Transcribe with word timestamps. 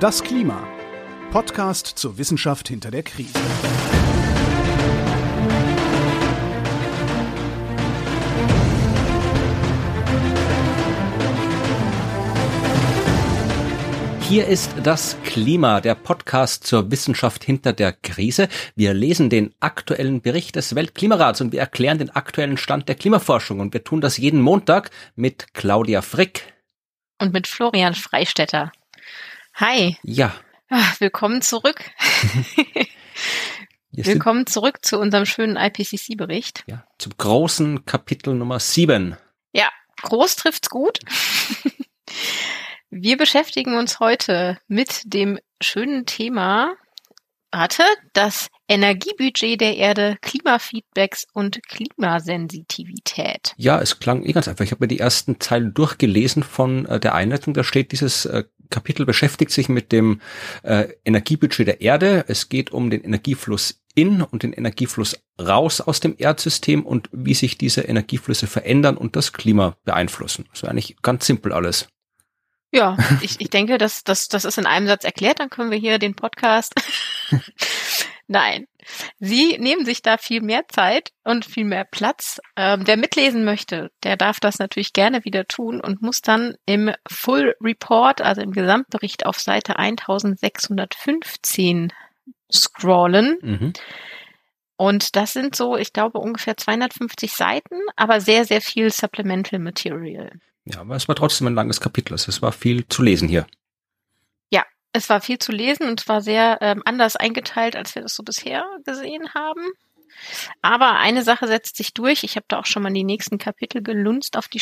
Das 0.00 0.22
Klima. 0.22 0.64
Podcast 1.32 1.88
zur 1.98 2.18
Wissenschaft 2.18 2.68
hinter 2.68 2.92
der 2.92 3.02
Krise. 3.02 3.36
Hier 14.20 14.46
ist 14.46 14.70
das 14.84 15.16
Klima, 15.24 15.80
der 15.80 15.96
Podcast 15.96 16.64
zur 16.64 16.92
Wissenschaft 16.92 17.42
hinter 17.42 17.72
der 17.72 17.92
Krise. 17.92 18.46
Wir 18.76 18.94
lesen 18.94 19.30
den 19.30 19.52
aktuellen 19.58 20.20
Bericht 20.20 20.54
des 20.54 20.76
Weltklimarats 20.76 21.40
und 21.40 21.50
wir 21.50 21.58
erklären 21.58 21.98
den 21.98 22.10
aktuellen 22.10 22.56
Stand 22.56 22.88
der 22.88 22.94
Klimaforschung. 22.94 23.58
Und 23.58 23.74
wir 23.74 23.82
tun 23.82 24.00
das 24.00 24.16
jeden 24.16 24.42
Montag 24.42 24.92
mit 25.16 25.54
Claudia 25.54 26.02
Frick. 26.02 26.54
Und 27.20 27.32
mit 27.32 27.48
Florian 27.48 27.96
Freistetter. 27.96 28.70
Hi. 29.60 29.96
Ja. 30.04 30.32
Ah, 30.70 30.92
willkommen 31.00 31.42
zurück. 31.42 31.82
Willkommen 33.90 34.46
zurück 34.46 34.84
zu 34.84 35.00
unserem 35.00 35.26
schönen 35.26 35.56
IPCC-Bericht. 35.56 36.62
Ja, 36.68 36.86
zum 36.98 37.14
großen 37.18 37.84
Kapitel 37.84 38.34
Nummer 38.34 38.60
7. 38.60 39.16
Ja, 39.52 39.68
groß 40.02 40.36
trifft's 40.36 40.70
gut. 40.70 41.00
Wir 42.90 43.16
beschäftigen 43.16 43.76
uns 43.76 43.98
heute 43.98 44.60
mit 44.68 45.02
dem 45.12 45.40
schönen 45.60 46.06
Thema, 46.06 46.76
warte, 47.50 47.82
das 48.12 48.50
Energiebudget 48.68 49.60
der 49.60 49.76
Erde, 49.76 50.18
Klimafeedbacks 50.20 51.26
und 51.32 51.60
Klimasensitivität. 51.66 53.54
Ja, 53.56 53.80
es 53.80 53.98
klang 53.98 54.22
eh 54.22 54.32
ganz 54.32 54.46
einfach. 54.46 54.64
Ich 54.64 54.70
habe 54.70 54.84
mir 54.84 54.88
die 54.88 55.00
ersten 55.00 55.40
Zeilen 55.40 55.74
durchgelesen 55.74 56.44
von 56.44 56.86
äh, 56.86 57.00
der 57.00 57.16
Einleitung. 57.16 57.54
Da 57.54 57.64
steht, 57.64 57.90
dieses 57.90 58.24
äh, 58.26 58.44
Kapitel 58.70 59.06
beschäftigt 59.06 59.50
sich 59.50 59.68
mit 59.68 59.92
dem 59.92 60.20
äh, 60.62 60.88
Energiebudget 61.04 61.66
der 61.66 61.80
Erde. 61.80 62.24
Es 62.28 62.48
geht 62.48 62.70
um 62.70 62.90
den 62.90 63.02
Energiefluss 63.02 63.80
in 63.94 64.22
und 64.22 64.42
den 64.42 64.52
Energiefluss 64.52 65.18
raus 65.40 65.80
aus 65.80 66.00
dem 66.00 66.14
Erdsystem 66.16 66.86
und 66.86 67.08
wie 67.12 67.34
sich 67.34 67.58
diese 67.58 67.82
Energieflüsse 67.82 68.46
verändern 68.46 68.96
und 68.96 69.16
das 69.16 69.32
Klima 69.32 69.76
beeinflussen. 69.84 70.46
Das 70.50 70.62
ist 70.62 70.68
eigentlich 70.68 70.96
ganz 71.02 71.26
simpel 71.26 71.52
alles. 71.52 71.88
Ja, 72.70 72.96
ich, 73.22 73.40
ich 73.40 73.48
denke, 73.48 73.78
das, 73.78 74.04
das, 74.04 74.28
das 74.28 74.44
ist 74.44 74.58
in 74.58 74.66
einem 74.66 74.86
Satz 74.86 75.04
erklärt, 75.04 75.40
dann 75.40 75.48
können 75.48 75.70
wir 75.70 75.78
hier 75.78 75.98
den 75.98 76.14
Podcast 76.14 76.74
Nein. 78.28 78.66
Sie 79.18 79.56
nehmen 79.58 79.84
sich 79.86 80.02
da 80.02 80.18
viel 80.18 80.42
mehr 80.42 80.68
Zeit 80.68 81.10
und 81.24 81.46
viel 81.46 81.64
mehr 81.64 81.84
Platz. 81.84 82.40
Ähm, 82.56 82.82
wer 82.84 82.98
mitlesen 82.98 83.44
möchte, 83.44 83.90
der 84.04 84.18
darf 84.18 84.38
das 84.38 84.58
natürlich 84.58 84.92
gerne 84.92 85.24
wieder 85.24 85.46
tun 85.46 85.80
und 85.80 86.02
muss 86.02 86.20
dann 86.20 86.54
im 86.66 86.92
Full 87.10 87.56
Report, 87.60 88.20
also 88.20 88.42
im 88.42 88.52
Gesamtbericht 88.52 89.24
auf 89.26 89.40
Seite 89.40 89.78
1615 89.78 91.92
scrollen. 92.52 93.38
Mhm. 93.40 93.72
Und 94.76 95.16
das 95.16 95.32
sind 95.32 95.56
so, 95.56 95.76
ich 95.76 95.94
glaube, 95.94 96.18
ungefähr 96.18 96.56
250 96.56 97.32
Seiten, 97.32 97.76
aber 97.96 98.20
sehr, 98.20 98.44
sehr 98.44 98.60
viel 98.60 98.90
Supplemental 98.90 99.58
Material. 99.58 100.32
Ja, 100.66 100.82
aber 100.82 100.96
es 100.96 101.08
war 101.08 101.14
trotzdem 101.14 101.46
ein 101.46 101.54
langes 101.54 101.80
Kapitel. 101.80 102.12
Es 102.14 102.42
war 102.42 102.52
viel 102.52 102.86
zu 102.88 103.02
lesen 103.02 103.26
hier. 103.26 103.46
Es 104.98 105.08
war 105.08 105.20
viel 105.20 105.38
zu 105.38 105.52
lesen 105.52 105.86
und 105.86 106.00
es 106.00 106.08
war 106.08 106.20
sehr 106.20 106.58
ähm, 106.60 106.82
anders 106.84 107.14
eingeteilt, 107.14 107.76
als 107.76 107.94
wir 107.94 108.02
das 108.02 108.16
so 108.16 108.24
bisher 108.24 108.66
gesehen 108.84 109.32
haben. 109.32 109.62
Aber 110.60 110.98
eine 110.98 111.22
Sache 111.22 111.46
setzt 111.46 111.76
sich 111.76 111.94
durch. 111.94 112.24
Ich 112.24 112.34
habe 112.34 112.46
da 112.48 112.58
auch 112.58 112.66
schon 112.66 112.82
mal 112.82 112.92
die 112.92 113.04
nächsten 113.04 113.38
Kapitel 113.38 113.80
gelunzt 113.80 114.36
auf 114.36 114.48
die, 114.48 114.60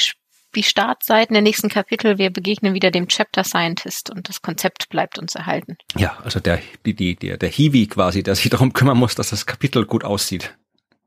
die 0.54 0.62
Startseiten 0.62 1.32
der 1.32 1.42
nächsten 1.42 1.70
Kapitel. 1.70 2.18
Wir 2.18 2.28
begegnen 2.28 2.74
wieder 2.74 2.90
dem 2.90 3.08
Chapter 3.08 3.44
Scientist 3.44 4.10
und 4.10 4.28
das 4.28 4.42
Konzept 4.42 4.90
bleibt 4.90 5.18
uns 5.18 5.34
erhalten. 5.34 5.78
Ja, 5.96 6.18
also 6.22 6.38
der, 6.38 6.60
die, 6.84 7.16
der, 7.16 7.38
der 7.38 7.48
Hiwi 7.48 7.86
quasi, 7.86 8.22
der 8.22 8.34
sich 8.34 8.50
darum 8.50 8.74
kümmern 8.74 8.98
muss, 8.98 9.14
dass 9.14 9.30
das 9.30 9.46
Kapitel 9.46 9.86
gut 9.86 10.04
aussieht. 10.04 10.54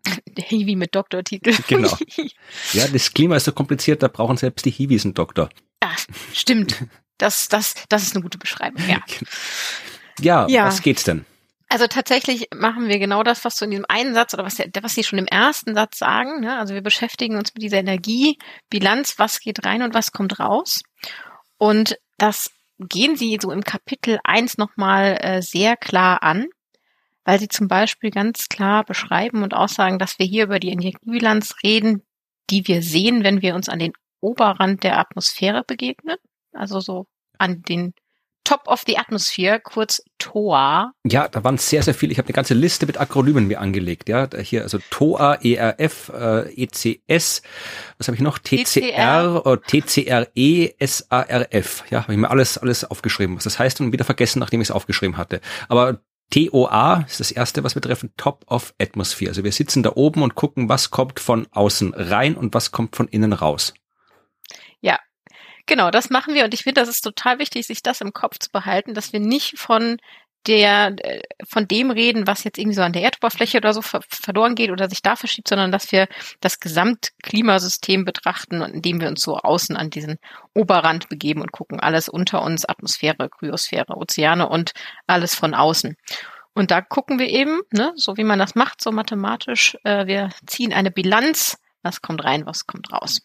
Der 0.26 0.46
Hiwi 0.46 0.76
mit 0.76 0.96
Doktortitel. 0.96 1.54
Genau. 1.68 1.96
Ja, 2.74 2.88
das 2.88 3.14
Klima 3.14 3.36
ist 3.36 3.44
so 3.44 3.52
kompliziert, 3.52 4.02
da 4.02 4.08
brauchen 4.08 4.38
selbst 4.38 4.66
die 4.66 4.72
Hiwis 4.72 5.06
einen 5.06 5.14
Doktor. 5.14 5.50
Ah, 5.82 5.96
stimmt. 6.34 6.84
Das, 7.20 7.50
das, 7.50 7.76
das 7.90 8.04
ist 8.04 8.16
eine 8.16 8.24
gute 8.24 8.40
Beschreibung, 8.40 8.82
ja. 8.88 9.00
ja, 10.20 10.48
ja. 10.48 10.66
was 10.66 10.82
geht's 10.82 11.04
denn? 11.04 11.26
Also 11.72 11.86
tatsächlich 11.86 12.48
machen 12.56 12.88
wir 12.88 12.98
genau 12.98 13.22
das, 13.22 13.46
was 13.46 13.56
du 13.56 13.66
in 13.66 13.72
diesem 13.72 13.86
einen 13.88 14.16
Satz 14.16 14.34
oder 14.34 14.44
was, 14.44 14.58
was 14.58 14.96
sie 14.96 15.04
schon 15.04 15.20
im 15.20 15.28
ersten 15.28 15.76
Satz 15.76 16.00
sagen. 16.00 16.40
Ne? 16.40 16.58
Also 16.58 16.74
wir 16.74 16.82
beschäftigen 16.82 17.38
uns 17.38 17.54
mit 17.54 17.62
dieser 17.62 17.78
Energiebilanz, 17.78 19.20
was 19.20 19.40
geht 19.40 19.64
rein 19.64 19.84
und 19.84 19.94
was 19.94 20.12
kommt 20.12 20.40
raus. 20.40 20.82
Und 21.60 22.00
das 22.18 22.50
gehen 22.80 23.16
sie 23.16 23.38
so 23.40 23.52
im 23.52 23.64
Kapitel 23.64 24.20
eins 24.24 24.58
nochmal 24.58 25.20
äh, 25.22 25.42
sehr 25.44 25.78
klar 25.78 26.24
an, 26.24 26.48
weil 27.24 27.40
sie 27.40 27.50
zum 27.50 27.68
Beispiel 27.68 28.10
ganz 28.10 28.48
klar 28.48 28.84
beschreiben 28.84 29.44
und 29.44 29.54
aussagen, 29.54 30.00
dass 30.00 30.18
wir 30.18 30.26
hier 30.26 30.46
über 30.46 30.60
die 30.60 30.70
Energiebilanz 30.70 31.54
reden, 31.62 32.02
die 32.50 32.68
wir 32.68 32.82
sehen, 32.82 33.24
wenn 33.24 33.44
wir 33.44 33.54
uns 33.54 33.70
an 33.70 33.78
den 33.78 33.94
Oberrand 34.22 34.84
der 34.84 34.98
Atmosphäre 34.98 35.64
begegnen 35.68 36.18
also 36.54 36.80
so 36.80 37.08
an 37.38 37.62
den 37.62 37.94
Top 38.50 38.68
of 38.68 38.84
the 38.88 38.98
Atmosphere, 38.98 39.60
kurz 39.60 40.02
TOA. 40.18 40.92
Ja, 41.06 41.28
da 41.28 41.44
waren 41.44 41.60
sehr, 41.60 41.84
sehr 41.84 41.94
viele. 41.94 42.14
Ich 42.14 42.18
habe 42.18 42.30
eine 42.30 42.34
ganze 42.34 42.56
Liste 42.56 42.88
mit 42.88 42.98
Akronymen 43.00 43.46
mir 43.46 43.62
angelegt. 43.62 44.10
Ja, 44.10 44.28
hier 44.42 44.64
also 44.64 44.80
TOA, 44.90 45.36
ERF, 45.36 46.10
äh, 46.10 46.64
ECS, 46.64 47.44
was 48.00 48.08
habe 48.08 48.16
ich 48.16 48.22
noch? 48.22 48.40
TCR, 48.40 49.62
TCR. 49.68 50.26
TCRE, 50.32 50.74
SARF. 50.80 51.84
Ja, 51.92 52.02
habe 52.02 52.14
ich 52.14 52.18
mir 52.18 52.32
alles, 52.32 52.58
alles 52.58 52.86
aufgeschrieben, 52.86 53.36
was 53.36 53.44
das 53.44 53.60
heißt 53.60 53.82
und 53.82 53.92
wieder 53.92 54.04
vergessen, 54.04 54.40
nachdem 54.40 54.62
ich 54.62 54.70
es 54.70 54.72
aufgeschrieben 54.72 55.18
hatte. 55.18 55.42
Aber 55.68 56.00
TOA 56.32 57.06
ist 57.08 57.20
das 57.20 57.32
erste, 57.32 57.64
was 57.64 57.76
wir 57.76 57.84
treffen, 57.84 58.14
Top 58.18 58.46
of 58.48 58.74
Atmosphere. 58.82 59.30
Also 59.30 59.44
wir 59.44 59.52
sitzen 59.52 59.84
da 59.84 59.92
oben 59.94 60.24
und 60.24 60.34
gucken, 60.34 60.70
was 60.70 60.90
kommt 60.90 61.20
von 61.20 61.46
außen 61.52 61.94
rein 61.94 62.36
und 62.36 62.56
was 62.56 62.72
kommt 62.72 62.96
von 62.96 63.08
innen 63.08 63.34
raus. 63.34 63.76
Genau, 65.70 65.92
das 65.92 66.10
machen 66.10 66.34
wir 66.34 66.46
und 66.46 66.54
ich 66.56 66.64
finde, 66.64 66.82
das 66.82 66.90
ist 66.90 67.02
total 67.02 67.38
wichtig, 67.38 67.68
sich 67.68 67.84
das 67.84 68.02
im 68.02 68.12
Kopf 68.12 68.40
zu 68.40 68.50
behalten, 68.50 68.96
dass 68.96 69.14
wir 69.14 69.20
nicht 69.20 69.60
von 69.60 69.98
der 70.48 70.96
äh, 71.06 71.22
von 71.48 71.68
dem 71.68 71.92
reden, 71.92 72.26
was 72.26 72.44
jetzt 72.44 72.58
irgendwie 72.58 72.76
so 72.76 72.82
an 72.82 72.92
der 72.92 73.04
Erdoberfläche 73.04 73.60
oder 73.60 73.72
so 73.72 73.84
ver 73.84 74.02
verloren 74.10 74.56
geht 74.56 74.72
oder 74.72 74.90
sich 74.90 75.04
da 75.04 75.16
verschiebt, 75.16 75.48
sondern 75.48 75.72
dass 75.72 75.92
wir 75.92 76.08
das 76.40 76.60
Gesamtklimasystem 76.60 78.04
betrachten, 78.04 78.64
indem 78.64 79.00
wir 79.00 79.10
uns 79.10 79.22
so 79.22 79.38
außen 79.38 79.78
an 79.78 79.92
diesen 79.92 80.18
Oberrand 80.56 81.08
begeben 81.08 81.42
und 81.42 81.52
gucken, 81.52 81.80
alles 81.80 82.10
unter 82.10 82.42
uns, 82.42 82.66
Atmosphäre, 82.66 83.30
Kryosphäre, 83.30 83.96
Ozeane 83.96 84.50
und 84.50 84.72
alles 85.06 85.36
von 85.36 85.54
außen. 85.54 85.96
Und 86.56 86.72
da 86.72 86.82
gucken 86.82 87.20
wir 87.20 87.30
eben, 87.30 87.62
ne, 87.70 87.94
so 87.96 88.18
wie 88.18 88.24
man 88.24 88.40
das 88.40 88.56
macht, 88.56 88.82
so 88.82 88.92
mathematisch, 88.92 89.78
äh, 89.84 90.08
wir 90.08 90.30
ziehen 90.48 90.74
eine 90.74 90.90
Bilanz, 90.90 91.60
was 91.84 92.02
kommt 92.02 92.24
rein, 92.24 92.48
was 92.48 92.66
kommt 92.66 92.92
raus. 92.92 93.22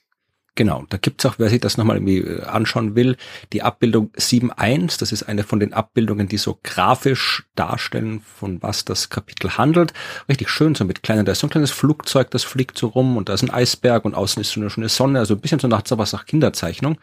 Genau, 0.57 0.85
da 0.89 0.99
gibt's 0.99 1.27
auch, 1.27 1.35
wer 1.39 1.49
sich 1.49 1.61
das 1.61 1.79
nochmal 1.79 1.97
irgendwie 1.97 2.19
äh, 2.19 2.45
anschauen 2.45 2.95
will, 2.95 3.17
die 3.53 3.63
Abbildung 3.63 4.13
7.1. 4.17 5.01
Das 5.01 5.11
ist 5.11 5.25
eine 5.25 5.43
von 5.43 5.59
den 5.59 5.73
Abbildungen, 5.73 6.29
die 6.29 6.37
so 6.37 6.61
grafisch 6.63 7.45
darstellen, 7.57 8.21
von 8.21 8.63
was 8.63 8.85
das 8.85 9.11
Kapitel 9.11 9.59
handelt. 9.59 9.93
Richtig 10.29 10.49
schön, 10.49 10.77
so 10.77 10.85
mit 10.85 11.03
kleinen, 11.03 11.25
da 11.25 11.33
ist 11.33 11.41
so 11.41 11.49
ein 11.49 11.51
kleines 11.51 11.73
Flugzeug, 11.73 12.31
das 12.31 12.45
fliegt 12.45 12.79
so 12.79 12.87
rum 12.87 13.17
und 13.17 13.29
da 13.29 13.35
ist 13.35 13.43
ein 13.43 13.51
Eisberg 13.51 14.05
und 14.05 14.15
außen 14.15 14.41
ist 14.41 14.53
so 14.53 14.61
eine 14.61 14.71
schöne 14.71 14.89
Sonne, 14.89 15.19
also 15.19 15.35
ein 15.35 15.41
bisschen 15.41 15.59
so 15.59 15.67
nach 15.67 15.85
sowas 15.85 16.13
nach 16.13 16.25
Kinderzeichnung. 16.25 16.99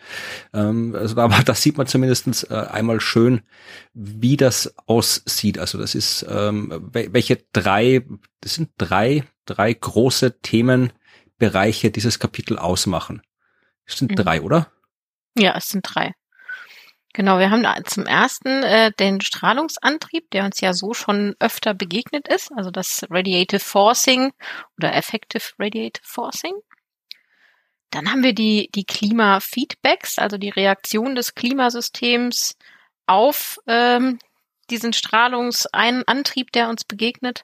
Ähm, 0.54 0.96
also 0.98 1.20
aber 1.20 1.40
da 1.46 1.54
sieht 1.54 1.78
man 1.78 1.88
zumindestens 1.88 2.44
äh, 2.44 2.54
einmal 2.54 3.02
schön, 3.02 3.42
wie 3.94 4.38
das 4.38 4.74
aussieht. 4.86 5.60
Also 5.60 5.78
das 5.78 5.94
ist, 5.94 6.26
ähm, 6.30 6.90
welche 6.94 7.40
drei, 7.52 8.06
das 8.40 8.54
sind 8.54 8.70
drei, 8.78 9.26
drei 9.46 9.74
große 9.74 10.40
Themenbereiche 10.40 11.92
dieses 11.92 12.18
Kapitel 12.18 12.58
ausmachen. 12.58 13.22
Es 13.92 14.00
sind 14.00 14.12
mhm. 14.12 14.16
drei, 14.16 14.42
oder? 14.42 14.72
Ja, 15.36 15.56
es 15.56 15.70
sind 15.70 15.84
drei. 15.84 16.14
Genau, 17.14 17.40
wir 17.40 17.52
haben 17.52 17.66
zum 17.86 18.06
ersten 18.06 18.64
äh, 18.64 18.92
den 18.94 19.20
Strahlungsantrieb, 19.20 20.32
der 20.32 20.46
uns 20.46 20.62
ja 20.62 20.74
so 20.74 20.94
schon 20.94 21.36
öfter 21.40 21.74
begegnet 21.74 22.30
ist, 22.30 22.52
also 22.56 22.72
das 22.72 23.06
Radiative 23.10 23.60
Forcing 23.60 24.32
oder 24.78 24.96
Effective 24.96 25.44
Radiative 25.60 26.06
Forcing. 26.06 26.54
Dann 27.90 28.10
haben 28.10 28.24
wir 28.24 28.34
die, 28.34 28.70
die 28.74 28.86
Klimafeedbacks, 28.86 30.20
also 30.20 30.38
die 30.38 30.50
Reaktion 30.50 31.16
des 31.16 31.36
Klimasystems 31.36 32.56
auf 33.08 33.60
ähm, 33.68 34.20
diesen 34.70 34.94
Strahlungsantrieb, 34.94 36.54
der 36.54 36.70
uns 36.70 36.86
begegnet. 36.86 37.44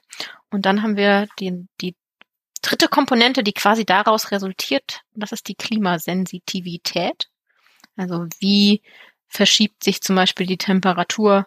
Und 0.50 0.64
dann 0.64 0.82
haben 0.82 0.96
wir 0.96 1.28
die, 1.38 1.66
die 1.82 1.94
dritte 2.60 2.88
Komponente, 2.88 3.42
die 3.42 3.52
quasi 3.52 3.84
daraus 3.84 4.30
resultiert, 4.30 5.02
das 5.14 5.32
ist 5.32 5.48
die 5.48 5.54
Klimasensitivität. 5.54 7.28
Also 7.96 8.26
wie 8.40 8.82
verschiebt 9.28 9.84
sich 9.84 10.00
zum 10.00 10.16
Beispiel 10.16 10.46
die 10.46 10.56
Temperatur 10.56 11.46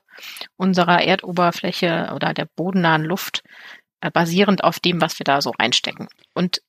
unserer 0.56 1.02
Erdoberfläche 1.02 2.12
oder 2.16 2.34
der 2.34 2.48
bodennahen 2.56 3.04
Luft 3.04 3.44
äh, 4.02 4.12
basierend 4.12 4.64
auf 4.64 4.80
dem, 4.80 5.02
was 5.02 5.18
wir 5.20 5.24
da 5.24 5.42
so 5.42 5.52
reinstecken. 5.52 6.08
Und 6.34 6.62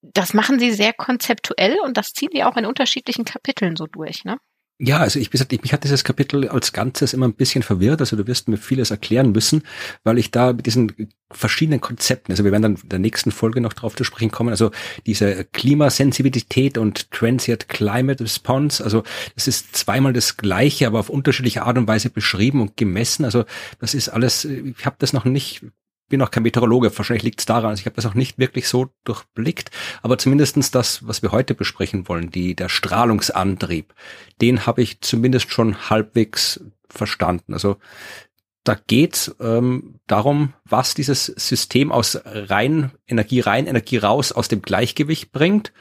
das 0.00 0.34
machen 0.34 0.60
sie 0.60 0.70
sehr 0.70 0.92
konzeptuell 0.92 1.78
und 1.80 1.96
das 1.96 2.12
ziehen 2.12 2.30
sie 2.32 2.44
auch 2.44 2.56
in 2.56 2.66
unterschiedlichen 2.66 3.24
Kapiteln 3.24 3.76
so 3.76 3.86
durch. 3.86 4.24
Ne? 4.24 4.38
Ja, 4.80 4.98
also 4.98 5.18
ich, 5.18 5.34
ich 5.34 5.62
mich 5.62 5.72
hat 5.72 5.82
dieses 5.82 6.04
Kapitel 6.04 6.48
als 6.48 6.72
Ganzes 6.72 7.12
immer 7.12 7.26
ein 7.26 7.34
bisschen 7.34 7.64
verwirrt. 7.64 8.00
Also 8.00 8.14
du 8.14 8.28
wirst 8.28 8.48
mir 8.48 8.58
vieles 8.58 8.92
erklären 8.92 9.32
müssen, 9.32 9.62
weil 10.04 10.18
ich 10.18 10.30
da 10.30 10.52
mit 10.52 10.66
diesen 10.66 11.08
verschiedenen 11.32 11.80
Konzepten, 11.80 12.30
also 12.30 12.44
wir 12.44 12.52
werden 12.52 12.62
dann 12.62 12.76
in 12.76 12.88
der 12.88 13.00
nächsten 13.00 13.32
Folge 13.32 13.60
noch 13.60 13.72
drauf 13.72 13.96
zu 13.96 14.04
sprechen 14.04 14.30
kommen, 14.30 14.50
also 14.50 14.70
diese 15.04 15.44
Klimasensibilität 15.44 16.78
und 16.78 17.10
Transient 17.10 17.68
Climate 17.68 18.22
Response, 18.22 18.82
also 18.82 19.02
das 19.34 19.48
ist 19.48 19.76
zweimal 19.76 20.12
das 20.12 20.36
Gleiche, 20.36 20.86
aber 20.86 21.00
auf 21.00 21.10
unterschiedliche 21.10 21.64
Art 21.64 21.76
und 21.76 21.88
Weise 21.88 22.08
beschrieben 22.08 22.62
und 22.62 22.76
gemessen. 22.76 23.24
Also 23.24 23.44
das 23.80 23.94
ist 23.94 24.08
alles, 24.08 24.44
ich 24.44 24.86
habe 24.86 24.96
das 25.00 25.12
noch 25.12 25.24
nicht 25.24 25.62
bin 26.08 26.22
auch 26.22 26.30
kein 26.30 26.42
Meteorologe, 26.42 26.96
wahrscheinlich 26.96 27.22
liegt 27.22 27.40
es 27.40 27.46
daran, 27.46 27.70
also 27.70 27.80
ich 27.80 27.86
habe 27.86 27.96
das 27.96 28.06
auch 28.06 28.14
nicht 28.14 28.38
wirklich 28.38 28.68
so 28.68 28.90
durchblickt, 29.04 29.70
aber 30.02 30.18
zumindestens 30.18 30.70
das, 30.70 31.06
was 31.06 31.22
wir 31.22 31.32
heute 31.32 31.54
besprechen 31.54 32.08
wollen, 32.08 32.30
die, 32.30 32.54
der 32.54 32.68
Strahlungsantrieb, 32.68 33.94
den 34.40 34.66
habe 34.66 34.82
ich 34.82 35.00
zumindest 35.00 35.52
schon 35.52 35.90
halbwegs 35.90 36.60
verstanden. 36.88 37.52
Also 37.52 37.76
da 38.64 38.76
geht's 38.86 39.34
ähm, 39.40 39.94
darum, 40.06 40.52
was 40.64 40.94
dieses 40.94 41.26
System 41.26 41.90
aus 41.90 42.20
rein 42.24 42.90
Energie 43.06 43.40
rein, 43.40 43.66
Energie 43.66 43.96
raus 43.96 44.32
aus 44.32 44.48
dem 44.48 44.62
Gleichgewicht 44.62 45.32
bringt. 45.32 45.72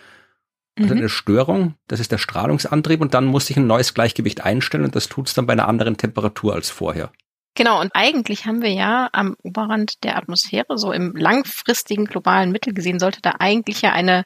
Also 0.77 0.93
mhm. 0.93 0.99
eine 0.99 1.09
Störung, 1.09 1.73
das 1.87 1.99
ist 1.99 2.11
der 2.11 2.17
Strahlungsantrieb 2.17 3.01
und 3.01 3.13
dann 3.13 3.25
muss 3.25 3.47
sich 3.47 3.57
ein 3.57 3.67
neues 3.67 3.93
Gleichgewicht 3.93 4.41
einstellen 4.41 4.85
und 4.85 4.95
das 4.95 5.09
tut's 5.09 5.33
dann 5.33 5.47
bei 5.47 5.53
einer 5.53 5.67
anderen 5.67 5.97
Temperatur 5.97 6.53
als 6.53 6.69
vorher. 6.69 7.11
Genau, 7.57 7.81
und 7.81 7.89
eigentlich 7.95 8.45
haben 8.45 8.61
wir 8.61 8.71
ja 8.71 9.09
am 9.13 9.35
Oberrand 9.41 10.03
der 10.03 10.15
Atmosphäre, 10.15 10.77
so 10.77 10.91
im 10.91 11.15
langfristigen 11.15 12.05
globalen 12.05 12.51
Mittel 12.51 12.71
gesehen, 12.71 12.99
sollte 12.99 13.19
da 13.19 13.37
eigentlich 13.39 13.81
ja 13.81 13.93
eine, 13.93 14.25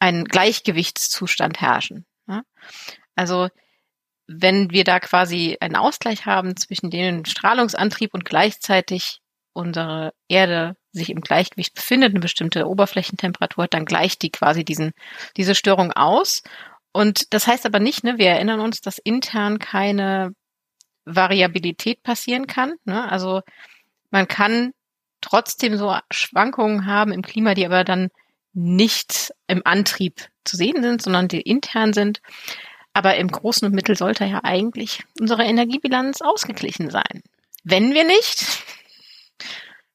ein 0.00 0.24
Gleichgewichtszustand 0.24 1.60
herrschen. 1.60 2.04
Ja? 2.26 2.42
Also 3.14 3.48
wenn 4.26 4.72
wir 4.72 4.82
da 4.82 4.98
quasi 4.98 5.56
einen 5.60 5.76
Ausgleich 5.76 6.26
haben 6.26 6.56
zwischen 6.56 6.90
dem 6.90 7.24
Strahlungsantrieb 7.26 8.12
und 8.12 8.24
gleichzeitig 8.24 9.20
unsere 9.52 10.12
Erde 10.26 10.74
sich 10.90 11.10
im 11.10 11.20
Gleichgewicht 11.20 11.74
befindet, 11.74 12.10
eine 12.10 12.20
bestimmte 12.20 12.66
Oberflächentemperatur 12.66 13.64
hat, 13.64 13.74
dann 13.74 13.84
gleicht 13.84 14.22
die 14.22 14.30
quasi 14.30 14.64
diesen, 14.64 14.90
diese 15.36 15.54
Störung 15.54 15.92
aus. 15.92 16.42
Und 16.90 17.32
das 17.32 17.46
heißt 17.46 17.66
aber 17.66 17.78
nicht, 17.78 18.02
ne, 18.02 18.18
wir 18.18 18.30
erinnern 18.30 18.58
uns, 18.58 18.80
dass 18.80 18.98
intern 18.98 19.60
keine 19.60 20.32
Variabilität 21.14 22.02
passieren 22.02 22.46
kann. 22.46 22.74
Ne? 22.84 23.10
Also 23.10 23.42
man 24.10 24.28
kann 24.28 24.72
trotzdem 25.20 25.76
so 25.76 25.96
Schwankungen 26.10 26.86
haben 26.86 27.12
im 27.12 27.22
Klima, 27.22 27.54
die 27.54 27.66
aber 27.66 27.84
dann 27.84 28.08
nicht 28.52 29.32
im 29.46 29.62
Antrieb 29.64 30.28
zu 30.44 30.56
sehen 30.56 30.82
sind, 30.82 31.02
sondern 31.02 31.28
die 31.28 31.40
intern 31.40 31.92
sind. 31.92 32.20
Aber 32.92 33.16
im 33.16 33.28
Großen 33.28 33.66
und 33.66 33.74
Mittel 33.74 33.96
sollte 33.96 34.24
ja 34.24 34.40
eigentlich 34.42 35.04
unsere 35.20 35.44
Energiebilanz 35.44 36.20
ausgeglichen 36.20 36.90
sein. 36.90 37.22
Wenn 37.64 37.94
wir 37.94 38.04
nicht 38.04 38.46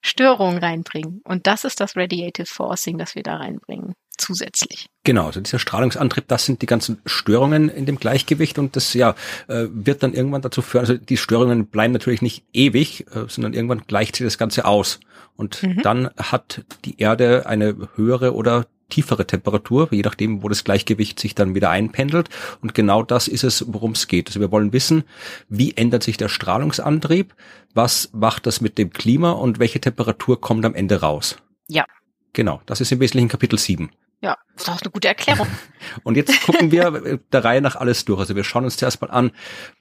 Störungen 0.02 0.58
reinbringen. 0.58 1.22
Und 1.24 1.48
das 1.48 1.64
ist 1.64 1.80
das 1.80 1.96
Radiative 1.96 2.46
Forcing, 2.46 2.98
das 2.98 3.16
wir 3.16 3.24
da 3.24 3.38
reinbringen 3.38 3.96
zusätzlich. 4.18 4.88
Genau, 5.04 5.28
also 5.28 5.42
dieser 5.42 5.60
Strahlungsantrieb, 5.60 6.28
das 6.28 6.46
sind 6.46 6.62
die 6.62 6.66
ganzen 6.66 7.02
Störungen 7.06 7.70
in 7.70 7.86
dem 7.86 7.98
Gleichgewicht 7.98 8.58
und 8.60 8.76
das 8.76 8.94
ja 8.94 9.16
äh, 9.48 9.66
wird 9.72 10.04
dann 10.04 10.14
irgendwann 10.14 10.42
dazu 10.42 10.62
führen, 10.62 10.82
also 10.82 10.98
die 10.98 11.18
Störungen 11.18 11.68
bleiben 11.68 11.94
natürlich 11.94 12.22
nicht 12.22 12.44
ewig, 12.54 13.06
äh, 13.14 13.26
sondern 13.28 13.54
irgendwann 13.54 13.84
gleicht 13.88 14.16
sich 14.16 14.26
das 14.26 14.38
Ganze 14.38 14.66
aus. 14.66 15.00
Und 15.36 15.64
mhm. 15.64 15.82
dann 15.82 16.10
hat 16.18 16.64
die 16.86 17.00
Erde 17.00 17.46
eine 17.48 17.90
höhere 17.96 18.36
oder 18.36 18.68
tiefere 18.90 19.26
Temperatur, 19.26 19.88
je 19.92 20.04
nachdem, 20.04 20.44
wo 20.44 20.50
das 20.50 20.64
Gleichgewicht 20.64 21.20
sich 21.20 21.34
dann 21.34 21.56
wieder 21.56 21.72
einpendelt. 21.72 22.30
Und 22.62 22.76
genau 22.76 23.02
das 23.02 23.28
ist 23.28 23.44
es, 23.44 23.66
worum 23.68 23.94
es 23.94 24.08
geht. 24.08 24.28
Also 24.28 24.40
wir 24.40 24.52
wollen 24.52 24.72
wissen, 24.72 25.04
wie 25.50 25.76
ändert 25.76 26.04
sich 26.04 26.18
der 26.18 26.30
Strahlungsantrieb, 26.30 27.34
was 27.74 28.10
macht 28.14 28.46
das 28.46 28.62
mit 28.62 28.78
dem 28.78 28.92
Klima 28.92 29.32
und 29.32 29.58
welche 29.58 29.82
Temperatur 29.82 30.40
kommt 30.40 30.64
am 30.66 30.76
Ende 30.76 31.02
raus. 31.02 31.38
Ja. 31.68 31.86
Genau, 32.34 32.62
das 32.66 32.82
ist 32.82 32.92
im 32.92 33.00
Wesentlichen 33.00 33.30
Kapitel 33.30 33.58
7. 33.58 33.90
Ja, 34.24 34.38
das 34.54 34.64
ist 34.64 34.70
auch 34.70 34.82
eine 34.82 34.90
gute 34.90 35.10
Erklärung. 35.10 35.48
Und 36.04 36.16
jetzt 36.16 36.42
gucken 36.44 36.72
wir 36.72 37.20
der 37.34 37.44
Reihe 37.44 37.62
nach 37.62 37.76
alles 37.76 38.06
durch. 38.06 38.22
Also 38.22 38.38
wir 38.38 38.46
schauen 38.46 38.64
uns 38.64 38.78
zuerst 38.78 39.02
mal 39.02 39.12
an, 39.12 39.32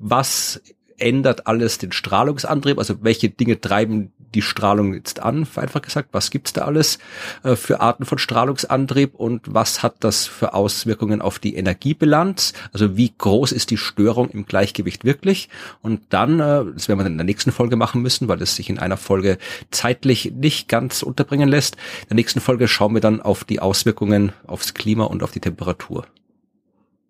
was 0.00 0.61
ändert 1.03 1.47
alles 1.47 1.79
den 1.79 1.93
Strahlungsantrieb? 1.93 2.79
Also 2.79 3.03
welche 3.03 3.29
Dinge 3.29 3.61
treiben 3.61 4.13
die 4.35 4.43
Strahlung 4.43 4.95
jetzt 4.95 5.21
an? 5.21 5.47
Einfach 5.57 5.83
gesagt, 5.83 6.11
was 6.13 6.31
gibt's 6.31 6.53
da 6.53 6.63
alles 6.63 6.99
äh, 7.43 7.57
für 7.57 7.81
Arten 7.81 8.05
von 8.05 8.19
Strahlungsantrieb 8.19 9.15
und 9.15 9.53
was 9.53 9.83
hat 9.83 9.97
das 10.01 10.27
für 10.27 10.55
Auswirkungen 10.55 11.21
auf 11.21 11.39
die 11.39 11.57
Energiebilanz? 11.57 12.53
Also 12.73 12.97
wie 12.97 13.13
groß 13.17 13.53
ist 13.53 13.71
die 13.71 13.77
Störung 13.77 14.31
im 14.31 14.47
Gleichgewicht 14.47 15.05
wirklich? 15.05 15.49
Und 15.83 16.01
dann, 16.11 16.41
äh, 16.41 16.65
das 16.73 16.89
werden 16.89 17.01
wir 17.01 17.05
dann 17.05 17.13
in 17.13 17.19
der 17.19 17.27
nächsten 17.27 17.53
Folge 17.53 17.77
machen 17.77 18.01
müssen, 18.01 18.29
weil 18.29 18.41
es 18.41 18.57
sich 18.57 18.71
in 18.71 18.79
einer 18.79 18.97
Folge 18.97 19.39
zeitlich 19.71 20.33
nicht 20.33 20.69
ganz 20.69 21.03
unterbringen 21.03 21.49
lässt. 21.49 21.77
In 22.03 22.09
der 22.11 22.17
nächsten 22.17 22.41
Folge 22.41 22.69
schauen 22.69 22.95
wir 22.95 23.01
dann 23.01 23.21
auf 23.21 23.45
die 23.45 23.61
Auswirkungen 23.61 24.33
aufs 24.47 24.73
Klima 24.75 25.05
und 25.05 25.23
auf 25.23 25.33
die 25.33 25.41
Temperatur. 25.41 26.07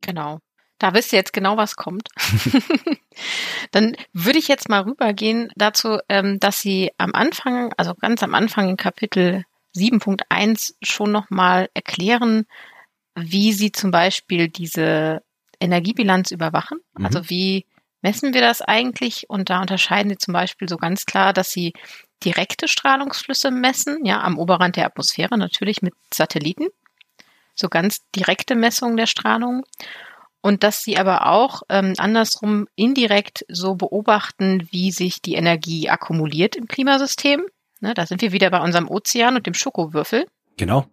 Genau. 0.00 0.40
Da 0.82 0.94
wisst 0.94 1.12
ihr 1.12 1.18
jetzt 1.20 1.32
genau, 1.32 1.56
was 1.56 1.76
kommt. 1.76 2.08
Dann 3.70 3.96
würde 4.12 4.40
ich 4.40 4.48
jetzt 4.48 4.68
mal 4.68 4.80
rübergehen 4.80 5.52
dazu, 5.54 6.00
ähm, 6.08 6.40
dass 6.40 6.60
Sie 6.60 6.90
am 6.98 7.14
Anfang, 7.14 7.72
also 7.76 7.94
ganz 7.94 8.24
am 8.24 8.34
Anfang 8.34 8.68
in 8.68 8.76
Kapitel 8.76 9.44
7.1 9.76 10.74
schon 10.82 11.12
nochmal 11.12 11.70
erklären, 11.74 12.46
wie 13.14 13.52
Sie 13.52 13.70
zum 13.70 13.92
Beispiel 13.92 14.48
diese 14.48 15.22
Energiebilanz 15.60 16.32
überwachen. 16.32 16.80
Mhm. 16.98 17.06
Also 17.06 17.30
wie 17.30 17.64
messen 18.00 18.34
wir 18.34 18.40
das 18.40 18.60
eigentlich? 18.60 19.30
Und 19.30 19.50
da 19.50 19.60
unterscheiden 19.60 20.10
Sie 20.10 20.18
zum 20.18 20.34
Beispiel 20.34 20.68
so 20.68 20.78
ganz 20.78 21.06
klar, 21.06 21.32
dass 21.32 21.52
Sie 21.52 21.74
direkte 22.24 22.66
Strahlungsflüsse 22.66 23.52
messen, 23.52 24.04
ja, 24.04 24.20
am 24.20 24.36
Oberrand 24.36 24.74
der 24.74 24.86
Atmosphäre, 24.86 25.38
natürlich 25.38 25.80
mit 25.80 25.94
Satelliten. 26.12 26.66
So 27.54 27.68
ganz 27.68 28.00
direkte 28.16 28.56
Messungen 28.56 28.96
der 28.96 29.06
Strahlung 29.06 29.64
und 30.42 30.64
dass 30.64 30.82
sie 30.82 30.98
aber 30.98 31.26
auch 31.26 31.62
ähm, 31.70 31.94
andersrum 31.96 32.68
indirekt 32.74 33.46
so 33.48 33.76
beobachten, 33.76 34.68
wie 34.70 34.90
sich 34.90 35.22
die 35.22 35.34
Energie 35.34 35.88
akkumuliert 35.88 36.56
im 36.56 36.66
Klimasystem. 36.68 37.46
Ne, 37.80 37.94
da 37.94 38.06
sind 38.06 38.20
wir 38.20 38.32
wieder 38.32 38.50
bei 38.50 38.60
unserem 38.60 38.88
Ozean 38.88 39.36
und 39.36 39.46
dem 39.46 39.54
Schokowürfel. 39.54 40.26
Genau. 40.56 40.86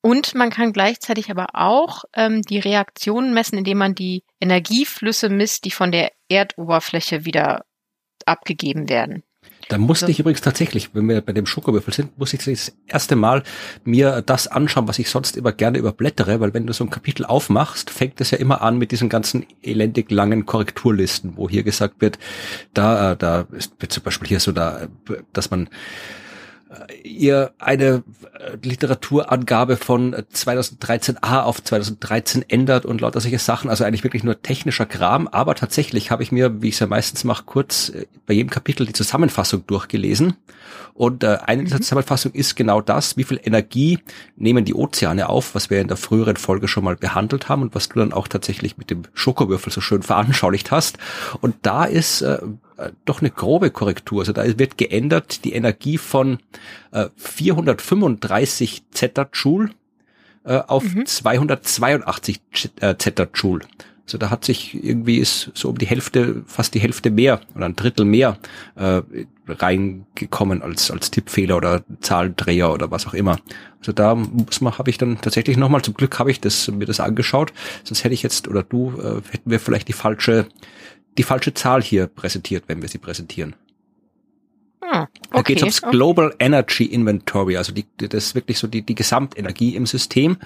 Und 0.00 0.34
man 0.34 0.50
kann 0.50 0.72
gleichzeitig 0.72 1.30
aber 1.30 1.48
auch 1.54 2.04
ähm, 2.12 2.42
die 2.42 2.58
Reaktionen 2.58 3.34
messen, 3.34 3.58
indem 3.58 3.78
man 3.78 3.94
die 3.94 4.22
Energieflüsse 4.40 5.28
misst, 5.28 5.64
die 5.64 5.70
von 5.70 5.90
der 5.90 6.12
Erdoberfläche 6.28 7.24
wieder 7.24 7.64
abgegeben 8.26 8.88
werden. 8.88 9.23
Da 9.68 9.78
musste 9.78 10.10
ich 10.10 10.20
übrigens 10.20 10.40
tatsächlich, 10.40 10.94
wenn 10.94 11.08
wir 11.08 11.20
bei 11.20 11.32
dem 11.32 11.46
Schokowürfel 11.46 11.92
sind, 11.92 12.18
muss 12.18 12.32
ich 12.32 12.44
das 12.44 12.72
erste 12.86 13.16
Mal 13.16 13.42
mir 13.84 14.22
das 14.22 14.46
anschauen, 14.46 14.88
was 14.88 14.98
ich 14.98 15.08
sonst 15.08 15.36
immer 15.36 15.52
gerne 15.52 15.78
überblättere, 15.78 16.40
weil 16.40 16.54
wenn 16.54 16.66
du 16.66 16.72
so 16.72 16.84
ein 16.84 16.90
Kapitel 16.90 17.24
aufmachst, 17.24 17.90
fängt 17.90 18.20
es 18.20 18.30
ja 18.30 18.38
immer 18.38 18.62
an 18.62 18.78
mit 18.78 18.92
diesen 18.92 19.08
ganzen 19.08 19.46
elendig 19.62 20.10
langen 20.10 20.46
Korrekturlisten, 20.46 21.36
wo 21.36 21.48
hier 21.48 21.62
gesagt 21.62 22.00
wird, 22.00 22.18
da, 22.74 23.12
äh, 23.12 23.16
da 23.16 23.46
ist 23.52 23.74
zum 23.88 24.02
Beispiel 24.02 24.28
hier 24.28 24.40
so 24.40 24.52
da, 24.52 24.88
dass 25.32 25.50
man 25.50 25.68
ihr 27.02 27.52
eine 27.58 28.02
äh, 28.38 28.56
Literaturangabe 28.62 29.76
von 29.76 30.14
2013a 30.14 31.42
auf 31.42 31.62
2013 31.62 32.44
ändert 32.48 32.86
und 32.86 33.00
lauter 33.00 33.20
solche 33.20 33.38
Sachen, 33.38 33.70
also 33.70 33.84
eigentlich 33.84 34.04
wirklich 34.04 34.24
nur 34.24 34.42
technischer 34.42 34.86
Kram, 34.86 35.28
aber 35.28 35.54
tatsächlich 35.54 36.10
habe 36.10 36.22
ich 36.22 36.32
mir, 36.32 36.62
wie 36.62 36.68
ich 36.68 36.74
es 36.74 36.80
ja 36.80 36.86
meistens 36.86 37.24
mache, 37.24 37.44
kurz 37.44 37.90
äh, 37.90 38.06
bei 38.26 38.34
jedem 38.34 38.50
Kapitel 38.50 38.86
die 38.86 38.92
Zusammenfassung 38.92 39.66
durchgelesen. 39.66 40.36
Und 40.94 41.24
äh, 41.24 41.38
eine 41.44 41.64
dieser 41.64 41.76
mhm. 41.76 41.82
Zusammenfassungen 41.82 42.36
ist 42.36 42.54
genau 42.54 42.80
das, 42.80 43.16
wie 43.16 43.24
viel 43.24 43.40
Energie 43.42 43.98
nehmen 44.36 44.64
die 44.64 44.74
Ozeane 44.74 45.28
auf, 45.28 45.54
was 45.54 45.68
wir 45.68 45.80
in 45.80 45.88
der 45.88 45.96
früheren 45.96 46.36
Folge 46.36 46.68
schon 46.68 46.84
mal 46.84 46.96
behandelt 46.96 47.48
haben 47.48 47.62
und 47.62 47.74
was 47.74 47.88
du 47.88 47.98
dann 47.98 48.12
auch 48.12 48.28
tatsächlich 48.28 48.78
mit 48.78 48.90
dem 48.90 49.02
Schokowürfel 49.12 49.72
so 49.72 49.80
schön 49.80 50.02
veranschaulicht 50.02 50.70
hast. 50.70 50.98
Und 51.40 51.56
da 51.62 51.84
ist 51.84 52.22
äh, 52.76 52.90
doch 53.04 53.20
eine 53.20 53.30
grobe 53.30 53.70
Korrektur. 53.70 54.20
Also 54.20 54.32
da 54.32 54.44
wird 54.58 54.78
geändert 54.78 55.44
die 55.44 55.52
Energie 55.52 55.98
von 55.98 56.38
äh, 56.92 57.08
435 57.16 58.84
Zetajoule 58.90 59.70
äh, 60.44 60.58
auf 60.58 60.84
mhm. 60.84 61.06
282 61.06 62.40
äh, 62.80 62.94
Zetajoule. 62.96 63.66
Also 64.06 64.18
da 64.18 64.28
hat 64.28 64.44
sich 64.44 64.74
irgendwie 64.84 65.16
ist 65.16 65.50
so 65.54 65.70
um 65.70 65.78
die 65.78 65.86
Hälfte, 65.86 66.42
fast 66.46 66.74
die 66.74 66.80
Hälfte 66.80 67.10
mehr 67.10 67.40
oder 67.54 67.64
ein 67.64 67.76
Drittel 67.76 68.04
mehr 68.04 68.36
äh, 68.76 69.00
reingekommen 69.48 70.60
als 70.60 70.90
als 70.90 71.10
Tippfehler 71.10 71.56
oder 71.56 71.84
Zahlendreher 72.00 72.70
oder 72.70 72.90
was 72.90 73.06
auch 73.06 73.14
immer. 73.14 73.38
Also 73.78 73.92
da 73.92 74.14
muss 74.14 74.60
man, 74.60 74.76
habe 74.76 74.90
ich 74.90 74.98
dann 74.98 75.20
tatsächlich 75.22 75.56
nochmal, 75.56 75.80
zum 75.82 75.94
Glück 75.94 76.18
habe 76.18 76.30
ich 76.30 76.40
das 76.40 76.68
mir 76.68 76.84
das 76.84 77.00
angeschaut, 77.00 77.54
sonst 77.82 78.04
hätte 78.04 78.14
ich 78.14 78.22
jetzt 78.22 78.46
oder 78.46 78.62
du 78.62 78.92
äh, 78.98 79.22
hätten 79.32 79.50
wir 79.50 79.60
vielleicht 79.60 79.88
die 79.88 79.94
falsche 79.94 80.46
die 81.16 81.22
falsche 81.22 81.54
Zahl 81.54 81.82
hier 81.82 82.06
präsentiert, 82.06 82.64
wenn 82.66 82.82
wir 82.82 82.88
sie 82.88 82.98
präsentieren. 82.98 83.54
Da 85.30 85.40
okay, 85.40 85.54
geht 85.54 85.62
ums 85.62 85.82
okay. 85.82 85.92
Global 85.92 86.34
Energy 86.38 86.84
Inventory, 86.84 87.56
also 87.56 87.72
die, 87.72 87.86
das 87.96 88.26
ist 88.26 88.34
wirklich 88.34 88.58
so 88.58 88.66
die, 88.66 88.82
die 88.82 88.94
Gesamtenergie 88.94 89.74
im 89.76 89.86
System. 89.86 90.36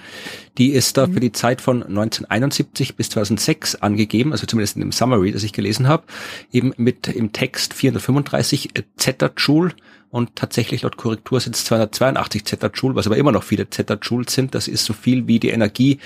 Die 0.57 0.71
ist 0.71 0.97
da 0.97 1.07
mhm. 1.07 1.13
für 1.13 1.19
die 1.19 1.31
Zeit 1.31 1.61
von 1.61 1.83
1971 1.83 2.95
bis 2.95 3.09
2006 3.09 3.75
angegeben, 3.75 4.31
also 4.31 4.45
zumindest 4.45 4.75
in 4.75 4.81
dem 4.81 4.91
Summary, 4.91 5.31
das 5.31 5.43
ich 5.43 5.53
gelesen 5.53 5.87
habe, 5.87 6.03
eben 6.51 6.73
mit 6.77 7.07
im 7.07 7.31
Text 7.31 7.73
435 7.73 8.69
Zetajoule 8.97 9.73
und 10.11 10.35
tatsächlich 10.35 10.81
laut 10.81 10.97
Korrektur 10.97 11.39
sind 11.39 11.55
es 11.55 11.65
282 11.65 12.45
Zetajoule, 12.45 12.95
was 12.95 13.05
aber 13.05 13.17
immer 13.17 13.31
noch 13.31 13.43
viele 13.43 13.69
Zetajoule 13.69 14.29
sind. 14.29 14.55
Das 14.55 14.67
ist 14.67 14.85
so 14.85 14.93
viel 14.93 15.27
wie 15.27 15.39
die 15.39 15.49
Energie, 15.49 15.99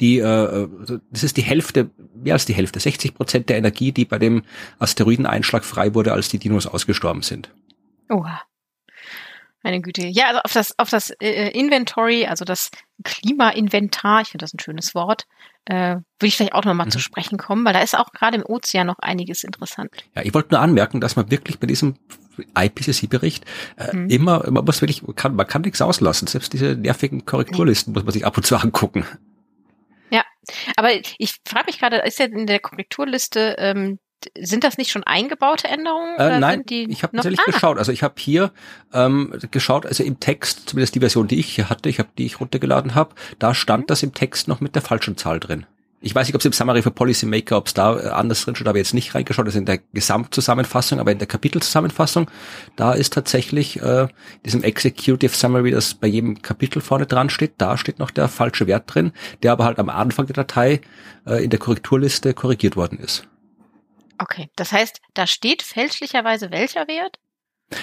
die, 0.00 0.18
äh, 0.18 0.68
das 1.10 1.22
ist 1.24 1.36
die 1.36 1.42
Hälfte, 1.42 1.90
mehr 2.14 2.34
als 2.34 2.46
die 2.46 2.54
Hälfte, 2.54 2.80
60 2.80 3.14
Prozent 3.14 3.48
der 3.48 3.58
Energie, 3.58 3.92
die 3.92 4.04
bei 4.04 4.18
dem 4.18 4.42
Asteroideneinschlag 4.78 5.64
frei 5.64 5.94
wurde, 5.94 6.12
als 6.12 6.28
die 6.28 6.38
Dinos 6.38 6.66
ausgestorben 6.66 7.22
sind. 7.22 7.50
Oha. 8.08 8.42
Meine 9.62 9.82
Güte. 9.82 10.06
Ja, 10.06 10.28
also 10.28 10.40
auf 10.40 10.52
das, 10.54 10.78
auf 10.78 10.88
das 10.88 11.10
äh, 11.20 11.50
Inventory, 11.50 12.26
also 12.26 12.46
das 12.46 12.70
Klimainventar, 13.04 14.22
ich 14.22 14.28
finde 14.28 14.44
das 14.44 14.54
ein 14.54 14.58
schönes 14.58 14.94
Wort, 14.94 15.26
äh, 15.66 15.96
würde 15.96 16.04
ich 16.22 16.36
vielleicht 16.36 16.54
auch 16.54 16.64
nochmal 16.64 16.86
mhm. 16.86 16.92
zu 16.92 16.98
sprechen 16.98 17.36
kommen, 17.36 17.64
weil 17.66 17.74
da 17.74 17.80
ist 17.80 17.96
auch 17.96 18.12
gerade 18.12 18.38
im 18.38 18.44
Ozean 18.46 18.86
noch 18.86 18.98
einiges 19.00 19.44
interessant. 19.44 19.90
Ja, 20.14 20.22
ich 20.22 20.32
wollte 20.32 20.54
nur 20.54 20.60
anmerken, 20.60 21.00
dass 21.00 21.16
man 21.16 21.30
wirklich 21.30 21.58
bei 21.58 21.66
diesem 21.66 21.96
IPCC-Bericht 22.56 23.44
äh, 23.76 23.94
mhm. 23.94 24.10
immer, 24.10 24.50
man 24.50 24.64
muss 24.64 24.80
wirklich, 24.80 25.02
man 25.02 25.16
kann, 25.16 25.34
man 25.34 25.46
kann 25.46 25.62
nichts 25.62 25.82
auslassen. 25.82 26.26
Selbst 26.26 26.52
diese 26.52 26.76
nervigen 26.76 27.24
Korrekturlisten 27.24 27.92
muss 27.92 28.04
man 28.04 28.12
sich 28.12 28.26
ab 28.26 28.36
und 28.36 28.44
zu 28.44 28.56
angucken. 28.56 29.04
Ja, 30.10 30.24
aber 30.76 30.90
ich 31.18 31.36
frage 31.46 31.66
mich 31.66 31.78
gerade, 31.78 31.98
ist 31.98 32.18
ja 32.18 32.26
in 32.26 32.46
der 32.46 32.60
Korrekturliste 32.60 33.56
ähm, 33.58 33.98
sind 34.38 34.64
das 34.64 34.76
nicht 34.76 34.90
schon 34.90 35.04
eingebaute 35.04 35.68
Änderungen? 35.68 36.16
Äh, 36.18 36.38
nein, 36.38 36.64
ich 36.68 37.02
habe 37.02 37.16
tatsächlich 37.16 37.40
ah. 37.40 37.50
geschaut. 37.50 37.78
Also 37.78 37.92
ich 37.92 38.02
habe 38.02 38.14
hier 38.18 38.52
ähm, 38.92 39.34
geschaut, 39.50 39.86
also 39.86 40.02
im 40.02 40.20
Text, 40.20 40.68
zumindest 40.68 40.94
die 40.94 41.00
Version, 41.00 41.28
die 41.28 41.38
ich 41.38 41.54
hier 41.54 41.70
hatte, 41.70 41.88
ich 41.88 41.98
habe 41.98 42.10
die 42.18 42.26
ich 42.26 42.40
runtergeladen 42.40 42.94
habe, 42.94 43.14
da 43.38 43.54
stand 43.54 43.84
mhm. 43.84 43.86
das 43.86 44.02
im 44.02 44.12
Text 44.12 44.48
noch 44.48 44.60
mit 44.60 44.74
der 44.74 44.82
falschen 44.82 45.16
Zahl 45.16 45.40
drin. 45.40 45.66
Ich 46.02 46.14
weiß 46.14 46.26
nicht, 46.26 46.34
ob 46.34 46.40
es 46.40 46.46
im 46.46 46.52
Summary 46.52 46.80
für 46.80 46.90
Policymaker, 46.90 47.58
ob 47.58 47.66
es 47.66 47.74
da 47.74 47.98
äh, 47.98 48.08
anders 48.08 48.42
drin 48.42 48.54
steht, 48.54 48.66
habe 48.66 48.78
jetzt 48.78 48.94
nicht 48.94 49.14
reingeschaut, 49.14 49.46
das 49.46 49.54
ist 49.54 49.58
in 49.58 49.66
der 49.66 49.78
Gesamtzusammenfassung, 49.92 50.98
aber 50.98 51.12
in 51.12 51.18
der 51.18 51.28
Kapitelzusammenfassung, 51.28 52.30
da 52.74 52.92
ist 52.92 53.12
tatsächlich 53.12 53.80
äh, 53.82 54.08
diesem 54.46 54.62
Executive 54.62 55.34
Summary, 55.34 55.70
das 55.70 55.92
bei 55.92 56.06
jedem 56.06 56.40
Kapitel 56.40 56.80
vorne 56.80 57.06
dran 57.06 57.28
steht, 57.28 57.52
da 57.58 57.76
steht 57.76 57.98
noch 57.98 58.10
der 58.10 58.28
falsche 58.28 58.66
Wert 58.66 58.94
drin, 58.94 59.12
der 59.42 59.52
aber 59.52 59.64
halt 59.64 59.78
am 59.78 59.90
Anfang 59.90 60.26
der 60.26 60.34
Datei 60.34 60.80
äh, 61.26 61.44
in 61.44 61.50
der 61.50 61.58
Korrekturliste 61.58 62.32
korrigiert 62.32 62.76
worden 62.76 62.98
ist. 62.98 63.28
Okay, 64.16 64.48
das 64.56 64.72
heißt, 64.72 65.00
da 65.14 65.26
steht 65.26 65.62
fälschlicherweise 65.62 66.50
welcher 66.50 66.88
Wert? 66.88 67.19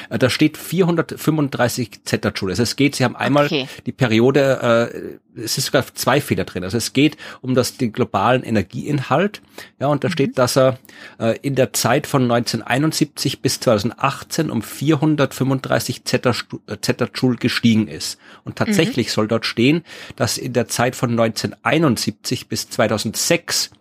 Äh, 0.09 0.19
da 0.19 0.29
steht 0.29 0.57
435 0.57 2.03
Zetajoule. 2.03 2.51
Also 2.51 2.63
es 2.63 2.75
geht, 2.75 2.95
Sie 2.95 3.03
haben 3.03 3.15
einmal 3.15 3.45
okay. 3.45 3.67
die 3.85 3.91
Periode, 3.91 4.89
äh, 5.35 5.41
es 5.41 5.57
ist 5.57 5.65
sogar 5.67 5.85
zwei 5.93 6.19
Fehler 6.19 6.43
drin. 6.43 6.63
Also 6.63 6.77
es 6.77 6.93
geht 6.93 7.17
um 7.41 7.55
das 7.55 7.77
den 7.77 7.93
globalen 7.93 8.43
Energieinhalt. 8.43 9.41
Ja, 9.79 9.87
und 9.87 10.03
da 10.03 10.09
mhm. 10.09 10.13
steht, 10.13 10.37
dass 10.37 10.57
er 10.57 10.79
äh, 11.19 11.37
in 11.41 11.55
der 11.55 11.73
Zeit 11.73 12.07
von 12.07 12.23
1971 12.23 13.41
bis 13.41 13.59
2018 13.59 14.49
um 14.49 14.61
435 14.61 16.03
Zetajoule 16.05 17.37
gestiegen 17.37 17.87
ist. 17.87 18.19
Und 18.43 18.57
tatsächlich 18.57 19.07
mhm. 19.07 19.11
soll 19.11 19.27
dort 19.27 19.45
stehen, 19.45 19.83
dass 20.15 20.37
in 20.37 20.53
der 20.53 20.67
Zeit 20.67 20.95
von 20.95 21.11
1971 21.11 22.47
bis 22.47 22.69
2006 22.69 23.71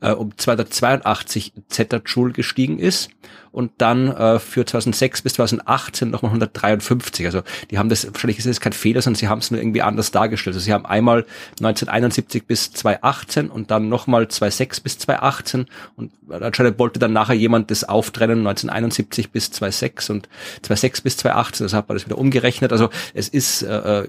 äh, 0.00 0.10
um 0.10 0.36
282 0.36 1.52
Zetajoule 1.68 2.32
gestiegen 2.32 2.78
ist 2.78 3.10
und 3.54 3.70
dann 3.78 4.08
äh, 4.08 4.40
für 4.40 4.66
2006 4.66 5.22
bis 5.22 5.34
2018 5.34 6.10
nochmal 6.10 6.30
153. 6.30 7.24
Also 7.24 7.42
die 7.70 7.78
haben 7.78 7.88
das, 7.88 8.04
wahrscheinlich 8.12 8.38
ist 8.38 8.46
es 8.46 8.60
kein 8.60 8.72
Fehler, 8.72 9.00
sondern 9.00 9.18
sie 9.18 9.28
haben 9.28 9.38
es 9.38 9.52
nur 9.52 9.60
irgendwie 9.60 9.80
anders 9.80 10.10
dargestellt. 10.10 10.56
Also 10.56 10.64
sie 10.64 10.72
haben 10.72 10.84
einmal 10.84 11.24
1971 11.60 12.46
bis 12.46 12.72
2018 12.72 13.50
und 13.50 13.70
dann 13.70 13.88
nochmal 13.88 14.26
2006 14.26 14.80
bis 14.80 14.98
2018 14.98 15.66
und 15.94 16.10
anscheinend 16.30 16.80
wollte 16.80 16.98
dann 16.98 17.12
nachher 17.12 17.36
jemand 17.36 17.70
das 17.70 17.84
auftrennen 17.84 18.38
1971 18.38 19.30
bis 19.30 19.52
2006 19.52 20.10
und 20.10 20.28
2006 20.62 21.00
bis 21.02 21.16
2018, 21.18 21.64
also 21.64 21.76
hat 21.76 21.88
man 21.88 21.96
das 21.96 22.06
wieder 22.06 22.18
umgerechnet. 22.18 22.72
Also 22.72 22.90
es 23.14 23.28
ist 23.28 23.62
äh, 23.62 24.00
äh 24.00 24.08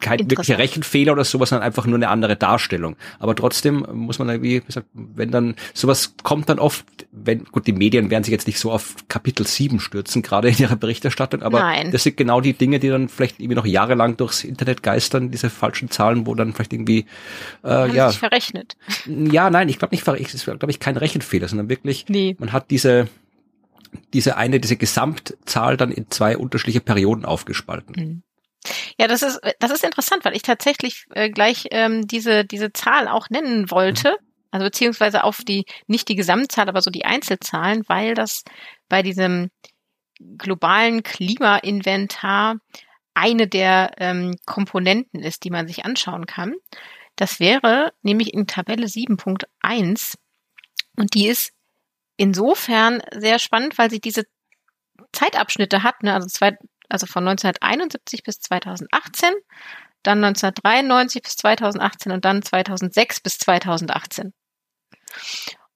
kein 0.00 0.30
wirklicher 0.30 0.58
Rechenfehler 0.58 1.12
oder 1.12 1.24
sowas, 1.24 1.50
sondern 1.50 1.66
einfach 1.66 1.86
nur 1.86 1.96
eine 1.96 2.08
andere 2.08 2.36
Darstellung. 2.36 2.96
Aber 3.18 3.34
trotzdem 3.34 3.86
muss 3.92 4.18
man 4.18 4.28
irgendwie, 4.28 4.62
wie 4.62 4.66
gesagt, 4.66 4.86
wenn 4.94 5.30
dann 5.30 5.54
sowas 5.74 6.14
kommt 6.22 6.48
dann 6.48 6.58
oft, 6.58 6.86
wenn, 7.12 7.44
gut, 7.44 7.66
die 7.66 7.72
Medien 7.72 8.10
werden 8.10 8.22
sich 8.22 8.30
jetzt 8.30 8.46
nicht 8.46 8.58
so 8.58 8.70
auf 8.70 8.94
Kapitel 9.08 9.46
7 9.46 9.80
stürzen, 9.80 10.22
gerade 10.22 10.48
in 10.48 10.58
ihrer 10.58 10.76
Berichterstattung, 10.76 11.42
aber 11.42 11.60
Nein. 11.60 11.90
das 11.90 12.04
sind 12.04 12.16
genau 12.16 12.40
die 12.40 12.52
Dinge, 12.52 12.78
die 12.78 12.88
dann 12.88 13.08
vielleicht 13.08 13.40
irgendwie 13.40 13.56
noch 13.56 13.66
jahrelang 13.66 14.16
durchs 14.16 14.44
Internet 14.44 14.82
geistern, 14.82 15.30
diese 15.30 15.50
falschen 15.50 15.90
Zahlen, 15.90 16.26
wo 16.26 16.34
dann 16.34 16.52
vielleicht 16.52 16.72
irgendwie, 16.72 17.06
äh, 17.64 17.92
ja. 17.94 18.10
Sich 18.10 18.18
verrechnet. 18.18 18.76
Ja, 19.06 19.50
nein, 19.50 19.68
ich 19.68 19.78
glaube 19.78 19.94
nicht 19.94 20.06
es 20.06 20.34
ist, 20.34 20.44
glaube 20.44 20.70
ich, 20.70 20.78
kein 20.78 20.96
Rechenfehler, 20.96 21.48
sondern 21.48 21.68
wirklich, 21.68 22.06
nee. 22.08 22.36
man 22.38 22.52
hat 22.52 22.70
diese, 22.70 23.08
diese 24.12 24.36
eine, 24.36 24.60
diese 24.60 24.76
Gesamtzahl 24.76 25.76
dann 25.76 25.90
in 25.90 26.10
zwei 26.10 26.36
unterschiedliche 26.36 26.80
Perioden 26.80 27.24
aufgespalten. 27.24 27.94
Mhm. 27.96 28.22
Ja, 28.98 29.08
das 29.08 29.22
ist, 29.22 29.40
das 29.58 29.70
ist 29.70 29.84
interessant, 29.84 30.24
weil 30.24 30.36
ich 30.36 30.42
tatsächlich 30.42 31.06
äh, 31.14 31.30
gleich 31.30 31.66
ähm, 31.70 32.06
diese, 32.06 32.44
diese 32.44 32.72
Zahl 32.72 33.08
auch 33.08 33.30
nennen 33.30 33.70
wollte. 33.70 34.16
Also 34.50 34.64
beziehungsweise 34.64 35.24
auf 35.24 35.38
die, 35.44 35.64
nicht 35.86 36.08
die 36.08 36.16
Gesamtzahl, 36.16 36.68
aber 36.68 36.82
so 36.82 36.90
die 36.90 37.04
Einzelzahlen, 37.04 37.84
weil 37.86 38.14
das 38.14 38.42
bei 38.88 39.02
diesem 39.02 39.50
globalen 40.38 41.02
Klimainventar 41.02 42.56
eine 43.14 43.46
der 43.46 43.92
ähm, 43.98 44.36
Komponenten 44.46 45.20
ist, 45.22 45.44
die 45.44 45.50
man 45.50 45.66
sich 45.66 45.84
anschauen 45.84 46.26
kann. 46.26 46.54
Das 47.16 47.40
wäre 47.40 47.92
nämlich 48.02 48.32
in 48.32 48.46
Tabelle 48.46 48.86
7.1 48.86 50.16
und 50.96 51.14
die 51.14 51.28
ist 51.28 51.52
insofern 52.16 53.02
sehr 53.12 53.38
spannend, 53.38 53.78
weil 53.78 53.90
sie 53.90 54.00
diese 54.00 54.24
Zeitabschnitte 55.12 55.82
hat, 55.82 56.02
ne? 56.02 56.14
also 56.14 56.28
zwei, 56.28 56.56
also 56.88 57.06
von 57.06 57.26
1971 57.26 58.22
bis 58.22 58.40
2018, 58.40 59.32
dann 60.02 60.24
1993 60.24 61.22
bis 61.22 61.36
2018 61.36 62.12
und 62.12 62.24
dann 62.24 62.42
2006 62.42 63.20
bis 63.20 63.38
2018. 63.38 64.32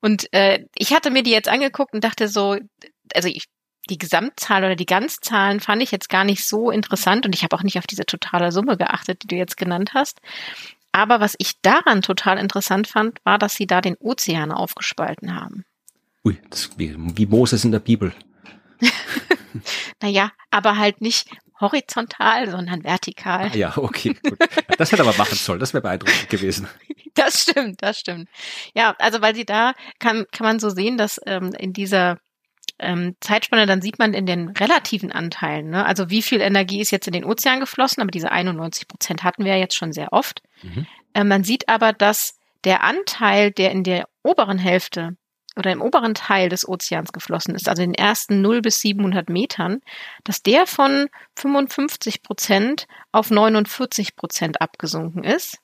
Und 0.01 0.33
äh, 0.33 0.65
ich 0.77 0.93
hatte 0.93 1.11
mir 1.11 1.23
die 1.23 1.31
jetzt 1.31 1.49
angeguckt 1.49 1.95
und 1.95 2.05
dachte 2.05 2.29
so, 2.29 2.59
also 3.15 3.29
ich, 3.29 3.47
die 3.89 3.99
Gesamtzahl 3.99 4.65
oder 4.65 4.77
die 4.77 4.87
Ganzzahlen 4.87 5.61
fand 5.61 5.83
ich 5.83 5.91
jetzt 5.91 6.09
gar 6.09 6.25
nicht 6.25 6.47
so 6.47 6.71
interessant 6.71 7.27
und 7.27 7.35
ich 7.35 7.43
habe 7.43 7.57
auch 7.57 7.63
nicht 7.63 7.79
auf 7.79 7.87
diese 7.87 8.05
totale 8.05 8.53
Summe 8.53 8.77
geachtet, 8.77 9.23
die 9.23 9.27
du 9.29 9.37
jetzt 9.37 9.57
genannt 9.57 9.93
hast. 9.95 10.21
Aber 10.93 11.21
was 11.21 11.35
ich 11.39 11.61
daran 11.61 12.03
total 12.03 12.39
interessant 12.39 12.87
fand, 12.87 13.19
war, 13.25 13.39
dass 13.39 13.55
sie 13.55 13.67
da 13.67 13.81
den 13.81 13.97
Ozean 13.97 14.53
aufgespalten 14.53 15.35
haben. 15.35 15.65
Ui, 16.25 16.39
das 16.51 16.67
ist 16.67 16.79
wie, 16.79 16.95
wie 16.97 17.27
Moses 17.27 17.65
in 17.65 17.73
der 17.73 17.81
Bibel. 17.81 18.15
naja, 20.03 20.33
aber 20.51 20.79
halt 20.79 21.01
nicht 21.01 21.29
horizontal, 21.65 22.51
sondern 22.51 22.85
vertikal. 22.85 23.51
Ah, 23.53 23.57
ja, 23.57 23.77
okay, 23.77 24.17
gut. 24.23 24.39
Das 24.79 24.93
hätte 24.93 25.03
aber 25.03 25.15
machen 25.17 25.37
sollen, 25.37 25.61
das 25.61 25.75
wäre 25.75 25.83
beeindruckend 25.83 26.29
gewesen. 26.29 26.69
Das 27.17 27.43
stimmt, 27.43 27.81
das 27.81 28.01
stimmt. 28.01 28.29
Ja, 28.75 28.97
also 28.99 29.23
weil 29.23 29.37
sie 29.37 29.45
da 29.45 29.75
kann, 30.01 30.25
kann 30.33 30.45
man 30.49 30.59
so 30.59 30.69
sehen, 30.69 30.99
dass 30.99 31.21
ähm, 31.27 31.53
in 31.57 31.73
dieser 31.73 32.19
ähm, 32.81 33.15
Zeitspanne, 33.21 33.67
dann 33.67 33.83
sieht 33.83 34.01
man 34.01 34.15
in 34.15 34.27
den 34.27 34.49
relativen 34.49 35.13
Anteilen, 35.13 35.71
ne? 35.71 35.87
also 35.87 36.11
wie 36.11 36.23
viel 36.23 36.41
Energie 36.41 36.81
ist 36.81 36.91
jetzt 36.91 37.07
in 37.07 37.13
den 37.13 37.25
Ozean 37.25 37.61
geflossen, 37.61 38.03
aber 38.03 38.11
diese 38.11 38.33
91 38.33 38.89
Prozent 38.89 39.23
hatten 39.23 39.45
wir 39.45 39.53
ja 39.53 39.59
jetzt 39.61 39.77
schon 39.77 39.93
sehr 39.93 40.13
oft. 40.13 40.43
Mhm. 40.63 40.87
Äh, 41.13 41.23
man 41.23 41.45
sieht 41.45 41.69
aber, 41.69 41.93
dass 41.93 42.37
der 42.65 42.83
Anteil, 42.83 43.53
der 43.53 43.71
in 43.71 43.85
der 43.85 44.09
oberen 44.25 44.59
Hälfte 44.59 45.17
oder 45.57 45.73
im 45.73 45.81
oberen 45.81 46.15
Teil 46.15 46.49
des 46.49 46.69
Ozeans 46.69 47.13
geflossen 47.13 47.55
ist, 47.55 47.69
also 47.69 47.83
in 47.83 47.93
den 47.93 47.99
ersten 47.99 48.41
0 48.41 48.63
bis 48.63 48.81
700 48.81 49.29
Metern, 49.29 49.81
dass 50.25 50.43
der 50.43 50.67
von 50.67 51.09
55 51.37 52.23
Prozent 52.23 52.87
auf 53.13 53.31
49 53.31 54.17
Prozent 54.17 54.61
abgesunken 54.61 55.25
ist, 55.25 55.59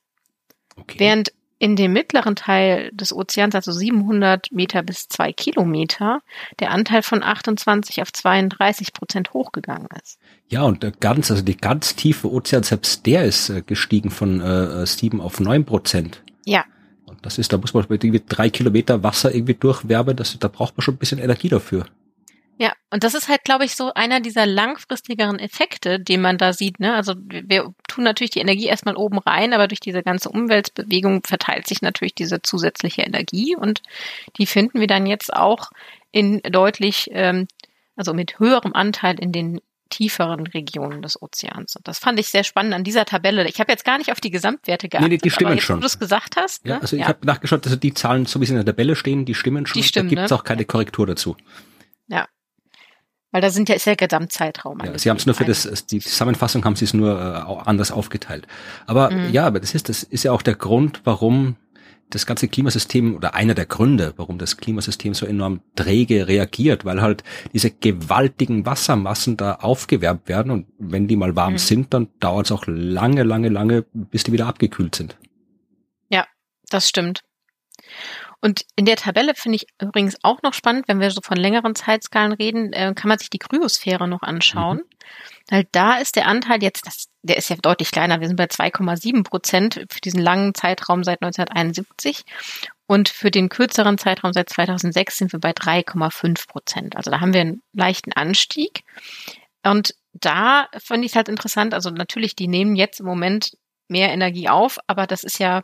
okay. 0.76 0.98
während 0.98 1.32
in 1.60 1.76
dem 1.76 1.92
mittleren 1.92 2.36
Teil 2.36 2.90
des 2.94 3.12
Ozeans, 3.12 3.54
also 3.54 3.70
700 3.70 4.50
Meter 4.50 4.82
bis 4.82 5.08
2 5.08 5.34
Kilometer, 5.34 6.22
der 6.58 6.70
Anteil 6.70 7.02
von 7.02 7.22
28 7.22 8.00
auf 8.00 8.10
32 8.12 8.94
Prozent 8.94 9.34
hochgegangen 9.34 9.88
ist. 10.02 10.18
Ja, 10.48 10.62
und 10.62 11.00
ganz, 11.00 11.30
also 11.30 11.42
die 11.42 11.58
ganz 11.58 11.94
tiefe 11.94 12.32
Ozean, 12.32 12.62
selbst 12.62 13.04
der 13.04 13.24
ist 13.24 13.50
äh, 13.50 13.60
gestiegen 13.60 14.10
von 14.10 14.40
äh, 14.40 14.86
7 14.86 15.20
auf 15.20 15.38
9 15.38 15.66
Prozent. 15.66 16.22
Ja, 16.46 16.64
das 17.22 17.38
ist, 17.38 17.52
da 17.52 17.58
muss 17.58 17.74
man 17.74 17.84
irgendwie 17.88 18.22
drei 18.26 18.50
Kilometer 18.50 19.02
Wasser 19.02 19.34
irgendwie 19.34 19.54
durchwerben, 19.54 20.16
das, 20.16 20.38
da 20.38 20.48
braucht 20.48 20.76
man 20.76 20.82
schon 20.82 20.94
ein 20.94 20.98
bisschen 20.98 21.18
Energie 21.18 21.48
dafür. 21.48 21.86
Ja, 22.58 22.74
und 22.90 23.04
das 23.04 23.14
ist 23.14 23.28
halt, 23.28 23.42
glaube 23.44 23.64
ich, 23.64 23.74
so 23.74 23.94
einer 23.94 24.20
dieser 24.20 24.44
langfristigeren 24.44 25.38
Effekte, 25.38 25.98
den 25.98 26.20
man 26.20 26.36
da 26.36 26.52
sieht. 26.52 26.78
Ne? 26.78 26.94
Also 26.94 27.14
wir 27.16 27.72
tun 27.88 28.04
natürlich 28.04 28.32
die 28.32 28.40
Energie 28.40 28.66
erstmal 28.66 28.96
oben 28.96 29.18
rein, 29.18 29.54
aber 29.54 29.66
durch 29.66 29.80
diese 29.80 30.02
ganze 30.02 30.28
Umweltbewegung 30.28 31.22
verteilt 31.24 31.66
sich 31.66 31.80
natürlich 31.80 32.14
diese 32.14 32.42
zusätzliche 32.42 33.00
Energie 33.00 33.56
und 33.56 33.80
die 34.36 34.44
finden 34.44 34.78
wir 34.78 34.88
dann 34.88 35.06
jetzt 35.06 35.32
auch 35.32 35.70
in 36.12 36.42
deutlich 36.42 37.08
ähm, 37.12 37.48
also 37.96 38.12
mit 38.12 38.38
höherem 38.38 38.74
Anteil 38.74 39.18
in 39.18 39.32
den 39.32 39.60
tieferen 39.90 40.46
Regionen 40.46 41.02
des 41.02 41.20
Ozeans. 41.20 41.76
Und 41.76 41.86
das 41.86 41.98
fand 41.98 42.18
ich 42.18 42.28
sehr 42.28 42.44
spannend 42.44 42.72
an 42.72 42.84
dieser 42.84 43.04
Tabelle. 43.04 43.46
Ich 43.48 43.60
habe 43.60 43.70
jetzt 43.70 43.84
gar 43.84 43.98
nicht 43.98 44.10
auf 44.10 44.20
die 44.20 44.30
Gesamtwerte 44.30 44.88
geachtet, 44.88 45.08
nee, 45.08 45.16
nee, 45.16 45.20
die 45.22 45.30
stimmen 45.30 45.54
jetzt, 45.54 45.64
schon. 45.64 45.76
wo 45.76 45.80
du 45.80 45.86
es 45.86 45.98
gesagt 45.98 46.36
hast. 46.36 46.64
Ja, 46.64 46.76
ne? 46.76 46.82
also 46.82 46.96
ich 46.96 47.02
ja. 47.02 47.08
habe 47.08 47.26
nachgeschaut, 47.26 47.64
also 47.64 47.76
die 47.76 47.92
Zahlen, 47.92 48.24
so 48.26 48.40
wie 48.40 48.46
sie 48.46 48.52
in 48.52 48.56
der 48.56 48.64
Tabelle 48.64 48.96
stehen, 48.96 49.26
die 49.26 49.34
stimmen 49.34 49.66
schon. 49.66 49.80
Die 49.80 49.86
stimmen, 49.86 50.08
da 50.08 50.14
gibt's 50.14 50.30
ne? 50.30 50.36
auch 50.36 50.44
keine 50.44 50.64
Korrektur 50.64 51.06
dazu. 51.06 51.36
Weil 53.32 53.42
da 53.42 53.50
sind 53.50 53.68
ja, 53.68 53.76
ist 53.76 53.86
ja 53.86 53.94
Gesamtzeitraum. 53.94 54.80
Ja, 54.84 54.98
sie 54.98 55.08
haben 55.08 55.16
es 55.16 55.26
nur 55.26 55.34
für 55.34 55.44
das, 55.44 55.86
die 55.86 56.00
Zusammenfassung 56.00 56.64
haben 56.64 56.74
sie 56.74 56.84
es 56.84 56.94
nur 56.94 57.12
äh, 57.12 57.68
anders 57.68 57.92
aufgeteilt. 57.92 58.46
Aber 58.86 59.10
Mhm. 59.10 59.32
ja, 59.32 59.46
aber 59.46 59.60
das 59.60 59.74
ist, 59.74 59.88
das 59.88 60.02
ist 60.02 60.24
ja 60.24 60.32
auch 60.32 60.42
der 60.42 60.54
Grund, 60.54 61.00
warum 61.04 61.56
das 62.10 62.26
ganze 62.26 62.48
Klimasystem 62.48 63.16
oder 63.16 63.34
einer 63.34 63.54
der 63.54 63.66
Gründe, 63.66 64.14
warum 64.16 64.38
das 64.38 64.56
Klimasystem 64.56 65.14
so 65.14 65.26
enorm 65.26 65.60
träge 65.76 66.28
reagiert, 66.28 66.84
weil 66.84 67.00
halt 67.02 67.24
diese 67.52 67.70
gewaltigen 67.70 68.66
Wassermassen 68.66 69.36
da 69.36 69.54
aufgewärmt 69.54 70.28
werden 70.28 70.50
und 70.50 70.66
wenn 70.78 71.08
die 71.08 71.16
mal 71.16 71.36
warm 71.36 71.54
Mhm. 71.54 71.58
sind, 71.58 71.94
dann 71.94 72.08
dauert 72.20 72.46
es 72.46 72.52
auch 72.52 72.64
lange, 72.66 73.22
lange, 73.22 73.48
lange, 73.48 73.84
bis 73.92 74.24
die 74.24 74.32
wieder 74.32 74.46
abgekühlt 74.46 74.94
sind. 74.94 75.16
Das 76.70 76.88
stimmt. 76.88 77.22
Und 78.40 78.64
in 78.74 78.86
der 78.86 78.96
Tabelle 78.96 79.34
finde 79.34 79.56
ich 79.56 79.66
übrigens 79.82 80.16
auch 80.22 80.40
noch 80.42 80.54
spannend, 80.54 80.88
wenn 80.88 81.00
wir 81.00 81.10
so 81.10 81.20
von 81.22 81.36
längeren 81.36 81.74
Zeitskalen 81.74 82.32
reden, 82.32 82.72
äh, 82.72 82.94
kann 82.94 83.08
man 83.08 83.18
sich 83.18 83.28
die 83.28 83.38
Kryosphäre 83.38 84.08
noch 84.08 84.22
anschauen. 84.22 84.80
Weil 85.50 85.66
da 85.72 85.96
ist 85.96 86.16
der 86.16 86.26
Anteil 86.26 86.62
jetzt, 86.62 86.86
das, 86.86 87.08
der 87.22 87.36
ist 87.36 87.50
ja 87.50 87.56
deutlich 87.56 87.90
kleiner. 87.90 88.20
Wir 88.20 88.28
sind 88.28 88.36
bei 88.36 88.44
2,7 88.44 89.24
Prozent 89.24 89.86
für 89.90 90.00
diesen 90.00 90.20
langen 90.20 90.54
Zeitraum 90.54 91.04
seit 91.04 91.22
1971. 91.22 92.24
Und 92.86 93.08
für 93.08 93.30
den 93.30 93.48
kürzeren 93.48 93.98
Zeitraum 93.98 94.32
seit 94.32 94.48
2006 94.48 95.18
sind 95.18 95.32
wir 95.32 95.40
bei 95.40 95.52
3,5 95.52 96.48
Prozent. 96.48 96.96
Also 96.96 97.10
da 97.10 97.20
haben 97.20 97.32
wir 97.32 97.42
einen 97.42 97.62
leichten 97.72 98.12
Anstieg. 98.12 98.82
Und 99.64 99.94
da 100.12 100.68
finde 100.78 101.06
ich 101.06 101.12
es 101.12 101.16
halt 101.16 101.28
interessant. 101.28 101.74
Also 101.74 101.90
natürlich, 101.90 102.34
die 102.34 102.48
nehmen 102.48 102.74
jetzt 102.74 103.00
im 103.00 103.06
Moment 103.06 103.56
mehr 103.88 104.10
Energie 104.10 104.48
auf, 104.48 104.78
aber 104.86 105.06
das 105.06 105.24
ist 105.24 105.38
ja 105.38 105.62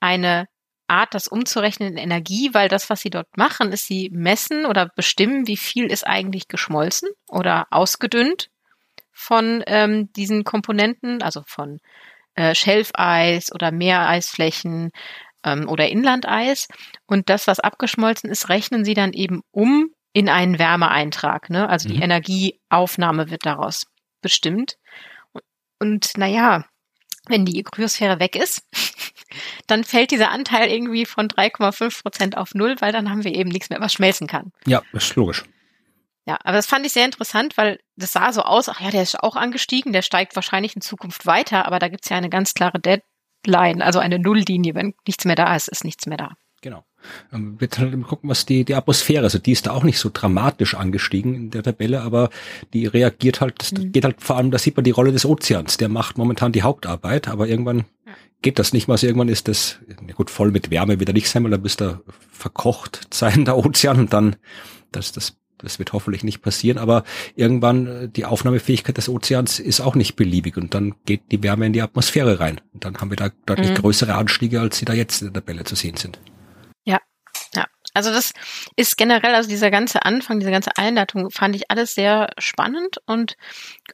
eine 0.00 0.46
Art, 0.88 1.14
das 1.14 1.28
umzurechnen 1.28 1.92
in 1.92 1.96
Energie, 1.96 2.50
weil 2.52 2.68
das, 2.68 2.90
was 2.90 3.00
sie 3.00 3.10
dort 3.10 3.36
machen, 3.36 3.72
ist, 3.72 3.86
sie 3.86 4.10
messen 4.10 4.66
oder 4.66 4.90
bestimmen, 4.94 5.46
wie 5.46 5.56
viel 5.56 5.86
ist 5.86 6.06
eigentlich 6.06 6.48
geschmolzen 6.48 7.08
oder 7.28 7.66
ausgedünnt 7.70 8.48
von 9.12 9.62
ähm, 9.66 10.12
diesen 10.12 10.44
Komponenten, 10.44 11.22
also 11.22 11.42
von 11.46 11.78
äh, 12.34 12.54
Schelfeis 12.54 13.52
oder 13.52 13.70
Meereisflächen 13.70 14.90
ähm, 15.44 15.68
oder 15.68 15.88
Inlandeis. 15.88 16.68
Und 17.06 17.28
das, 17.28 17.46
was 17.46 17.60
abgeschmolzen 17.60 18.30
ist, 18.30 18.48
rechnen 18.48 18.84
sie 18.84 18.94
dann 18.94 19.12
eben 19.12 19.42
um 19.50 19.90
in 20.12 20.28
einen 20.28 20.58
Wärmeeintrag. 20.58 21.50
Ne? 21.50 21.68
Also 21.68 21.88
die 21.88 21.96
Mhm. 21.96 22.02
Energieaufnahme 22.02 23.30
wird 23.30 23.46
daraus 23.46 23.86
bestimmt. 24.20 24.76
Und, 25.32 25.42
und 25.78 26.16
naja, 26.16 26.64
wenn 27.28 27.44
die 27.44 27.62
Kryosphäre 27.62 28.18
weg 28.20 28.36
ist, 28.36 28.62
dann 29.66 29.84
fällt 29.84 30.10
dieser 30.10 30.30
Anteil 30.30 30.70
irgendwie 30.70 31.06
von 31.06 31.28
3,5 31.28 32.02
Prozent 32.02 32.36
auf 32.36 32.54
null, 32.54 32.76
weil 32.80 32.92
dann 32.92 33.10
haben 33.10 33.24
wir 33.24 33.34
eben 33.34 33.50
nichts 33.50 33.70
mehr, 33.70 33.80
was 33.80 33.92
schmelzen 33.92 34.26
kann. 34.26 34.52
Ja, 34.66 34.82
das 34.92 35.04
ist 35.04 35.16
logisch. 35.16 35.44
Ja, 36.26 36.38
aber 36.44 36.56
das 36.56 36.66
fand 36.66 36.86
ich 36.86 36.92
sehr 36.92 37.04
interessant, 37.04 37.56
weil 37.56 37.80
das 37.96 38.12
sah 38.12 38.32
so 38.32 38.42
aus, 38.42 38.68
ach 38.68 38.80
ja, 38.80 38.90
der 38.90 39.02
ist 39.02 39.18
auch 39.20 39.34
angestiegen, 39.34 39.92
der 39.92 40.02
steigt 40.02 40.36
wahrscheinlich 40.36 40.76
in 40.76 40.82
Zukunft 40.82 41.26
weiter, 41.26 41.66
aber 41.66 41.78
da 41.80 41.88
gibt's 41.88 42.08
ja 42.10 42.16
eine 42.16 42.30
ganz 42.30 42.54
klare 42.54 42.78
Deadline, 42.78 43.82
also 43.82 43.98
eine 43.98 44.18
Nulllinie. 44.20 44.74
Wenn 44.74 44.94
nichts 45.06 45.24
mehr 45.24 45.34
da 45.36 45.54
ist, 45.56 45.68
ist 45.68 45.84
nichts 45.84 46.06
mehr 46.06 46.18
da. 46.18 46.32
Genau. 46.60 46.84
Ähm, 47.32 47.56
Wir 47.60 47.66
können 47.66 48.04
gucken, 48.04 48.30
was 48.30 48.46
die, 48.46 48.64
die 48.64 48.76
Atmosphäre, 48.76 49.24
also 49.24 49.38
die 49.40 49.50
ist 49.50 49.66
da 49.66 49.72
auch 49.72 49.82
nicht 49.82 49.98
so 49.98 50.10
dramatisch 50.12 50.74
angestiegen 50.76 51.34
in 51.34 51.50
der 51.50 51.64
Tabelle, 51.64 52.02
aber 52.02 52.30
die 52.72 52.86
reagiert 52.86 53.40
halt, 53.40 53.60
das 53.60 53.72
Mhm. 53.72 53.90
geht 53.90 54.04
halt 54.04 54.22
vor 54.22 54.36
allem, 54.36 54.52
da 54.52 54.58
sieht 54.58 54.76
man 54.76 54.84
die 54.84 54.92
Rolle 54.92 55.10
des 55.10 55.26
Ozeans, 55.26 55.76
der 55.76 55.88
macht 55.88 56.18
momentan 56.18 56.52
die 56.52 56.62
Hauptarbeit, 56.62 57.26
aber 57.26 57.48
irgendwann 57.48 57.78
Ja. 58.06 58.12
geht 58.42 58.60
das 58.60 58.72
nicht 58.72 58.86
mehr, 58.86 58.92
also 58.92 59.08
irgendwann 59.08 59.28
ist 59.28 59.48
das, 59.48 59.80
na 60.00 60.12
gut, 60.14 60.30
voll 60.30 60.52
mit 60.52 60.70
Wärme 60.70 61.00
wieder 61.00 61.12
nicht 61.12 61.28
sein, 61.28 61.42
weil 61.42 61.50
da 61.50 61.56
bist 61.56 61.80
du 61.80 62.00
verkocht 62.30 63.08
sein, 63.12 63.44
der 63.44 63.56
Ozean, 63.58 63.98
und 63.98 64.12
dann, 64.12 64.36
das, 64.92 65.10
das, 65.10 65.36
das 65.62 65.78
wird 65.78 65.92
hoffentlich 65.92 66.24
nicht 66.24 66.42
passieren, 66.42 66.78
aber 66.78 67.04
irgendwann, 67.36 67.86
äh, 67.86 68.08
die 68.08 68.24
Aufnahmefähigkeit 68.24 68.96
des 68.96 69.08
Ozeans 69.08 69.58
ist 69.58 69.80
auch 69.80 69.94
nicht 69.94 70.16
beliebig 70.16 70.56
und 70.56 70.74
dann 70.74 70.94
geht 71.06 71.22
die 71.30 71.42
Wärme 71.42 71.66
in 71.66 71.72
die 71.72 71.82
Atmosphäre 71.82 72.40
rein. 72.40 72.60
Und 72.74 72.84
dann 72.84 72.96
haben 72.96 73.10
wir 73.10 73.16
da 73.16 73.30
deutlich 73.46 73.70
Mhm. 73.70 73.74
größere 73.74 74.14
Anstiege, 74.14 74.60
als 74.60 74.78
sie 74.78 74.84
da 74.84 74.92
jetzt 74.92 75.22
in 75.22 75.32
der 75.32 75.42
Tabelle 75.42 75.64
zu 75.64 75.74
sehen 75.74 75.96
sind. 75.96 76.18
Also 77.94 78.10
das 78.10 78.32
ist 78.76 78.96
generell, 78.96 79.34
also 79.34 79.48
dieser 79.48 79.70
ganze 79.70 80.04
Anfang, 80.04 80.40
diese 80.40 80.50
ganze 80.50 80.76
Einleitung 80.76 81.30
fand 81.30 81.54
ich 81.54 81.70
alles 81.70 81.94
sehr 81.94 82.30
spannend 82.38 82.98
und 83.06 83.36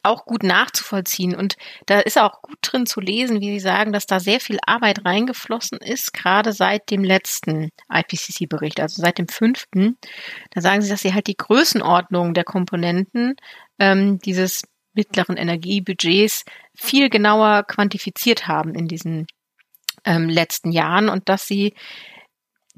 auch 0.03 0.25
gut 0.25 0.43
nachzuvollziehen. 0.43 1.35
Und 1.35 1.55
da 1.85 1.99
ist 1.99 2.17
auch 2.17 2.41
gut 2.41 2.57
drin 2.61 2.85
zu 2.85 3.01
lesen, 3.01 3.41
wie 3.41 3.51
Sie 3.51 3.59
sagen, 3.59 3.91
dass 3.91 4.05
da 4.05 4.19
sehr 4.19 4.39
viel 4.39 4.59
Arbeit 4.65 5.05
reingeflossen 5.05 5.79
ist, 5.79 6.13
gerade 6.13 6.53
seit 6.53 6.89
dem 6.91 7.03
letzten 7.03 7.69
IPCC-Bericht, 7.91 8.79
also 8.79 9.01
seit 9.01 9.17
dem 9.17 9.27
fünften. 9.27 9.97
Da 10.51 10.61
sagen 10.61 10.81
Sie, 10.81 10.89
dass 10.89 11.01
Sie 11.01 11.13
halt 11.13 11.27
die 11.27 11.37
Größenordnung 11.37 12.33
der 12.33 12.45
Komponenten 12.45 13.35
ähm, 13.79 14.19
dieses 14.19 14.63
mittleren 14.93 15.37
Energiebudgets 15.37 16.45
viel 16.75 17.09
genauer 17.09 17.63
quantifiziert 17.63 18.47
haben 18.47 18.75
in 18.75 18.87
diesen 18.87 19.27
ähm, 20.05 20.29
letzten 20.29 20.71
Jahren 20.71 21.09
und 21.09 21.29
dass 21.29 21.45
Sie 21.45 21.73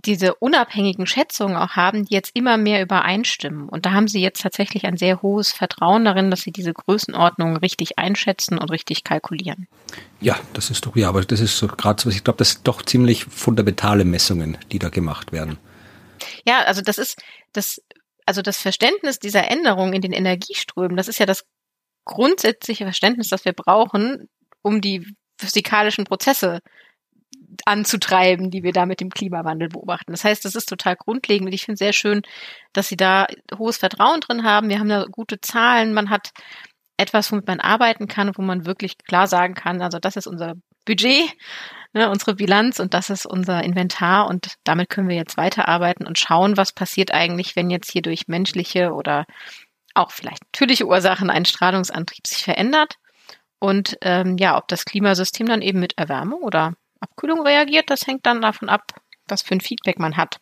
diese 0.05 0.35
unabhängigen 0.35 1.05
Schätzungen 1.05 1.55
auch 1.55 1.71
haben, 1.71 2.05
die 2.05 2.13
jetzt 2.13 2.35
immer 2.35 2.57
mehr 2.57 2.81
übereinstimmen. 2.81 3.69
Und 3.69 3.85
da 3.85 3.91
haben 3.91 4.07
sie 4.07 4.21
jetzt 4.21 4.41
tatsächlich 4.41 4.85
ein 4.85 4.97
sehr 4.97 5.21
hohes 5.21 5.51
Vertrauen 5.51 6.05
darin, 6.05 6.31
dass 6.31 6.41
sie 6.41 6.51
diese 6.51 6.73
Größenordnungen 6.73 7.57
richtig 7.57 7.99
einschätzen 7.99 8.57
und 8.57 8.71
richtig 8.71 9.03
kalkulieren. 9.03 9.67
Ja, 10.19 10.39
das 10.53 10.69
ist 10.69 10.85
doch, 10.85 10.95
ja, 10.95 11.09
aber 11.09 11.23
das 11.23 11.39
ist 11.39 11.57
so 11.57 11.67
gerade 11.67 12.01
so, 12.01 12.09
ich 12.09 12.23
glaube, 12.23 12.37
das 12.37 12.51
sind 12.51 12.67
doch 12.67 12.81
ziemlich 12.81 13.25
fundamentale 13.25 14.05
Messungen, 14.05 14.57
die 14.71 14.79
da 14.79 14.89
gemacht 14.89 15.31
werden. 15.31 15.57
Ja, 16.45 16.61
also 16.63 16.81
das 16.81 16.97
ist 16.97 17.21
das, 17.53 17.81
also 18.25 18.41
das 18.41 18.57
Verständnis 18.57 19.19
dieser 19.19 19.49
Änderung 19.49 19.93
in 19.93 20.01
den 20.01 20.13
Energieströmen, 20.13 20.97
das 20.97 21.07
ist 21.07 21.19
ja 21.19 21.25
das 21.25 21.43
grundsätzliche 22.05 22.83
Verständnis, 22.85 23.29
das 23.29 23.45
wir 23.45 23.53
brauchen, 23.53 24.27
um 24.61 24.81
die 24.81 25.05
physikalischen 25.39 26.05
Prozesse 26.05 26.59
anzutreiben, 27.65 28.51
die 28.51 28.63
wir 28.63 28.73
da 28.73 28.85
mit 28.85 29.01
dem 29.01 29.09
Klimawandel 29.09 29.69
beobachten. 29.69 30.11
Das 30.11 30.23
heißt, 30.23 30.45
das 30.45 30.55
ist 30.55 30.69
total 30.69 30.95
grundlegend 30.95 31.47
und 31.47 31.53
ich 31.53 31.65
finde 31.65 31.77
sehr 31.77 31.93
schön, 31.93 32.21
dass 32.73 32.87
sie 32.87 32.97
da 32.97 33.27
hohes 33.57 33.77
Vertrauen 33.77 34.21
drin 34.21 34.43
haben. 34.43 34.69
Wir 34.69 34.79
haben 34.79 34.89
da 34.89 35.05
gute 35.09 35.41
Zahlen, 35.41 35.93
man 35.93 36.09
hat 36.09 36.31
etwas, 36.97 37.31
womit 37.31 37.47
man 37.47 37.59
arbeiten 37.59 38.07
kann, 38.07 38.31
wo 38.35 38.41
man 38.41 38.65
wirklich 38.65 38.97
klar 38.97 39.27
sagen 39.27 39.55
kann, 39.55 39.81
also 39.81 39.99
das 39.99 40.15
ist 40.15 40.27
unser 40.27 40.53
Budget, 40.85 41.31
ne, 41.93 42.09
unsere 42.09 42.35
Bilanz 42.35 42.79
und 42.79 42.93
das 42.93 43.09
ist 43.09 43.25
unser 43.25 43.63
Inventar 43.63 44.27
und 44.27 44.55
damit 44.63 44.89
können 44.89 45.09
wir 45.09 45.15
jetzt 45.15 45.37
weiterarbeiten 45.37 46.05
und 46.05 46.19
schauen, 46.19 46.57
was 46.57 46.73
passiert 46.73 47.13
eigentlich, 47.13 47.55
wenn 47.55 47.69
jetzt 47.69 47.91
hier 47.91 48.01
durch 48.01 48.27
menschliche 48.27 48.93
oder 48.93 49.25
auch 49.93 50.11
vielleicht 50.11 50.43
natürliche 50.45 50.87
Ursachen 50.87 51.29
ein 51.29 51.45
Strahlungsantrieb 51.45 52.25
sich 52.27 52.43
verändert 52.43 52.95
und 53.59 53.97
ähm, 54.01 54.37
ja, 54.37 54.57
ob 54.57 54.67
das 54.67 54.85
Klimasystem 54.85 55.47
dann 55.47 55.61
eben 55.61 55.79
mit 55.79 55.97
Erwärmung 55.97 56.41
oder 56.41 56.73
Abkühlung 57.01 57.41
reagiert, 57.41 57.89
das 57.89 58.07
hängt 58.07 58.25
dann 58.25 58.41
davon 58.41 58.69
ab, 58.69 58.93
was 59.27 59.41
für 59.41 59.55
ein 59.55 59.61
Feedback 59.61 59.99
man 59.99 60.17
hat. 60.17 60.39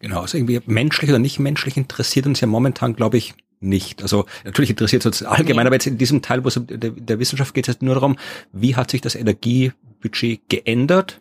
Genau, 0.00 0.20
also 0.20 0.38
irgendwie 0.38 0.60
menschlich 0.66 1.10
oder 1.10 1.18
nicht 1.18 1.38
menschlich 1.38 1.76
interessiert 1.76 2.26
uns 2.26 2.40
ja 2.40 2.46
momentan, 2.46 2.96
glaube 2.96 3.18
ich, 3.18 3.34
nicht. 3.60 4.02
Also 4.02 4.24
natürlich 4.44 4.70
interessiert 4.70 5.02
es 5.04 5.06
uns 5.06 5.22
allgemein, 5.22 5.64
Nee. 5.64 5.68
aber 5.68 5.76
jetzt 5.76 5.86
in 5.86 5.98
diesem 5.98 6.22
Teil, 6.22 6.42
wo 6.44 6.48
es 6.48 6.58
der, 6.58 6.90
der 6.90 7.18
Wissenschaft 7.18 7.52
geht, 7.54 7.68
es 7.68 7.74
jetzt 7.74 7.82
nur 7.82 7.94
darum, 7.94 8.16
wie 8.52 8.76
hat 8.76 8.90
sich 8.90 9.02
das 9.02 9.14
Energiebudget 9.14 10.48
geändert, 10.48 11.18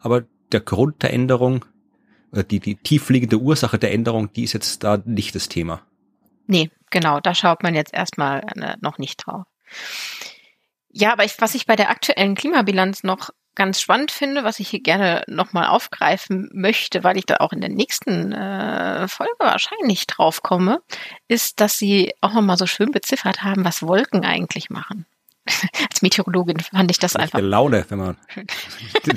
aber 0.00 0.24
der 0.52 0.60
Grund 0.60 1.02
der 1.02 1.12
Änderung, 1.12 1.64
oder 2.32 2.44
die, 2.44 2.60
die 2.60 2.76
tiefliegende 2.76 3.38
Ursache 3.38 3.78
der 3.78 3.92
Änderung, 3.92 4.32
die 4.32 4.44
ist 4.44 4.52
jetzt 4.52 4.84
da 4.84 5.02
nicht 5.04 5.34
das 5.34 5.48
Thema. 5.48 5.82
Nee, 6.46 6.70
genau, 6.90 7.20
da 7.20 7.34
schaut 7.34 7.62
man 7.64 7.74
jetzt 7.74 7.92
erstmal 7.92 8.40
äh, 8.56 8.76
noch 8.80 8.98
nicht 8.98 9.16
drauf. 9.16 9.44
Ja, 10.92 11.12
aber 11.12 11.24
ich, 11.24 11.40
was 11.40 11.54
ich 11.54 11.66
bei 11.66 11.76
der 11.76 11.90
aktuellen 11.90 12.34
Klimabilanz 12.34 13.02
noch 13.02 13.30
ganz 13.60 13.78
spannend 13.78 14.10
finde, 14.10 14.42
was 14.42 14.58
ich 14.58 14.70
hier 14.70 14.80
gerne 14.80 15.22
nochmal 15.26 15.66
aufgreifen 15.66 16.48
möchte, 16.54 17.04
weil 17.04 17.18
ich 17.18 17.26
da 17.26 17.36
auch 17.40 17.52
in 17.52 17.60
der 17.60 17.68
nächsten 17.68 18.32
äh, 18.32 19.06
Folge 19.06 19.34
wahrscheinlich 19.38 20.06
drauf 20.06 20.42
komme, 20.42 20.80
ist, 21.28 21.60
dass 21.60 21.76
sie 21.76 22.14
auch 22.22 22.32
nochmal 22.32 22.56
so 22.56 22.64
schön 22.64 22.90
beziffert 22.90 23.42
haben, 23.42 23.62
was 23.62 23.82
Wolken 23.82 24.24
eigentlich 24.24 24.70
machen. 24.70 25.04
Als 25.90 26.00
Meteorologin 26.00 26.58
fand 26.60 26.90
ich 26.90 26.98
das 26.98 27.10
Schlechte 27.10 27.36
einfach. 27.36 27.46
Laune, 27.46 27.84
wenn 27.90 27.98
man 27.98 28.16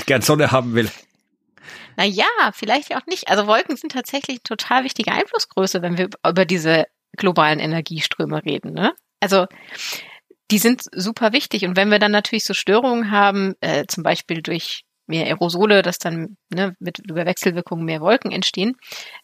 gern 0.06 0.22
Sonne 0.22 0.52
haben 0.52 0.76
will. 0.76 0.92
Naja, 1.96 2.26
vielleicht 2.52 2.94
auch 2.98 3.06
nicht. 3.06 3.30
Also 3.30 3.48
Wolken 3.48 3.78
sind 3.78 3.94
tatsächlich 3.94 4.40
eine 4.40 4.44
total 4.44 4.84
wichtige 4.84 5.14
Einflussgröße, 5.14 5.82
wenn 5.82 5.98
wir 5.98 6.10
über 6.28 6.44
diese 6.44 6.88
globalen 7.16 7.62
Energieströme 7.62 8.44
reden. 8.44 8.74
Ne? 8.74 8.94
Also 9.22 9.48
die 10.52 10.58
sind 10.58 10.84
super 10.92 11.34
wichtig. 11.34 11.66
Und 11.66 11.78
wenn 11.78 11.90
wir 11.90 12.00
dann 12.00 12.12
natürlich 12.12 12.46
so 12.46 12.54
Störungen 12.54 13.12
haben, 13.12 13.56
äh, 13.62 13.86
zum 13.88 14.04
Beispiel 14.04 14.42
durch 14.42 14.84
mehr 15.06 15.26
Aerosole, 15.26 15.82
dass 15.82 15.98
dann 16.00 16.38
ne, 16.50 16.76
mit 16.80 17.00
über 17.00 17.26
Wechselwirkungen 17.26 17.86
mehr 17.86 18.02
Wolken 18.02 18.32
entstehen, 18.32 18.78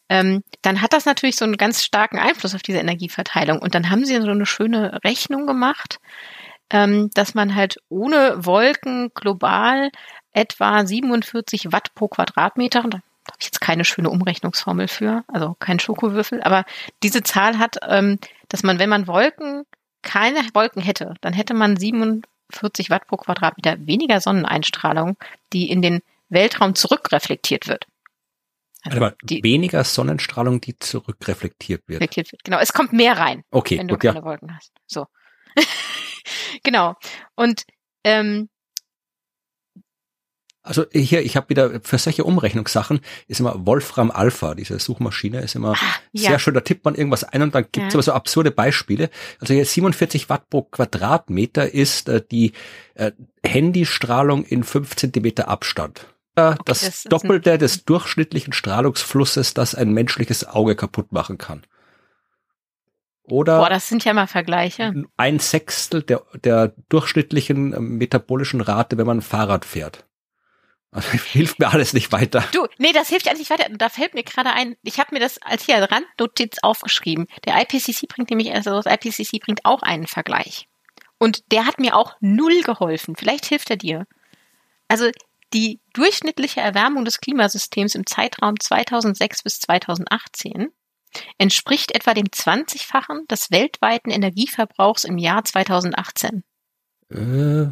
ähm, 0.10 0.44
dann 0.62 0.82
hat 0.82 0.94
das 0.94 1.06
natürlich 1.06 1.38
so 1.38 1.46
einen 1.46 1.58
ganz 1.58 1.84
starken 1.84 2.20
Einfluss 2.20 2.56
auf 2.56 2.62
diese 2.62 2.80
Energieverteilung. 2.80 3.60
Und 3.60 3.76
dann 3.76 3.90
haben 3.90 4.06
sie 4.06 4.20
so 4.20 4.28
eine 4.28 4.46
schöne 4.46 5.00
Rechnung 5.04 5.48
gemacht, 5.48 6.00
ähm, 6.70 7.10
dass 7.14 7.34
man 7.34 7.56
halt 7.56 7.78
ohne 7.90 8.46
Wolken 8.46 9.12
global 9.14 9.90
etwa 10.34 10.86
47 10.86 11.72
Watt 11.72 11.94
pro 11.96 12.08
Quadratmeter, 12.08 12.84
da 12.84 13.00
habe 13.00 13.38
ich 13.40 13.46
jetzt 13.46 13.62
keine 13.62 13.86
schöne 13.86 14.10
Umrechnungsformel 14.10 14.88
für, 14.88 15.24
also 15.28 15.56
kein 15.60 15.80
Schokowürfel, 15.80 16.42
aber 16.42 16.66
diese 17.04 17.24
Zahl 17.24 17.58
hat, 17.58 17.78
ähm, 17.88 18.20
dass 18.48 18.64
man, 18.64 18.80
wenn 18.80 18.90
man 18.90 19.08
Wolken, 19.08 19.64
keine 20.02 20.40
Wolken 20.54 20.82
hätte, 20.82 21.14
dann 21.22 21.34
hätte 21.34 21.54
man 21.54 21.78
47 21.78 22.90
Watt 22.90 23.08
pro 23.08 23.18
Quadratmeter 23.18 23.78
weniger 23.86 24.22
Sonneneinstrahlung, 24.22 25.18
die 25.54 25.70
in 25.70 25.82
den 25.82 26.02
Weltraum 26.30 26.76
zurückreflektiert 26.76 27.68
wird. 27.68 27.86
Also 28.84 28.98
aber 28.98 29.16
die, 29.24 29.44
weniger 29.44 29.84
Sonnenstrahlung, 29.84 30.62
die 30.62 30.80
zurückreflektiert 30.80 31.84
wird. 31.88 31.98
Reflektiert 31.98 32.32
wird. 32.32 32.44
Genau, 32.44 32.60
es 32.60 32.72
kommt 32.72 32.94
mehr 32.94 33.18
rein, 33.18 33.44
okay, 33.52 33.78
wenn 33.78 33.88
du 33.88 33.96
gut, 33.96 34.04
keine 34.04 34.20
ja. 34.20 34.24
Wolken 34.24 34.56
hast. 34.56 34.72
So. 34.88 35.08
genau. 36.64 36.96
Und 37.36 37.66
ähm, 38.04 38.50
also 40.62 40.86
hier, 40.92 41.22
ich 41.22 41.36
habe 41.36 41.50
wieder 41.50 41.80
für 41.82 41.98
solche 41.98 42.24
Umrechnungssachen 42.24 43.00
ist 43.28 43.40
immer 43.40 43.66
Wolfram 43.66 44.12
Alpha, 44.12 44.56
diese 44.56 44.78
Suchmaschine, 44.80 45.42
ist 45.42 45.56
immer 45.56 45.74
ah, 45.74 45.96
ja. 46.12 46.30
sehr 46.30 46.40
schön. 46.40 46.54
Da 46.54 46.62
tippt 46.62 46.86
man 46.86 46.96
irgendwas 46.96 47.24
ein 47.24 47.42
und 47.42 47.56
dann 47.56 47.66
gibt's 47.72 47.94
ja. 47.94 47.98
aber 47.98 48.04
so 48.04 48.12
absurde 48.12 48.52
Beispiele. 48.52 49.10
Also 49.40 49.54
hier 49.54 49.66
47 49.66 50.30
Watt 50.30 50.50
pro 50.50 50.64
Quadratmeter 50.64 51.74
ist 51.74 52.10
äh, 52.10 52.22
die 52.30 52.54
äh, 52.96 53.12
Handystrahlung 53.46 54.44
in 54.44 54.64
fünf 54.64 54.96
Zentimeter 54.96 55.48
Abstand. 55.48 56.08
Äh, 56.36 56.52
okay, 56.52 56.62
das, 56.66 56.82
das 56.82 57.04
Doppelte 57.04 57.58
des 57.58 57.86
durchschnittlichen 57.86 58.54
Strahlungsflusses, 58.54 59.54
das 59.54 59.76
ein 59.76 59.94
menschliches 59.94 60.46
Auge 60.46 60.76
kaputt 60.76 61.12
machen 61.12 61.38
kann. 61.38 61.64
Oder 63.24 63.60
Boah, 63.60 63.70
das 63.70 63.88
sind 63.88 64.04
ja 64.06 64.14
mal 64.14 64.28
Vergleiche. 64.28 65.06
Ein 65.16 65.40
Sechstel 65.40 66.02
der, 66.02 66.24
der 66.44 66.74
durchschnittlichen 66.90 67.74
äh, 67.74 67.80
metabolischen 67.80 68.60
Rate, 68.60 68.98
wenn 68.98 69.08
man 69.08 69.22
Fahrrad 69.22 69.66
fährt. 69.66 70.06
Also, 70.92 71.10
hilft 71.32 71.60
mir 71.60 71.72
alles 71.72 71.94
nicht 71.94 72.12
weiter. 72.12 72.44
Du, 72.52 72.66
nee, 72.78 72.92
das 72.92 73.10
hilft 73.10 73.28
ja 73.28 73.34
nicht 73.34 73.50
weiter. 73.50 73.68
Da 73.70 73.90
fällt 73.90 74.14
mir 74.14 74.24
gerade 74.24 74.52
ein, 74.52 74.76
ich 74.84 75.00
habe 75.00 75.14
mir 75.14 75.20
das 75.20 75.42
als 75.42 75.66
hier 75.66 75.78
Randnotiz 75.78 76.58
aufgeschrieben. 76.62 77.28
Der 77.46 77.62
IPCC 77.62 78.08
bringt 78.08 78.30
nämlich, 78.30 78.54
also 78.54 78.82
das 78.82 78.86
IPCC 78.86 79.40
bringt 79.40 79.66
auch 79.66 79.82
einen 79.82 80.08
Vergleich. 80.08 80.68
Und 81.20 81.52
der 81.52 81.66
hat 81.66 81.80
mir 81.80 81.96
auch 81.96 82.16
null 82.22 82.62
geholfen. 82.62 83.16
Vielleicht 83.16 83.46
hilft 83.46 83.70
er 83.70 83.78
dir. 83.78 84.08
Also 84.88 85.10
die 85.54 85.82
durchschnittliche 85.94 86.62
Erwärmung 86.62 87.06
des 87.06 87.20
Klimasystems 87.20 87.96
im 87.96 88.06
Zeitraum 88.06 88.60
2006 88.60 89.44
bis 89.44 89.60
2018 89.60 90.70
entspricht 91.38 91.94
etwa 91.94 92.14
dem 92.14 92.28
20-fachen 92.28 93.26
des 93.28 93.52
weltweiten 93.52 94.12
Energieverbrauchs 94.12 95.04
im 95.04 95.18
Jahr 95.18 95.44
2018. 95.44 96.44
Äh, 97.10 97.72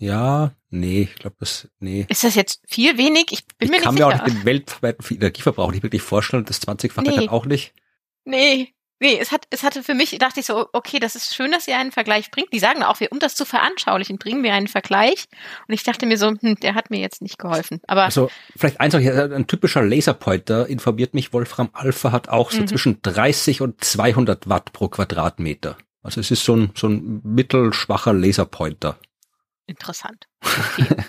ja, 0.00 0.52
nee, 0.70 1.02
ich 1.02 1.14
glaube, 1.14 1.36
das, 1.40 1.68
nee. 1.78 2.06
Ist 2.08 2.24
das 2.24 2.34
jetzt 2.34 2.62
viel 2.66 2.96
wenig? 2.96 3.26
Ich 3.30 3.46
bin 3.46 3.66
ich 3.66 3.70
mir 3.70 3.80
nicht 3.80 3.80
sicher. 3.80 3.80
Ich 3.80 3.84
kann 3.84 3.94
mir 3.94 4.06
auch 4.06 4.24
nicht 4.24 4.26
den 4.26 4.44
weltweiten 4.46 5.14
Energieverbrauch 5.14 5.70
nicht 5.70 5.82
wirklich 5.82 6.00
vorstellen, 6.00 6.46
das 6.46 6.62
20-fache 6.62 7.02
nee. 7.02 7.28
auch 7.28 7.44
nicht. 7.44 7.74
Nee, 8.24 8.74
Nee, 9.02 9.18
es 9.18 9.32
hat, 9.32 9.46
es 9.48 9.62
hatte 9.62 9.82
für 9.82 9.94
mich, 9.94 10.18
dachte 10.18 10.40
ich 10.40 10.46
so, 10.46 10.68
okay, 10.74 10.98
das 10.98 11.16
ist 11.16 11.34
schön, 11.34 11.50
dass 11.52 11.66
ihr 11.66 11.78
einen 11.78 11.90
Vergleich 11.90 12.30
bringt. 12.30 12.52
Die 12.52 12.58
sagen 12.58 12.82
auch, 12.82 13.00
um 13.10 13.18
das 13.18 13.34
zu 13.34 13.46
veranschaulichen, 13.46 14.18
bringen 14.18 14.42
wir 14.42 14.52
einen 14.52 14.68
Vergleich. 14.68 15.26
Und 15.66 15.72
ich 15.72 15.82
dachte 15.82 16.04
mir 16.04 16.18
so, 16.18 16.28
hm, 16.28 16.56
der 16.56 16.74
hat 16.74 16.90
mir 16.90 17.00
jetzt 17.00 17.22
nicht 17.22 17.38
geholfen. 17.38 17.80
Aber 17.86 18.02
also 18.02 18.30
vielleicht 18.54 18.78
eins 18.78 18.92
noch, 18.92 19.00
ein 19.00 19.46
typischer 19.46 19.82
Laserpointer 19.82 20.66
informiert 20.66 21.14
mich, 21.14 21.32
Wolfram 21.32 21.70
Alpha 21.72 22.12
hat 22.12 22.28
auch 22.28 22.50
so 22.50 22.60
mhm. 22.60 22.66
zwischen 22.66 23.00
30 23.00 23.62
und 23.62 23.82
200 23.82 24.50
Watt 24.50 24.74
pro 24.74 24.88
Quadratmeter. 24.88 25.78
Also 26.02 26.20
es 26.20 26.30
ist 26.30 26.44
so 26.44 26.54
ein, 26.54 26.72
so 26.76 26.88
ein 26.88 27.22
mittelschwacher 27.24 28.12
Laserpointer. 28.12 28.98
Interessant. 29.70 30.26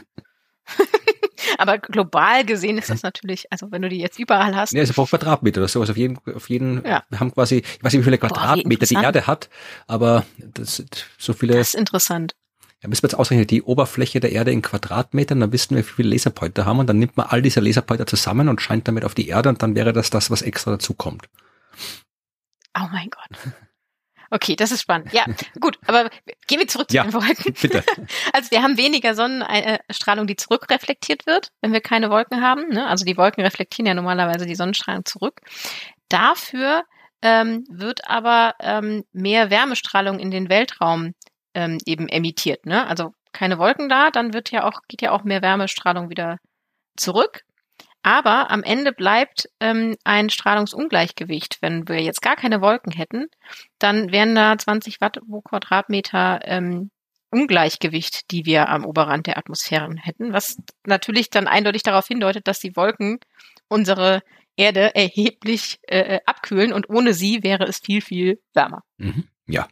Aber 1.58 1.80
global 1.80 2.46
gesehen 2.46 2.78
ist 2.78 2.92
das 2.92 3.02
natürlich, 3.02 3.52
also 3.52 3.72
wenn 3.72 3.82
du 3.82 3.90
die 3.90 4.00
jetzt 4.00 4.20
überall 4.20 4.56
hast. 4.56 4.72
Ja, 4.74 4.84
ist 4.84 4.94
pro 4.94 5.06
Quadratmeter, 5.06 5.64
ist 5.64 5.72
sowas 5.72 5.90
auf 5.90 5.98
jeden, 5.98 6.20
auf 6.36 6.50
jeden, 6.50 6.86
ja. 6.86 7.04
wir 7.10 7.20
haben 7.20 7.34
quasi, 7.34 7.58
ich 7.58 7.84
weiß 7.84 7.92
nicht, 7.94 8.02
wie 8.02 8.06
viele 8.06 8.20
Quadratmeter 8.20 8.86
Boah, 8.86 8.86
die 8.86 8.96
Erde 9.04 9.28
hat, 9.28 9.50
aber 9.88 10.26
das 10.38 10.76
sind 10.76 11.08
so 11.18 11.34
viele. 11.34 11.56
Das 11.56 11.70
ist 11.70 11.76
interessant. 11.76 12.36
Ja, 12.82 12.90
müssen 12.90 13.02
wir 13.04 13.10
jetzt 13.10 13.20
ausrechnen, 13.20 13.48
die 13.48 13.64
Oberfläche 13.64 14.20
der 14.20 14.32
Erde 14.32 14.52
in 14.52 14.62
Quadratmetern, 14.62 15.40
dann 15.40 15.52
wissen 15.52 15.76
wir, 15.76 15.84
wie 15.84 15.90
viele 15.90 16.10
Laserpointer 16.10 16.66
haben 16.66 16.80
und 16.80 16.88
dann 16.88 17.00
nimmt 17.00 17.18
man 17.18 17.28
all 17.28 17.42
diese 17.42 17.60
Laserpointer 17.60 18.06
zusammen 18.06 18.48
und 18.48 18.62
scheint 18.62 18.88
damit 18.88 19.04
auf 19.04 19.16
die 19.16 19.28
Erde 19.28 19.50
und 19.50 19.64
dann 19.64 19.76
wäre 19.76 19.94
das 19.94 20.12
das, 20.12 20.30
was 20.30 20.44
extra 20.44 20.72
dazu 20.72 20.94
kommt. 20.94 21.28
Oh 22.78 22.88
mein 22.92 23.10
Gott. 23.10 23.54
Okay, 24.34 24.56
das 24.56 24.72
ist 24.72 24.82
spannend. 24.82 25.12
Ja, 25.12 25.26
gut, 25.60 25.78
aber 25.88 26.10
gehen 26.48 26.60
wir 26.60 26.68
zurück 26.68 26.90
zu 26.90 26.96
ja, 26.96 27.04
den 27.04 27.14
Wolken. 27.14 27.54
Bitte. 27.62 27.84
Also 28.34 28.52
wir 28.52 28.64
haben 28.64 28.78
weniger 28.78 29.14
Sonnenstrahlung, 29.14 30.26
die 30.26 30.38
zurückreflektiert 30.38 31.26
wird, 31.26 31.50
wenn 31.62 31.74
wir 31.74 31.82
keine 31.82 32.10
Wolken 32.10 32.42
haben. 32.42 32.70
Ne? 32.70 32.88
Also 32.88 33.04
die 33.04 33.18
Wolken 33.18 33.44
reflektieren 33.44 33.88
ja 33.88 33.94
normalerweise 33.94 34.46
die 34.46 34.56
Sonnenstrahlung 34.56 35.06
zurück. 35.06 35.42
Dafür 36.08 36.84
ähm, 37.22 37.66
wird 37.70 38.08
aber 38.10 38.56
ähm, 38.62 39.04
mehr 39.12 39.50
Wärmestrahlung 39.50 40.20
in 40.20 40.32
den 40.32 40.50
Weltraum 40.50 41.14
ähm, 41.54 41.78
eben 41.86 42.08
emittiert. 42.08 42.66
Ne? 42.66 42.88
Also 42.88 43.14
keine 43.34 43.58
Wolken 43.60 43.90
da, 43.90 44.12
dann 44.12 44.34
wird 44.34 44.52
ja 44.52 44.64
auch, 44.64 44.82
geht 44.88 45.02
ja 45.02 45.12
auch 45.12 45.24
mehr 45.24 45.42
Wärmestrahlung 45.42 46.10
wieder 46.10 46.38
zurück. 46.96 47.42
Aber 48.04 48.50
am 48.50 48.64
Ende 48.64 48.92
bleibt 48.94 49.48
ähm, 49.60 49.96
ein 50.04 50.30
Strahlungsungleichgewicht. 50.30 51.58
Wenn 51.62 51.88
wir 51.88 52.02
jetzt 52.02 52.22
gar 52.22 52.36
keine 52.36 52.62
Wolken 52.62 52.92
hätten, 52.92 53.28
dann 53.78 54.12
wären 54.12 54.34
da 54.34 54.58
20 54.58 55.02
Watt 55.02 55.20
pro 55.28 55.42
Quadratmeter 55.42 56.40
ähm, 56.44 56.90
Ungleichgewicht, 57.30 58.32
die 58.32 58.46
wir 58.46 58.70
am 58.70 58.86
Oberrand 58.86 59.28
der 59.28 59.38
Atmosphären 59.38 59.98
hätten, 59.98 60.34
was 60.34 60.58
natürlich 60.86 61.30
dann 61.30 61.48
eindeutig 61.48 61.84
darauf 61.84 62.08
hindeutet, 62.08 62.48
dass 62.48 62.60
die 62.60 62.76
Wolken 62.76 63.20
unsere 63.70 64.22
Erde 64.58 64.94
erheblich 64.96 65.80
äh, 65.84 66.20
abkühlen 66.26 66.74
und 66.74 66.90
ohne 66.90 67.14
sie 67.14 67.42
wäre 67.42 67.64
es 67.64 67.80
viel, 67.80 68.02
viel 68.02 68.42
wärmer. 68.54 68.84
Mhm. 68.98 69.28
Ja, 69.48 69.68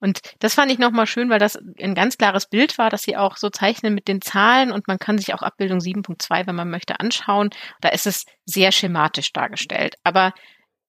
und 0.00 0.20
das 0.38 0.54
fand 0.54 0.72
ich 0.72 0.78
nochmal 0.78 1.06
schön, 1.06 1.28
weil 1.28 1.38
das 1.38 1.58
ein 1.78 1.94
ganz 1.94 2.16
klares 2.16 2.46
Bild 2.46 2.78
war, 2.78 2.88
dass 2.88 3.02
sie 3.02 3.16
auch 3.16 3.36
so 3.36 3.50
zeichnen 3.50 3.94
mit 3.94 4.08
den 4.08 4.22
Zahlen 4.22 4.72
und 4.72 4.88
man 4.88 4.98
kann 4.98 5.18
sich 5.18 5.34
auch 5.34 5.42
Abbildung 5.42 5.78
7.2, 5.78 6.46
wenn 6.46 6.56
man 6.56 6.70
möchte, 6.70 6.98
anschauen. 7.00 7.50
Da 7.80 7.90
ist 7.90 8.06
es 8.06 8.24
sehr 8.46 8.72
schematisch 8.72 9.32
dargestellt. 9.32 9.96
Aber 10.02 10.32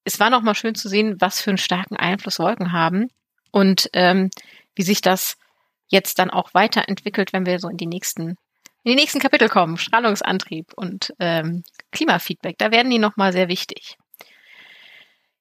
es 0.06 0.20
war 0.20 0.30
nochmal 0.30 0.56
schön 0.56 0.76
zu 0.76 0.88
sehen, 0.88 1.18
was 1.20 1.42
für 1.42 1.52
einen 1.52 1.58
starken 1.58 1.98
Einfluss 1.98 2.40
Wolken 2.40 2.72
haben 2.72 3.10
und 3.52 3.90
ähm, 3.94 4.30
wie 4.76 4.84
sich 4.84 5.02
das 5.02 5.36
jetzt 5.88 6.18
dann 6.18 6.30
auch 6.30 6.54
weiterentwickelt, 6.54 7.34
wenn 7.34 7.46
wir 7.46 7.60
so 7.60 7.68
in 7.68 7.78
die 7.78 7.88
nächsten 7.88 8.36
in 8.84 8.94
die 8.94 8.96
nächsten 8.96 9.20
Kapitel 9.20 9.48
kommen, 9.48 9.78
Strahlungsantrieb 9.78 10.74
und 10.76 11.14
ähm, 11.20 11.64
Klimafeedback, 11.92 12.58
da 12.58 12.72
werden 12.72 12.90
die 12.90 12.98
nochmal 12.98 13.32
sehr 13.32 13.48
wichtig. 13.48 13.96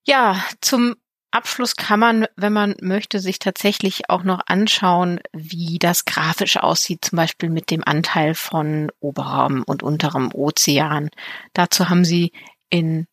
Ja, 0.04 0.44
zum 0.60 0.96
Abschluss 1.32 1.76
kann 1.76 2.00
man, 2.00 2.26
wenn 2.36 2.52
man 2.52 2.74
möchte, 2.80 3.20
sich 3.20 3.38
tatsächlich 3.38 4.10
auch 4.10 4.24
noch 4.24 4.40
anschauen, 4.46 5.20
wie 5.32 5.78
das 5.78 6.04
grafisch 6.04 6.56
aussieht, 6.56 7.04
zum 7.04 7.16
Beispiel 7.16 7.50
mit 7.50 7.70
dem 7.70 7.84
Anteil 7.84 8.34
von 8.34 8.90
oberem 9.00 9.62
und 9.64 9.82
unterem 9.82 10.34
Ozean. 10.34 11.10
Dazu 11.52 11.88
haben 11.88 12.04
sie 12.04 12.32
in 12.68 13.06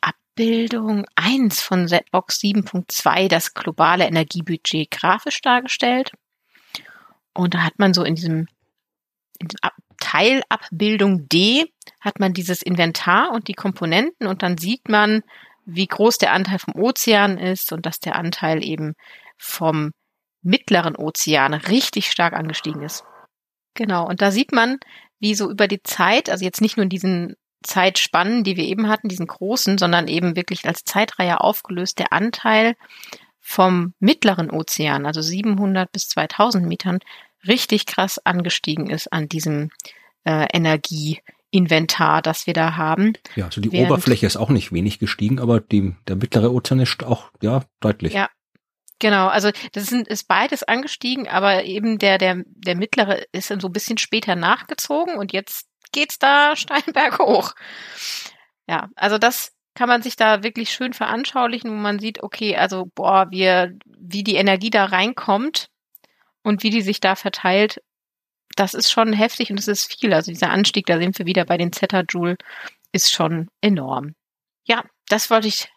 Abbildung 0.00 1.06
1 1.14 1.60
von 1.60 1.86
Setbox 1.86 2.40
7.2 2.40 3.28
das 3.28 3.54
globale 3.54 4.06
Energiebudget 4.06 4.90
grafisch 4.90 5.40
dargestellt. 5.40 6.12
Und 7.34 7.54
da 7.54 7.62
hat 7.62 7.78
man 7.78 7.94
so 7.94 8.02
in 8.02 8.16
diesem 8.16 8.48
in 9.38 9.48
Teilabbildung 10.00 11.28
D 11.28 11.72
hat 12.00 12.18
man 12.18 12.32
dieses 12.32 12.62
Inventar 12.62 13.32
und 13.32 13.48
die 13.48 13.54
Komponenten 13.54 14.26
und 14.26 14.42
dann 14.42 14.58
sieht 14.58 14.88
man, 14.88 15.22
wie 15.64 15.86
groß 15.86 16.18
der 16.18 16.32
Anteil 16.32 16.58
vom 16.58 16.74
Ozean 16.74 17.38
ist 17.38 17.72
und 17.72 17.86
dass 17.86 18.00
der 18.00 18.16
Anteil 18.16 18.64
eben 18.64 18.94
vom 19.36 19.92
mittleren 20.42 20.96
Ozean 20.96 21.54
richtig 21.54 22.10
stark 22.10 22.32
angestiegen 22.32 22.82
ist. 22.82 23.04
Genau, 23.74 24.06
und 24.06 24.20
da 24.22 24.30
sieht 24.30 24.52
man, 24.52 24.78
wie 25.18 25.34
so 25.34 25.50
über 25.50 25.68
die 25.68 25.82
Zeit, 25.82 26.30
also 26.30 26.44
jetzt 26.44 26.60
nicht 26.60 26.76
nur 26.76 26.84
in 26.84 26.90
diesen 26.90 27.36
Zeitspannen, 27.62 28.42
die 28.42 28.56
wir 28.56 28.64
eben 28.64 28.88
hatten, 28.88 29.08
diesen 29.08 29.26
großen, 29.26 29.78
sondern 29.78 30.08
eben 30.08 30.34
wirklich 30.34 30.66
als 30.66 30.84
Zeitreihe 30.84 31.40
aufgelöst, 31.40 31.98
der 31.98 32.12
Anteil 32.12 32.74
vom 33.38 33.94
mittleren 33.98 34.50
Ozean, 34.50 35.06
also 35.06 35.20
700 35.20 35.92
bis 35.92 36.08
2000 36.08 36.66
Metern, 36.66 37.00
richtig 37.46 37.86
krass 37.86 38.18
angestiegen 38.18 38.90
ist 38.90 39.12
an 39.12 39.28
diesem 39.28 39.70
äh, 40.24 40.46
Energie, 40.52 41.20
Inventar, 41.50 42.22
das 42.22 42.46
wir 42.46 42.54
da 42.54 42.76
haben. 42.76 43.14
Ja, 43.34 43.46
also 43.46 43.60
die 43.60 43.72
Während, 43.72 43.90
Oberfläche 43.90 44.26
ist 44.26 44.36
auch 44.36 44.50
nicht 44.50 44.72
wenig 44.72 44.98
gestiegen, 44.98 45.38
aber 45.38 45.60
die, 45.60 45.94
der 46.06 46.16
mittlere 46.16 46.52
Ozean 46.52 46.80
ist 46.80 47.02
auch, 47.02 47.30
ja, 47.40 47.62
deutlich. 47.80 48.12
Ja. 48.12 48.28
Genau, 49.00 49.28
also 49.28 49.50
das 49.72 49.86
sind, 49.86 50.08
ist 50.08 50.28
beides 50.28 50.62
angestiegen, 50.62 51.26
aber 51.26 51.64
eben 51.64 51.98
der, 51.98 52.18
der, 52.18 52.42
der 52.46 52.76
mittlere 52.76 53.24
ist 53.32 53.50
dann 53.50 53.58
so 53.58 53.68
ein 53.68 53.72
bisschen 53.72 53.96
später 53.96 54.36
nachgezogen 54.36 55.16
und 55.16 55.32
jetzt 55.32 55.66
geht's 55.92 56.18
da 56.18 56.54
Steinberg 56.56 57.18
hoch. 57.18 57.54
Ja, 58.68 58.90
also 58.94 59.16
das 59.16 59.52
kann 59.74 59.88
man 59.88 60.02
sich 60.02 60.16
da 60.16 60.42
wirklich 60.42 60.70
schön 60.70 60.92
veranschaulichen, 60.92 61.70
wo 61.70 61.76
man 61.76 61.98
sieht, 61.98 62.22
okay, 62.22 62.56
also 62.56 62.90
boah, 62.94 63.28
wir, 63.30 63.76
wie 63.86 64.22
die 64.22 64.34
Energie 64.34 64.70
da 64.70 64.84
reinkommt 64.84 65.70
und 66.42 66.62
wie 66.62 66.70
die 66.70 66.82
sich 66.82 67.00
da 67.00 67.16
verteilt, 67.16 67.82
das 68.56 68.74
ist 68.74 68.90
schon 68.90 69.12
heftig 69.12 69.50
und 69.50 69.58
es 69.58 69.68
ist 69.68 69.92
viel. 69.92 70.12
Also 70.12 70.30
dieser 70.30 70.50
Anstieg, 70.50 70.86
da 70.86 70.98
sind 70.98 71.18
wir 71.18 71.26
wieder 71.26 71.44
bei 71.44 71.56
den 71.56 71.72
Zetajoule, 71.72 72.36
ist 72.92 73.12
schon 73.12 73.48
enorm. 73.60 74.14
Ja, 74.66 74.84
das 75.08 75.30
wollte 75.30 75.48
ich 75.48 75.68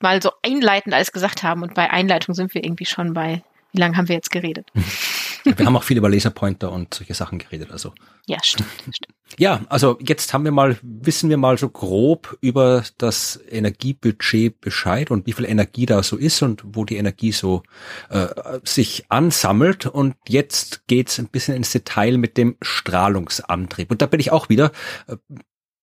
mal 0.00 0.22
so 0.22 0.30
einleitend 0.42 0.94
alles 0.94 1.12
gesagt 1.12 1.42
haben 1.42 1.62
und 1.62 1.74
bei 1.74 1.90
Einleitung 1.90 2.34
sind 2.34 2.54
wir 2.54 2.64
irgendwie 2.64 2.86
schon 2.86 3.14
bei, 3.14 3.42
wie 3.72 3.80
lange 3.80 3.96
haben 3.96 4.08
wir 4.08 4.16
jetzt 4.16 4.30
geredet? 4.30 4.70
Wir 5.44 5.66
haben 5.66 5.76
auch 5.76 5.82
viel 5.82 5.98
über 5.98 6.08
Laserpointer 6.08 6.72
und 6.72 6.94
solche 6.94 7.14
Sachen 7.14 7.38
geredet, 7.38 7.70
also. 7.70 7.92
Ja, 8.26 8.38
stimmt, 8.42 8.68
stimmt. 8.80 9.14
Ja, 9.38 9.60
also 9.68 9.98
jetzt 10.00 10.32
haben 10.32 10.44
wir 10.44 10.52
mal, 10.52 10.78
wissen 10.82 11.28
wir 11.28 11.36
mal 11.36 11.58
so 11.58 11.68
grob 11.68 12.38
über 12.40 12.84
das 12.98 13.40
Energiebudget 13.50 14.60
Bescheid 14.60 15.10
und 15.10 15.26
wie 15.26 15.32
viel 15.32 15.44
Energie 15.44 15.86
da 15.86 16.02
so 16.02 16.16
ist 16.16 16.42
und 16.42 16.62
wo 16.64 16.84
die 16.84 16.96
Energie 16.96 17.32
so 17.32 17.62
äh, 18.10 18.28
sich 18.62 19.04
ansammelt. 19.10 19.86
Und 19.86 20.14
jetzt 20.28 20.86
geht's 20.86 21.18
ein 21.18 21.28
bisschen 21.28 21.56
ins 21.56 21.72
Detail 21.72 22.16
mit 22.16 22.38
dem 22.38 22.56
Strahlungsantrieb. 22.62 23.90
Und 23.90 24.02
da 24.02 24.06
bin 24.06 24.20
ich 24.20 24.30
auch 24.30 24.48
wieder 24.48 24.72
äh, 25.08 25.16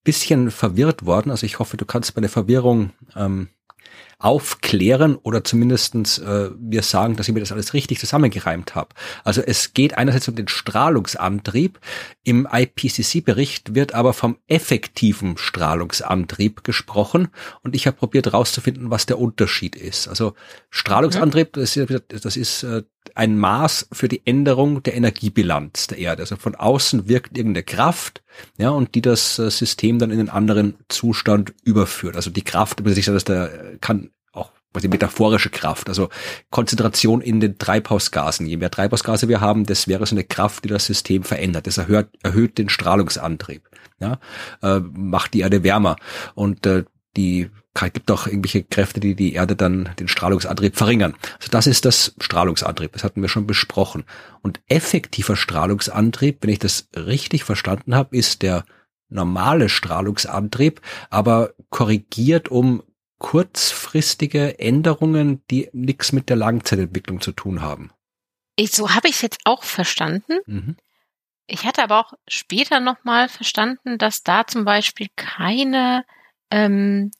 bisschen 0.03 0.49
verwirrt 0.49 1.05
worden. 1.05 1.29
Also 1.29 1.45
ich 1.45 1.59
hoffe, 1.59 1.77
du 1.77 1.85
kannst 1.85 2.15
meine 2.15 2.29
Verwirrung 2.29 2.91
ähm, 3.15 3.49
aufklären 4.21 5.15
oder 5.15 5.43
zumindestens 5.43 6.19
äh, 6.19 6.51
wir 6.57 6.83
sagen, 6.83 7.15
dass 7.15 7.27
ich 7.27 7.33
mir 7.33 7.39
das 7.39 7.51
alles 7.51 7.73
richtig 7.73 7.99
zusammengereimt 7.99 8.75
habe. 8.75 8.89
Also 9.23 9.41
es 9.41 9.73
geht 9.73 9.97
einerseits 9.97 10.27
um 10.27 10.35
den 10.35 10.47
Strahlungsantrieb. 10.47 11.79
Im 12.23 12.47
IPCC-Bericht 12.51 13.73
wird 13.73 13.95
aber 13.95 14.13
vom 14.13 14.37
effektiven 14.47 15.37
Strahlungsantrieb 15.37 16.63
gesprochen 16.63 17.29
und 17.63 17.75
ich 17.75 17.87
habe 17.87 17.97
probiert 17.97 18.27
herauszufinden, 18.27 18.91
was 18.91 19.07
der 19.07 19.17
Unterschied 19.17 19.75
ist. 19.75 20.07
Also 20.07 20.35
Strahlungsantrieb, 20.69 21.53
das 21.53 21.75
ist, 21.75 22.03
das 22.09 22.37
ist 22.37 22.63
äh, 22.63 22.83
ein 23.15 23.37
Maß 23.37 23.87
für 23.91 24.07
die 24.07 24.21
Änderung 24.25 24.83
der 24.83 24.95
Energiebilanz 24.95 25.87
der 25.87 25.97
Erde. 25.97 26.23
Also 26.23 26.35
von 26.35 26.55
außen 26.55 27.07
wirkt 27.07 27.37
irgendeine 27.37 27.63
Kraft, 27.63 28.23
ja, 28.57 28.69
und 28.69 28.95
die 28.95 29.01
das 29.01 29.39
äh, 29.39 29.49
System 29.49 29.99
dann 29.99 30.11
in 30.11 30.19
einen 30.19 30.29
anderen 30.29 30.75
Zustand 30.87 31.53
überführt. 31.63 32.15
Also 32.15 32.29
die 32.29 32.43
Kraft, 32.43 32.81
sich 32.85 33.05
das 33.05 33.23
da 33.23 33.49
kann 33.81 34.11
auch 34.31 34.51
quasi 34.71 34.87
metaphorische 34.87 35.49
Kraft, 35.49 35.89
also 35.89 36.09
Konzentration 36.49 37.21
in 37.21 37.39
den 37.39 37.57
Treibhausgasen. 37.57 38.45
Je 38.47 38.57
mehr 38.57 38.71
Treibhausgase 38.71 39.27
wir 39.27 39.41
haben, 39.41 39.65
das 39.65 39.87
wäre 39.87 40.05
so 40.05 40.15
eine 40.15 40.23
Kraft, 40.23 40.63
die 40.63 40.69
das 40.69 40.85
System 40.85 41.23
verändert. 41.23 41.67
Das 41.67 41.77
erhöht, 41.77 42.07
erhöht 42.23 42.57
den 42.57 42.69
Strahlungsantrieb, 42.69 43.69
ja, 43.99 44.19
äh, 44.61 44.79
macht 44.79 45.33
die 45.33 45.41
Erde 45.41 45.63
wärmer 45.63 45.97
und 46.35 46.65
äh, 46.65 46.85
die 47.17 47.49
gibt 47.73 48.11
auch 48.11 48.27
irgendwelche 48.27 48.63
Kräfte, 48.63 48.99
die 48.99 49.15
die 49.15 49.33
Erde 49.33 49.55
dann 49.55 49.89
den 49.99 50.07
Strahlungsantrieb 50.07 50.75
verringern. 50.75 51.15
Also 51.39 51.49
das 51.51 51.67
ist 51.67 51.85
das 51.85 52.13
Strahlungsantrieb. 52.19 52.91
Das 52.93 53.03
hatten 53.03 53.21
wir 53.21 53.29
schon 53.29 53.47
besprochen. 53.47 54.03
Und 54.41 54.59
effektiver 54.67 55.35
Strahlungsantrieb, 55.35 56.39
wenn 56.41 56.49
ich 56.49 56.59
das 56.59 56.89
richtig 56.95 57.43
verstanden 57.43 57.95
habe, 57.95 58.15
ist 58.15 58.41
der 58.41 58.65
normale 59.09 59.69
Strahlungsantrieb, 59.69 60.81
aber 61.09 61.53
korrigiert 61.69 62.49
um 62.49 62.83
kurzfristige 63.19 64.57
Änderungen, 64.57 65.43
die 65.51 65.69
nichts 65.73 66.11
mit 66.11 66.29
der 66.29 66.37
Langzeitentwicklung 66.37 67.21
zu 67.21 67.31
tun 67.31 67.61
haben. 67.61 67.91
Ich, 68.55 68.71
so 68.71 68.93
habe 68.95 69.07
ich 69.07 69.15
es 69.15 69.21
jetzt 69.21 69.41
auch 69.45 69.63
verstanden. 69.63 70.39
Mhm. 70.45 70.75
Ich 71.45 71.65
hatte 71.65 71.83
aber 71.83 71.99
auch 71.99 72.13
später 72.27 72.79
nochmal 72.79 73.29
verstanden, 73.29 73.97
dass 73.97 74.23
da 74.23 74.47
zum 74.47 74.65
Beispiel 74.65 75.07
keine 75.15 76.03
ähm, 76.49 77.11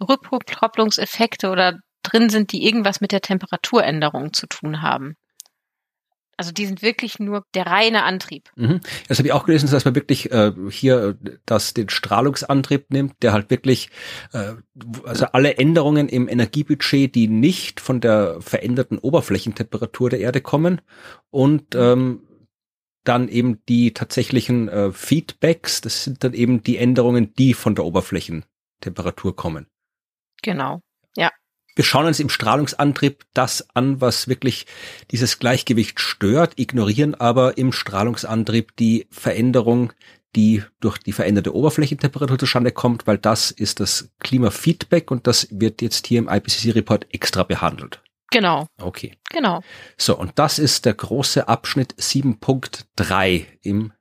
Rückkopplungseffekte 0.00 1.50
oder 1.50 1.78
drin 2.02 2.30
sind, 2.30 2.52
die 2.52 2.66
irgendwas 2.66 3.00
mit 3.00 3.12
der 3.12 3.20
Temperaturänderung 3.20 4.32
zu 4.32 4.46
tun 4.46 4.82
haben. 4.82 5.16
Also 6.36 6.52
die 6.52 6.66
sind 6.66 6.82
wirklich 6.82 7.18
nur 7.20 7.44
der 7.54 7.66
reine 7.66 8.02
Antrieb. 8.02 8.50
Mhm. 8.56 8.80
Das 9.08 9.18
habe 9.18 9.28
ich 9.28 9.32
auch 9.32 9.46
gelesen, 9.46 9.70
dass 9.70 9.84
man 9.84 9.94
wirklich 9.94 10.32
äh, 10.32 10.52
hier 10.70 11.16
das 11.46 11.74
den 11.74 11.88
Strahlungsantrieb 11.88 12.90
nimmt, 12.90 13.14
der 13.22 13.32
halt 13.32 13.50
wirklich 13.50 13.90
äh, 14.32 14.54
also 15.04 15.26
alle 15.26 15.58
Änderungen 15.58 16.08
im 16.08 16.28
Energiebudget, 16.28 17.14
die 17.14 17.28
nicht 17.28 17.80
von 17.80 18.00
der 18.00 18.40
veränderten 18.40 18.98
Oberflächentemperatur 18.98 20.10
der 20.10 20.20
Erde 20.20 20.40
kommen 20.40 20.80
und 21.30 21.74
mhm. 21.74 21.80
ähm, 21.80 22.20
dann 23.04 23.28
eben 23.28 23.62
die 23.68 23.92
tatsächlichen 23.92 24.68
äh, 24.68 24.90
Feedbacks, 24.90 25.82
das 25.82 26.04
sind 26.04 26.24
dann 26.24 26.32
eben 26.32 26.62
die 26.62 26.78
Änderungen, 26.78 27.34
die 27.34 27.52
von 27.52 27.74
der 27.74 27.84
Oberflächentemperatur 27.84 29.36
kommen. 29.36 29.66
Genau, 30.44 30.80
ja. 31.16 31.30
Wir 31.74 31.84
schauen 31.84 32.06
uns 32.06 32.20
im 32.20 32.28
Strahlungsantrieb 32.28 33.24
das 33.32 33.66
an, 33.74 34.00
was 34.00 34.28
wirklich 34.28 34.66
dieses 35.10 35.38
Gleichgewicht 35.38 35.98
stört, 35.98 36.58
ignorieren 36.58 37.14
aber 37.14 37.58
im 37.58 37.72
Strahlungsantrieb 37.72 38.76
die 38.76 39.08
Veränderung, 39.10 39.92
die 40.36 40.62
durch 40.80 40.98
die 40.98 41.12
veränderte 41.12 41.54
Oberflächentemperatur 41.54 42.38
zustande 42.38 42.72
kommt, 42.72 43.06
weil 43.06 43.18
das 43.18 43.50
ist 43.50 43.80
das 43.80 44.10
Klimafeedback 44.20 45.10
und 45.10 45.26
das 45.26 45.48
wird 45.50 45.80
jetzt 45.80 46.06
hier 46.06 46.18
im 46.18 46.28
IPCC-Report 46.28 47.06
extra 47.12 47.42
behandelt. 47.42 48.02
Genau. 48.30 48.66
Okay. 48.78 49.16
Genau. 49.30 49.62
So, 49.96 50.18
und 50.18 50.32
das 50.36 50.58
ist 50.58 50.84
der 50.84 50.94
große 50.94 51.48
Abschnitt 51.48 51.94
7.3 51.94 53.46
im 53.62 53.92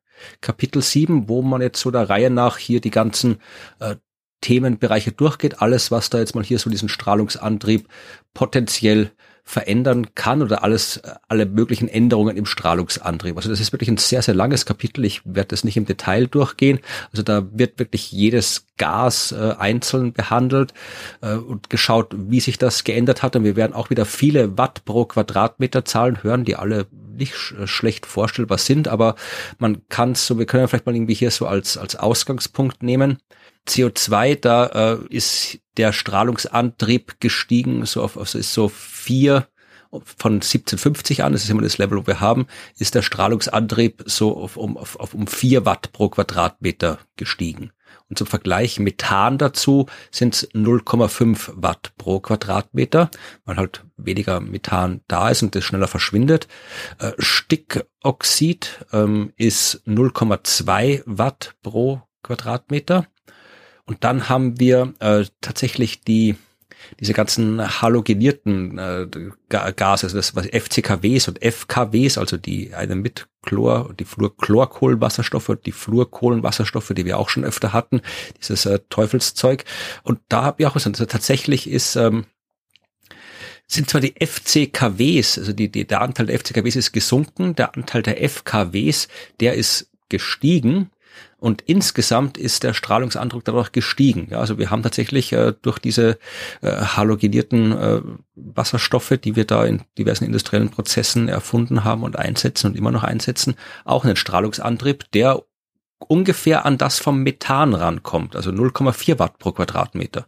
Kapitel 0.42 0.82
7, 0.82 1.30
wo 1.30 1.42
man 1.42 1.62
jetzt 1.62 1.80
so 1.80 1.92
der 1.92 2.10
Reihe 2.10 2.30
nach 2.30 2.58
hier 2.58 2.82
die 2.82 2.92
ganzen 2.92 3.40
äh, 3.80 3.96
Themenbereiche 4.44 5.12
durchgeht, 5.12 5.62
alles, 5.62 5.90
was 5.90 6.10
da 6.10 6.20
jetzt 6.20 6.36
mal 6.36 6.44
hier 6.44 6.60
so 6.60 6.70
diesen 6.70 6.90
Strahlungsantrieb 6.90 7.88
potenziell 8.34 9.12
verändern 9.46 10.16
kann 10.16 10.42
oder 10.42 10.64
alles, 10.64 11.02
alle 11.28 11.46
möglichen 11.46 11.90
Änderungen 11.90 12.38
im 12.38 12.46
Strahlungsantrieb. 12.46 13.36
Also 13.36 13.50
das 13.50 13.60
ist 13.60 13.74
wirklich 13.74 13.90
ein 13.90 13.98
sehr, 13.98 14.22
sehr 14.22 14.34
langes 14.34 14.66
Kapitel. 14.66 15.04
Ich 15.04 15.22
werde 15.26 15.50
das 15.50 15.66
nicht 15.66 15.76
im 15.76 15.86
Detail 15.86 16.28
durchgehen. 16.28 16.80
Also 17.12 17.24
da 17.24 17.46
wird 17.52 17.78
wirklich 17.78 18.12
jedes 18.12 18.68
Gas 18.78 19.34
äh, 19.34 19.56
einzeln 19.58 20.14
behandelt 20.14 20.74
äh, 21.22 21.36
und 21.36 21.70
geschaut, 21.70 22.16
wie 22.18 22.40
sich 22.40 22.58
das 22.58 22.86
geändert 22.86 23.22
hat. 23.22 23.36
Und 23.36 23.44
wir 23.44 23.58
werden 23.58 23.74
auch 23.74 23.90
wieder 23.90 24.06
viele 24.06 24.58
Watt 24.58 24.86
pro 24.86 25.06
Quadratmeter 25.06 25.84
Zahlen 25.84 26.24
hören, 26.24 26.46
die 26.46 26.56
alle 26.56 26.88
nicht 27.16 27.36
sch 27.36 27.54
schlecht 27.66 28.06
vorstellbar 28.06 28.58
sind, 28.58 28.88
aber 28.88 29.16
man 29.60 29.88
kann 29.90 30.16
so, 30.16 30.40
wir 30.40 30.46
können 30.46 30.68
vielleicht 30.68 30.86
mal 30.86 30.96
irgendwie 30.96 31.14
hier 31.14 31.32
so 31.32 31.46
als, 31.46 31.78
als 31.78 31.96
Ausgangspunkt 31.96 32.82
nehmen. 32.82 33.20
CO2, 33.68 34.36
da 34.36 34.66
äh, 34.66 34.98
ist 35.10 35.60
der 35.78 35.94
Strahlungsantrieb 35.94 37.20
gestiegen, 37.20 37.86
so 37.86 38.04
auf, 38.04 38.18
also 38.18 38.38
ist 38.38 38.54
so 38.54 38.70
vier 38.70 39.48
von 40.02 40.34
1750 40.34 41.24
an, 41.24 41.34
das 41.34 41.44
ist 41.44 41.50
immer 41.50 41.62
das 41.62 41.78
Level, 41.78 42.00
wo 42.00 42.08
wir 42.08 42.20
haben, 42.20 42.48
ist 42.78 42.96
der 42.96 43.04
Strahlungsantrieb 43.04 44.04
so 44.08 44.36
auf, 44.36 44.58
um, 44.58 44.78
auf, 44.78 45.00
auf 45.00 45.14
um 45.14 45.28
vier 45.28 45.66
Watt 45.66 45.92
pro 45.92 46.10
Quadratmeter 46.10 47.00
gestiegen. 47.16 47.72
Und 48.10 48.18
zum 48.18 48.28
Vergleich 48.28 48.80
Methan 48.80 49.38
dazu 49.38 49.88
sind 50.12 50.36
es 50.36 50.52
0,5 50.52 51.52
Watt 51.56 51.94
pro 51.98 52.20
Quadratmeter, 52.20 53.10
weil 53.46 53.58
halt 53.58 53.84
weniger 53.98 54.40
Methan 54.40 55.02
da 55.08 55.30
ist 55.30 55.44
und 55.44 55.56
das 55.56 55.64
schneller 55.64 55.88
verschwindet. 55.88 56.48
Äh, 57.00 57.14
Stickoxid 57.18 58.86
ähm, 58.92 59.34
ist 59.36 59.84
0,2 59.88 61.04
Watt 61.06 61.56
pro 61.62 62.02
Quadratmeter. 62.24 63.08
Und 63.86 64.04
dann 64.04 64.30
haben 64.30 64.60
wir 64.60 64.94
äh, 65.00 65.26
tatsächlich 65.42 66.02
die 66.02 66.36
diese 67.00 67.14
ganzen 67.14 67.82
halogenierten 67.82 68.78
äh, 68.78 69.08
Gase, 69.50 70.06
also 70.06 70.18
das 70.18 70.36
was 70.36 70.48
FCKWs 70.48 71.28
und 71.28 71.44
FKWs, 71.44 72.18
also 72.18 72.38
die 72.38 72.74
eine 72.74 72.96
mit 72.96 73.28
Chlor, 73.42 73.94
die 74.00 74.06
Fluorchlorkohlenwasserstoffe 74.06 75.58
die 75.66 75.72
Fluorkohlenwasserstoffe, 75.72 76.92
die 76.96 77.06
wir 77.06 77.20
auch 77.20 77.30
schon 77.30 77.46
öfter 77.46 77.74
hatten, 77.74 78.02
dieses 78.38 78.66
äh, 78.66 78.80
Teufelszeug. 78.90 79.66
Und 80.04 80.20
da 80.30 80.44
habe 80.44 80.62
ich 80.62 80.68
auch 80.68 80.76
was, 80.76 80.88
also 80.88 81.06
tatsächlich 81.06 81.70
ist 81.70 81.96
ähm, 81.96 82.26
sind 83.68 83.90
zwar 83.90 84.02
die 84.02 84.14
FCKWs, 84.20 85.38
also 85.38 85.54
die, 85.54 85.70
die, 85.70 85.86
der 85.86 86.02
Anteil 86.02 86.28
der 86.28 86.40
FCKWs 86.40 86.76
ist 86.76 86.92
gesunken, 86.92 87.56
der 87.56 87.76
Anteil 87.76 88.04
der 88.04 88.22
FKWs, 88.22 89.08
der 89.40 89.56
ist 89.56 89.90
gestiegen, 90.10 90.92
und 91.44 91.62
insgesamt 91.64 92.38
ist 92.38 92.64
der 92.64 92.74
Strahlungsantrag 92.74 93.44
dadurch 93.44 93.74
gestiegen. 93.74 94.30
Ja, 94.32 94.40
also 94.40 94.58
wir 94.60 94.70
haben 94.70 94.82
tatsächlich 94.82 95.34
äh, 95.34 95.54
durch 95.62 95.78
diese 95.78 96.18
äh, 96.62 96.72
halogenierten 96.72 97.72
äh, 97.74 98.02
Wasserstoffe, 98.36 99.16
die 99.22 99.36
wir 99.36 99.44
da 99.44 99.66
in 99.66 99.82
diversen 99.98 100.24
industriellen 100.24 100.70
Prozessen 100.70 101.28
erfunden 101.28 101.84
haben 101.84 102.04
und 102.04 102.18
einsetzen 102.18 102.68
und 102.68 102.78
immer 102.78 102.92
noch 102.92 103.04
einsetzen, 103.04 103.56
auch 103.84 104.06
einen 104.06 104.16
Strahlungsantrieb, 104.16 105.12
der 105.12 105.44
ungefähr 106.00 106.66
an 106.66 106.78
das 106.78 107.00
vom 107.00 107.24
Methan 107.24 107.74
rankommt, 107.74 108.38
also 108.38 108.50
0,4 108.50 109.20
Watt 109.20 109.38
pro 109.38 109.52
Quadratmeter. 109.52 110.26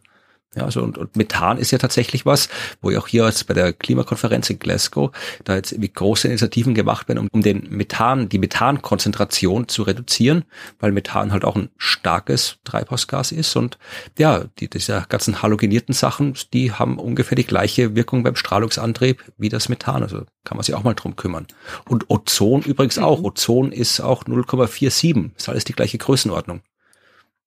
Ja, 0.56 0.64
also 0.64 0.82
und, 0.82 0.96
und 0.96 1.16
Methan 1.16 1.58
ist 1.58 1.70
ja 1.70 1.78
tatsächlich 1.78 2.24
was, 2.24 2.48
wo 2.80 2.90
ja 2.90 2.98
auch 2.98 3.08
hier 3.08 3.26
jetzt 3.26 3.46
bei 3.46 3.54
der 3.54 3.72
Klimakonferenz 3.72 4.48
in 4.48 4.58
Glasgow 4.58 5.10
da 5.44 5.54
jetzt 5.54 5.72
irgendwie 5.72 5.92
große 5.92 6.28
Initiativen 6.28 6.74
gemacht 6.74 7.08
werden, 7.08 7.18
um, 7.18 7.28
um 7.30 7.42
den 7.42 7.68
Methan, 7.70 8.28
die 8.28 8.38
Methankonzentration 8.38 9.68
zu 9.68 9.82
reduzieren, 9.82 10.44
weil 10.80 10.92
Methan 10.92 11.32
halt 11.32 11.44
auch 11.44 11.56
ein 11.56 11.68
starkes 11.76 12.58
Treibhausgas 12.64 13.32
ist 13.32 13.54
und 13.54 13.78
ja, 14.18 14.44
die, 14.58 14.70
diese 14.70 15.04
ganzen 15.08 15.42
halogenierten 15.42 15.94
Sachen, 15.94 16.34
die 16.52 16.72
haben 16.72 16.98
ungefähr 16.98 17.36
die 17.36 17.46
gleiche 17.46 17.94
Wirkung 17.94 18.22
beim 18.22 18.36
Strahlungsantrieb 18.36 19.22
wie 19.36 19.48
das 19.48 19.68
Methan. 19.68 20.02
Also 20.02 20.24
kann 20.44 20.56
man 20.56 20.64
sich 20.64 20.74
auch 20.74 20.84
mal 20.84 20.94
drum 20.94 21.16
kümmern. 21.16 21.46
Und 21.88 22.08
Ozon 22.08 22.62
übrigens 22.62 22.98
auch. 22.98 23.18
Mhm. 23.18 23.24
Ozon 23.26 23.72
ist 23.72 24.00
auch 24.00 24.24
0,47. 24.24 25.36
Ist 25.36 25.48
alles 25.48 25.64
die 25.64 25.74
gleiche 25.74 25.98
Größenordnung. 25.98 26.62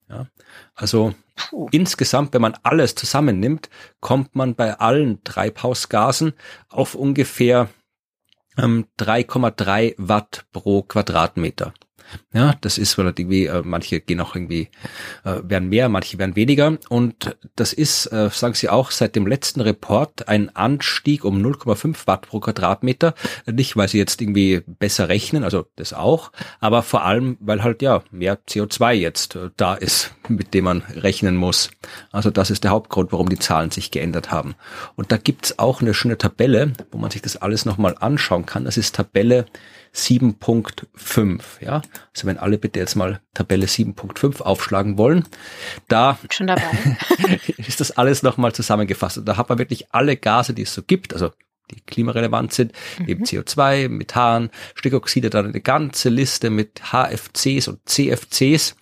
Ja, 0.10 0.28
also 0.76 1.14
Puh. 1.36 1.68
insgesamt, 1.72 2.34
wenn 2.34 2.42
man 2.42 2.58
alles 2.64 2.96
zusammennimmt, 2.96 3.70
kommt 4.00 4.36
man 4.36 4.56
bei 4.56 4.80
allen 4.80 5.24
Treibhausgasen 5.24 6.34
auf 6.68 6.96
ungefähr 6.96 7.70
ähm, 8.58 8.88
3,3 9.00 9.96
Watt 9.98 10.46
pro 10.52 10.82
Quadratmeter. 10.82 11.74
Ja, 12.34 12.56
das 12.62 12.78
ist 12.78 12.98
relativ, 12.98 13.30
äh, 13.32 13.62
manche 13.64 14.02
gehen 14.02 14.22
auch 14.22 14.36
irgendwie, 14.36 14.70
äh, 15.24 15.42
werden 15.44 15.70
mehr, 15.70 15.90
manche 15.90 16.18
werden 16.18 16.36
weniger. 16.36 16.78
Und 16.90 17.36
das 17.56 17.74
ist, 17.74 18.08
äh, 18.08 18.30
sagen 18.32 18.54
Sie 18.54 18.70
auch, 18.70 18.92
seit 18.92 19.16
dem 19.16 19.28
letzten 19.28 19.62
Report 19.62 20.28
ein 20.28 20.56
Anstieg 20.56 21.26
um 21.26 21.42
0,5 21.42 22.08
Watt 22.08 22.28
pro 22.28 22.40
Quadratmeter. 22.40 23.14
Nicht, 23.46 23.76
weil 23.78 23.88
Sie 23.88 23.98
jetzt 23.98 24.22
irgendwie 24.22 24.62
besser 24.66 25.10
rechnen, 25.10 25.44
also 25.44 25.66
das 25.76 25.94
auch, 25.94 26.32
aber 26.60 26.84
vor 26.84 27.04
allem, 27.04 27.38
weil 27.40 27.64
halt 27.64 27.82
ja 27.82 28.04
mehr 28.12 28.38
CO2 28.48 28.94
jetzt 28.94 29.36
äh, 29.36 29.50
da 29.58 29.74
ist, 29.74 30.14
mit 30.28 30.54
dem 30.54 30.66
man 30.66 30.82
rechnen 30.82 31.36
muss. 31.36 31.72
Also 32.12 32.30
das 32.30 32.52
ist 32.52 32.64
der 32.64 32.72
Hauptgrund, 32.72 33.12
warum 33.12 33.30
die 33.30 33.40
Zahlen 33.40 33.72
sich 33.72 33.92
geändert 33.92 34.32
haben. 34.32 34.56
Und 34.96 35.12
da 35.12 35.18
gibt's 35.18 35.58
auch 35.60 35.82
eine 35.82 35.94
schöne 35.94 36.18
Tabelle, 36.18 36.74
wo 36.92 36.98
man 36.98 37.12
sich 37.12 37.22
das 37.22 37.38
alles 37.38 37.66
nochmal 37.66 37.96
anschauen 38.00 38.46
kann. 38.46 38.66
Das 38.66 38.78
ist 38.78 38.96
Tabelle 38.96 39.46
7.5. 39.94 41.42
Ja, 41.62 41.82
also 42.16 42.28
wenn 42.28 42.38
alle 42.38 42.58
bitte 42.58 42.80
jetzt 42.80 42.96
mal 42.96 43.22
Tabelle 43.34 43.66
7.5 43.66 44.42
aufschlagen 44.42 44.98
wollen, 44.98 45.26
da 45.88 46.18
ist 47.58 47.80
das 47.80 47.92
alles 47.92 48.24
nochmal 48.24 48.54
zusammengefasst. 48.54 49.18
Und 49.18 49.26
da 49.26 49.38
hat 49.38 49.50
man 49.50 49.58
wirklich 49.58 49.94
alle 49.94 50.18
Gase, 50.18 50.54
die 50.54 50.64
es 50.64 50.74
so 50.74 50.84
gibt, 50.84 51.14
also 51.14 51.32
die 51.72 51.82
klimarelevant 51.82 52.54
sind, 52.54 52.74
mhm. 53.00 53.08
eben 53.08 53.24
CO2, 53.26 53.90
Methan, 53.90 54.50
Stickoxide, 54.76 55.30
dann 55.30 55.48
eine 55.48 55.62
ganze 55.62 56.10
Liste 56.10 56.50
mit 56.50 56.82
HFCs 56.92 57.68
und 57.68 57.80
CFCs 57.86 58.76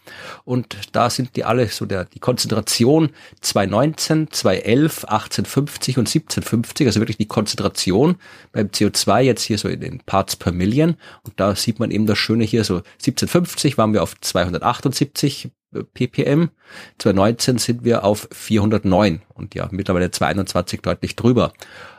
und 0.46 0.78
da 0.92 1.10
sind 1.10 1.36
die 1.36 1.44
alle 1.44 1.68
so 1.68 1.86
der, 1.86 2.06
die 2.06 2.20
Konzentration 2.20 3.10
219, 3.42 4.32
211, 4.32 5.06
1850 5.06 5.98
und 5.98 6.08
1750, 6.08 6.88
also 6.88 7.00
wirklich 7.00 7.18
die 7.18 7.28
Konzentration 7.28 8.16
beim 8.52 8.68
CO2 8.68 9.22
jetzt 9.22 9.44
hier 9.44 9.58
so 9.58 9.68
in 9.68 9.82
den 9.82 10.00
Parts 10.00 10.36
per 10.36 10.52
Million. 10.52 10.96
Und 11.24 11.40
da 11.40 11.56
sieht 11.56 11.80
man 11.80 11.92
eben 11.92 12.06
das 12.06 12.18
Schöne 12.18 12.44
hier 12.44 12.64
so 12.64 12.78
1750 12.78 13.78
waren 13.78 13.94
wir 13.94 14.04
auf 14.04 14.20
278 14.20 15.50
ppm. 15.94 16.50
2019 16.98 17.58
sind 17.58 17.84
wir 17.84 18.04
auf 18.04 18.28
409 18.32 19.22
und 19.34 19.56
ja, 19.56 19.68
mittlerweile 19.72 20.12
221 20.12 20.82
deutlich 20.82 21.16
drüber. 21.16 21.54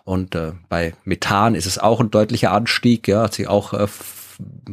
Und 0.04 0.34
äh, 0.34 0.52
bei 0.68 0.94
Methan 1.04 1.54
ist 1.54 1.66
es 1.66 1.78
auch 1.78 2.00
ein 2.00 2.10
deutlicher 2.10 2.52
Anstieg, 2.52 3.08
ja, 3.08 3.24
hat 3.24 3.34
sich 3.34 3.48
auch 3.48 3.74
äh, 3.74 3.86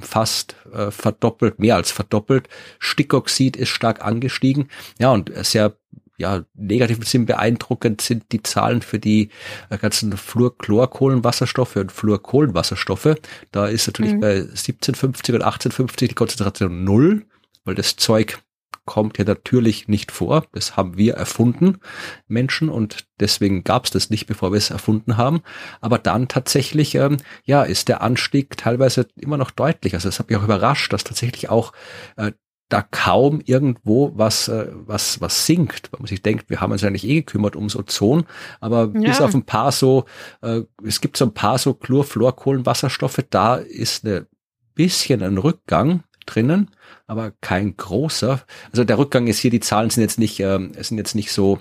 fast 0.01 0.55
äh, 0.73 0.91
verdoppelt, 0.91 1.59
mehr 1.59 1.75
als 1.75 1.91
verdoppelt. 1.91 2.47
Stickoxid 2.79 3.57
ist 3.57 3.69
stark 3.69 4.03
angestiegen. 4.03 4.69
Ja, 4.99 5.11
und 5.11 5.31
sehr 5.45 5.75
ja, 6.17 6.45
negativen 6.53 7.03
Sinn 7.03 7.25
beeindruckend 7.25 7.99
sind 7.99 8.31
die 8.31 8.41
Zahlen 8.41 8.81
für 8.81 8.99
die 8.99 9.29
äh, 9.69 9.77
ganzen 9.77 10.15
Fluorchlorkohlenwasserstoffe 10.15 11.75
und 11.75 11.91
Fluorkohlenwasserstoffe. 11.91 13.15
Da 13.51 13.67
ist 13.67 13.87
natürlich 13.87 14.13
mhm. 14.13 14.21
bei 14.21 14.35
1750 14.35 15.35
und 15.35 15.41
1850 15.41 16.09
die 16.09 16.15
Konzentration 16.15 16.83
null, 16.83 17.25
weil 17.65 17.75
das 17.75 17.97
Zeug 17.97 18.39
kommt 18.85 19.17
ja 19.17 19.25
natürlich 19.25 19.87
nicht 19.87 20.11
vor. 20.11 20.45
Das 20.53 20.77
haben 20.77 20.97
wir 20.97 21.15
erfunden, 21.15 21.79
Menschen, 22.27 22.69
und 22.69 23.07
deswegen 23.19 23.63
gab 23.63 23.85
es 23.85 23.91
das 23.91 24.09
nicht, 24.09 24.27
bevor 24.27 24.51
wir 24.51 24.57
es 24.57 24.69
erfunden 24.69 25.17
haben. 25.17 25.41
Aber 25.81 25.97
dann 25.97 26.27
tatsächlich, 26.27 26.95
ähm, 26.95 27.17
ja, 27.43 27.63
ist 27.63 27.87
der 27.87 28.01
Anstieg 28.01 28.57
teilweise 28.57 29.07
immer 29.15 29.37
noch 29.37 29.51
deutlich. 29.51 29.93
Also 29.93 30.07
das 30.07 30.19
hat 30.19 30.29
mich 30.29 30.37
auch 30.37 30.43
überrascht, 30.43 30.93
dass 30.93 31.03
tatsächlich 31.03 31.49
auch 31.49 31.73
äh, 32.15 32.31
da 32.69 32.81
kaum 32.81 33.41
irgendwo 33.45 34.11
was, 34.15 34.47
äh, 34.47 34.67
was, 34.71 35.21
was 35.21 35.45
sinkt, 35.45 35.91
weil 35.91 35.99
man 35.99 36.07
sich 36.07 36.21
denkt, 36.21 36.49
wir 36.49 36.61
haben 36.61 36.71
uns 36.71 36.83
eigentlich 36.83 37.07
eh 37.07 37.15
gekümmert 37.15 37.55
ums 37.55 37.75
Ozon, 37.75 38.25
aber 38.59 38.91
ja. 38.93 39.01
bis 39.01 39.21
auf 39.21 39.35
ein 39.35 39.45
paar 39.45 39.71
so, 39.71 40.05
äh, 40.41 40.61
es 40.83 40.99
gibt 40.99 41.17
so 41.17 41.25
ein 41.25 41.33
paar 41.33 41.57
so 41.59 41.73
Chlorfluorkohlenwasserstoffe, 41.75 43.23
da 43.29 43.55
ist 43.55 44.05
eine 44.05 44.27
bisschen 44.73 45.21
ein 45.21 45.37
Rückgang 45.37 46.03
drinnen, 46.25 46.71
aber 47.07 47.31
kein 47.41 47.77
großer. 47.77 48.41
Also 48.71 48.83
der 48.83 48.97
Rückgang 48.97 49.27
ist 49.27 49.39
hier, 49.39 49.51
die 49.51 49.59
Zahlen 49.59 49.89
sind 49.89 50.01
jetzt 50.01 50.19
nicht, 50.19 50.39
äh, 50.39 50.59
sind 50.81 50.97
jetzt 50.97 51.15
nicht 51.15 51.31
so 51.31 51.59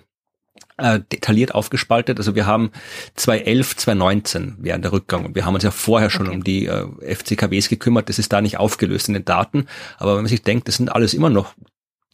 äh, 0.77 1.00
detailliert 1.12 1.55
aufgespaltet. 1.55 2.18
Also 2.18 2.35
wir 2.35 2.46
haben 2.46 2.70
2011, 3.14 3.77
2019 3.77 4.57
während 4.59 4.85
der 4.85 4.92
Rückgang 4.92 5.24
und 5.24 5.35
wir 5.35 5.44
haben 5.46 5.55
uns 5.55 5.64
ja 5.64 5.70
vorher 5.70 6.11
schon 6.11 6.27
okay. 6.27 6.37
um 6.37 6.44
die 6.44 6.66
äh, 6.66 7.14
FCKWs 7.14 7.68
gekümmert. 7.68 8.09
Das 8.09 8.18
ist 8.18 8.33
da 8.33 8.40
nicht 8.40 8.59
aufgelöst 8.59 9.09
in 9.09 9.14
den 9.14 9.24
Daten. 9.24 9.66
Aber 9.98 10.12
wenn 10.12 10.22
man 10.22 10.29
sich 10.29 10.42
denkt, 10.42 10.68
das 10.68 10.77
sind 10.77 10.90
alles 10.90 11.14
immer 11.14 11.31
noch 11.31 11.55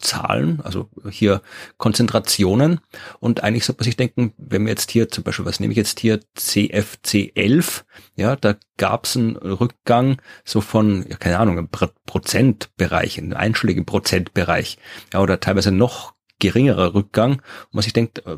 Zahlen, 0.01 0.61
also 0.61 0.89
hier 1.09 1.41
Konzentrationen. 1.77 2.79
Und 3.19 3.43
eigentlich 3.43 3.65
sollte 3.65 3.81
man 3.81 3.85
sich 3.85 3.97
denken, 3.97 4.33
wenn 4.37 4.63
wir 4.63 4.69
jetzt 4.69 4.91
hier 4.91 5.09
zum 5.09 5.23
Beispiel, 5.23 5.45
was 5.45 5.59
nehme 5.59 5.71
ich 5.71 5.77
jetzt 5.77 5.99
hier, 5.99 6.19
CFC 6.35 7.31
11, 7.35 7.85
ja, 8.15 8.35
da 8.35 8.55
gab 8.77 9.05
es 9.05 9.15
einen 9.15 9.35
Rückgang 9.35 10.17
so 10.43 10.61
von, 10.61 11.05
ja, 11.07 11.17
keine 11.17 11.39
Ahnung, 11.39 11.57
im 11.57 11.69
Prozentbereich, 11.69 13.17
einen 13.17 13.33
einstelligen 13.33 13.85
Prozentbereich, 13.85 14.77
ja, 15.13 15.19
oder 15.19 15.39
teilweise 15.39 15.71
noch 15.71 16.13
geringerer 16.39 16.93
Rückgang. 16.93 17.33
Und 17.33 17.73
man 17.73 17.83
sich 17.83 17.93
denkt, 17.93 18.25
äh, 18.25 18.37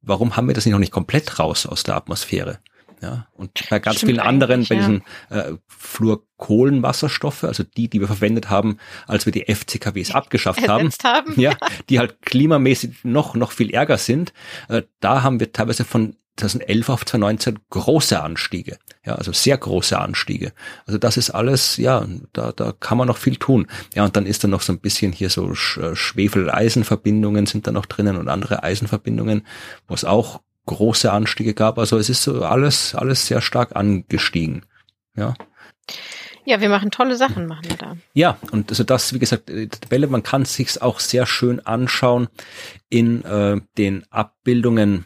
warum 0.00 0.36
haben 0.36 0.46
wir 0.46 0.54
das 0.54 0.64
nicht 0.64 0.72
noch 0.72 0.78
nicht 0.78 0.92
komplett 0.92 1.38
raus 1.38 1.66
aus 1.66 1.82
der 1.82 1.96
Atmosphäre? 1.96 2.60
Ja, 3.02 3.28
und 3.32 3.68
bei 3.70 3.78
ganz 3.78 3.96
Stimmt 3.96 4.10
vielen 4.10 4.20
anderen, 4.20 4.66
bei 4.68 4.74
diesen 4.74 5.02
äh, 5.30 5.54
Fluorkohlenwasserstoffe, 5.68 7.44
also 7.44 7.62
die, 7.62 7.88
die 7.88 8.00
wir 8.00 8.08
verwendet 8.08 8.50
haben, 8.50 8.76
als 9.06 9.24
wir 9.24 9.32
die 9.32 9.46
FCKWs 9.52 10.10
abgeschafft 10.10 10.68
haben, 10.68 10.90
haben, 11.02 11.40
ja, 11.40 11.56
die 11.88 11.98
halt 11.98 12.20
klimamäßig 12.22 13.04
noch, 13.04 13.34
noch 13.34 13.52
viel 13.52 13.70
ärger 13.70 13.96
sind, 13.96 14.34
äh, 14.68 14.82
da 15.00 15.22
haben 15.22 15.40
wir 15.40 15.52
teilweise 15.52 15.84
von 15.84 16.16
2011 16.36 16.88
auf 16.88 17.06
2019 17.06 17.58
große 17.70 18.20
Anstiege. 18.20 18.78
Ja, 19.04 19.14
also 19.14 19.32
sehr 19.32 19.56
große 19.56 19.98
Anstiege. 19.98 20.52
Also 20.86 20.98
das 20.98 21.16
ist 21.16 21.30
alles, 21.30 21.76
ja, 21.76 22.06
da, 22.32 22.52
da 22.52 22.72
kann 22.72 22.98
man 22.98 23.08
noch 23.08 23.16
viel 23.16 23.36
tun. 23.36 23.66
Ja, 23.94 24.04
und 24.04 24.16
dann 24.16 24.26
ist 24.26 24.44
da 24.44 24.48
noch 24.48 24.60
so 24.62 24.72
ein 24.72 24.80
bisschen 24.80 25.12
hier 25.12 25.30
so 25.30 25.52
äh, 25.52 25.94
Schwefel-Eisenverbindungen 25.94 27.46
sind 27.46 27.66
da 27.66 27.72
noch 27.72 27.86
drinnen 27.86 28.16
und 28.16 28.28
andere 28.28 28.62
Eisenverbindungen, 28.62 29.46
wo 29.88 29.94
es 29.94 30.04
auch 30.04 30.40
große 30.70 31.12
Anstiege 31.12 31.54
gab. 31.54 31.78
Also 31.78 31.98
es 31.98 32.08
ist 32.08 32.22
so 32.22 32.44
alles, 32.44 32.94
alles 32.94 33.26
sehr 33.26 33.40
stark 33.40 33.76
angestiegen. 33.76 34.62
Ja. 35.16 35.34
Ja, 36.46 36.60
wir 36.60 36.68
machen 36.68 36.90
tolle 36.90 37.16
Sachen, 37.16 37.46
machen 37.46 37.68
wir 37.68 37.76
da. 37.76 37.96
Ja, 38.14 38.38
und 38.50 38.70
also 38.70 38.82
das, 38.82 39.12
wie 39.12 39.18
gesagt, 39.18 39.48
die 39.48 39.68
Tabelle, 39.68 40.06
man 40.06 40.22
kann 40.22 40.44
sich's 40.44 40.78
auch 40.78 40.98
sehr 40.98 41.26
schön 41.26 41.60
anschauen 41.60 42.28
in 42.88 43.24
äh, 43.24 43.60
den 43.76 44.04
Abbildungen 44.10 45.04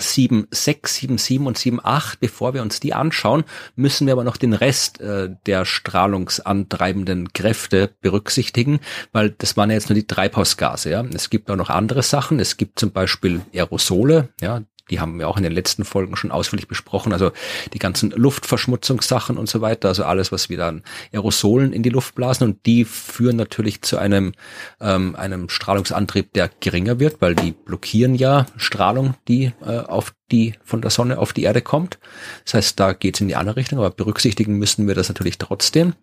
7, 0.00 0.46
6, 0.50 0.94
7, 0.94 1.18
7 1.18 1.46
und 1.46 1.58
7, 1.58 1.80
8. 1.82 2.20
Bevor 2.20 2.54
wir 2.54 2.62
uns 2.62 2.80
die 2.80 2.94
anschauen, 2.94 3.44
müssen 3.76 4.06
wir 4.06 4.12
aber 4.12 4.24
noch 4.24 4.36
den 4.36 4.52
Rest 4.52 5.00
äh, 5.00 5.30
der 5.46 5.64
strahlungsantreibenden 5.64 7.32
Kräfte 7.32 7.90
berücksichtigen, 8.00 8.80
weil 9.12 9.30
das 9.30 9.56
waren 9.56 9.70
ja 9.70 9.74
jetzt 9.74 9.88
nur 9.88 9.94
die 9.94 10.06
Treibhausgase. 10.06 10.90
Ja, 10.90 11.04
es 11.14 11.30
gibt 11.30 11.50
auch 11.50 11.56
noch 11.56 11.70
andere 11.70 12.02
Sachen. 12.02 12.40
Es 12.40 12.56
gibt 12.56 12.78
zum 12.78 12.92
Beispiel 12.92 13.40
Aerosole. 13.52 14.28
Ja, 14.40 14.62
die 14.90 15.00
haben 15.00 15.18
wir 15.18 15.28
auch 15.28 15.36
in 15.36 15.42
den 15.42 15.52
letzten 15.52 15.84
Folgen 15.84 16.16
schon 16.16 16.30
ausführlich 16.30 16.68
besprochen. 16.68 17.12
Also 17.12 17.32
die 17.72 17.78
ganzen 17.78 18.10
Luftverschmutzungssachen 18.10 19.36
und 19.36 19.48
so 19.48 19.60
weiter. 19.60 19.88
Also 19.88 20.04
alles, 20.04 20.32
was 20.32 20.48
wir 20.48 20.56
dann 20.56 20.82
Aerosolen 21.12 21.72
in 21.72 21.82
die 21.82 21.90
Luft 21.90 22.14
blasen. 22.14 22.44
Und 22.46 22.66
die 22.66 22.84
führen 22.84 23.36
natürlich 23.36 23.82
zu 23.82 23.98
einem, 23.98 24.32
ähm, 24.80 25.16
einem 25.16 25.48
Strahlungsantrieb, 25.48 26.32
der 26.32 26.50
geringer 26.60 26.98
wird, 26.98 27.20
weil 27.20 27.34
die 27.34 27.52
blockieren 27.52 28.14
ja 28.14 28.46
Strahlung, 28.56 29.14
die 29.28 29.52
äh, 29.64 29.78
auf 29.78 30.14
die 30.30 30.54
von 30.62 30.82
der 30.82 30.90
Sonne 30.90 31.18
auf 31.18 31.32
die 31.32 31.44
Erde 31.44 31.62
kommt. 31.62 31.98
Das 32.44 32.54
heißt, 32.54 32.80
da 32.80 32.92
geht 32.92 33.16
es 33.16 33.20
in 33.20 33.28
die 33.28 33.36
andere 33.36 33.56
Richtung, 33.56 33.78
aber 33.78 33.90
berücksichtigen 33.90 34.58
müssen 34.58 34.86
wir 34.86 34.94
das 34.94 35.08
natürlich 35.08 35.38
trotzdem. 35.38 35.94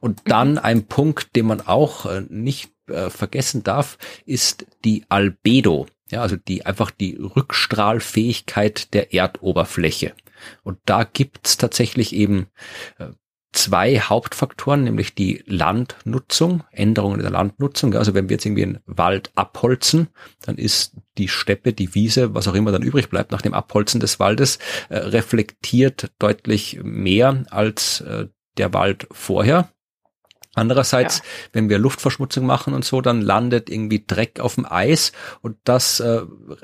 Und 0.00 0.20
dann 0.26 0.58
ein 0.58 0.84
Punkt, 0.86 1.34
den 1.36 1.46
man 1.46 1.60
auch 1.62 2.06
äh, 2.06 2.22
nicht 2.28 2.70
äh, 2.88 3.10
vergessen 3.10 3.62
darf, 3.62 3.98
ist 4.26 4.66
die 4.84 5.04
Albedo. 5.08 5.86
Ja, 6.10 6.22
also 6.22 6.36
die 6.36 6.66
einfach 6.66 6.90
die 6.90 7.16
Rückstrahlfähigkeit 7.16 8.92
der 8.94 9.14
Erdoberfläche. 9.14 10.12
Und 10.62 10.78
da 10.84 11.04
gibt's 11.04 11.56
tatsächlich 11.56 12.14
eben 12.14 12.46
äh, 12.98 13.08
zwei 13.52 13.98
Hauptfaktoren, 13.98 14.84
nämlich 14.84 15.14
die 15.14 15.42
Landnutzung, 15.46 16.62
Änderungen 16.70 17.16
in 17.16 17.22
der 17.22 17.32
Landnutzung. 17.32 17.94
Also 17.94 18.14
wenn 18.14 18.28
wir 18.28 18.34
jetzt 18.34 18.46
irgendwie 18.46 18.62
einen 18.62 18.80
Wald 18.86 19.30
abholzen, 19.34 20.08
dann 20.42 20.56
ist 20.56 20.96
die 21.18 21.28
Steppe, 21.28 21.72
die 21.72 21.94
Wiese, 21.94 22.34
was 22.34 22.48
auch 22.48 22.54
immer 22.54 22.72
dann 22.72 22.82
übrig 22.82 23.08
bleibt 23.08 23.32
nach 23.32 23.42
dem 23.42 23.54
Abholzen 23.54 24.00
des 24.00 24.20
Waldes, 24.20 24.58
äh, 24.88 24.98
reflektiert 24.98 26.10
deutlich 26.18 26.80
mehr 26.82 27.44
als 27.50 28.00
äh, 28.00 28.28
der 28.56 28.72
Wald 28.72 29.08
vorher. 29.10 29.70
Andererseits, 30.54 31.18
ja. 31.18 31.24
wenn 31.52 31.68
wir 31.68 31.78
Luftverschmutzung 31.78 32.44
machen 32.44 32.74
und 32.74 32.84
so, 32.84 33.00
dann 33.00 33.20
landet 33.20 33.70
irgendwie 33.70 34.04
Dreck 34.04 34.40
auf 34.40 34.56
dem 34.56 34.66
Eis 34.66 35.12
und 35.42 35.56
das 35.62 36.00
äh, 36.00 36.22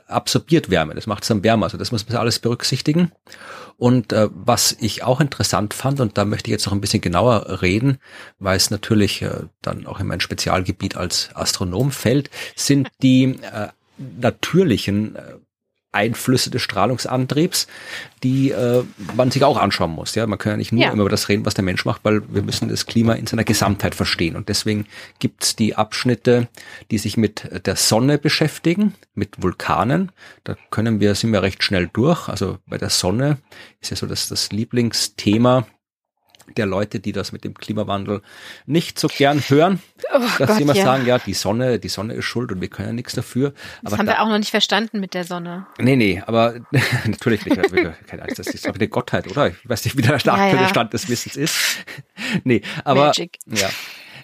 absorbiert 0.09 0.71
Wärme. 0.71 0.95
Das 0.95 1.07
macht 1.07 1.23
es 1.23 1.29
dann 1.29 1.45
wärmer. 1.45 1.67
Also 1.67 1.79
das 1.79 1.93
muss 1.93 2.09
man 2.09 2.19
alles 2.19 2.41
berücksichtigen. 2.41 3.13
Und 3.79 4.13
äh, 4.13 4.29
was 4.33 4.77
ich 4.81 5.05
auch 5.05 5.21
interessant 5.21 5.73
fand, 5.73 6.01
und 6.01 6.19
da 6.19 6.25
möchte 6.25 6.49
ich 6.49 6.53
jetzt 6.53 6.67
noch 6.67 6.73
ein 6.73 6.81
bisschen 6.81 7.01
genauer 7.01 7.63
reden, 7.63 7.99
weil 8.39 8.57
es 8.57 8.71
natürlich 8.71 9.23
äh, 9.23 9.45
dann 9.63 9.87
auch 9.87 10.01
in 10.01 10.07
mein 10.09 10.21
Spezialgebiet 10.21 10.97
als 10.97 11.31
Astronom 11.35 11.93
fällt, 11.93 12.31
sind 12.57 12.89
die 13.03 13.39
äh, 13.41 13.69
natürlichen 13.99 15.15
äh, 15.15 15.21
Einflüsse 15.93 16.51
des 16.51 16.63
Strahlungsantriebs, 16.63 17.67
die 18.23 18.51
äh, 18.51 18.83
man 19.15 19.31
sich 19.31 19.45
auch 19.45 19.57
anschauen 19.57 19.93
muss. 19.93 20.15
Ja, 20.15 20.27
man 20.27 20.39
kann 20.39 20.53
ja 20.53 20.57
nicht 20.57 20.73
nur 20.73 20.83
ja. 20.83 20.91
immer 20.91 21.03
über 21.03 21.11
das 21.11 21.29
reden, 21.29 21.47
was 21.47 21.55
der 21.55 21.65
Mensch 21.65 21.85
macht, 21.85 22.05
weil 22.05 22.23
wir 22.33 22.43
müssen 22.43 22.69
das 22.69 22.87
Klima 22.87 23.15
in 23.15 23.27
seiner 23.27 23.45
Gesamtheit 23.45 23.95
verstehen. 23.95 24.37
Und 24.37 24.49
deswegen 24.49 24.87
gibt's 25.19 25.57
die 25.57 25.75
Abschnitte, 25.75 26.49
die 26.91 26.99
sich 26.99 27.17
mit 27.17 27.67
der 27.67 27.77
Sonne 27.77 28.19
beschäftigen, 28.19 28.95
mit 29.15 29.43
Vulkanen. 29.43 30.13
Da 30.45 30.57
können 30.71 31.01
wir 31.01 31.15
sind 31.15 31.33
wir 31.33 31.43
recht 31.43 31.63
schnell 31.63 31.89
durch. 31.93 32.29
Also 32.29 32.59
bei 32.67 32.79
der 32.79 32.91
Sonne 32.91 33.39
ist 33.81 33.91
ja 33.91 33.97
so 33.97 34.07
das 34.07 34.29
das 34.29 34.53
Lieblingsthema 34.53 35.67
der 36.57 36.67
Leute, 36.67 37.01
die 37.01 37.13
das 37.13 37.33
mit 37.33 37.45
dem 37.45 37.55
Klimawandel 37.55 38.23
nicht 38.67 38.99
so 38.99 39.09
gern 39.09 39.41
hören, 39.49 39.81
oh 40.15 40.19
dass 40.19 40.37
Gott, 40.39 40.57
sie 40.57 40.63
immer 40.63 40.75
ja. 40.75 40.85
sagen, 40.85 41.07
ja, 41.07 41.19
die 41.19 41.35
Sonne, 41.35 41.79
die 41.79 41.89
Sonne 41.89 42.15
ist 42.15 42.25
schuld 42.25 42.53
und 42.53 42.61
wir 42.61 42.69
können 42.69 42.89
ja 42.89 42.93
nichts 42.93 43.15
dafür. 43.15 43.53
Das 43.83 43.93
aber 43.93 43.99
haben 43.99 44.07
da, 44.07 44.13
wir 44.13 44.23
auch 44.23 44.29
noch 44.29 44.39
nicht 44.39 44.51
verstanden 44.51 45.01
mit 45.01 45.15
der 45.15 45.25
Sonne. 45.25 45.67
Nee, 45.79 45.97
nee, 45.97 46.23
aber 46.27 46.55
natürlich 47.07 47.45
nicht. 47.45 47.61
Keine 48.07 48.23
Angst, 48.23 48.39
das 48.39 48.49
ist 48.49 48.67
doch 48.67 48.75
eine 48.75 48.89
Gottheit, 48.89 49.31
oder? 49.31 49.49
Ich 49.49 49.69
weiß 49.69 49.85
nicht, 49.85 49.97
wie 49.97 50.03
der 50.03 50.15
aktuelle 50.15 50.63
ja. 50.63 50.69
Stand 50.69 50.93
des 50.93 51.09
Wissens 51.09 51.37
ist. 51.37 51.57
nee, 52.45 52.63
aber 52.85 53.07
Magic. 53.07 53.39
ja. 53.47 53.69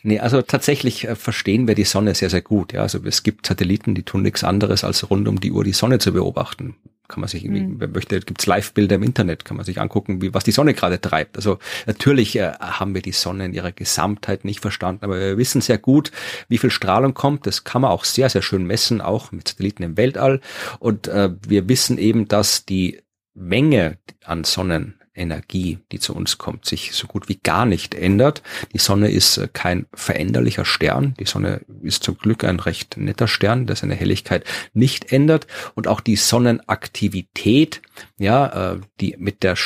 Nee, 0.05 0.19
also 0.19 0.43
tatsächlich 0.43 1.07
äh, 1.07 1.15
verstehen 1.15 1.69
wir 1.69 1.77
die 1.77 1.85
Sonne 1.85 2.15
sehr, 2.17 2.29
sehr 2.29 2.43
gut. 2.43 2.73
Ja, 2.73 2.83
also 2.83 2.99
es 3.05 3.23
gibt 3.23 3.47
Satelliten, 3.47 3.95
die 3.95 4.03
tun 4.03 4.23
nichts 4.23 4.43
anderes, 4.43 4.83
als 4.83 5.09
rund 5.09 5.29
um 5.29 5.41
die 5.41 5.53
Uhr 5.53 5.63
die 5.63 5.73
Sonne 5.73 6.01
zu 6.01 6.13
beobachten 6.13 6.75
kann 7.13 7.21
man 7.21 7.29
sich 7.29 7.45
irgendwie, 7.45 7.63
mhm. 7.63 7.81
wer 7.81 7.89
möchte, 7.89 8.19
gibt's 8.21 8.47
Live-Bilder 8.47 8.97
im 8.97 9.03
Internet, 9.03 9.45
kann 9.45 9.57
man 9.57 9.67
sich 9.67 9.81
angucken, 9.81 10.23
wie 10.23 10.35
was 10.35 10.45
die 10.45 10.51
Sonne 10.51 10.75
gerade 10.75 11.01
treibt. 11.01 11.37
Also 11.37 11.59
natürlich 11.87 12.37
äh, 12.37 12.53
haben 12.59 12.95
wir 12.95 13.03
die 13.03 13.13
Sonne 13.13 13.45
in 13.45 13.53
ihrer 13.53 13.71
Gesamtheit 13.71 14.45
nicht 14.45 14.61
verstanden, 14.61 15.05
aber 15.05 15.21
wir 15.21 15.39
wissen 15.39 15.61
sehr 15.61 15.79
gut, 15.79 16.11
wie 16.49 16.59
viel 16.59 16.71
Strahlung 16.71 17.15
kommt. 17.15 17.47
Das 17.47 17.65
kann 17.65 17.83
man 17.83 17.91
auch 17.91 18.05
sehr, 18.05 18.29
sehr 18.31 18.43
schön 18.43 18.65
messen, 18.65 19.01
auch 19.01 19.31
mit 19.31 19.49
Satelliten 19.49 19.83
im 19.83 19.97
Weltall. 19.97 20.41
Und 20.79 21.07
äh, 21.07 21.31
wir 21.47 21.69
wissen 21.69 21.99
eben, 21.99 22.27
dass 22.29 22.65
die 22.65 23.01
Menge 23.35 23.99
an 24.25 24.45
Sonnen 24.45 25.02
Energie, 25.15 25.79
die 25.93 25.99
zu 25.99 26.15
uns 26.15 26.39
kommt, 26.39 26.65
sich 26.65 26.93
so 26.93 27.07
gut 27.07 27.29
wie 27.29 27.37
gar 27.37 27.67
nicht 27.67 27.95
ändert. 27.95 28.43
Die 28.73 28.79
Sonne 28.79 29.11
ist 29.11 29.37
äh, 29.37 29.49
kein 29.53 29.87
veränderlicher 29.93 30.65
Stern. 30.65 31.15
Die 31.19 31.27
Sonne 31.27 31.61
ist 31.83 32.03
zum 32.03 32.17
Glück 32.17 32.45
ein 32.45 32.61
recht 32.61 32.97
netter 32.97 33.29
Stern, 33.29 33.67
der 33.67 33.77
seine 33.77 33.95
Helligkeit 33.95 34.45
nicht 34.73 35.13
ändert. 35.13 35.47
Und 35.75 35.89
auch 35.89 36.01
die 36.01 36.17
Sonnenaktivität, 36.17 37.83
ja, 38.19 38.73
äh, 38.73 38.81
die 39.01 39.17
mit 39.19 39.43
der 39.43 39.57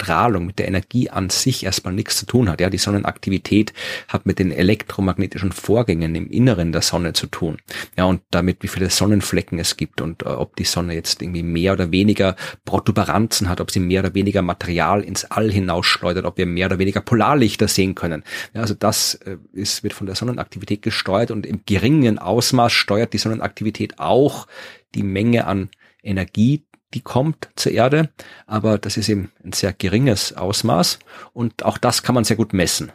Strahlung, 0.00 0.46
mit 0.46 0.58
der 0.58 0.66
Energie 0.66 1.10
an 1.10 1.30
sich 1.30 1.64
erstmal 1.64 1.94
nichts 1.94 2.16
zu 2.16 2.26
tun 2.26 2.48
hat. 2.48 2.60
Ja, 2.60 2.70
die 2.70 2.78
Sonnenaktivität 2.78 3.72
hat 4.08 4.26
mit 4.26 4.40
den 4.40 4.50
elektromagnetischen 4.50 5.52
Vorgängen 5.52 6.14
im 6.16 6.28
Inneren 6.28 6.72
der 6.72 6.82
Sonne 6.82 7.12
zu 7.12 7.28
tun. 7.28 7.58
Ja, 7.96 8.04
und 8.04 8.20
damit, 8.30 8.62
wie 8.62 8.68
viele 8.68 8.90
Sonnenflecken 8.90 9.60
es 9.60 9.76
gibt 9.76 10.00
und 10.00 10.22
äh, 10.22 10.26
ob 10.26 10.56
die 10.56 10.64
Sonne 10.64 10.94
jetzt 10.94 11.22
irgendwie 11.22 11.44
mehr 11.44 11.72
oder 11.72 11.92
weniger 11.92 12.34
Protuberanzen 12.64 13.48
hat, 13.48 13.60
ob 13.60 13.70
sie 13.70 13.78
mehr 13.78 14.00
oder 14.00 14.14
weniger 14.14 14.42
Material 14.42 15.02
ins 15.02 15.24
All 15.24 15.50
hinausschleudert, 15.50 16.24
ob 16.24 16.36
wir 16.36 16.46
mehr 16.46 16.66
oder 16.66 16.78
weniger 16.78 17.00
Polarlichter 17.00 17.68
sehen 17.68 17.94
können. 17.94 18.24
Ja, 18.54 18.62
also 18.62 18.74
das 18.74 19.14
äh, 19.14 19.36
ist, 19.52 19.84
wird 19.84 19.94
von 19.94 20.06
der 20.06 20.16
Sonnenaktivität 20.16 20.82
gesteuert 20.82 21.30
und 21.30 21.46
im 21.46 21.60
geringen 21.64 22.18
Ausmaß 22.18 22.72
steuert 22.72 23.12
die 23.12 23.18
Sonnenaktivität 23.18 24.00
auch 24.00 24.48
die 24.94 25.04
Menge 25.04 25.46
an 25.46 25.70
Energie, 26.02 26.64
die 26.94 27.00
kommt 27.00 27.48
zur 27.56 27.72
Erde, 27.72 28.10
aber 28.46 28.78
das 28.78 28.96
ist 28.96 29.08
eben 29.08 29.32
ein 29.44 29.52
sehr 29.52 29.72
geringes 29.72 30.36
Ausmaß 30.36 30.98
und 31.32 31.64
auch 31.64 31.78
das 31.78 32.02
kann 32.02 32.14
man 32.14 32.24
sehr 32.24 32.36
gut 32.36 32.52
messen. 32.52 32.92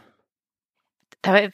Dabei 1.22 1.50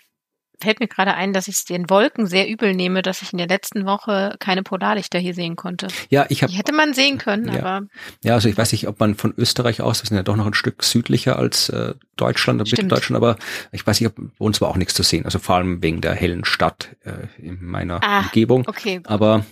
fällt 0.61 0.81
mir 0.81 0.89
gerade 0.89 1.15
ein, 1.15 1.33
dass 1.33 1.49
ich 1.49 1.57
es 1.57 1.65
den 1.65 1.91
Wolken 1.91 2.27
sehr 2.27 2.49
übel 2.49 2.75
nehme, 2.75 3.03
dass 3.03 3.23
ich 3.23 3.33
in 3.33 3.39
der 3.39 3.47
letzten 3.47 3.87
Woche 3.87 4.37
keine 4.39 4.63
Polarlichter 4.63 5.19
hier 5.19 5.35
sehen 5.35 5.57
konnte. 5.57 5.89
Ja, 6.11 6.27
ich 6.29 6.43
habe. 6.43 6.51
Die 6.51 6.59
hätte 6.59 6.73
man 6.73 6.95
sehen 6.95 7.19
können, 7.19 7.53
ja. 7.53 7.61
aber. 7.61 7.87
Ja, 8.23 8.35
also 8.35 8.49
ich 8.49 8.57
weiß 8.57 8.73
nicht, 8.73 8.89
ob 8.89 9.01
man 9.01 9.15
von 9.15 9.35
Österreich 9.37 9.81
aus, 9.81 10.03
wir 10.03 10.09
sind 10.09 10.17
ja 10.17 10.23
doch 10.23 10.37
noch 10.37 10.47
ein 10.47 10.55
Stück 10.55 10.83
südlicher 10.83 11.39
als 11.39 11.69
äh, 11.69 11.95
Deutschland, 12.17 12.61
oder 12.61 12.83
Deutschland, 12.83 13.17
aber 13.17 13.37
ich 13.73 13.87
weiß 13.87 14.01
nicht, 14.01 14.09
ob 14.09 14.17
bei 14.17 14.45
uns 14.45 14.61
war 14.61 14.69
auch 14.69 14.77
nichts 14.77 14.95
zu 14.95 15.03
sehen. 15.03 15.25
Also 15.25 15.39
vor 15.39 15.57
allem 15.57 15.83
wegen 15.83 16.01
der 16.01 16.15
hellen 16.15 16.45
Stadt 16.45 16.89
äh, 17.05 17.27
in 17.39 17.65
meiner 17.65 18.03
ah, 18.03 18.21
Umgebung. 18.21 18.65
Okay. 18.67 19.01
Aber 19.05 19.45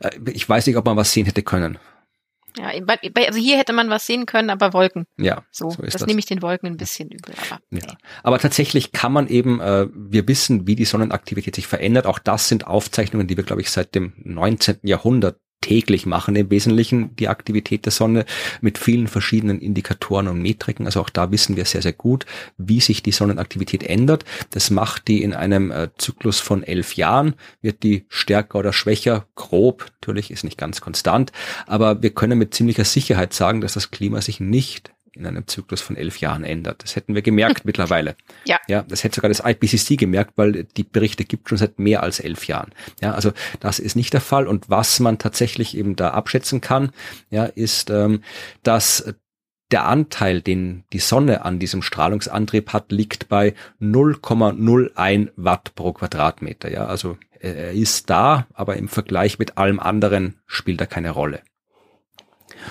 äh, 0.00 0.10
ich 0.32 0.48
weiß 0.48 0.66
nicht, 0.66 0.76
ob 0.76 0.84
man 0.84 0.96
was 0.96 1.12
sehen 1.12 1.26
hätte 1.26 1.42
können. 1.42 1.78
Ja, 2.56 2.68
also 2.68 3.38
hier 3.38 3.56
hätte 3.58 3.72
man 3.72 3.90
was 3.90 4.06
sehen 4.06 4.26
können, 4.26 4.50
aber 4.50 4.72
Wolken. 4.72 5.06
Ja, 5.16 5.42
so, 5.50 5.70
so 5.70 5.82
das, 5.82 5.94
das 5.94 6.06
nehme 6.06 6.20
ich 6.20 6.26
den 6.26 6.42
Wolken 6.42 6.68
ein 6.68 6.76
bisschen 6.76 7.10
übel. 7.10 7.34
Aber, 7.50 7.60
ja. 7.70 7.96
aber 8.22 8.38
tatsächlich 8.38 8.92
kann 8.92 9.12
man 9.12 9.26
eben, 9.26 9.60
äh, 9.60 9.88
wir 9.92 10.28
wissen, 10.28 10.66
wie 10.66 10.76
die 10.76 10.84
Sonnenaktivität 10.84 11.54
sich 11.54 11.66
verändert. 11.66 12.06
Auch 12.06 12.18
das 12.18 12.48
sind 12.48 12.66
Aufzeichnungen, 12.66 13.26
die 13.26 13.36
wir, 13.36 13.44
glaube 13.44 13.62
ich, 13.62 13.70
seit 13.70 13.94
dem 13.94 14.12
19. 14.18 14.78
Jahrhundert 14.82 15.38
täglich 15.64 16.04
machen, 16.04 16.36
im 16.36 16.50
Wesentlichen 16.50 17.16
die 17.16 17.28
Aktivität 17.28 17.86
der 17.86 17.92
Sonne 17.92 18.26
mit 18.60 18.76
vielen 18.76 19.08
verschiedenen 19.08 19.60
Indikatoren 19.60 20.28
und 20.28 20.42
Metriken. 20.42 20.84
Also 20.84 21.00
auch 21.00 21.08
da 21.08 21.30
wissen 21.30 21.56
wir 21.56 21.64
sehr, 21.64 21.80
sehr 21.80 21.94
gut, 21.94 22.26
wie 22.58 22.80
sich 22.80 23.02
die 23.02 23.12
Sonnenaktivität 23.12 23.82
ändert. 23.82 24.26
Das 24.50 24.70
macht 24.70 25.08
die 25.08 25.22
in 25.22 25.32
einem 25.32 25.70
äh, 25.70 25.88
Zyklus 25.96 26.38
von 26.38 26.62
elf 26.62 26.96
Jahren, 26.96 27.34
wird 27.62 27.82
die 27.82 28.04
stärker 28.10 28.58
oder 28.58 28.74
schwächer, 28.74 29.26
grob, 29.36 29.86
natürlich 30.00 30.30
ist 30.30 30.44
nicht 30.44 30.58
ganz 30.58 30.82
konstant, 30.82 31.32
aber 31.66 32.02
wir 32.02 32.10
können 32.10 32.38
mit 32.38 32.52
ziemlicher 32.52 32.84
Sicherheit 32.84 33.32
sagen, 33.32 33.62
dass 33.62 33.72
das 33.72 33.90
Klima 33.90 34.20
sich 34.20 34.40
nicht 34.40 34.93
in 35.16 35.26
einem 35.26 35.46
Zyklus 35.46 35.80
von 35.80 35.96
elf 35.96 36.18
Jahren 36.18 36.44
ändert. 36.44 36.82
Das 36.82 36.96
hätten 36.96 37.14
wir 37.14 37.22
gemerkt 37.22 37.64
mittlerweile. 37.64 38.16
Ja. 38.46 38.58
Ja, 38.68 38.82
das 38.82 39.04
hätte 39.04 39.16
sogar 39.16 39.28
das 39.28 39.42
IPCC 39.44 39.98
gemerkt, 39.98 40.32
weil 40.36 40.64
die 40.64 40.84
Berichte 40.84 41.24
gibt 41.24 41.48
schon 41.48 41.58
seit 41.58 41.78
mehr 41.78 42.02
als 42.02 42.20
elf 42.20 42.46
Jahren. 42.46 42.72
Ja, 43.00 43.12
also 43.12 43.32
das 43.60 43.78
ist 43.78 43.96
nicht 43.96 44.12
der 44.12 44.20
Fall. 44.20 44.46
Und 44.46 44.70
was 44.70 45.00
man 45.00 45.18
tatsächlich 45.18 45.76
eben 45.76 45.96
da 45.96 46.10
abschätzen 46.10 46.60
kann, 46.60 46.90
ja, 47.30 47.44
ist, 47.44 47.90
ähm, 47.90 48.22
dass 48.62 49.14
der 49.70 49.86
Anteil, 49.86 50.40
den 50.40 50.84
die 50.92 50.98
Sonne 50.98 51.44
an 51.44 51.58
diesem 51.58 51.82
Strahlungsantrieb 51.82 52.72
hat, 52.72 52.92
liegt 52.92 53.28
bei 53.28 53.54
0,01 53.80 55.30
Watt 55.36 55.74
pro 55.74 55.92
Quadratmeter. 55.92 56.70
Ja, 56.70 56.86
also 56.86 57.18
er 57.40 57.72
ist 57.72 58.08
da, 58.08 58.46
aber 58.54 58.76
im 58.76 58.88
Vergleich 58.88 59.38
mit 59.38 59.58
allem 59.58 59.80
anderen 59.80 60.40
spielt 60.46 60.80
er 60.80 60.86
keine 60.86 61.10
Rolle. 61.10 61.42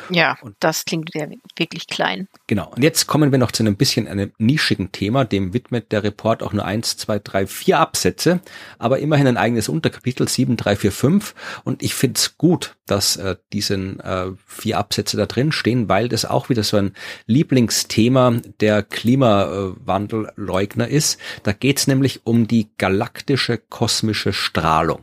Ja, 0.09 0.37
und 0.41 0.55
das 0.59 0.85
klingt 0.85 1.11
ja 1.13 1.27
wirklich 1.55 1.87
klein. 1.87 2.27
Genau. 2.47 2.71
Und 2.75 2.83
jetzt 2.83 3.07
kommen 3.07 3.31
wir 3.31 3.39
noch 3.39 3.51
zu 3.51 3.63
einem 3.63 3.75
bisschen 3.75 4.07
einem 4.07 4.31
nischigen 4.37 4.91
Thema. 4.91 5.25
Dem 5.25 5.53
widmet 5.53 5.91
der 5.91 6.03
Report 6.03 6.43
auch 6.43 6.53
nur 6.53 6.65
eins, 6.65 6.97
zwei, 6.97 7.19
drei, 7.19 7.47
vier 7.47 7.79
Absätze, 7.79 8.41
aber 8.79 8.99
immerhin 8.99 9.27
ein 9.27 9.37
eigenes 9.37 9.69
Unterkapitel, 9.69 10.27
sieben, 10.27 10.57
drei, 10.57 10.75
vier, 10.75 10.91
fünf. 10.91 11.35
Und 11.63 11.83
ich 11.83 11.93
finde 11.93 12.17
es 12.17 12.37
gut, 12.37 12.75
dass 12.85 13.17
äh, 13.17 13.35
diesen 13.53 13.99
äh, 13.99 14.27
vier 14.45 14.77
Absätze 14.77 15.17
da 15.17 15.25
drin 15.25 15.51
stehen, 15.51 15.89
weil 15.89 16.09
das 16.09 16.25
auch 16.25 16.49
wieder 16.49 16.63
so 16.63 16.77
ein 16.77 16.93
Lieblingsthema 17.27 18.41
der 18.59 18.83
Klimawandelleugner 18.83 20.87
ist. 20.87 21.19
Da 21.43 21.53
geht 21.53 21.79
es 21.79 21.87
nämlich 21.87 22.25
um 22.25 22.47
die 22.47 22.69
galaktische 22.77 23.57
kosmische 23.57 24.33
Strahlung. 24.33 25.01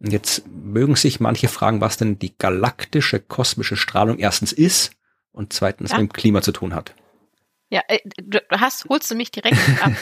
Und 0.00 0.12
jetzt 0.12 0.44
mögen 0.46 0.94
sich 0.96 1.20
manche 1.20 1.48
fragen, 1.48 1.80
was 1.80 1.96
denn 1.96 2.18
die 2.18 2.36
galaktische 2.36 3.18
kosmische 3.18 3.76
Strahlung 3.76 4.18
erstens 4.18 4.52
ist 4.52 4.92
und 5.32 5.52
zweitens 5.52 5.90
ja. 5.90 5.98
mit 5.98 6.10
dem 6.10 6.12
Klima 6.12 6.42
zu 6.42 6.52
tun 6.52 6.74
hat. 6.74 6.94
Ja, 7.70 7.82
äh, 7.88 7.98
du 8.16 8.38
hast, 8.50 8.86
holst 8.88 9.10
du 9.10 9.14
mich 9.14 9.30
direkt 9.30 9.58
ab. 9.82 9.92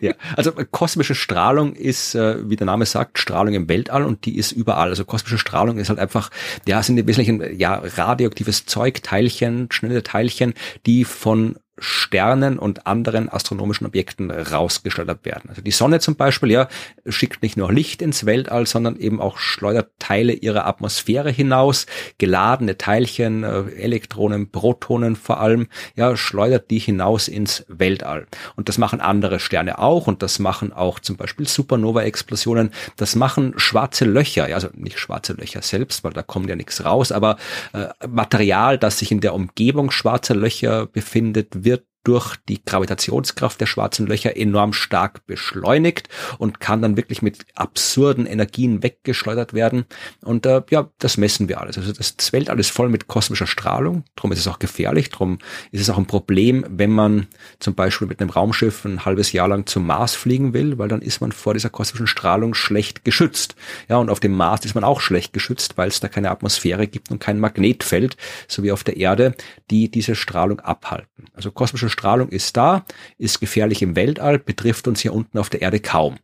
ja, 0.00 0.14
also 0.36 0.56
äh, 0.56 0.66
kosmische 0.68 1.14
Strahlung 1.14 1.74
ist, 1.74 2.16
äh, 2.16 2.48
wie 2.48 2.56
der 2.56 2.66
Name 2.66 2.86
sagt, 2.86 3.20
Strahlung 3.20 3.54
im 3.54 3.68
Weltall 3.68 4.04
und 4.04 4.24
die 4.24 4.36
ist 4.36 4.50
überall. 4.50 4.88
Also 4.88 5.04
kosmische 5.04 5.38
Strahlung 5.38 5.78
ist 5.78 5.90
halt 5.90 6.00
einfach, 6.00 6.30
ja, 6.66 6.82
sind 6.82 6.98
im 6.98 7.06
Wesentlichen 7.06 7.56
ja 7.56 7.80
radioaktives 7.80 8.66
Zeug, 8.66 9.02
Teilchen, 9.02 9.68
schnelle 9.70 10.02
Teilchen, 10.02 10.54
die 10.86 11.04
von 11.04 11.56
Sternen 11.80 12.58
und 12.58 12.86
anderen 12.86 13.28
astronomischen 13.28 13.86
Objekten 13.86 14.30
rausgeschleudert 14.30 15.24
werden. 15.24 15.48
Also 15.48 15.62
die 15.62 15.70
Sonne 15.70 15.98
zum 15.98 16.16
Beispiel, 16.16 16.50
ja, 16.50 16.68
schickt 17.06 17.42
nicht 17.42 17.56
nur 17.56 17.72
Licht 17.72 18.02
ins 18.02 18.26
Weltall, 18.26 18.66
sondern 18.66 18.96
eben 18.96 19.20
auch 19.20 19.38
schleudert 19.38 19.90
Teile 19.98 20.32
ihrer 20.32 20.66
Atmosphäre 20.66 21.30
hinaus, 21.30 21.86
geladene 22.18 22.78
Teilchen, 22.78 23.44
äh, 23.44 23.62
Elektronen, 23.76 24.50
Protonen 24.50 25.16
vor 25.16 25.40
allem, 25.40 25.68
ja, 25.96 26.16
schleudert 26.16 26.70
die 26.70 26.78
hinaus 26.78 27.28
ins 27.28 27.64
Weltall. 27.68 28.26
Und 28.56 28.68
das 28.68 28.78
machen 28.78 29.00
andere 29.00 29.40
Sterne 29.40 29.78
auch 29.78 30.06
und 30.06 30.22
das 30.22 30.38
machen 30.38 30.72
auch 30.72 31.00
zum 31.00 31.16
Beispiel 31.16 31.48
Supernova-Explosionen, 31.48 32.70
das 32.96 33.16
machen 33.16 33.54
schwarze 33.56 34.04
Löcher, 34.04 34.48
ja, 34.48 34.56
also 34.56 34.68
nicht 34.74 34.98
schwarze 34.98 35.32
Löcher 35.32 35.62
selbst, 35.62 36.04
weil 36.04 36.12
da 36.12 36.22
kommt 36.22 36.48
ja 36.48 36.56
nichts 36.56 36.84
raus, 36.84 37.12
aber 37.12 37.36
äh, 37.72 37.86
Material, 38.08 38.78
das 38.78 38.98
sich 38.98 39.10
in 39.10 39.20
der 39.20 39.34
Umgebung 39.34 39.90
schwarzer 39.90 40.34
Löcher 40.34 40.86
befindet, 40.86 41.64
durch 42.04 42.36
die 42.48 42.64
Gravitationskraft 42.64 43.60
der 43.60 43.66
schwarzen 43.66 44.06
Löcher 44.06 44.36
enorm 44.36 44.72
stark 44.72 45.26
beschleunigt 45.26 46.08
und 46.38 46.60
kann 46.60 46.80
dann 46.80 46.96
wirklich 46.96 47.20
mit 47.20 47.44
absurden 47.54 48.26
Energien 48.26 48.82
weggeschleudert 48.82 49.52
werden. 49.52 49.84
Und 50.22 50.46
äh, 50.46 50.62
ja, 50.70 50.88
das 50.98 51.18
messen 51.18 51.48
wir 51.48 51.60
alles. 51.60 51.76
Also 51.76 51.92
das 51.92 52.32
Weltall 52.32 52.58
ist 52.58 52.70
voll 52.70 52.88
mit 52.88 53.06
kosmischer 53.06 53.46
Strahlung. 53.46 54.04
Darum 54.16 54.32
ist 54.32 54.38
es 54.38 54.48
auch 54.48 54.58
gefährlich. 54.58 55.10
Darum 55.10 55.38
ist 55.72 55.82
es 55.82 55.90
auch 55.90 55.98
ein 55.98 56.06
Problem, 56.06 56.64
wenn 56.68 56.90
man 56.90 57.26
zum 57.58 57.74
Beispiel 57.74 58.08
mit 58.08 58.20
einem 58.20 58.30
Raumschiff 58.30 58.84
ein 58.84 59.04
halbes 59.04 59.32
Jahr 59.32 59.48
lang 59.48 59.66
zum 59.66 59.86
Mars 59.86 60.14
fliegen 60.14 60.54
will, 60.54 60.78
weil 60.78 60.88
dann 60.88 61.02
ist 61.02 61.20
man 61.20 61.32
vor 61.32 61.52
dieser 61.52 61.70
kosmischen 61.70 62.06
Strahlung 62.06 62.54
schlecht 62.54 63.04
geschützt. 63.04 63.56
Ja, 63.88 63.98
und 63.98 64.08
auf 64.08 64.20
dem 64.20 64.32
Mars 64.32 64.64
ist 64.64 64.74
man 64.74 64.84
auch 64.84 65.00
schlecht 65.00 65.34
geschützt, 65.34 65.76
weil 65.76 65.88
es 65.88 66.00
da 66.00 66.08
keine 66.08 66.30
Atmosphäre 66.30 66.86
gibt 66.86 67.10
und 67.10 67.18
kein 67.18 67.40
Magnetfeld, 67.40 68.16
so 68.48 68.62
wie 68.62 68.72
auf 68.72 68.84
der 68.84 68.96
Erde, 68.96 69.34
die 69.70 69.90
diese 69.90 70.14
Strahlung 70.14 70.60
abhalten. 70.60 71.26
Also 71.34 71.50
kosmische 71.50 71.89
Strahlung 71.90 72.28
ist 72.28 72.56
da, 72.56 72.84
ist 73.18 73.40
gefährlich 73.40 73.82
im 73.82 73.96
Weltall, 73.96 74.38
betrifft 74.38 74.88
uns 74.88 75.00
hier 75.00 75.12
unten 75.12 75.38
auf 75.38 75.50
der 75.50 75.62
Erde 75.62 75.80
kaum. 75.80 76.18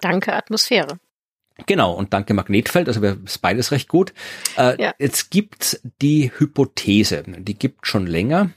Danke 0.00 0.34
Atmosphäre. 0.34 0.98
Genau, 1.64 1.92
und 1.92 2.12
danke 2.12 2.34
Magnetfeld, 2.34 2.86
also 2.88 3.02
ist 3.02 3.40
beides 3.40 3.72
recht 3.72 3.88
gut. 3.88 4.12
Äh, 4.58 4.82
ja. 4.82 4.94
Jetzt 4.98 5.30
gibt 5.30 5.80
die 6.02 6.30
Hypothese, 6.36 7.22
die 7.26 7.54
gibt 7.54 7.86
schon 7.86 8.06
länger, 8.06 8.50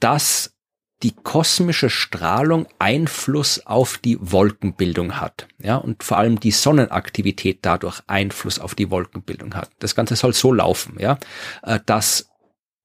dass 0.00 0.56
die 1.02 1.14
kosmische 1.14 1.90
Strahlung 1.90 2.66
Einfluss 2.78 3.64
auf 3.66 3.98
die 3.98 4.18
Wolkenbildung 4.20 5.20
hat. 5.20 5.46
Ja, 5.58 5.76
und 5.76 6.02
vor 6.02 6.16
allem 6.16 6.40
die 6.40 6.50
Sonnenaktivität 6.50 7.58
dadurch 7.62 8.00
Einfluss 8.06 8.58
auf 8.58 8.74
die 8.74 8.90
Wolkenbildung 8.90 9.54
hat. 9.54 9.70
Das 9.78 9.94
Ganze 9.94 10.16
soll 10.16 10.32
so 10.32 10.52
laufen, 10.52 10.96
ja, 10.98 11.18
äh, 11.62 11.78
dass 11.84 12.30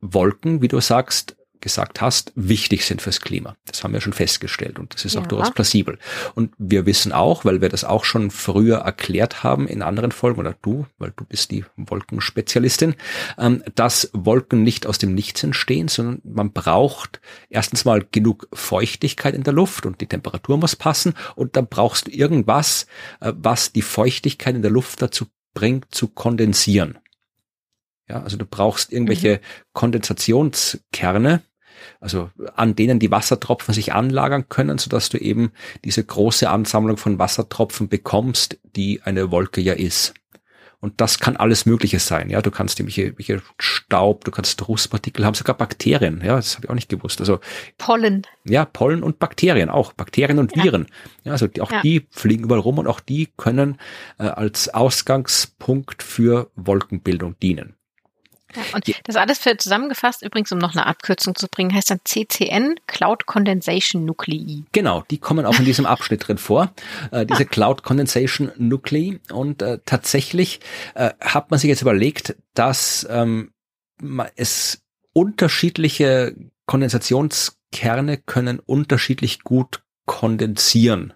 Wolken, 0.02 0.62
wie 0.62 0.68
du 0.68 0.82
sagst, 0.82 1.38
gesagt 1.62 2.01
hast, 2.01 2.32
wichtig 2.36 2.86
sind 2.86 3.01
fürs 3.01 3.22
Klima. 3.22 3.55
Das 3.66 3.84
haben 3.84 3.93
wir 3.93 4.01
schon 4.01 4.14
festgestellt 4.14 4.80
und 4.80 4.93
das 4.93 5.05
ist 5.05 5.16
ja. 5.16 5.22
auch 5.22 5.28
durchaus 5.28 5.51
plausibel. 5.51 5.97
Und 6.36 6.53
wir 6.57 6.86
wissen 6.86 7.12
auch, 7.12 7.45
weil 7.45 7.62
wir 7.62 7.70
das 7.70 7.84
auch 7.84 8.03
schon 8.03 8.32
früher 8.32 8.80
erklärt 8.80 9.43
haben 9.43 9.68
in 9.68 9.82
anderen 9.82 10.12
Folgen, 10.12 10.39
oder 10.39 10.55
du, 10.62 10.86
weil 10.97 11.14
du 11.16 11.24
bist 11.26 11.51
die 11.51 11.64
Wolkenspezialistin, 11.78 12.95
ähm, 13.38 13.64
dass 13.76 14.09
Wolken 14.14 14.64
nicht 14.64 14.88
aus 14.88 14.97
dem 14.97 15.14
Nichts 15.14 15.43
entstehen, 15.43 15.88
sondern 15.88 16.22
man 16.24 16.51
braucht 16.51 17.22
erstens 17.49 17.86
mal 17.86 18.05
genug 18.12 18.47
Feuchtigkeit 18.53 19.36
in 19.36 19.43
der 19.43 19.53
Luft 19.53 19.86
und 19.86 20.01
die 20.01 20.07
Temperatur 20.07 20.57
muss 20.57 20.76
passen 20.76 21.14
und 21.36 21.55
dann 21.55 21.68
brauchst 21.68 22.07
du 22.07 22.12
irgendwas, 22.12 22.88
äh, 23.20 23.32
was 23.36 23.72
die 23.72 23.82
Feuchtigkeit 23.82 24.55
in 24.55 24.62
der 24.62 24.72
Luft 24.72 25.01
dazu 25.01 25.28
bringt, 25.53 25.93
zu 25.93 26.07
kondensieren. 26.07 26.97
Ja, 28.12 28.22
also 28.24 28.36
du 28.36 28.45
brauchst 28.45 28.91
irgendwelche 28.91 29.36
mhm. 29.36 29.39
Kondensationskerne, 29.74 31.43
also 32.00 32.30
an 32.56 32.76
denen 32.76 33.00
die 33.00 33.12
Wassertropfen 33.12 33.74
sich 33.74 33.94
anlagern 33.94 34.50
können, 34.50 34.78
sodass 34.78 35.10
du 35.10 35.18
eben 35.18 35.52
diese 35.84 36.04
große 36.04 36.50
Ansammlung 36.50 36.98
von 36.98 37.20
Wassertropfen 37.20 37.90
bekommst, 37.90 38.58
die 38.76 39.02
eine 39.04 39.32
Wolke 39.32 39.62
ja 39.62 39.74
ist. 39.74 40.14
Und 40.82 41.00
das 41.00 41.20
kann 41.20 41.38
alles 41.38 41.68
Mögliche 41.68 42.00
sein. 42.00 42.32
Ja, 42.32 42.42
du 42.42 42.50
kannst 42.50 42.80
irgendwelche, 42.80 43.16
welche 43.16 43.44
Staub, 43.60 44.26
du 44.26 44.32
kannst 44.32 44.68
Rußpartikel 44.68 45.24
haben, 45.24 45.36
sogar 45.36 45.56
Bakterien. 45.56 46.22
Ja, 46.26 46.38
das 46.38 46.56
habe 46.56 46.66
ich 46.66 46.70
auch 46.72 46.76
nicht 46.76 46.90
gewusst. 46.90 47.20
Also 47.20 47.40
Pollen. 47.78 48.26
Ja, 48.46 48.66
Pollen 48.66 49.04
und 49.04 49.20
Bakterien 49.20 49.70
auch. 49.70 49.94
Bakterien 49.94 50.40
und 50.40 50.56
ja. 50.56 50.64
Viren. 50.64 50.88
Ja, 51.24 51.34
also 51.34 51.46
die, 51.46 51.62
auch 51.62 51.72
ja. 51.72 51.82
die 51.84 52.08
fliegen 52.10 52.46
überall 52.46 52.62
rum 52.62 52.80
und 52.80 52.88
auch 52.88 53.00
die 53.00 53.30
können 53.38 53.78
äh, 54.18 54.24
als 54.24 54.70
Ausgangspunkt 54.70 56.02
für 56.02 56.50
Wolkenbildung 56.56 57.38
dienen. 57.40 57.76
Ja, 58.56 58.62
und 58.74 58.86
das 59.06 59.16
alles 59.16 59.39
für 59.39 59.58
zusammengefasst, 59.58 60.22
übrigens, 60.24 60.52
um 60.52 60.58
noch 60.58 60.74
eine 60.74 60.86
Abkürzung 60.86 61.36
zu 61.36 61.47
bringen, 61.47 61.74
heißt 61.74 61.89
dann 61.89 61.99
CCN, 62.04 62.76
Cloud 62.88 63.26
Condensation 63.26 64.06
Nuclei. 64.06 64.64
Genau, 64.72 65.04
die 65.10 65.18
kommen 65.18 65.45
auch 65.45 65.58
in 65.60 65.66
diesem 65.66 65.86
Abschnitt 65.86 66.28
drin 66.28 66.38
vor, 66.38 66.74
äh, 67.12 67.26
diese 67.26 67.43
ah. 67.43 67.45
Cloud 67.45 67.84
Condensation 67.84 68.52
Nuclei. 68.58 69.20
Und 69.32 69.62
äh, 69.62 69.80
tatsächlich 69.86 70.60
äh, 70.95 71.12
hat 71.20 71.52
man 71.52 71.60
sich 71.60 71.70
jetzt 71.70 71.82
überlegt, 71.82 72.36
dass 72.54 73.08
ähm, 73.10 73.52
es 74.36 74.82
unterschiedliche 75.14 76.36
Kondensationskerne 76.66 78.18
können 78.18 78.60
unterschiedlich 78.60 79.43
gut 79.43 79.84
kondensieren. 80.06 81.14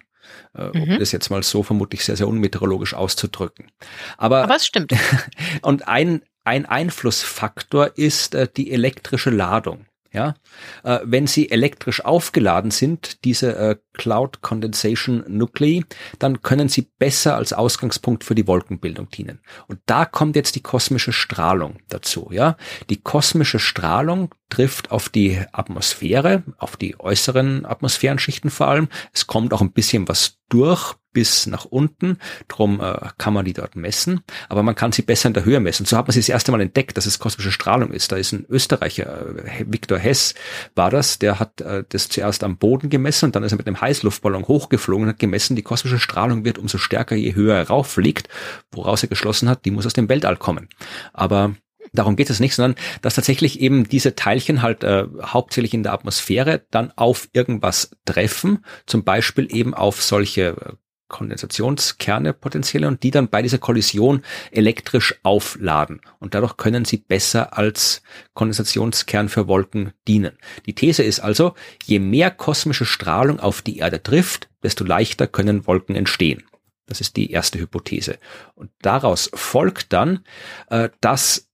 Äh, 0.55 0.77
mhm. 0.77 0.83
Um 0.83 0.99
das 0.99 1.11
jetzt 1.11 1.29
mal 1.29 1.43
so 1.43 1.63
vermutlich 1.63 2.03
sehr, 2.05 2.15
sehr 2.15 2.27
unmeteorologisch 2.27 2.93
auszudrücken. 2.93 3.71
Aber, 4.17 4.43
Aber 4.43 4.55
es 4.55 4.65
stimmt. 4.65 4.93
und 5.61 5.87
ein, 5.87 6.21
ein 6.45 6.65
Einflussfaktor 6.65 7.97
ist 7.97 8.35
äh, 8.35 8.47
die 8.55 8.71
elektrische 8.71 9.31
Ladung. 9.31 9.85
Ja, 10.13 10.35
äh, 10.83 10.99
wenn 11.03 11.27
sie 11.27 11.51
elektrisch 11.51 12.05
aufgeladen 12.05 12.71
sind, 12.71 13.25
diese 13.25 13.53
äh, 13.57 13.75
Cloud 13.91 14.41
Condensation 14.41 15.25
Nuclei, 15.27 15.83
dann 16.19 16.41
können 16.41 16.69
sie 16.69 16.89
besser 16.97 17.35
als 17.35 17.51
Ausgangspunkt 17.51 18.23
für 18.23 18.33
die 18.33 18.47
Wolkenbildung 18.47 19.09
dienen. 19.09 19.41
Und 19.67 19.79
da 19.87 20.05
kommt 20.05 20.37
jetzt 20.37 20.55
die 20.55 20.63
kosmische 20.63 21.11
Strahlung 21.11 21.79
dazu. 21.89 22.29
Ja, 22.31 22.55
die 22.89 23.01
kosmische 23.01 23.59
Strahlung 23.59 24.33
trifft 24.47 24.89
auf 24.89 25.09
die 25.09 25.41
Atmosphäre, 25.51 26.43
auf 26.59 26.77
die 26.77 26.97
äußeren 26.97 27.65
Atmosphärenschichten 27.65 28.51
vor 28.51 28.67
allem. 28.67 28.87
Es 29.11 29.27
kommt 29.27 29.53
auch 29.53 29.61
ein 29.61 29.73
bisschen 29.73 30.07
was 30.07 30.37
durch 30.47 30.95
bis 31.15 31.47
nach 31.47 31.65
unten. 31.65 32.17
Drum 32.49 32.81
äh, 32.81 32.93
kann 33.17 33.33
man 33.33 33.45
die 33.45 33.53
dort 33.53 33.75
messen, 33.75 34.19
aber 34.49 34.61
man 34.61 34.75
kann 34.75 34.91
sie 34.91 35.01
besser 35.01 35.27
in 35.27 35.33
der 35.33 35.45
Höhe 35.45 35.61
messen. 35.61 35.85
So 35.85 35.97
hat 35.97 36.07
man 36.07 36.11
sie 36.11 36.19
das 36.19 36.29
erste 36.29 36.51
Mal 36.51 36.61
entdeckt, 36.61 36.97
dass 36.97 37.05
es 37.05 37.19
kosmische 37.19 37.53
Strahlung 37.53 37.91
ist. 37.91 38.11
Da 38.11 38.17
ist 38.17 38.33
ein 38.33 38.45
Österreicher, 38.49 39.37
äh, 39.45 39.65
Viktor 39.65 39.97
Hess 39.97 40.35
war 40.75 40.91
das, 40.91 41.17
der 41.17 41.39
hat 41.39 41.61
äh, 41.61 41.85
das 41.87 42.09
zuerst 42.09 42.43
am 42.43 42.57
Boden 42.57 42.89
gemessen 42.89 43.25
und 43.25 43.35
dann 43.35 43.43
ist 43.43 43.53
er 43.53 43.57
mit 43.57 43.67
einem 43.67 43.79
Heißluftballon 43.79 44.47
hochgeflogen 44.47 45.05
und 45.05 45.13
hat 45.13 45.19
gemessen, 45.19 45.55
die 45.55 45.63
kosmische 45.63 45.99
Strahlung 45.99 46.43
wird 46.43 46.59
umso 46.59 46.77
stärker, 46.77 47.15
je 47.15 47.33
höher 47.33 47.55
er 47.55 47.67
rauffliegt, 47.69 48.27
woraus 48.71 49.01
er 49.01 49.09
geschlossen 49.09 49.47
hat, 49.47 49.63
die 49.63 49.71
muss 49.71 49.85
aus 49.85 49.93
dem 49.93 50.09
Weltall 50.09 50.35
kommen. 50.35 50.67
Aber 51.13 51.55
Darum 51.93 52.15
geht 52.15 52.29
es 52.29 52.39
nicht, 52.39 52.55
sondern 52.55 52.75
dass 53.01 53.15
tatsächlich 53.15 53.59
eben 53.59 53.87
diese 53.87 54.15
Teilchen 54.15 54.61
halt 54.61 54.83
äh, 54.83 55.05
hauptsächlich 55.21 55.73
in 55.73 55.83
der 55.83 55.93
Atmosphäre 55.93 56.65
dann 56.71 56.91
auf 56.95 57.29
irgendwas 57.33 57.91
treffen, 58.05 58.65
zum 58.85 59.03
Beispiel 59.03 59.47
eben 59.53 59.73
auf 59.73 60.01
solche 60.01 60.41
äh, 60.41 60.73
Kondensationskerne 61.07 62.33
potenzielle 62.33 62.87
und 62.87 63.03
die 63.03 63.11
dann 63.11 63.29
bei 63.29 63.41
dieser 63.41 63.57
Kollision 63.57 64.23
elektrisch 64.51 65.15
aufladen. 65.23 66.01
Und 66.19 66.33
dadurch 66.33 66.57
können 66.57 66.85
sie 66.85 66.97
besser 66.97 67.57
als 67.57 68.01
Kondensationskern 68.33 69.29
für 69.29 69.47
Wolken 69.47 69.93
dienen. 70.07 70.37
Die 70.65 70.73
These 70.73 71.03
ist 71.03 71.19
also, 71.19 71.53
je 71.83 71.99
mehr 71.99 72.31
kosmische 72.31 72.85
Strahlung 72.85 73.39
auf 73.39 73.61
die 73.61 73.77
Erde 73.77 74.01
trifft, 74.01 74.49
desto 74.63 74.83
leichter 74.83 75.27
können 75.27 75.67
Wolken 75.67 75.95
entstehen. 75.95 76.43
Das 76.87 77.01
ist 77.01 77.15
die 77.15 77.31
erste 77.31 77.59
Hypothese. 77.59 78.17
Und 78.53 78.71
daraus 78.81 79.29
folgt 79.33 79.93
dann, 79.93 80.23
äh, 80.69 80.89
dass 81.01 81.49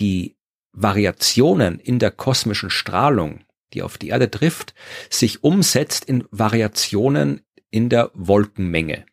die 0.00 0.36
Variationen 0.72 1.78
in 1.78 1.98
der 1.98 2.10
kosmischen 2.10 2.70
Strahlung, 2.70 3.40
die 3.72 3.82
auf 3.82 3.98
die 3.98 4.08
Erde 4.08 4.30
trifft, 4.30 4.74
sich 5.10 5.42
umsetzt 5.42 6.04
in 6.04 6.24
Variationen 6.30 7.40
in 7.76 7.90
der 7.90 8.10
Wolkenmenge. 8.14 9.04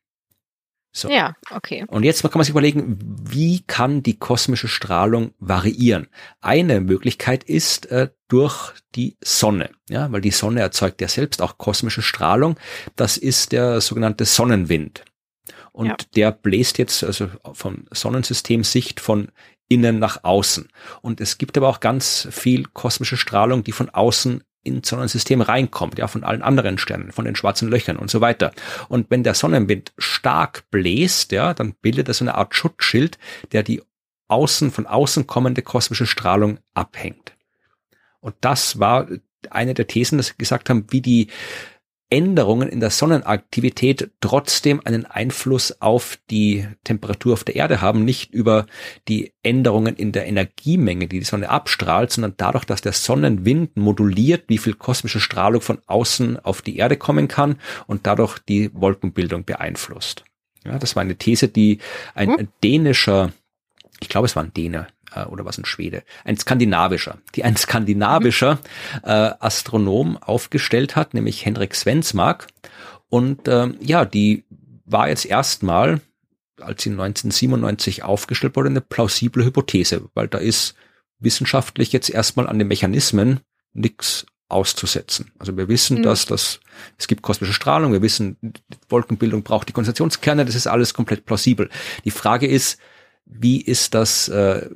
So. 0.95 1.09
Ja, 1.09 1.35
okay. 1.51 1.83
Und 1.87 2.03
jetzt 2.03 2.21
kann 2.21 2.31
man 2.35 2.43
sich 2.43 2.51
überlegen, 2.51 2.97
wie 3.27 3.61
kann 3.61 4.03
die 4.03 4.17
kosmische 4.19 4.67
Strahlung 4.67 5.33
variieren? 5.39 6.07
Eine 6.39 6.79
Möglichkeit 6.81 7.43
ist 7.43 7.87
äh, 7.87 8.09
durch 8.27 8.73
die 8.93 9.17
Sonne, 9.21 9.71
ja, 9.89 10.11
weil 10.11 10.21
die 10.21 10.31
Sonne 10.31 10.61
erzeugt 10.61 11.01
ja 11.01 11.07
selbst 11.07 11.41
auch 11.41 11.57
kosmische 11.57 12.03
Strahlung. 12.03 12.57
Das 12.95 13.17
ist 13.17 13.51
der 13.51 13.81
sogenannte 13.81 14.25
Sonnenwind. 14.25 15.03
Und 15.71 15.87
ja. 15.87 15.97
der 16.15 16.31
bläst 16.31 16.77
jetzt 16.77 17.03
also 17.03 17.27
von 17.53 17.87
Sonnensystemsicht 17.91 18.99
von 18.99 19.29
innen 19.67 19.97
nach 19.97 20.23
außen. 20.23 20.69
Und 21.01 21.19
es 21.19 21.39
gibt 21.39 21.57
aber 21.57 21.69
auch 21.69 21.79
ganz 21.79 22.27
viel 22.31 22.65
kosmische 22.65 23.17
Strahlung, 23.17 23.63
die 23.63 23.71
von 23.71 23.89
außen 23.89 24.43
ins 24.63 24.89
Sonnensystem 24.89 25.41
reinkommt, 25.41 25.97
ja, 25.97 26.07
von 26.07 26.23
allen 26.23 26.41
anderen 26.41 26.77
Sternen, 26.77 27.11
von 27.11 27.25
den 27.25 27.35
schwarzen 27.35 27.69
Löchern 27.69 27.97
und 27.97 28.09
so 28.09 28.21
weiter. 28.21 28.51
Und 28.87 29.11
wenn 29.11 29.23
der 29.23 29.33
Sonnenwind 29.33 29.93
stark 29.97 30.63
bläst, 30.71 31.31
ja, 31.31 31.53
dann 31.53 31.73
bildet 31.81 32.07
er 32.07 32.13
so 32.13 32.23
eine 32.23 32.35
Art 32.35 32.55
Schutzschild, 32.55 33.17
der 33.51 33.63
die 33.63 33.81
außen, 34.29 34.71
von 34.71 34.87
außen 34.87 35.27
kommende 35.27 35.61
kosmische 35.61 36.05
Strahlung 36.05 36.59
abhängt. 36.73 37.33
Und 38.19 38.35
das 38.41 38.79
war 38.79 39.07
eine 39.49 39.73
der 39.73 39.87
Thesen, 39.87 40.17
dass 40.17 40.27
sie 40.27 40.37
gesagt 40.37 40.69
haben, 40.69 40.85
wie 40.89 41.01
die 41.01 41.27
Änderungen 42.09 42.69
in 42.69 42.79
der 42.79 42.91
Sonnenaktivität 42.91 44.11
trotzdem 44.21 44.81
einen 44.85 45.05
Einfluss 45.05 45.81
auf 45.81 46.19
die 46.29 46.67
Temperatur 46.83 47.33
auf 47.33 47.43
der 47.43 47.55
Erde 47.55 47.81
haben, 47.81 48.05
nicht 48.05 48.33
über 48.33 48.67
die 49.07 49.33
Änderungen 49.41 49.95
in 49.95 50.11
der 50.11 50.27
Energiemenge, 50.27 51.07
die 51.07 51.19
die 51.19 51.25
Sonne 51.25 51.49
abstrahlt, 51.49 52.11
sondern 52.11 52.35
dadurch, 52.37 52.65
dass 52.65 52.81
der 52.81 52.93
Sonnenwind 52.93 53.77
moduliert, 53.77 54.43
wie 54.47 54.59
viel 54.59 54.75
kosmische 54.75 55.19
Strahlung 55.19 55.61
von 55.61 55.79
außen 55.87 56.37
auf 56.39 56.61
die 56.61 56.77
Erde 56.77 56.97
kommen 56.97 57.27
kann 57.27 57.59
und 57.87 58.05
dadurch 58.05 58.37
die 58.39 58.69
Wolkenbildung 58.73 59.43
beeinflusst. 59.43 60.23
Ja, 60.65 60.77
das 60.77 60.95
war 60.95 61.01
eine 61.01 61.15
These, 61.15 61.47
die 61.47 61.79
ein 62.13 62.37
hm. 62.37 62.47
dänischer, 62.63 63.33
ich 63.99 64.09
glaube 64.09 64.27
es 64.27 64.35
war 64.35 64.43
ein 64.43 64.53
Däner, 64.53 64.87
äh, 65.15 65.25
oder 65.25 65.45
was 65.45 65.57
ein 65.57 65.65
Schwede, 65.65 66.03
ein 66.23 66.37
skandinavischer, 66.37 67.19
die 67.35 67.43
ein 67.43 67.55
skandinavischer 67.55 68.59
äh, 69.03 69.31
Astronom 69.39 70.17
aufgestellt 70.17 70.95
hat, 70.95 71.13
nämlich 71.13 71.45
Henrik 71.45 71.75
Svensmark. 71.75 72.47
Und 73.09 73.47
äh, 73.47 73.69
ja, 73.79 74.05
die 74.05 74.45
war 74.85 75.09
jetzt 75.09 75.25
erstmal, 75.25 76.01
als 76.59 76.83
sie 76.83 76.89
1997 76.89 78.03
aufgestellt 78.03 78.55
wurde, 78.55 78.69
eine 78.69 78.81
plausible 78.81 79.45
Hypothese, 79.45 80.09
weil 80.13 80.27
da 80.27 80.37
ist 80.37 80.75
wissenschaftlich 81.19 81.91
jetzt 81.93 82.09
erstmal 82.09 82.47
an 82.47 82.59
den 82.59 82.67
Mechanismen 82.67 83.39
nichts 83.73 84.25
auszusetzen. 84.49 85.31
Also 85.39 85.57
wir 85.57 85.67
wissen, 85.67 85.99
mhm. 85.99 86.03
dass 86.03 86.25
das, 86.25 86.59
es 86.97 87.07
gibt 87.07 87.23
kosmische 87.23 87.53
Strahlung, 87.53 87.91
wir 87.91 88.01
wissen, 88.01 88.37
Wolkenbildung 88.89 89.43
braucht 89.43 89.67
die 89.69 89.73
Konzentrationskerne, 89.73 90.45
das 90.45 90.55
ist 90.55 90.67
alles 90.67 90.93
komplett 90.93 91.25
plausibel. 91.25 91.69
Die 92.05 92.11
Frage 92.11 92.47
ist, 92.47 92.79
wie 93.25 93.61
ist 93.61 93.93
das 93.93 94.27
äh, 94.27 94.69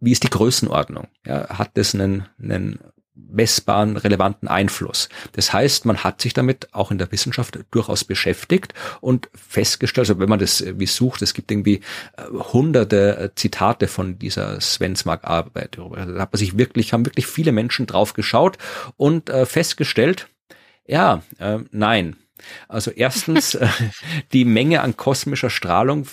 wie 0.00 0.12
ist 0.12 0.22
die 0.24 0.30
Größenordnung? 0.30 1.08
Ja, 1.26 1.48
hat 1.58 1.70
das 1.74 1.94
einen, 1.94 2.26
einen 2.42 2.80
messbaren, 3.14 3.96
relevanten 3.96 4.48
Einfluss. 4.48 5.08
Das 5.32 5.52
heißt, 5.52 5.84
man 5.84 6.02
hat 6.02 6.20
sich 6.20 6.32
damit 6.32 6.68
auch 6.72 6.90
in 6.90 6.98
der 6.98 7.10
Wissenschaft 7.12 7.58
durchaus 7.70 8.04
beschäftigt 8.04 8.74
und 9.00 9.28
festgestellt, 9.34 10.08
also 10.08 10.20
wenn 10.20 10.28
man 10.28 10.38
das 10.38 10.64
wie 10.66 10.86
sucht, 10.86 11.22
es 11.22 11.34
gibt 11.34 11.50
irgendwie 11.50 11.80
äh, 12.16 12.22
hunderte 12.52 13.18
äh, 13.18 13.34
Zitate 13.34 13.88
von 13.88 14.18
dieser 14.18 14.60
Svensmark-Arbeit. 14.60 15.78
Also 15.78 16.12
da 16.14 16.20
hat 16.20 16.32
man 16.32 16.38
sich 16.38 16.56
wirklich, 16.58 16.92
haben 16.92 17.06
wirklich 17.06 17.26
viele 17.26 17.52
Menschen 17.52 17.86
drauf 17.86 18.14
geschaut 18.14 18.58
und 18.96 19.28
äh, 19.30 19.46
festgestellt, 19.46 20.28
ja, 20.86 21.22
äh, 21.38 21.58
nein. 21.70 22.16
Also 22.68 22.90
erstens, 22.90 23.54
äh, 23.54 23.68
die 24.32 24.44
Menge 24.44 24.80
an 24.80 24.96
kosmischer 24.96 25.50
Strahlung 25.50 26.06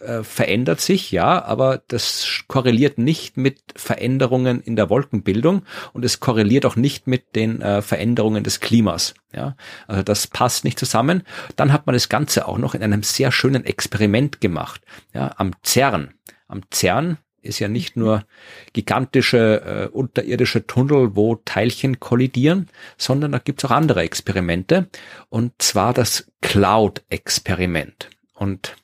äh, 0.00 0.22
verändert 0.22 0.80
sich, 0.80 1.10
ja, 1.10 1.42
aber 1.44 1.82
das 1.88 2.44
korreliert 2.46 2.98
nicht 2.98 3.36
mit 3.36 3.60
Veränderungen 3.76 4.60
in 4.60 4.76
der 4.76 4.90
Wolkenbildung 4.90 5.62
und 5.92 6.04
es 6.04 6.20
korreliert 6.20 6.66
auch 6.66 6.76
nicht 6.76 7.06
mit 7.06 7.34
den 7.34 7.60
äh, 7.60 7.82
Veränderungen 7.82 8.44
des 8.44 8.60
Klimas. 8.60 9.14
Ja, 9.32 9.56
also 9.86 10.02
das 10.02 10.26
passt 10.26 10.64
nicht 10.64 10.78
zusammen. 10.78 11.22
Dann 11.56 11.72
hat 11.72 11.86
man 11.86 11.94
das 11.94 12.08
Ganze 12.08 12.48
auch 12.48 12.58
noch 12.58 12.74
in 12.74 12.82
einem 12.82 13.02
sehr 13.02 13.32
schönen 13.32 13.64
Experiment 13.64 14.40
gemacht. 14.40 14.82
Ja, 15.12 15.34
am 15.36 15.52
CERN. 15.62 16.14
Am 16.46 16.62
CERN 16.72 17.18
ist 17.42 17.58
ja 17.58 17.68
nicht 17.68 17.96
nur 17.96 18.24
gigantische 18.72 19.88
äh, 19.90 19.96
unterirdische 19.96 20.66
Tunnel, 20.66 21.16
wo 21.16 21.36
Teilchen 21.36 22.00
kollidieren, 22.00 22.68
sondern 22.96 23.32
da 23.32 23.38
gibt's 23.38 23.64
auch 23.64 23.70
andere 23.70 24.02
Experimente. 24.02 24.88
Und 25.28 25.52
zwar 25.58 25.92
das 25.92 26.30
Cloud-Experiment. 26.40 28.10
Und 28.34 28.76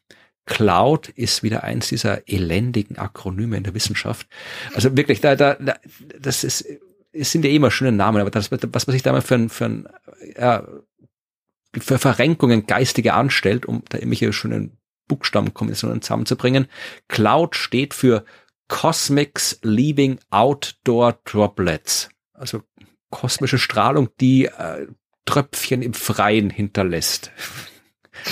Cloud 0.47 1.09
ist 1.09 1.43
wieder 1.43 1.65
eins 1.65 1.89
dieser 1.89 2.29
elendigen 2.29 2.99
Akronyme 2.99 3.57
in 3.57 3.65
der 3.65 3.75
Wissenschaft. 3.75 4.27
Also 4.75 4.97
wirklich, 4.97 5.21
da, 5.21 5.37
da, 5.37 5.55
da 5.55 5.77
das 6.19 6.45
ist, 6.45 6.67
es 7.13 7.33
sind 7.33 7.45
ja 7.45 7.51
immer 7.51 7.71
schöne 7.71 7.93
Namen, 7.93 8.21
aber 8.21 8.31
das, 8.31 8.51
was 8.51 8.87
man 8.87 8.93
sich 8.93 9.03
da 9.03 9.13
mal 9.13 9.23
für, 9.23 9.49
für, 9.49 9.65
ein, 9.65 9.89
ja, 10.37 10.67
für 11.79 11.99
Verrenkungen 11.99 12.67
geistige 12.67 13.15
anstellt, 13.15 13.67
um 13.67 13.83
da 13.89 13.99
irgendwelche 13.99 14.33
schönen 14.33 14.77
Buchstabenkombinationen 15.09 16.03
zusammenzubringen. 16.03 16.67
Cloud 17.09 17.57
steht 17.57 17.95
für 17.95 18.25
Cosmics 18.69 19.59
Leaving 19.63 20.19
Outdoor 20.31 21.21
Droplets. 21.25 22.11
Also 22.33 22.63
kosmische 23.11 23.59
Strahlung, 23.59 24.09
die 24.21 24.47
äh, 24.47 24.87
Tröpfchen 25.25 25.83
im 25.83 25.95
Freien 25.95 26.51
hinterlässt 26.51 27.31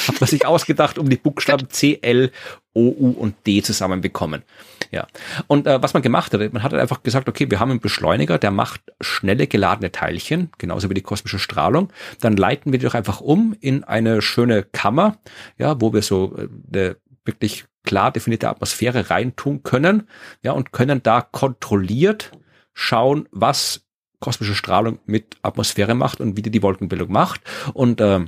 hat 0.09 0.20
man 0.20 0.28
sich 0.28 0.47
ausgedacht, 0.47 0.99
um 0.99 1.09
die 1.09 1.16
Buchstaben 1.16 1.68
C, 1.70 1.99
L, 2.03 2.30
O, 2.74 2.89
U 2.89 3.11
und 3.11 3.35
D 3.47 3.62
zusammenbekommen. 3.62 4.43
Ja. 4.91 5.07
Und 5.47 5.66
äh, 5.66 5.83
was 5.83 5.95
man 5.95 6.03
gemacht 6.03 6.33
hat, 6.33 6.53
man 6.53 6.62
hat 6.62 6.74
einfach 6.74 7.03
gesagt, 7.03 7.28
okay, 7.28 7.51
wir 7.51 7.61
haben 7.61 7.70
einen 7.70 7.80
Beschleuniger, 7.80 8.39
der 8.39 8.51
macht 8.51 8.80
schnelle 9.01 9.47
geladene 9.47 9.91
Teilchen, 9.91 10.51
genauso 10.59 10.91
wie 10.91 10.95
die 10.95 11.03
kosmische 11.03 11.39
Strahlung. 11.39 11.93
Dann 12.20 12.37
leiten 12.37 12.72
wir 12.72 12.78
die 12.78 12.87
doch 12.87 12.95
einfach 12.95 13.20
um 13.20 13.57
in 13.61 13.85
eine 13.85 14.22
schöne 14.22 14.62
Kammer, 14.62 15.18
ja, 15.59 15.80
wo 15.80 15.93
wir 15.93 16.03
so 16.03 16.37
äh, 16.37 16.49
eine 16.72 16.97
wirklich 17.24 17.64
klar 17.85 18.12
definierte 18.12 18.49
Atmosphäre 18.49 19.11
reintun 19.11 19.62
können, 19.62 20.09
ja, 20.43 20.53
und 20.53 20.72
können 20.72 21.03
da 21.03 21.20
kontrolliert 21.20 22.33
schauen, 22.74 23.28
was 23.33 23.87
kosmische 24.20 24.55
Strahlung 24.55 24.99
mit 25.05 25.37
Atmosphäre 25.43 25.95
macht 25.95 26.20
und 26.20 26.37
wie 26.37 26.43
die 26.43 26.51
die 26.51 26.62
Wolkenbildung 26.62 27.11
macht. 27.11 27.41
Und 27.74 28.01
äh, 28.01 28.20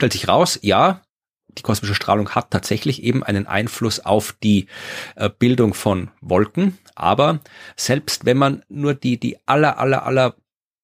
stellt 0.00 0.12
sich 0.12 0.28
raus, 0.28 0.58
ja, 0.62 1.02
die 1.58 1.62
kosmische 1.62 1.94
Strahlung 1.94 2.30
hat 2.30 2.50
tatsächlich 2.50 3.02
eben 3.02 3.22
einen 3.22 3.46
Einfluss 3.46 4.00
auf 4.00 4.32
die 4.42 4.66
äh, 5.16 5.28
Bildung 5.28 5.74
von 5.74 6.10
Wolken. 6.20 6.78
Aber 6.94 7.40
selbst 7.76 8.24
wenn 8.24 8.38
man 8.38 8.62
nur 8.68 8.94
die, 8.94 9.18
die 9.18 9.36
aller, 9.46 9.78
aller, 9.78 10.04
aller 10.06 10.36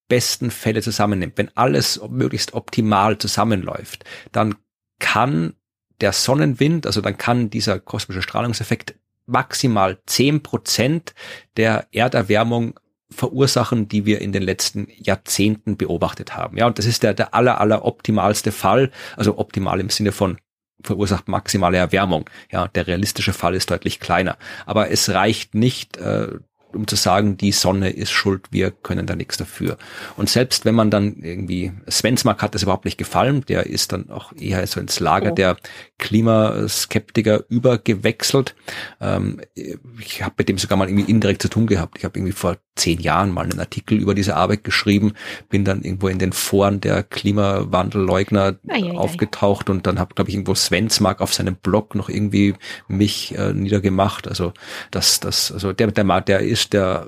besten 0.08 0.50
Fälle 0.50 0.82
zusammennimmt, 0.82 1.38
wenn 1.38 1.56
alles 1.56 2.00
möglichst 2.08 2.52
optimal 2.54 3.18
zusammenläuft, 3.18 4.04
dann 4.32 4.54
kann 4.98 5.54
der 6.00 6.12
Sonnenwind, 6.12 6.86
also 6.86 7.00
dann 7.00 7.16
kann 7.16 7.48
dieser 7.48 7.80
kosmische 7.80 8.22
Strahlungseffekt 8.22 8.96
maximal 9.24 9.98
zehn 10.06 10.42
Prozent 10.42 11.14
der 11.56 11.88
Erderwärmung 11.90 12.78
verursachen, 13.11 13.88
die 13.88 14.04
wir 14.04 14.20
in 14.20 14.32
den 14.32 14.42
letzten 14.42 14.88
Jahrzehnten 14.96 15.76
beobachtet 15.76 16.36
haben. 16.36 16.57
Ja, 16.57 16.66
und 16.66 16.78
das 16.78 16.86
ist 16.86 17.02
der, 17.02 17.14
der 17.14 17.34
aller, 17.34 17.61
aller 17.61 17.84
optimalste 17.84 18.52
Fall, 18.52 18.90
also 19.16 19.38
optimal 19.38 19.80
im 19.80 19.90
Sinne 19.90 20.12
von 20.12 20.38
verursacht 20.82 21.28
maximale 21.28 21.78
Erwärmung. 21.78 22.28
Ja, 22.50 22.68
der 22.68 22.86
realistische 22.86 23.32
Fall 23.32 23.54
ist 23.54 23.70
deutlich 23.70 24.00
kleiner. 24.00 24.36
Aber 24.66 24.90
es 24.90 25.09
reicht 25.11 25.54
nicht, 25.54 25.96
äh, 25.96 26.28
um 26.72 26.86
zu 26.86 26.96
sagen, 26.96 27.36
die 27.36 27.52
Sonne 27.52 27.90
ist 27.90 28.11
schuld, 28.11 28.46
wir 28.50 28.70
können 28.70 29.07
da 29.07 29.16
nichts 29.16 29.36
dafür. 29.36 29.78
Und 30.16 30.28
selbst 30.28 30.64
wenn 30.64 30.74
man 30.74 30.90
dann 30.90 31.16
irgendwie, 31.22 31.72
Svensmark 31.90 32.42
hat 32.42 32.54
das 32.54 32.62
überhaupt 32.62 32.84
nicht 32.84 32.98
gefallen, 32.98 33.44
der 33.48 33.66
ist 33.66 33.92
dann 33.92 34.11
auch 34.11 34.32
eher 34.32 34.66
so 34.66 34.80
ins 34.80 35.00
Lager 35.00 35.32
oh. 35.32 35.34
der 35.34 35.57
Klimaskeptiker 35.99 37.44
übergewechselt. 37.49 38.55
Ähm, 39.01 39.40
ich 39.55 40.22
habe 40.22 40.34
mit 40.38 40.49
dem 40.49 40.59
sogar 40.59 40.76
mal 40.76 40.88
irgendwie 40.88 41.11
indirekt 41.11 41.42
zu 41.42 41.49
tun 41.49 41.66
gehabt. 41.66 41.99
Ich 41.99 42.05
habe 42.05 42.18
irgendwie 42.18 42.32
vor 42.32 42.59
zehn 42.74 43.01
Jahren 43.01 43.30
mal 43.30 43.44
einen 43.44 43.59
Artikel 43.59 43.99
über 43.99 44.14
diese 44.14 44.36
Arbeit 44.36 44.62
geschrieben, 44.62 45.14
bin 45.49 45.64
dann 45.64 45.82
irgendwo 45.82 46.09
in 46.09 46.18
den 46.18 46.32
Foren 46.32 46.80
der 46.80 47.03
Klimawandelleugner 47.03 48.57
ei, 48.68 48.82
ei, 48.82 48.90
aufgetaucht 48.92 49.70
und 49.70 49.86
dann 49.86 49.99
habe, 49.99 50.14
glaube 50.14 50.28
ich, 50.28 50.34
irgendwo 50.34 50.55
Svensmark 50.55 51.22
auf 51.22 51.32
seinem 51.32 51.57
Blog 51.57 51.94
noch 51.94 52.11
irgendwie 52.11 52.55
mich 52.88 53.36
äh, 53.36 53.55
niedergemacht. 53.55 54.28
Also 54.28 54.53
das, 54.90 55.20
das, 55.20 55.51
also 55.51 55.72
der, 55.72 55.90
der, 55.92 56.20
der 56.20 56.40
ist 56.40 56.74
der 56.74 57.07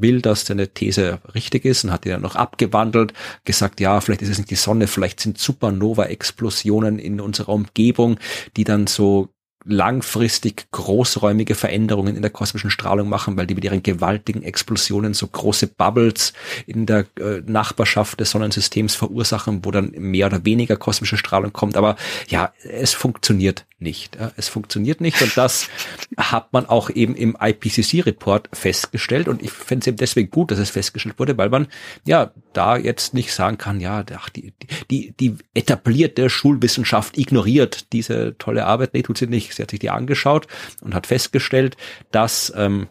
will, 0.00 0.20
dass 0.20 0.44
deine 0.44 0.68
These 0.68 1.20
richtig 1.34 1.64
ist 1.64 1.84
und 1.84 1.92
hat 1.92 2.04
die 2.04 2.08
dann 2.08 2.22
noch 2.22 2.36
abgewandelt, 2.36 3.12
gesagt, 3.44 3.80
ja, 3.80 4.00
vielleicht 4.00 4.22
ist 4.22 4.30
es 4.30 4.38
nicht 4.38 4.50
die 4.50 4.56
Sonne, 4.56 4.86
vielleicht 4.86 5.20
sind 5.20 5.38
Supernova-Explosionen 5.38 6.98
in 6.98 7.20
unserer 7.20 7.50
Umgebung, 7.50 8.18
die 8.56 8.64
dann 8.64 8.86
so 8.86 9.28
langfristig 9.66 10.66
großräumige 10.70 11.54
Veränderungen 11.54 12.16
in 12.16 12.22
der 12.22 12.30
kosmischen 12.30 12.70
Strahlung 12.70 13.08
machen, 13.08 13.36
weil 13.36 13.46
die 13.46 13.54
mit 13.54 13.64
ihren 13.64 13.82
gewaltigen 13.82 14.42
Explosionen 14.42 15.12
so 15.12 15.26
große 15.26 15.66
Bubbles 15.66 16.32
in 16.66 16.86
der 16.86 17.06
äh, 17.18 17.42
Nachbarschaft 17.44 18.20
des 18.20 18.30
Sonnensystems 18.30 18.94
verursachen, 18.94 19.64
wo 19.64 19.70
dann 19.70 19.92
mehr 19.96 20.26
oder 20.26 20.44
weniger 20.44 20.76
kosmische 20.76 21.16
Strahlung 21.16 21.52
kommt. 21.52 21.76
Aber 21.76 21.96
ja, 22.28 22.52
es 22.62 22.94
funktioniert 22.94 23.66
nicht. 23.78 24.16
Ja, 24.16 24.32
es 24.36 24.48
funktioniert 24.48 25.00
nicht 25.00 25.20
und 25.20 25.36
das 25.36 25.68
hat 26.16 26.52
man 26.52 26.66
auch 26.66 26.88
eben 26.88 27.14
im 27.14 27.36
IPCC-Report 27.38 28.48
festgestellt 28.52 29.28
und 29.28 29.42
ich 29.42 29.50
finde 29.50 29.82
es 29.82 29.86
eben 29.88 29.96
deswegen 29.98 30.30
gut, 30.30 30.50
dass 30.50 30.58
es 30.58 30.70
festgestellt 30.70 31.18
wurde, 31.18 31.36
weil 31.36 31.50
man 31.50 31.66
ja 32.06 32.30
da 32.54 32.76
jetzt 32.76 33.12
nicht 33.12 33.34
sagen 33.34 33.58
kann, 33.58 33.80
ja, 33.80 34.04
ach, 34.16 34.30
die, 34.30 34.54
die, 34.90 35.12
die 35.12 35.36
etablierte 35.54 36.30
Schulwissenschaft 36.30 37.18
ignoriert 37.18 37.92
diese 37.92 38.36
tolle 38.38 38.64
Arbeit. 38.64 38.94
Nee, 38.94 39.02
tut 39.02 39.18
sie 39.18 39.26
nicht. 39.26 39.55
Sie 39.56 39.62
hat 39.62 39.70
sich 39.70 39.80
die 39.80 39.90
angeschaut 39.90 40.46
und 40.80 40.94
hat 40.94 41.06
festgestellt, 41.06 41.76
dass 42.10 42.52
ähm, 42.56 42.88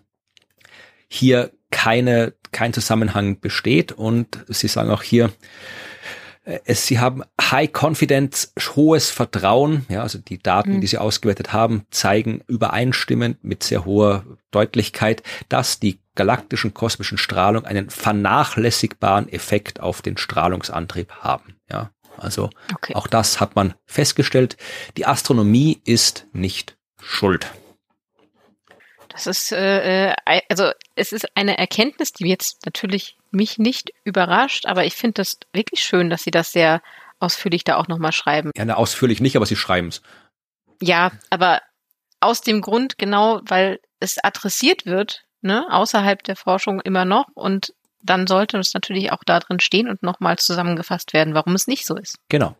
hier 1.07 1.51
keine, 1.71 2.33
kein 2.51 2.73
Zusammenhang 2.73 3.39
besteht 3.39 3.91
und 3.91 4.45
sie 4.47 4.67
sagen 4.67 4.89
auch 4.89 5.03
hier, 5.03 5.31
äh, 6.45 6.59
es, 6.65 6.85
sie 6.85 6.99
haben 6.99 7.23
High 7.41 7.69
Confidence, 7.73 8.53
hohes 8.75 9.09
Vertrauen, 9.09 9.85
ja, 9.89 10.01
also 10.01 10.19
die 10.19 10.39
Daten, 10.39 10.75
mhm. 10.75 10.81
die 10.81 10.87
sie 10.87 10.97
ausgewertet 10.97 11.53
haben, 11.53 11.85
zeigen 11.91 12.41
übereinstimmend 12.47 13.43
mit 13.43 13.63
sehr 13.63 13.85
hoher 13.85 14.25
Deutlichkeit, 14.51 15.23
dass 15.49 15.79
die 15.79 15.99
galaktischen 16.15 16.73
kosmischen 16.73 17.17
Strahlung 17.17 17.65
einen 17.65 17.89
vernachlässigbaren 17.89 19.27
Effekt 19.29 19.81
auf 19.81 20.01
den 20.01 20.17
Strahlungsantrieb 20.17 21.11
haben. 21.11 21.57
Ja, 21.69 21.91
also 22.17 22.49
okay. 22.73 22.95
auch 22.95 23.07
das 23.07 23.39
hat 23.39 23.55
man 23.55 23.73
festgestellt. 23.85 24.57
Die 24.97 25.05
Astronomie 25.05 25.81
ist 25.85 26.25
nicht 26.33 26.75
schuld. 26.99 27.51
Das 29.09 29.27
ist 29.27 29.51
äh, 29.51 30.09
äh 30.09 30.41
also 30.49 30.71
es 30.95 31.11
ist 31.11 31.25
eine 31.35 31.57
Erkenntnis, 31.57 32.11
die 32.11 32.27
jetzt 32.27 32.65
natürlich 32.65 33.17
mich 33.31 33.57
nicht 33.57 33.91
überrascht, 34.03 34.65
aber 34.65 34.85
ich 34.85 34.95
finde 34.95 35.15
das 35.15 35.37
wirklich 35.53 35.81
schön, 35.81 36.09
dass 36.09 36.23
Sie 36.23 36.31
das 36.31 36.51
sehr 36.51 36.81
ausführlich 37.19 37.63
da 37.63 37.77
auch 37.77 37.87
nochmal 37.87 38.11
schreiben. 38.11 38.51
Ja, 38.55 38.65
ne, 38.65 38.75
ausführlich 38.77 39.21
nicht, 39.21 39.35
aber 39.35 39.45
Sie 39.45 39.55
schreiben 39.55 39.89
es. 39.89 40.01
Ja, 40.81 41.11
aber 41.29 41.61
aus 42.19 42.41
dem 42.41 42.61
Grund 42.61 42.97
genau, 42.97 43.41
weil 43.45 43.79
es 43.99 44.17
adressiert 44.23 44.85
wird, 44.85 45.25
ne, 45.41 45.65
außerhalb 45.69 46.23
der 46.23 46.35
Forschung 46.35 46.81
immer 46.81 47.05
noch 47.05 47.27
und 47.35 47.73
dann 48.05 48.27
sollte 48.27 48.57
es 48.57 48.73
natürlich 48.73 49.11
auch 49.11 49.23
da 49.25 49.39
drin 49.39 49.59
stehen 49.59 49.89
und 49.89 50.03
nochmal 50.03 50.37
zusammengefasst 50.37 51.13
werden, 51.13 51.33
warum 51.33 51.55
es 51.55 51.67
nicht 51.67 51.85
so 51.85 51.95
ist. 51.95 52.17
Genau. 52.29 52.55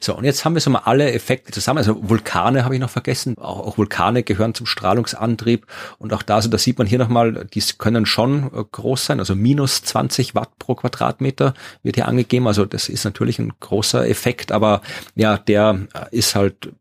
So, 0.00 0.16
und 0.16 0.24
jetzt 0.24 0.44
haben 0.44 0.54
wir 0.54 0.60
so 0.60 0.70
mal 0.70 0.82
alle 0.84 1.12
Effekte 1.12 1.52
zusammen. 1.52 1.78
Also 1.78 2.08
Vulkane 2.08 2.64
habe 2.64 2.74
ich 2.74 2.80
noch 2.80 2.90
vergessen. 2.90 3.36
Auch, 3.38 3.60
auch 3.60 3.78
Vulkane 3.78 4.22
gehören 4.22 4.54
zum 4.54 4.66
Strahlungsantrieb. 4.66 5.66
Und 5.98 6.12
auch 6.12 6.22
da, 6.22 6.42
so 6.42 6.48
das 6.48 6.62
sieht 6.62 6.78
man 6.78 6.86
hier 6.86 6.98
nochmal, 6.98 7.46
die 7.52 7.62
können 7.78 8.06
schon 8.06 8.50
äh, 8.54 8.64
groß 8.70 9.06
sein. 9.06 9.20
Also 9.20 9.34
minus 9.34 9.82
20 9.82 10.34
Watt 10.34 10.58
pro 10.58 10.74
Quadratmeter 10.74 11.54
wird 11.82 11.96
hier 11.96 12.08
angegeben. 12.08 12.46
Also 12.46 12.64
das 12.64 12.88
ist 12.88 13.04
natürlich 13.04 13.38
ein 13.38 13.52
großer 13.60 14.08
Effekt, 14.08 14.52
aber 14.52 14.82
ja, 15.14 15.38
der 15.38 15.86
äh, 15.94 16.16
ist 16.16 16.34
halt 16.34 16.72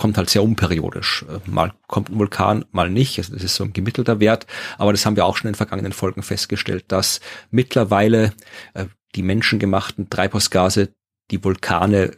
kommt 0.00 0.16
halt 0.16 0.30
sehr 0.30 0.42
unperiodisch. 0.42 1.26
Äh, 1.28 1.48
mal 1.48 1.74
kommt 1.86 2.08
ein 2.08 2.18
Vulkan, 2.18 2.64
mal 2.72 2.88
nicht. 2.88 3.18
Also 3.18 3.34
das 3.34 3.44
ist 3.44 3.54
so 3.54 3.64
ein 3.64 3.74
gemittelter 3.74 4.18
Wert. 4.18 4.46
Aber 4.78 4.92
das 4.92 5.04
haben 5.04 5.14
wir 5.14 5.26
auch 5.26 5.36
schon 5.36 5.48
in 5.48 5.54
vergangenen 5.54 5.92
Folgen 5.92 6.22
festgestellt, 6.22 6.86
dass 6.88 7.20
mittlerweile 7.50 8.32
äh, 8.72 8.86
die 9.14 9.22
menschengemachten 9.22 10.08
Treibhausgase 10.08 10.88
die 11.30 11.44
Vulkane 11.44 12.12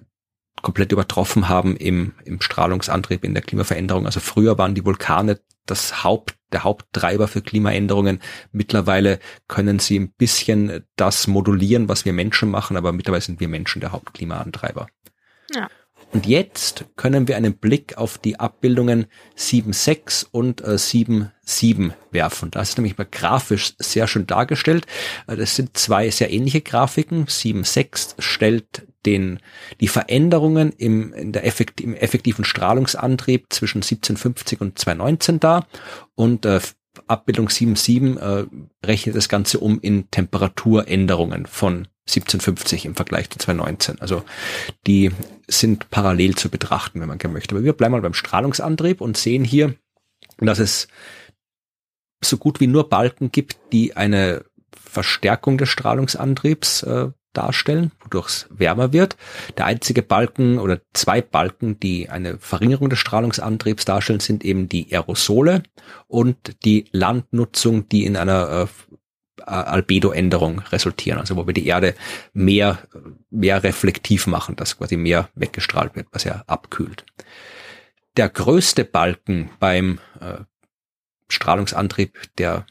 komplett 0.63 0.93
übertroffen 0.93 1.49
haben 1.49 1.77
im, 1.77 2.15
im 2.25 2.41
Strahlungsantrieb, 2.41 3.25
in 3.25 3.35
der 3.35 3.43
Klimaveränderung. 3.43 4.07
Also 4.07 4.21
früher 4.21 4.59
waren 4.59 4.77
die 4.77 4.85
Vulkane 4.85 5.41
das 5.67 6.05
Haupt, 6.05 6.37
der 6.53 6.63
Haupttreiber 6.63 7.27
für 7.27 7.43
Klimaänderungen. 7.43 8.21
Mittlerweile 8.53 9.19
können 9.49 9.81
sie 9.81 9.99
ein 9.99 10.13
bisschen 10.13 10.85
das 10.95 11.27
modulieren, 11.27 11.89
was 11.89 12.05
wir 12.05 12.13
Menschen 12.13 12.49
machen, 12.49 12.77
aber 12.77 12.93
mittlerweile 12.93 13.23
sind 13.23 13.41
wir 13.41 13.49
Menschen 13.49 13.81
der 13.81 13.91
Hauptklimaantreiber. 13.91 14.87
Ja. 15.53 15.69
Und 16.13 16.27
jetzt 16.27 16.85
können 16.97 17.27
wir 17.27 17.37
einen 17.37 17.55
Blick 17.55 17.97
auf 17.97 18.19
die 18.19 18.39
Abbildungen 18.39 19.07
7.6 19.39 20.27
und 20.31 20.61
äh, 20.61 20.75
7.7 20.75 21.93
werfen. 22.11 22.51
Das 22.51 22.71
ist 22.71 22.79
nämlich 22.79 22.99
mal 22.99 23.07
grafisch 23.11 23.75
sehr 23.79 24.07
schön 24.07 24.27
dargestellt. 24.27 24.87
Äh, 25.27 25.37
das 25.37 25.57
sind 25.57 25.77
zwei 25.77 26.11
sehr 26.11 26.31
ähnliche 26.31 26.61
Grafiken. 26.61 27.25
7.6 27.27 28.15
stellt 28.19 28.87
den, 29.07 29.41
die 29.81 29.89
Veränderungen 29.89 30.73
im, 30.73 31.15
in 31.15 31.33
der 31.33 31.47
effekt, 31.47 31.81
im 31.81 31.95
effektiven 31.95 32.45
Strahlungsantrieb 32.45 33.47
zwischen 33.49 33.79
1750 33.79 34.61
und 34.61 34.79
2019 34.79 35.41
dar 35.41 35.67
und 36.15 36.45
äh, 36.45 36.61
Abbildung 37.07 37.49
7.7 37.49 38.19
äh, 38.19 38.47
rechnet 38.85 39.17
das 39.17 39.31
Ganze 39.31 39.61
um 39.61 39.81
in 39.81 40.11
Temperaturänderungen 40.11 41.47
von 41.47 41.89
1750 42.09 42.85
im 42.85 42.95
Vergleich 42.95 43.31
zu 43.31 43.39
2019. 43.39 44.01
Also 44.01 44.25
die 44.87 45.13
sind 45.47 45.91
parallel 45.91 46.35
zu 46.35 46.49
betrachten, 46.49 47.01
wenn 47.01 47.09
man 47.09 47.19
gerne 47.19 47.35
möchte. 47.35 47.55
Aber 47.55 47.65
wir 47.65 47.73
bleiben 47.73 47.93
mal 47.93 48.03
beim 48.03 48.15
Strahlungsantrieb 48.15 49.01
und 49.01 49.17
sehen 49.17 49.45
hier, 49.45 49.75
dass 50.39 50.59
es 50.59 50.89
so 52.25 52.37
gut 52.39 52.61
wie 52.61 52.67
nur 52.67 52.89
Balken 52.89 53.31
gibt, 53.31 53.57
die 53.73 53.97
eine 53.97 54.45
Verstärkung 54.75 55.59
des 55.59 55.69
Strahlungsantriebs 55.69 56.83
äh, 56.83 57.11
darstellen, 57.33 57.93
wodurch 58.03 58.29
es 58.29 58.47
wärmer 58.51 58.93
wird. 58.93 59.17
Der 59.57 59.67
einzige 59.67 60.03
Balken 60.03 60.59
oder 60.59 60.81
zwei 60.93 61.23
Balken, 61.23 61.81
die 61.81 62.09
eine 62.09 62.39
Verringerung 62.39 62.91
des 62.91 62.99
Strahlungsantriebs 62.99 63.85
darstellen, 63.85 64.21
sind 64.21 64.45
eben 64.45 64.69
die 64.69 64.93
Aerosole 64.93 65.63
und 66.09 66.65
die 66.65 66.87
Landnutzung, 66.93 67.89
die 67.89 68.05
in 68.05 68.17
einer 68.17 68.51
äh, 68.51 68.67
Albedo-Änderung 69.47 70.61
resultieren, 70.71 71.19
also 71.19 71.37
wo 71.37 71.47
wir 71.47 71.55
die 71.55 71.67
Erde 71.67 71.95
mehr, 72.33 72.79
mehr 73.31 73.63
reflektiv 73.63 74.27
machen, 74.27 74.57
dass 74.57 74.79
quasi 74.79 74.97
mehr 74.97 75.29
weggestrahlt 75.35 75.97
wird, 75.97 76.09
was 76.13 76.25
ja 76.25 76.43
abkühlt. 76.47 77.05
Der 78.17 78.29
größte 78.29 78.85
Balken 78.85 79.51
beim 79.59 79.99
äh, 80.21 80.45
Strahlungsantrieb, 81.29 82.19
der 82.39 82.67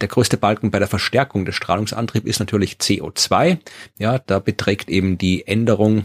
der 0.00 0.08
größte 0.08 0.36
Balken 0.36 0.70
bei 0.70 0.78
der 0.78 0.88
Verstärkung 0.88 1.44
des 1.46 1.54
Strahlungsantriebs 1.54 2.26
ist 2.26 2.38
natürlich 2.38 2.74
CO2. 2.74 3.58
Ja, 3.98 4.18
da 4.18 4.40
beträgt 4.40 4.90
eben 4.90 5.16
die 5.16 5.46
Änderung 5.46 6.04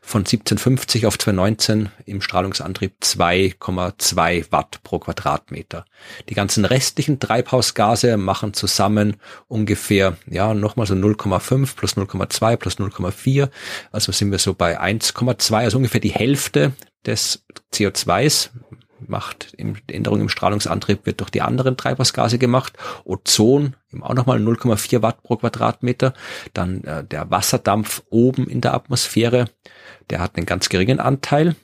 von 0.00 0.20
1750 0.20 1.06
auf 1.06 1.18
2019 1.18 1.90
im 2.06 2.20
Strahlungsantrieb 2.20 2.94
2,2 3.02 4.50
Watt 4.50 4.80
pro 4.82 4.98
Quadratmeter. 4.98 5.84
Die 6.28 6.34
ganzen 6.34 6.64
restlichen 6.64 7.20
Treibhausgase 7.20 8.16
machen 8.16 8.54
zusammen 8.54 9.16
ungefähr, 9.48 10.16
ja, 10.28 10.54
nochmal 10.54 10.86
so 10.86 10.94
0,5 10.94 11.76
plus 11.76 11.96
0,2 11.96 12.56
plus 12.56 12.78
0,4. 12.78 13.48
Also 13.92 14.12
sind 14.12 14.30
wir 14.30 14.38
so 14.38 14.54
bei 14.54 14.80
1,2, 14.80 15.54
also 15.54 15.78
ungefähr 15.78 16.00
die 16.00 16.12
Hälfte 16.12 16.72
des 17.06 17.44
CO2s 17.72 18.50
macht 19.08 19.54
im, 19.54 19.76
Änderung 19.88 20.20
im 20.20 20.28
Strahlungsantrieb 20.28 21.06
wird 21.06 21.20
durch 21.20 21.30
die 21.30 21.42
anderen 21.42 21.76
Treibhausgase 21.76 22.38
gemacht. 22.38 22.74
Ozon 23.04 23.76
eben 23.92 24.02
auch 24.02 24.14
nochmal 24.14 24.38
0,4 24.38 25.02
Watt 25.02 25.22
pro 25.22 25.36
Quadratmeter. 25.36 26.14
Dann 26.52 26.84
äh, 26.84 27.04
der 27.04 27.30
Wasserdampf 27.30 28.02
oben 28.10 28.48
in 28.48 28.60
der 28.60 28.74
Atmosphäre, 28.74 29.46
der 30.10 30.20
hat 30.20 30.36
einen 30.36 30.46
ganz 30.46 30.68
geringen 30.68 31.00
Anteil. 31.00 31.56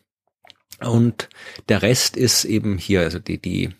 Und 0.80 1.28
der 1.68 1.82
Rest 1.82 2.16
ist 2.16 2.44
eben 2.44 2.78
hier, 2.78 3.00
also 3.00 3.18
die, 3.18 3.38
die 3.40 3.70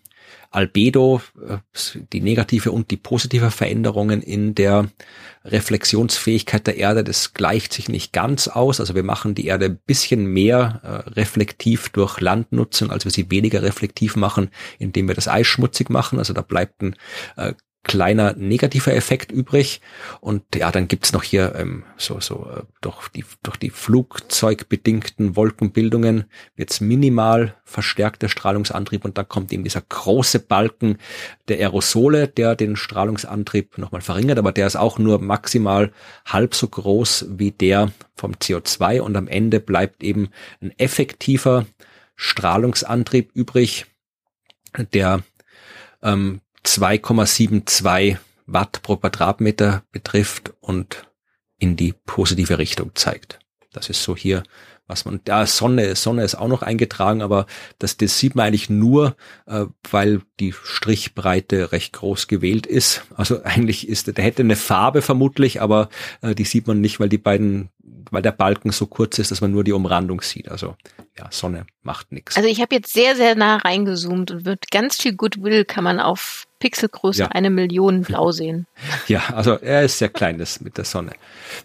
Albedo, 0.51 1.23
äh, 1.47 1.59
die 2.13 2.21
negative 2.21 2.73
und 2.73 2.91
die 2.91 2.97
positive 2.97 3.51
Veränderungen 3.51 4.21
in 4.21 4.55
der 4.55 4.89
Reflexionsfähigkeit 5.45 6.67
der 6.67 6.77
Erde, 6.77 7.05
das 7.05 7.35
gleicht 7.35 7.73
sich 7.73 7.89
nicht 7.89 8.13
ganz 8.13 8.49
aus. 8.49 8.81
Also 8.81 8.95
wir 8.95 9.05
machen 9.05 9.35
die 9.35 9.47
Erde 9.47 9.67
ein 9.67 9.79
bisschen 9.87 10.27
mehr 10.27 10.81
äh, 10.83 11.11
reflektiv 11.11 11.91
durch 11.91 12.21
Landnutzung, 12.21 12.91
als 12.91 13.05
wir 13.05 13.13
sie 13.13 13.31
weniger 13.31 13.63
reflektiv 13.63 14.17
machen, 14.17 14.51
indem 14.79 15.07
wir 15.07 15.15
das 15.15 15.29
Eis 15.29 15.47
schmutzig 15.47 15.89
machen. 15.89 16.19
Also 16.19 16.33
da 16.33 16.43
bleibt 16.43 16.83
ein 16.83 16.97
äh, 17.37 17.55
kleiner 17.83 18.35
negativer 18.35 18.95
Effekt 18.95 19.33
übrig. 19.33 19.81
Und 20.21 20.43
ja, 20.55 20.71
dann 20.71 20.87
gibt's 20.87 21.13
noch 21.13 21.23
hier 21.23 21.55
ähm, 21.57 21.85
so, 21.97 22.21
so 22.21 22.47
äh, 22.55 22.63
durch, 22.81 23.09
die, 23.09 23.25
durch 23.43 23.57
die 23.57 23.71
flugzeugbedingten 23.71 25.35
Wolkenbildungen 25.35 26.25
wird's 26.57 26.81
minimal 26.81 27.55
verstärkter 27.65 28.29
Strahlungsantrieb. 28.29 29.05
Und 29.05 29.17
dann 29.17 29.29
kommt 29.29 29.53
eben 29.53 29.65
dieser 29.65 29.81
große 29.81 30.41
Balken 30.41 30.99
der 31.49 31.59
Aerosole, 31.59 32.29
der 32.29 32.55
den 32.55 32.77
Strahlungsantrieb 32.77 33.79
nochmal 33.79 34.03
verringert, 34.03 34.39
aber 34.39 34.53
der 34.53 34.67
ist 34.67 34.77
auch 34.77 34.99
nur 34.99 35.21
maximal 35.21 35.91
halb 36.27 36.55
so 36.55 36.69
groß 36.69 37.27
wie 37.31 37.51
der 37.51 37.93
vom 38.15 38.33
CO2 38.35 39.01
und 39.01 39.17
am 39.17 39.27
Ende 39.27 39.61
bleibt 39.61 40.03
eben 40.03 40.29
ein 40.61 40.73
effektiver 40.79 41.67
Strahlungsantrieb 42.17 43.31
übrig, 43.33 43.87
der 44.93 45.23
ähm, 46.03 46.43
2,72 46.71 48.17
Watt 48.47 48.83
pro 48.83 48.97
Quadratmeter 48.97 49.83
betrifft 49.91 50.55
und 50.61 51.05
in 51.59 51.77
die 51.77 51.95
positive 52.07 52.59
Richtung 52.59 52.93
zeigt. 52.95 53.41
Das 53.73 53.91
ist 53.91 54.05
so 54.05 54.17
hier, 54.17 54.45
was 54.87 55.05
man, 55.05 55.21
da 55.25 55.47
Sonne, 55.47 55.97
Sonne 55.97 56.23
ist 56.23 56.37
auch 56.37 56.47
noch 56.47 56.63
eingetragen, 56.63 57.23
aber 57.23 57.47
das, 57.81 57.97
das 57.97 58.19
sieht 58.19 58.37
man 58.37 58.47
eigentlich 58.47 58.71
nur, 58.71 59.17
äh, 59.47 59.67
weil 59.91 60.23
die 60.39 60.53
Strichbreite 60.53 61.73
recht 61.73 61.93
groß 61.93 62.29
gewählt 62.29 62.67
ist. 62.67 63.03
Also 63.17 63.43
eigentlich 63.45 63.89
ist, 63.89 64.17
der 64.17 64.25
hätte 64.25 64.43
eine 64.43 64.57
Farbe 64.57 65.03
vermutlich, 65.03 65.61
aber 65.61 65.89
äh, 66.23 66.37
die 66.37 66.45
sieht 66.45 66.69
man 66.69 66.81
nicht, 66.81 67.01
weil 67.01 67.09
die 67.09 67.19
beiden, 67.19 67.71
weil 68.13 68.23
der 68.23 68.33
Balken 68.33 68.71
so 68.71 68.87
kurz 68.87 69.19
ist, 69.19 69.33
dass 69.33 69.41
man 69.41 69.51
nur 69.51 69.65
die 69.65 69.73
Umrandung 69.73 70.21
sieht. 70.21 70.49
Also 70.49 70.77
ja, 71.19 71.27
Sonne 71.31 71.67
macht 71.83 72.13
nichts. 72.13 72.37
Also 72.37 72.49
ich 72.49 72.61
habe 72.61 72.77
jetzt 72.77 72.93
sehr, 72.93 73.17
sehr 73.17 73.35
nah 73.35 73.57
reingezoomt 73.57 74.31
und 74.31 74.45
wird 74.45 74.71
ganz 74.71 74.97
viel 74.97 75.17
Goodwill 75.17 75.65
kann 75.65 75.83
man 75.83 75.99
auf 75.99 76.47
Pixelgröße 76.61 77.23
ja. 77.23 77.29
eine 77.29 77.51
Million 77.51 78.03
blau 78.03 78.31
sehen. 78.33 78.67
Ja, 79.09 79.23
also 79.35 79.55
er 79.55 79.83
ist 79.83 79.99
sehr 79.99 80.11
klein, 80.11 80.39
das 80.39 80.61
mit 80.61 80.79
der 80.79 80.85
Sonne. 80.85 81.13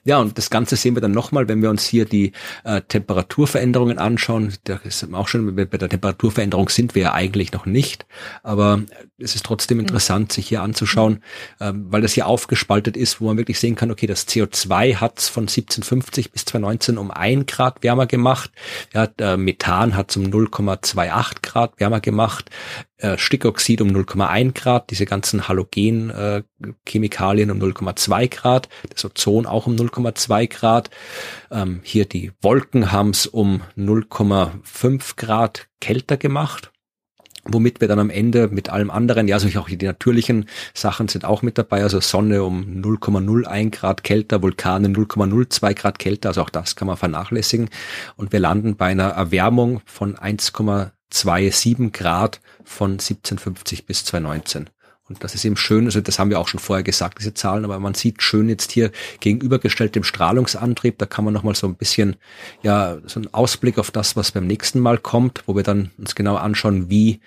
Ja, 0.03 0.19
und 0.19 0.37
das 0.37 0.49
Ganze 0.49 0.75
sehen 0.75 0.95
wir 0.95 1.01
dann 1.01 1.11
nochmal, 1.11 1.47
wenn 1.47 1.61
wir 1.61 1.69
uns 1.69 1.85
hier 1.85 2.05
die 2.05 2.31
äh, 2.63 2.81
Temperaturveränderungen 2.81 3.99
anschauen. 3.99 4.53
Da 4.63 4.79
ist 4.83 5.05
auch 5.13 5.27
schon, 5.27 5.55
bei 5.55 5.65
der 5.65 5.89
Temperaturveränderung 5.89 6.69
sind 6.69 6.95
wir 6.95 7.03
ja 7.03 7.13
eigentlich 7.13 7.51
noch 7.51 7.65
nicht, 7.65 8.05
aber 8.41 8.81
es 9.17 9.35
ist 9.35 9.45
trotzdem 9.45 9.79
interessant, 9.79 10.31
sich 10.31 10.47
hier 10.47 10.61
anzuschauen, 10.61 11.21
äh, 11.59 11.71
weil 11.73 12.01
das 12.01 12.13
hier 12.13 12.27
aufgespaltet 12.27 12.97
ist, 12.97 13.21
wo 13.21 13.25
man 13.25 13.37
wirklich 13.37 13.59
sehen 13.59 13.75
kann, 13.75 13.91
okay, 13.91 14.07
das 14.07 14.27
CO2 14.27 14.95
hat 14.95 15.21
von 15.21 15.43
1750 15.43 16.31
bis 16.31 16.45
2019 16.45 16.97
um 16.97 17.11
ein 17.11 17.45
Grad 17.45 17.83
wärmer 17.83 18.07
gemacht. 18.07 18.51
Ja, 18.93 19.07
der 19.07 19.37
Methan 19.37 19.95
hat 19.95 20.11
zum 20.11 20.23
0,28 20.23 21.41
Grad 21.41 21.79
wärmer 21.79 21.99
gemacht. 21.99 22.49
Äh, 22.97 23.17
Stickoxid 23.17 23.81
um 23.81 23.89
0,1 23.89 24.53
Grad, 24.53 24.89
diese 24.89 25.05
ganzen 25.05 25.47
Halogen-Chemikalien 25.47 27.49
äh, 27.49 27.51
um 27.51 27.59
0,2 27.59 28.29
Grad, 28.29 28.69
das 28.89 29.05
Ozon 29.05 29.45
auch 29.45 29.67
um 29.67 29.75
0,2 29.75 30.47
Grad. 30.47 30.89
Ähm, 31.51 31.81
hier 31.83 32.05
die 32.05 32.31
Wolken 32.41 32.91
haben 32.91 33.09
es 33.09 33.27
um 33.27 33.61
0,5 33.77 35.17
Grad 35.17 35.67
kälter 35.79 36.17
gemacht 36.17 36.71
womit 37.45 37.79
wir 37.79 37.87
dann 37.87 37.99
am 37.99 38.09
Ende 38.09 38.47
mit 38.47 38.69
allem 38.69 38.89
anderen, 38.89 39.27
ja, 39.27 39.35
also 39.35 39.47
auch 39.59 39.69
die 39.69 39.77
natürlichen 39.77 40.47
Sachen 40.73 41.07
sind 41.07 41.25
auch 41.25 41.43
mit 41.43 41.57
dabei, 41.57 41.83
also 41.83 41.99
Sonne 41.99 42.43
um 42.43 42.81
0,01 42.81 43.71
Grad 43.71 44.03
kälter, 44.03 44.41
Vulkane 44.41 44.87
0,02 44.87 45.73
Grad 45.75 45.99
kälter, 45.99 46.29
also 46.29 46.41
auch 46.41 46.49
das 46.49 46.75
kann 46.75 46.87
man 46.87 46.97
vernachlässigen. 46.97 47.69
Und 48.15 48.31
wir 48.31 48.39
landen 48.39 48.75
bei 48.75 48.87
einer 48.87 49.09
Erwärmung 49.09 49.81
von 49.85 50.17
1,27 51.11 51.91
Grad 51.91 52.41
von 52.63 52.91
1750 52.93 53.85
bis 53.85 54.05
2019. 54.05 54.69
Und 55.07 55.23
das 55.23 55.35
ist 55.35 55.45
eben 55.45 55.55
schön, 55.55 55.85
also 55.85 56.01
das 56.01 56.17
haben 56.17 56.31
wir 56.31 56.39
auch 56.39 56.47
schon 56.47 56.59
vorher 56.59 56.83
gesagt, 56.83 57.19
diese 57.19 57.35
Zahlen, 57.35 57.63
aber 57.63 57.79
man 57.79 57.93
sieht 57.93 58.23
schön 58.23 58.49
jetzt 58.49 58.71
hier 58.71 58.91
gegenübergestellt 59.19 59.93
dem 59.93 60.03
Strahlungsantrieb, 60.03 60.97
da 60.97 61.05
kann 61.05 61.23
man 61.23 61.33
nochmal 61.33 61.53
so 61.53 61.67
ein 61.67 61.75
bisschen, 61.75 62.15
ja, 62.63 62.97
so 63.05 63.19
einen 63.19 63.31
Ausblick 63.31 63.77
auf 63.77 63.91
das, 63.91 64.15
was 64.15 64.31
beim 64.31 64.47
nächsten 64.47 64.79
Mal 64.79 64.97
kommt, 64.97 65.43
wo 65.45 65.55
wir 65.55 65.61
dann 65.61 65.91
uns 65.99 66.15
genau 66.15 66.37
anschauen, 66.37 66.89
wie 66.89 67.19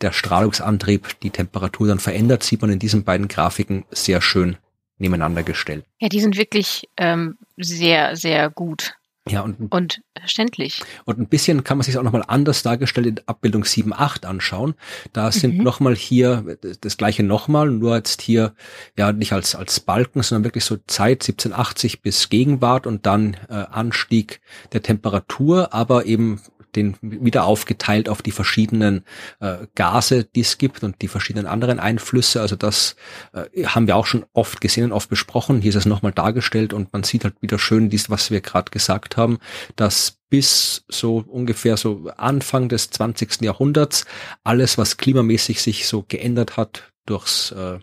der 0.00 0.12
Strahlungsantrieb 0.12 1.20
die 1.20 1.30
Temperatur 1.30 1.88
dann 1.88 1.98
verändert, 1.98 2.42
sieht 2.42 2.62
man 2.62 2.70
in 2.70 2.78
diesen 2.78 3.04
beiden 3.04 3.28
Grafiken 3.28 3.84
sehr 3.90 4.22
schön 4.22 4.56
nebeneinander 4.98 5.42
gestellt. 5.42 5.84
Ja, 5.98 6.08
die 6.08 6.20
sind 6.20 6.38
wirklich 6.38 6.88
ähm, 6.96 7.36
sehr, 7.58 8.16
sehr 8.16 8.48
gut. 8.48 8.94
Ja, 9.28 9.40
und, 9.40 9.72
und 9.72 10.02
verständlich. 10.16 10.82
Und 11.04 11.18
ein 11.18 11.26
bisschen 11.26 11.64
kann 11.64 11.78
man 11.78 11.84
sich 11.84 11.98
auch 11.98 12.02
nochmal 12.04 12.24
anders 12.28 12.62
dargestellt 12.62 13.06
in 13.06 13.20
Abbildung 13.26 13.64
7.8 13.64 14.24
anschauen. 14.24 14.74
Da 15.12 15.32
sind 15.32 15.58
mhm. 15.58 15.64
nochmal 15.64 15.96
hier 15.96 16.56
das 16.80 16.96
gleiche 16.96 17.24
nochmal, 17.24 17.68
nur 17.68 17.96
jetzt 17.96 18.22
hier 18.22 18.54
ja 18.96 19.12
nicht 19.12 19.32
als, 19.32 19.56
als 19.56 19.80
Balken, 19.80 20.22
sondern 20.22 20.44
wirklich 20.44 20.64
so 20.64 20.76
Zeit 20.86 21.22
1780 21.22 22.02
bis 22.02 22.28
Gegenwart 22.28 22.86
und 22.86 23.06
dann 23.06 23.36
äh, 23.48 23.54
Anstieg 23.54 24.40
der 24.72 24.82
Temperatur, 24.82 25.74
aber 25.74 26.06
eben 26.06 26.40
den 26.76 26.96
wieder 27.00 27.44
aufgeteilt 27.44 28.08
auf 28.08 28.22
die 28.22 28.30
verschiedenen 28.30 29.04
äh, 29.40 29.66
Gase, 29.74 30.24
die 30.24 30.40
es 30.40 30.58
gibt 30.58 30.82
und 30.82 31.02
die 31.02 31.08
verschiedenen 31.08 31.46
anderen 31.46 31.80
Einflüsse. 31.80 32.40
Also 32.40 32.56
das 32.56 32.96
äh, 33.32 33.64
haben 33.64 33.86
wir 33.86 33.96
auch 33.96 34.06
schon 34.06 34.24
oft 34.32 34.60
gesehen 34.60 34.84
und 34.84 34.92
oft 34.92 35.08
besprochen. 35.08 35.60
Hier 35.60 35.70
ist 35.70 35.76
es 35.76 35.86
nochmal 35.86 36.12
dargestellt 36.12 36.72
und 36.72 36.92
man 36.92 37.02
sieht 37.02 37.24
halt 37.24 37.40
wieder 37.40 37.58
schön 37.58 37.90
dies, 37.90 38.10
was 38.10 38.30
wir 38.30 38.40
gerade 38.40 38.70
gesagt 38.70 39.16
haben, 39.16 39.38
dass 39.74 40.18
bis 40.28 40.84
so 40.88 41.24
ungefähr 41.26 41.76
so 41.76 42.10
Anfang 42.16 42.68
des 42.68 42.90
20. 42.90 43.42
Jahrhunderts 43.42 44.04
alles, 44.44 44.78
was 44.78 44.96
klimamäßig 44.96 45.62
sich 45.62 45.86
so 45.86 46.04
geändert 46.06 46.56
hat, 46.56 46.92
durchs 47.06 47.52
äh, 47.52 47.78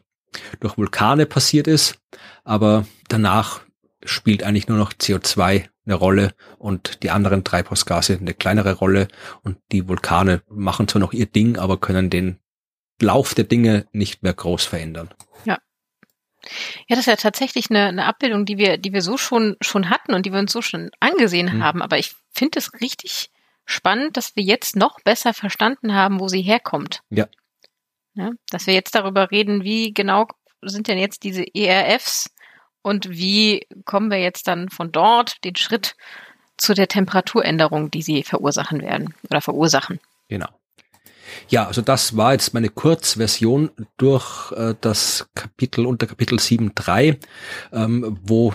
durch 0.60 0.78
Vulkane 0.78 1.26
passiert 1.26 1.68
ist, 1.68 2.00
aber 2.44 2.88
danach 3.08 3.62
spielt 4.04 4.44
eigentlich 4.44 4.68
nur 4.68 4.78
noch 4.78 4.94
CO2 4.94 5.68
eine 5.86 5.96
Rolle 5.96 6.34
und 6.58 7.04
die 7.04 7.10
anderen 7.10 7.44
Treibhausgase 7.44 8.18
eine 8.20 8.34
kleinere 8.34 8.74
Rolle 8.74 9.08
und 9.44 9.58
die 9.72 9.88
Vulkane 9.88 10.42
machen 10.50 10.88
zwar 10.88 11.02
noch 11.02 11.14
ihr 11.14 11.26
Ding, 11.26 11.58
aber 11.58 11.78
können 11.78 12.10
den 12.10 12.40
Lauf 13.02 13.34
der 13.34 13.46
Dinge 13.46 13.88
nicht 13.92 14.24
mehr 14.24 14.34
groß 14.34 14.66
verändern. 14.66 15.10
Ja. 15.46 15.58
Ja, 16.88 16.96
das 16.96 17.00
ist 17.00 17.06
ja 17.08 17.16
tatsächlich 17.16 17.70
eine, 17.70 17.88
eine 17.88 18.06
Abbildung, 18.06 18.46
die 18.46 18.58
wir, 18.58 18.78
die 18.78 18.94
wir 18.94 19.02
so 19.02 19.18
schon, 19.18 19.56
schon 19.62 19.90
hatten 19.90 20.14
und 20.14 20.26
die 20.26 20.32
wir 20.32 20.40
uns 20.40 20.52
so 20.52 20.62
schon 20.62 20.92
angesehen 21.00 21.58
mhm. 21.58 21.64
haben. 21.64 21.82
Aber 21.82 21.98
ich 21.98 22.16
finde 22.32 22.60
es 22.60 22.74
richtig 22.82 23.32
spannend, 23.66 24.18
dass 24.18 24.36
wir 24.36 24.44
jetzt 24.44 24.76
noch 24.76 25.00
besser 25.02 25.34
verstanden 25.34 25.94
haben, 25.94 26.20
wo 26.20 26.28
sie 26.28 26.42
herkommt. 26.42 27.02
Ja. 27.10 27.28
ja. 28.14 28.32
Dass 28.50 28.68
wir 28.68 28.74
jetzt 28.74 28.96
darüber 28.96 29.32
reden, 29.32 29.64
wie 29.64 29.94
genau 29.94 30.28
sind 30.62 30.88
denn 30.88 30.98
jetzt 30.98 31.24
diese 31.24 31.44
ERFs 31.54 32.30
und 32.84 33.10
wie 33.10 33.66
kommen 33.86 34.12
wir 34.12 34.20
jetzt 34.20 34.48
dann 34.48 34.70
von 34.70 34.92
dort 34.92 35.44
den 35.44 35.56
Schritt 35.56 35.96
zu 36.58 36.74
der 36.74 36.88
Temperaturänderung, 36.88 37.90
die 37.90 38.04
sie 38.04 38.24
verursachen 38.24 38.82
werden 38.82 39.16
oder 39.30 39.42
verursachen? 39.42 40.00
Genau. 40.28 40.48
Ja, 41.50 41.66
also 41.66 41.82
das 41.82 42.16
war 42.16 42.34
jetzt 42.34 42.54
meine 42.54 42.70
Kurzversion 42.70 43.72
durch 43.98 44.52
äh, 44.52 44.76
das 44.80 45.30
Kapitel 45.34 45.88
unter 45.88 46.06
Kapitel 46.06 46.38
7.3, 46.38 47.18
ähm, 47.72 48.20
wo 48.22 48.54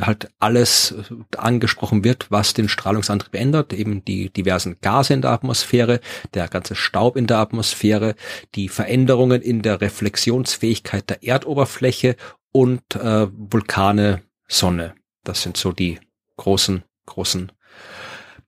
halt 0.00 0.28
alles 0.38 0.94
angesprochen 1.36 2.04
wird, 2.04 2.30
was 2.30 2.54
den 2.54 2.68
Strahlungsantrieb 2.68 3.34
ändert, 3.34 3.72
eben 3.72 4.04
die 4.04 4.30
diversen 4.30 4.76
Gase 4.80 5.14
in 5.14 5.22
der 5.22 5.30
Atmosphäre, 5.30 6.00
der 6.34 6.48
ganze 6.48 6.74
Staub 6.74 7.16
in 7.16 7.26
der 7.26 7.38
Atmosphäre, 7.38 8.14
die 8.54 8.68
Veränderungen 8.68 9.40
in 9.40 9.62
der 9.62 9.80
Reflexionsfähigkeit 9.80 11.08
der 11.08 11.22
Erdoberfläche 11.22 12.16
und 12.56 12.96
äh, 12.96 13.28
Vulkane, 13.30 14.22
Sonne. 14.48 14.94
Das 15.24 15.42
sind 15.42 15.58
so 15.58 15.72
die 15.72 16.00
großen, 16.38 16.84
großen 17.04 17.52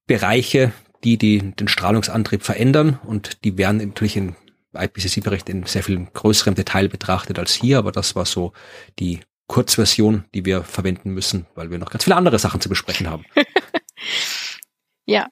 Bereiche, 0.07 0.73
die, 1.05 1.19
die 1.19 1.53
den 1.53 1.69
Strahlungsantrieb 1.69 2.43
verändern 2.43 2.99
und 3.05 3.45
die 3.45 3.59
werden 3.59 3.87
natürlich 3.87 4.17
im 4.17 4.35
IPCC-Bericht 4.75 5.51
in 5.51 5.67
sehr 5.67 5.83
viel 5.83 6.07
größerem 6.07 6.55
Detail 6.55 6.89
betrachtet 6.89 7.39
als 7.39 7.53
hier, 7.53 7.77
aber 7.77 7.93
das 7.93 8.17
war 8.17 8.25
so 8.25 8.55
die 8.99 9.21
Kurzversion, 9.47 10.25
die 10.35 10.47
wir 10.47 10.65
verwenden 10.65 11.11
müssen, 11.11 11.47
weil 11.55 11.71
wir 11.71 11.77
noch 11.77 11.91
ganz 11.91 12.05
viele 12.05 12.17
andere 12.17 12.39
Sachen 12.39 12.63
zu 12.63 12.71
besprechen 12.71 13.11
haben. 13.11 13.27
ja, 15.05 15.27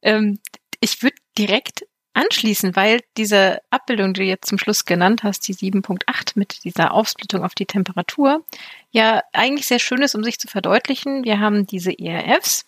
ähm, 0.00 0.38
ich 0.80 1.02
würde 1.02 1.16
direkt 1.36 1.84
anschließen, 2.16 2.74
weil 2.76 3.00
diese 3.16 3.60
Abbildung, 3.70 4.14
die 4.14 4.20
du 4.20 4.26
jetzt 4.26 4.48
zum 4.48 4.58
Schluss 4.58 4.84
genannt 4.84 5.22
hast, 5.22 5.46
die 5.46 5.54
7.8 5.54 6.32
mit 6.34 6.64
dieser 6.64 6.92
Aufsplittung 6.92 7.44
auf 7.44 7.54
die 7.54 7.66
Temperatur, 7.66 8.44
ja 8.90 9.22
eigentlich 9.32 9.66
sehr 9.66 9.78
schön 9.78 10.02
ist, 10.02 10.14
um 10.14 10.24
sich 10.24 10.38
zu 10.38 10.48
verdeutlichen. 10.48 11.24
Wir 11.24 11.40
haben 11.40 11.66
diese 11.66 11.96
ERFs 11.98 12.64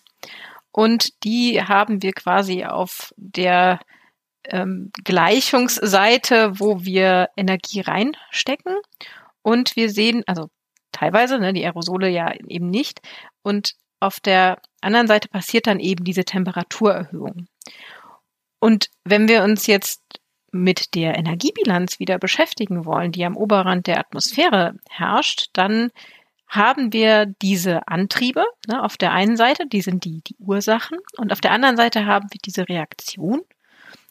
und 0.71 1.23
die 1.23 1.61
haben 1.63 2.03
wir 2.03 2.13
quasi 2.13 2.63
auf 2.65 3.13
der 3.17 3.79
ähm, 4.45 4.91
Gleichungsseite, 5.03 6.59
wo 6.59 6.83
wir 6.83 7.29
Energie 7.35 7.81
reinstecken. 7.81 8.75
Und 9.41 9.75
wir 9.75 9.89
sehen, 9.89 10.23
also 10.27 10.49
teilweise, 10.91 11.39
ne, 11.39 11.53
die 11.53 11.65
Aerosole 11.65 12.09
ja 12.09 12.33
eben 12.47 12.69
nicht. 12.69 13.01
Und 13.41 13.73
auf 13.99 14.19
der 14.19 14.61
anderen 14.81 15.07
Seite 15.07 15.27
passiert 15.27 15.67
dann 15.67 15.79
eben 15.79 16.03
diese 16.03 16.23
Temperaturerhöhung. 16.23 17.47
Und 18.59 18.89
wenn 19.03 19.27
wir 19.27 19.43
uns 19.43 19.67
jetzt 19.67 20.01
mit 20.51 20.95
der 20.95 21.17
Energiebilanz 21.17 21.99
wieder 21.99 22.17
beschäftigen 22.17 22.85
wollen, 22.85 23.11
die 23.11 23.25
am 23.25 23.37
Oberrand 23.37 23.87
der 23.87 23.99
Atmosphäre 23.99 24.75
herrscht, 24.89 25.49
dann 25.53 25.91
haben 26.47 26.91
wir 26.91 27.27
diese 27.41 27.87
Antriebe 27.87 28.43
ne, 28.67 28.83
auf 28.83 28.97
der 28.97 29.13
einen 29.13 29.37
Seite, 29.37 29.67
die 29.67 29.81
sind 29.81 30.03
die, 30.03 30.21
die 30.25 30.35
Ursachen, 30.39 30.97
und 31.17 31.31
auf 31.31 31.41
der 31.41 31.51
anderen 31.51 31.77
Seite 31.77 32.07
haben 32.07 32.27
wir 32.31 32.39
diese 32.43 32.67
Reaktion 32.67 33.41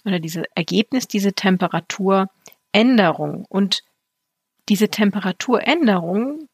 oder 0.04 0.20
diese 0.20 0.44
Ergebnis, 0.54 1.08
diese 1.08 1.32
Temperaturänderung. 1.32 3.44
Und 3.48 3.82
diese 4.68 4.88
Temperaturänderung 4.88 6.48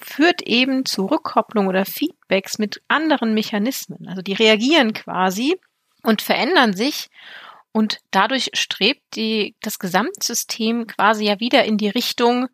führt 0.00 0.40
eben 0.42 0.86
zu 0.86 1.06
Rückkopplung 1.06 1.66
oder 1.66 1.84
Feedbacks 1.84 2.58
mit 2.58 2.80
anderen 2.88 3.34
Mechanismen. 3.34 4.08
Also 4.08 4.22
die 4.22 4.32
reagieren 4.32 4.94
quasi 4.94 5.58
und 6.02 6.22
verändern 6.22 6.74
sich 6.74 7.08
und 7.72 7.98
dadurch 8.10 8.50
strebt 8.54 9.02
die, 9.16 9.56
das 9.60 9.78
Gesamtsystem 9.78 10.86
quasi 10.86 11.24
ja 11.24 11.40
wieder 11.40 11.64
in 11.64 11.78
die 11.78 11.88
Richtung 11.88 12.48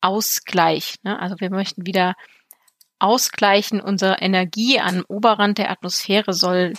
Ausgleich. 0.00 0.96
Ne? 1.02 1.18
Also 1.18 1.36
wir 1.40 1.50
möchten 1.50 1.86
wieder 1.86 2.14
ausgleichen. 2.98 3.80
Unsere 3.80 4.18
Energie 4.20 4.78
am 4.78 5.04
Oberrand 5.08 5.58
der 5.58 5.70
Atmosphäre 5.70 6.32
soll 6.32 6.74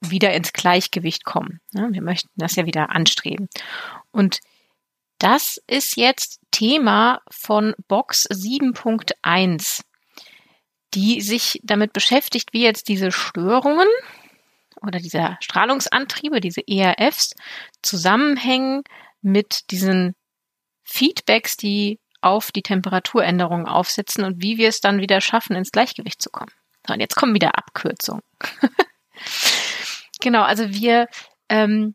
wieder 0.00 0.32
ins 0.34 0.52
Gleichgewicht 0.52 1.24
kommen. 1.24 1.60
Ne? 1.72 1.88
Wir 1.90 2.02
möchten 2.02 2.28
das 2.36 2.56
ja 2.56 2.66
wieder 2.66 2.90
anstreben. 2.90 3.48
Und 4.12 4.40
das 5.18 5.60
ist 5.66 5.96
jetzt 5.96 6.40
Thema 6.50 7.20
von 7.30 7.74
Box 7.88 8.28
7.1, 8.30 9.82
die 10.94 11.20
sich 11.22 11.60
damit 11.64 11.92
beschäftigt, 11.92 12.52
wie 12.52 12.62
jetzt 12.62 12.88
diese 12.88 13.10
Störungen 13.10 13.88
oder 14.82 14.98
dieser 14.98 15.36
Strahlungsantriebe, 15.40 16.40
diese 16.40 16.62
ERFs, 16.66 17.34
zusammenhängen 17.82 18.82
mit 19.22 19.70
diesen 19.70 20.14
Feedbacks, 20.84 21.56
die 21.56 21.98
auf 22.20 22.50
die 22.52 22.62
Temperaturänderungen 22.62 23.66
aufsetzen 23.66 24.24
und 24.24 24.42
wie 24.42 24.58
wir 24.58 24.68
es 24.68 24.80
dann 24.80 25.00
wieder 25.00 25.20
schaffen, 25.20 25.56
ins 25.56 25.72
Gleichgewicht 25.72 26.20
zu 26.20 26.30
kommen. 26.30 26.50
So, 26.86 26.94
und 26.94 27.00
jetzt 27.00 27.16
kommen 27.16 27.34
wieder 27.34 27.56
Abkürzungen. 27.58 28.22
genau, 30.20 30.42
also 30.42 30.70
wir 30.70 31.08
ähm, 31.48 31.94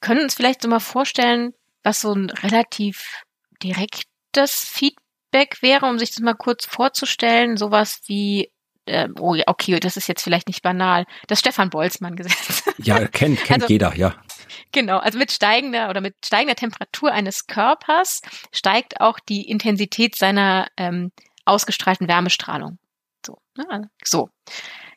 können 0.00 0.22
uns 0.22 0.34
vielleicht 0.34 0.62
so 0.62 0.68
mal 0.68 0.80
vorstellen, 0.80 1.54
was 1.82 2.00
so 2.00 2.12
ein 2.12 2.30
relativ 2.30 3.22
direktes 3.62 4.64
Feedback 4.64 5.62
wäre, 5.62 5.86
um 5.86 5.98
sich 5.98 6.10
das 6.10 6.20
mal 6.20 6.34
kurz 6.34 6.66
vorzustellen. 6.66 7.56
Sowas 7.56 8.00
wie 8.06 8.50
äh, 8.88 9.08
oh, 9.18 9.36
okay, 9.46 9.78
das 9.80 9.96
ist 9.96 10.08
jetzt 10.08 10.22
vielleicht 10.22 10.48
nicht 10.48 10.62
banal, 10.62 11.04
das 11.26 11.40
Stefan 11.40 11.70
Boltzmann-Gesetz. 11.70 12.64
Ja, 12.80 13.08
kennt, 13.08 13.42
kennt 13.42 13.64
also, 13.64 13.72
jeder, 13.72 13.96
ja. 13.96 14.14
Genau, 14.70 14.98
also 14.98 15.18
mit 15.18 15.32
steigender 15.32 15.90
oder 15.90 16.00
mit 16.00 16.14
steigender 16.24 16.54
Temperatur 16.54 17.10
eines 17.12 17.48
Körpers 17.48 18.20
steigt 18.52 19.00
auch 19.00 19.18
die 19.18 19.48
Intensität 19.48 20.14
seiner 20.14 20.68
ähm, 20.76 21.10
ausgestrahlten 21.44 22.06
Wärmestrahlung. 22.06 22.78
So, 23.26 23.38
ne? 23.56 23.66
Also 23.68 23.88
so 24.04 24.30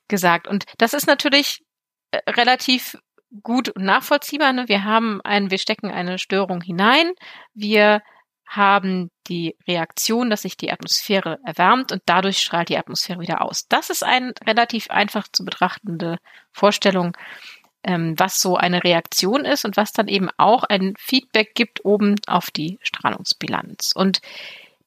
gesagt. 0.08 0.48
Und 0.48 0.66
das 0.78 0.94
ist 0.94 1.08
natürlich 1.08 1.64
äh, 2.12 2.20
relativ 2.30 2.98
gut 3.42 3.70
und 3.70 3.84
nachvollziehbar. 3.84 4.54
Ne? 4.54 4.68
Wir 4.68 4.84
haben 4.84 5.22
ein, 5.24 5.50
wir 5.50 5.58
stecken 5.58 5.90
eine 5.90 6.20
Störung 6.20 6.62
hinein. 6.62 7.12
Wir 7.54 8.02
haben 8.52 9.12
die 9.28 9.56
Reaktion, 9.66 10.30
dass 10.30 10.42
sich 10.42 10.58
die 10.58 10.72
Atmosphäre 10.72 11.40
erwärmt 11.46 11.94
und 11.94 12.02
dadurch 12.06 12.40
strahlt 12.40 12.68
die 12.68 12.78
Atmosphäre 12.78 13.22
wieder 13.22 13.42
aus. 13.42 13.68
Das 13.70 13.90
ist 13.90 14.04
eine 14.04 14.34
relativ 14.46 14.90
einfach 14.90 15.28
zu 15.32 15.46
betrachtende 15.46 16.18
Vorstellung, 16.52 17.16
ähm, 17.84 18.14
was 18.18 18.42
so 18.42 18.58
eine 18.58 18.84
Reaktion 18.84 19.46
ist 19.46 19.64
und 19.64 19.78
was 19.78 19.94
dann 19.94 20.10
eben 20.10 20.30
auch 20.36 20.66
ein 20.66 20.96
Feedback 21.00 21.56
gibt 21.56 21.86
oben 21.86 22.16
auf 22.28 22.52
die 22.52 22.78
Strahlungsbilanz. 22.82 23.94
Und 23.96 24.20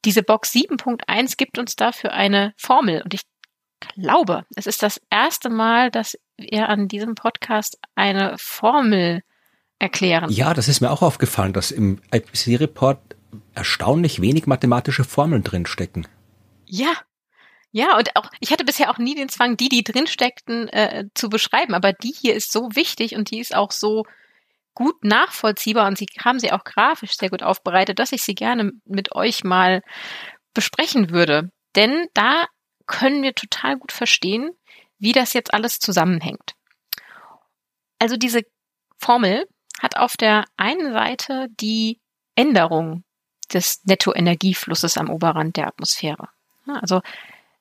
diese 0.04 0.22
Box 0.22 0.52
7.1 0.52 1.38
gibt 1.38 1.56
uns 1.56 1.74
dafür 1.74 2.12
eine 2.12 2.52
Formel 2.58 3.00
und 3.00 3.14
ich 3.14 3.22
glaube, 3.96 4.44
es 4.56 4.66
ist 4.66 4.82
das 4.82 5.00
erste 5.08 5.48
Mal, 5.48 5.90
dass 5.90 6.18
wir 6.36 6.68
an 6.68 6.86
diesem 6.86 7.14
Podcast 7.14 7.78
eine 7.94 8.36
Formel 8.36 9.22
erklären. 9.78 10.30
Ja, 10.30 10.52
das 10.52 10.68
ist 10.68 10.82
mir 10.82 10.90
auch 10.90 11.02
aufgefallen, 11.02 11.54
dass 11.54 11.70
im 11.70 12.00
IPCC-Report 12.12 12.98
erstaunlich 13.54 14.20
wenig 14.20 14.46
mathematische 14.46 15.04
Formeln 15.04 15.42
drinstecken. 15.42 16.06
Ja. 16.66 16.92
Ja, 17.72 17.96
und 17.98 18.14
auch, 18.14 18.30
ich 18.38 18.52
hatte 18.52 18.64
bisher 18.64 18.88
auch 18.90 18.98
nie 18.98 19.16
den 19.16 19.28
Zwang, 19.28 19.56
die, 19.56 19.68
die 19.68 19.82
drinsteckten, 19.82 20.68
äh, 20.68 21.06
zu 21.14 21.28
beschreiben, 21.28 21.74
aber 21.74 21.92
die 21.92 22.12
hier 22.12 22.34
ist 22.34 22.52
so 22.52 22.68
wichtig 22.74 23.16
und 23.16 23.32
die 23.32 23.40
ist 23.40 23.54
auch 23.54 23.72
so 23.72 24.04
gut 24.74 25.02
nachvollziehbar 25.02 25.88
und 25.88 25.98
sie 25.98 26.06
haben 26.24 26.38
sie 26.38 26.52
auch 26.52 26.64
grafisch 26.64 27.16
sehr 27.16 27.30
gut 27.30 27.42
aufbereitet, 27.42 27.98
dass 27.98 28.12
ich 28.12 28.22
sie 28.22 28.34
gerne 28.34 28.72
mit 28.84 29.12
euch 29.12 29.42
mal 29.42 29.82
besprechen 30.52 31.10
würde. 31.10 31.50
Denn 31.74 32.06
da 32.14 32.46
können 32.86 33.22
wir 33.22 33.34
total 33.34 33.76
gut 33.76 33.92
verstehen, 33.92 34.50
wie 34.98 35.12
das 35.12 35.32
jetzt 35.32 35.52
alles 35.52 35.78
zusammenhängt. 35.78 36.52
Also 37.98 38.16
diese 38.16 38.42
Formel 38.98 39.46
hat 39.80 39.96
auf 39.96 40.16
der 40.16 40.44
einen 40.56 40.92
Seite 40.92 41.48
die 41.60 42.00
Änderung 42.36 43.04
des 43.48 43.84
Nettoenergieflusses 43.84 44.98
am 44.98 45.10
Oberrand 45.10 45.56
der 45.56 45.66
Atmosphäre. 45.66 46.28
Also 46.66 47.02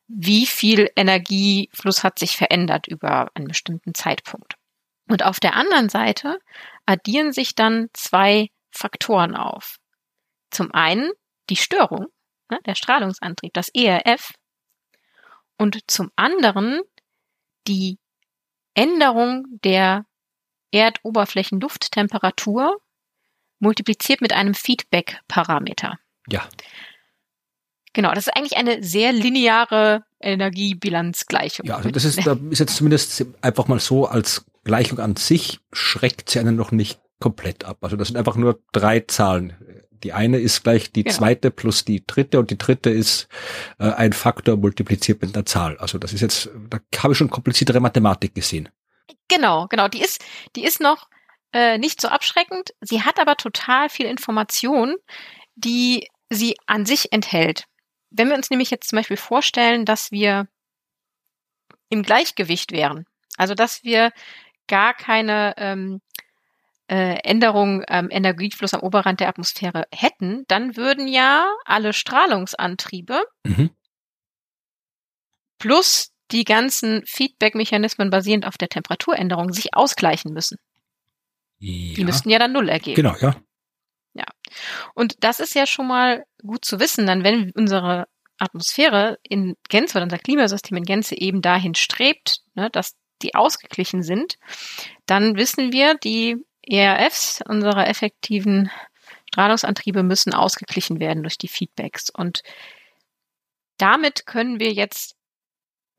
wie 0.07 0.45
viel 0.45 0.89
Energiefluss 0.95 2.03
hat 2.03 2.19
sich 2.19 2.37
verändert 2.37 2.87
über 2.87 3.31
einen 3.33 3.47
bestimmten 3.47 3.93
Zeitpunkt. 3.93 4.55
Und 5.09 5.23
auf 5.23 5.39
der 5.39 5.55
anderen 5.55 5.89
Seite 5.89 6.39
addieren 6.85 7.33
sich 7.33 7.55
dann 7.55 7.89
zwei 7.93 8.49
Faktoren 8.71 9.35
auf. 9.35 9.79
Zum 10.49 10.73
einen 10.73 11.11
die 11.49 11.55
Störung, 11.55 12.07
ne, 12.49 12.59
der 12.65 12.75
Strahlungsantrieb, 12.75 13.53
das 13.53 13.69
ERF, 13.69 14.33
und 15.57 15.79
zum 15.89 16.11
anderen 16.15 16.81
die 17.67 17.99
Änderung 18.73 19.45
der 19.63 20.05
Erdoberflächenlufttemperatur 20.71 22.81
multipliziert 23.63 24.21
mit 24.21 24.33
einem 24.33 24.53
Feedback-Parameter. 24.53 25.97
Ja. 26.29 26.43
Genau, 27.93 28.11
das 28.13 28.27
ist 28.27 28.35
eigentlich 28.35 28.57
eine 28.57 28.83
sehr 28.83 29.11
lineare 29.11 30.03
Energiebilanzgleichung. 30.19 31.65
Ja, 31.65 31.77
also 31.77 31.91
das 31.91 32.05
ist, 32.05 32.25
da 32.25 32.37
ist 32.49 32.59
jetzt 32.59 32.75
zumindest 32.75 33.25
einfach 33.41 33.67
mal 33.67 33.79
so 33.79 34.05
als 34.05 34.45
Gleichung 34.63 34.99
an 34.99 35.15
sich 35.15 35.59
schreckt 35.71 36.29
sie 36.29 36.39
einen 36.39 36.55
noch 36.55 36.71
nicht 36.71 36.99
komplett 37.19 37.65
ab. 37.65 37.77
Also 37.81 37.95
das 37.95 38.07
sind 38.07 38.17
einfach 38.17 38.35
nur 38.35 38.59
drei 38.71 39.01
Zahlen. 39.01 39.53
Die 40.03 40.11
eine 40.11 40.39
ist 40.39 40.63
gleich 40.63 40.91
die 40.91 41.03
genau. 41.03 41.15
zweite 41.15 41.51
plus 41.51 41.85
die 41.85 42.05
dritte 42.05 42.39
und 42.39 42.51
die 42.51 42.57
dritte 42.57 42.89
ist 42.89 43.27
äh, 43.79 43.91
ein 43.91 44.11
Faktor 44.11 44.57
multipliziert 44.57 45.21
mit 45.21 45.35
einer 45.35 45.45
Zahl. 45.45 45.77
Also 45.77 45.97
das 45.97 46.13
ist 46.13 46.21
jetzt, 46.21 46.49
da 46.69 46.79
habe 46.97 47.13
ich 47.13 47.17
schon 47.17 47.29
kompliziertere 47.29 47.79
Mathematik 47.79 48.35
gesehen. 48.35 48.69
Genau, 49.29 49.67
genau. 49.67 49.87
Die 49.87 50.01
ist, 50.01 50.23
die 50.55 50.65
ist 50.65 50.81
noch 50.81 51.07
äh, 51.53 51.77
nicht 51.77 52.01
so 52.01 52.07
abschreckend. 52.07 52.71
Sie 52.81 53.03
hat 53.03 53.19
aber 53.19 53.37
total 53.37 53.89
viel 53.89 54.07
Information, 54.07 54.95
die 55.55 56.07
sie 56.29 56.55
an 56.65 56.85
sich 56.85 57.13
enthält. 57.13 57.65
Wenn 58.09 58.27
wir 58.29 58.35
uns 58.35 58.49
nämlich 58.49 58.71
jetzt 58.71 58.89
zum 58.89 58.97
Beispiel 58.97 59.17
vorstellen, 59.17 59.85
dass 59.85 60.11
wir 60.11 60.47
im 61.89 62.03
Gleichgewicht 62.03 62.71
wären, 62.71 63.05
also 63.37 63.53
dass 63.53 63.83
wir 63.83 64.11
gar 64.67 64.93
keine 64.93 65.53
ähm, 65.57 66.01
äh, 66.87 67.19
Änderung 67.23 67.83
am 67.87 68.09
Energiefluss 68.09 68.73
am 68.73 68.81
Oberrand 68.81 69.19
der 69.19 69.29
Atmosphäre 69.29 69.85
hätten, 69.93 70.43
dann 70.47 70.75
würden 70.75 71.07
ja 71.07 71.47
alle 71.65 71.93
Strahlungsantriebe 71.93 73.23
mhm. 73.43 73.69
plus 75.59 76.11
die 76.31 76.45
ganzen 76.45 77.03
Feedback-Mechanismen 77.05 78.09
basierend 78.09 78.47
auf 78.47 78.57
der 78.57 78.69
Temperaturänderung 78.69 79.53
sich 79.53 79.75
ausgleichen 79.75 80.33
müssen. 80.33 80.57
Ja. 81.63 81.95
Die 81.95 82.03
müssten 82.03 82.29
ja 82.29 82.39
dann 82.39 82.51
null 82.51 82.67
ergeben. 82.67 82.95
Genau, 82.95 83.15
ja. 83.21 83.35
Ja. 84.13 84.25
Und 84.93 85.23
das 85.23 85.39
ist 85.39 85.55
ja 85.55 85.65
schon 85.65 85.87
mal 85.87 86.25
gut 86.41 86.65
zu 86.65 86.79
wissen, 86.79 87.07
dann 87.07 87.23
wenn 87.23 87.51
unsere 87.51 88.07
Atmosphäre 88.37 89.17
in 89.23 89.55
Gänze 89.69 89.97
oder 89.97 90.03
unser 90.03 90.17
Klimasystem 90.17 90.77
in 90.77 90.83
Gänze 90.83 91.17
eben 91.17 91.41
dahin 91.41 91.73
strebt, 91.73 92.41
ne, 92.53 92.69
dass 92.69 92.95
die 93.21 93.33
ausgeglichen 93.33 94.03
sind, 94.03 94.37
dann 95.05 95.37
wissen 95.37 95.71
wir, 95.71 95.95
die 95.95 96.35
ERFs 96.61 97.41
unserer 97.47 97.87
effektiven 97.87 98.69
Strahlungsantriebe 99.31 100.03
müssen 100.03 100.33
ausgeglichen 100.33 100.99
werden 100.99 101.23
durch 101.23 101.37
die 101.37 101.47
Feedbacks. 101.47 102.09
Und 102.09 102.43
damit 103.77 104.25
können 104.25 104.59
wir 104.59 104.73
jetzt 104.73 105.15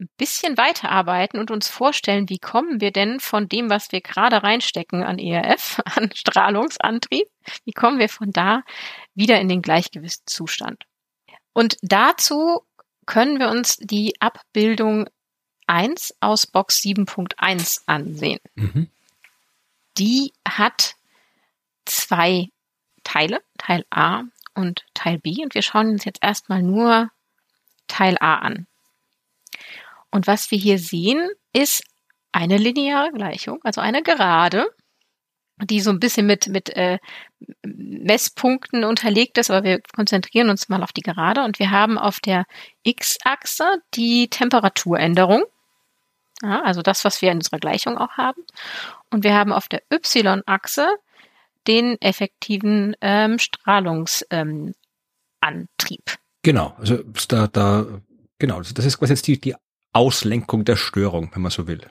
ein 0.04 0.08
bisschen 0.16 0.56
weiterarbeiten 0.56 1.38
und 1.38 1.50
uns 1.50 1.68
vorstellen, 1.68 2.28
wie 2.28 2.38
kommen 2.38 2.80
wir 2.80 2.92
denn 2.92 3.20
von 3.20 3.48
dem, 3.48 3.70
was 3.70 3.92
wir 3.92 4.00
gerade 4.00 4.42
reinstecken 4.42 5.02
an 5.02 5.18
ERF, 5.18 5.80
an 5.96 6.10
Strahlungsantrieb, 6.14 7.28
wie 7.64 7.72
kommen 7.72 7.98
wir 7.98 8.08
von 8.08 8.30
da 8.30 8.62
wieder 9.14 9.40
in 9.40 9.48
den 9.48 9.62
Gleichgewichtszustand? 9.62 10.84
Und 11.52 11.76
dazu 11.82 12.62
können 13.06 13.38
wir 13.38 13.48
uns 13.48 13.76
die 13.76 14.14
Abbildung 14.20 15.08
1 15.66 16.16
aus 16.20 16.46
Box 16.46 16.80
7.1 16.80 17.82
ansehen. 17.86 18.40
Mhm. 18.54 18.90
Die 19.96 20.32
hat 20.46 20.96
zwei 21.84 22.48
Teile, 23.04 23.40
Teil 23.58 23.84
A 23.90 24.24
und 24.54 24.84
Teil 24.94 25.18
B. 25.18 25.42
Und 25.42 25.54
wir 25.54 25.62
schauen 25.62 25.90
uns 25.90 26.04
jetzt 26.04 26.22
erstmal 26.22 26.62
nur 26.62 27.10
Teil 27.86 28.16
A 28.20 28.36
an. 28.36 28.66
Und 30.14 30.28
was 30.28 30.52
wir 30.52 30.58
hier 30.58 30.78
sehen, 30.78 31.28
ist 31.52 31.82
eine 32.30 32.56
lineare 32.56 33.10
Gleichung, 33.10 33.58
also 33.64 33.80
eine 33.80 34.00
Gerade, 34.00 34.64
die 35.60 35.80
so 35.80 35.90
ein 35.90 35.98
bisschen 35.98 36.24
mit, 36.24 36.46
mit 36.46 36.68
äh, 36.70 37.00
Messpunkten 37.66 38.84
unterlegt 38.84 39.38
ist, 39.38 39.50
aber 39.50 39.64
wir 39.64 39.80
konzentrieren 39.80 40.50
uns 40.50 40.68
mal 40.68 40.84
auf 40.84 40.92
die 40.92 41.00
Gerade 41.00 41.42
und 41.42 41.58
wir 41.58 41.72
haben 41.72 41.98
auf 41.98 42.20
der 42.20 42.44
x-Achse 42.84 43.64
die 43.94 44.28
Temperaturänderung, 44.28 45.42
ja, 46.42 46.62
also 46.62 46.80
das, 46.80 47.04
was 47.04 47.20
wir 47.20 47.32
in 47.32 47.38
unserer 47.38 47.58
Gleichung 47.58 47.98
auch 47.98 48.12
haben, 48.12 48.44
und 49.10 49.24
wir 49.24 49.34
haben 49.34 49.52
auf 49.52 49.66
der 49.66 49.82
y-Achse 49.92 50.86
den 51.66 52.00
effektiven 52.00 52.94
ähm, 53.00 53.40
Strahlungsantrieb. 53.40 54.76
Ähm, 55.40 56.18
genau, 56.44 56.76
also 56.78 57.02
da, 57.26 57.48
da, 57.48 57.84
genau, 58.38 58.60
das 58.60 58.84
ist 58.84 58.96
quasi 59.00 59.14
jetzt 59.14 59.26
die, 59.26 59.40
die 59.40 59.56
Auslenkung 59.94 60.64
der 60.64 60.76
Störung, 60.76 61.30
wenn 61.34 61.42
man 61.42 61.50
so 61.50 61.66
will. 61.66 61.90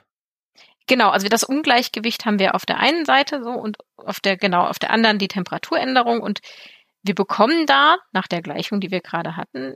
Genau, 0.86 1.10
also 1.10 1.28
das 1.28 1.44
Ungleichgewicht 1.44 2.26
haben 2.26 2.38
wir 2.38 2.54
auf 2.54 2.66
der 2.66 2.78
einen 2.78 3.06
Seite 3.06 3.42
so 3.42 3.50
und 3.50 3.78
auf 3.96 4.20
der, 4.20 4.36
genau, 4.36 4.66
auf 4.66 4.78
der 4.78 4.90
anderen 4.90 5.18
die 5.18 5.28
Temperaturänderung 5.28 6.20
und 6.20 6.40
wir 7.02 7.14
bekommen 7.14 7.66
da, 7.66 7.96
nach 8.12 8.28
der 8.28 8.42
Gleichung, 8.42 8.80
die 8.80 8.90
wir 8.90 9.00
gerade 9.00 9.36
hatten, 9.36 9.74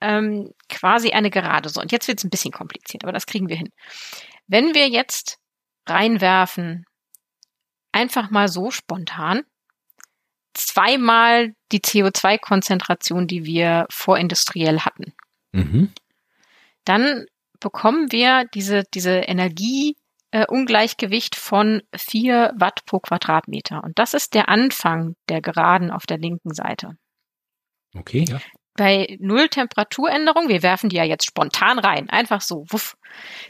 ähm, 0.00 0.52
quasi 0.68 1.10
eine 1.10 1.30
Gerade 1.30 1.68
so. 1.68 1.80
Und 1.80 1.92
jetzt 1.92 2.06
wird 2.08 2.18
es 2.18 2.24
ein 2.24 2.30
bisschen 2.30 2.52
kompliziert, 2.52 3.04
aber 3.04 3.12
das 3.12 3.26
kriegen 3.26 3.48
wir 3.48 3.56
hin. 3.56 3.70
Wenn 4.46 4.74
wir 4.74 4.88
jetzt 4.88 5.38
reinwerfen, 5.88 6.84
einfach 7.92 8.30
mal 8.30 8.48
so 8.48 8.70
spontan, 8.70 9.42
zweimal 10.54 11.54
die 11.72 11.80
CO2-Konzentration, 11.80 13.26
die 13.26 13.44
wir 13.44 13.86
vorindustriell 13.90 14.80
hatten. 14.80 15.14
Mhm 15.52 15.92
dann 16.86 17.26
bekommen 17.60 18.10
wir 18.12 18.46
diese, 18.54 18.84
diese 18.94 19.18
Energieungleichgewicht 19.18 21.36
äh, 21.36 21.38
von 21.38 21.82
vier 21.94 22.54
Watt 22.56 22.86
pro 22.86 23.00
Quadratmeter. 23.00 23.84
Und 23.84 23.98
das 23.98 24.14
ist 24.14 24.32
der 24.34 24.48
Anfang 24.48 25.16
der 25.28 25.42
Geraden 25.42 25.90
auf 25.90 26.06
der 26.06 26.16
linken 26.18 26.54
Seite. 26.54 26.96
Okay, 27.94 28.24
ja. 28.28 28.40
bei 28.76 29.16
Null 29.20 29.48
Temperaturänderung, 29.48 30.48
wir 30.48 30.62
werfen 30.62 30.88
die 30.90 30.96
ja 30.96 31.04
jetzt 31.04 31.24
spontan 31.24 31.78
rein, 31.78 32.10
einfach 32.10 32.42
so, 32.42 32.66
wuff, 32.68 32.96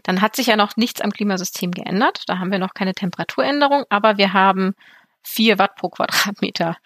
dann 0.05 0.23
hat 0.23 0.37
sich 0.37 0.47
ja 0.47 0.55
noch 0.57 0.77
nichts 0.77 1.01
am 1.01 1.11
Klimasystem 1.11 1.73
geändert. 1.73 2.23
Da 2.27 2.39
haben 2.39 2.53
wir 2.53 2.61
noch 2.61 2.75
keine 2.75 2.95
Temperaturänderung, 2.95 3.83
aber 3.91 4.19
wir 4.19 4.33
haben 4.33 4.75
vier 5.25 5.59
Watt 5.59 5.75
pro 5.77 5.89
Quadratmeter 5.89 6.77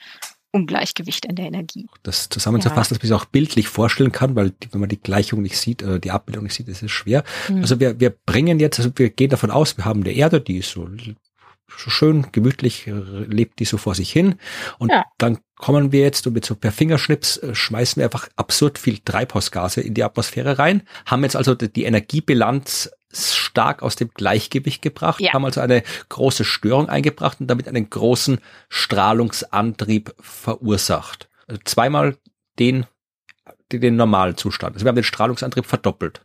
Ungleichgewicht 0.53 1.27
in 1.27 1.37
der 1.37 1.47
Energie. 1.47 1.87
Das 2.03 2.29
zusammenzufassen, 2.29 2.95
ja. 2.95 2.99
dass 2.99 3.03
man 3.03 3.09
sich 3.09 3.13
auch 3.13 3.25
bildlich 3.27 3.69
vorstellen 3.69 4.13
kann, 4.13 4.35
weil 4.35 4.51
die, 4.51 4.73
wenn 4.73 4.81
man 4.81 4.89
die 4.89 5.01
Gleichung 5.01 5.43
nicht 5.43 5.57
sieht, 5.57 5.83
äh, 5.83 6.01
die 6.01 6.11
Abbildung 6.11 6.45
nicht 6.45 6.55
sieht, 6.55 6.69
ist 6.69 6.83
es 6.83 6.91
schwer. 6.91 7.25
Mhm. 7.49 7.59
Also 7.59 7.81
wir, 7.81 8.01
wir 8.01 8.11
bringen 8.11 8.59
jetzt, 8.59 8.79
also 8.79 8.91
wir 8.97 9.11
gehen 9.11 9.31
davon 9.31 9.51
aus, 9.51 9.77
wir 9.77 9.85
haben 9.85 10.03
eine 10.03 10.13
Erde, 10.13 10.41
die 10.41 10.59
ist 10.59 10.71
so 10.71 10.89
schön 11.77 12.27
gemütlich 12.33 12.87
äh, 12.87 12.93
lebt 12.93 13.61
die 13.61 13.65
so 13.65 13.77
vor 13.77 13.95
sich 13.95 14.11
hin. 14.11 14.37
Und 14.79 14.91
ja. 14.91 15.05
dann 15.19 15.39
kommen 15.57 15.93
wir 15.93 16.01
jetzt 16.01 16.27
und 16.27 16.33
mit 16.33 16.45
so 16.45 16.55
per 16.55 16.73
Fingerschnips 16.73 17.37
äh, 17.39 17.55
schmeißen 17.55 18.01
wir 18.01 18.05
einfach 18.05 18.29
absurd 18.37 18.79
viel 18.79 18.99
Treibhausgase 18.99 19.81
in 19.81 19.95
die 19.95 20.05
Atmosphäre 20.05 20.59
rein, 20.59 20.83
haben 21.07 21.23
jetzt 21.23 21.37
also 21.37 21.55
die 21.55 21.85
Energiebilanz 21.85 22.91
stark 23.13 23.83
aus 23.83 23.97
dem 23.97 24.11
Gleichgewicht 24.15 24.83
gebracht, 24.83 25.21
ja. 25.21 25.33
haben 25.33 25.45
also 25.45 25.61
eine 25.61 25.83
große 26.09 26.45
Störung 26.45 26.89
eingebracht 26.89 27.41
und 27.41 27.49
damit 27.49 27.69
einen 27.69 27.91
großen 27.91 28.41
Strahlungsantrieb 28.69 30.15
verursacht. 30.21 31.29
Also 31.47 31.61
zweimal 31.65 32.17
den, 32.59 32.87
den, 33.73 33.81
den 33.81 33.97
normalen 33.97 34.37
Zustand. 34.37 34.77
Also 34.77 34.85
wir 34.85 34.91
haben 34.91 34.97
den 34.97 35.05
Strahlungsantrieb 35.05 35.67
verdoppelt. 35.67 36.23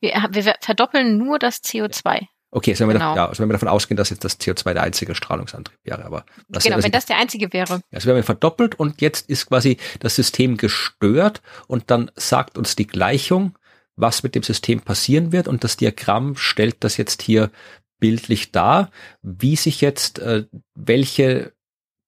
Wir, 0.00 0.12
wir 0.30 0.54
verdoppeln 0.60 1.18
nur 1.18 1.38
das 1.38 1.62
CO2. 1.62 2.26
Okay, 2.52 2.70
also 2.70 2.86
wenn, 2.86 2.94
genau. 2.94 3.12
wir, 3.12 3.16
ja, 3.16 3.28
also 3.28 3.42
wenn 3.42 3.48
wir 3.48 3.54
davon 3.54 3.68
ausgehen, 3.68 3.96
dass 3.96 4.10
jetzt 4.10 4.24
das 4.24 4.40
CO2 4.40 4.72
der 4.72 4.82
einzige 4.84 5.14
Strahlungsantrieb 5.14 5.78
wäre, 5.82 6.04
aber 6.04 6.24
das 6.48 6.64
genau, 6.64 6.82
wenn 6.82 6.92
das 6.92 7.04
der 7.04 7.18
einzige 7.18 7.52
wäre. 7.52 7.80
Also 7.92 8.06
wir 8.06 8.14
haben 8.14 8.20
ihn 8.20 8.24
verdoppelt 8.24 8.76
und 8.78 9.00
jetzt 9.00 9.28
ist 9.28 9.46
quasi 9.46 9.78
das 10.00 10.14
System 10.14 10.56
gestört 10.56 11.42
und 11.66 11.90
dann 11.90 12.10
sagt 12.14 12.56
uns 12.56 12.76
die 12.76 12.86
Gleichung, 12.86 13.58
was 13.96 14.22
mit 14.22 14.34
dem 14.34 14.42
System 14.42 14.80
passieren 14.80 15.32
wird 15.32 15.48
und 15.48 15.64
das 15.64 15.76
Diagramm 15.76 16.36
stellt 16.36 16.84
das 16.84 16.96
jetzt 16.96 17.22
hier 17.22 17.50
bildlich 17.98 18.52
dar, 18.52 18.90
wie 19.22 19.56
sich 19.56 19.80
jetzt 19.80 20.18
äh, 20.18 20.44
welche 20.74 21.54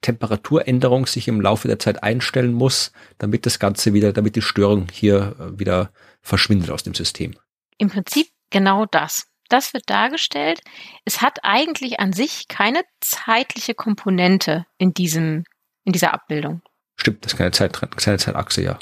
Temperaturänderung 0.01 1.07
sich 1.07 1.27
im 1.29 1.41
Laufe 1.41 1.67
der 1.67 1.79
Zeit 1.79 2.03
einstellen 2.03 2.53
muss, 2.53 2.93
damit 3.19 3.47
das 3.47 3.59
Ganze 3.59 3.95
wieder, 3.95 4.13
damit 4.13 4.37
die 4.37 4.43
Störung 4.43 4.87
hier 4.93 5.37
äh, 5.39 5.59
wieder 5.59 5.91
verschwindet 6.23 6.71
aus 6.71 6.83
dem 6.83 6.95
System. 6.95 7.35
Im 7.79 7.89
Prinzip 7.89 8.29
genau 8.51 8.87
das. 8.87 9.27
Das 9.49 9.73
wird 9.73 9.89
dargestellt. 9.89 10.61
Es 11.05 11.23
hat 11.23 11.39
eigentlich 11.43 12.01
an 12.01 12.13
sich 12.13 12.49
keine 12.49 12.83
zeitliche 13.01 13.75
Komponente 13.75 14.67
in 14.77 14.93
diesem, 14.93 15.45
in 15.85 15.93
dieser 15.93 16.13
Abbildung. 16.13 16.61
Stimmt, 16.97 17.25
das 17.25 17.33
ist 17.33 17.39
keine, 17.39 17.53
Zeit, 17.53 17.73
keine 17.73 18.19
Zeitachse, 18.19 18.63
ja. 18.63 18.79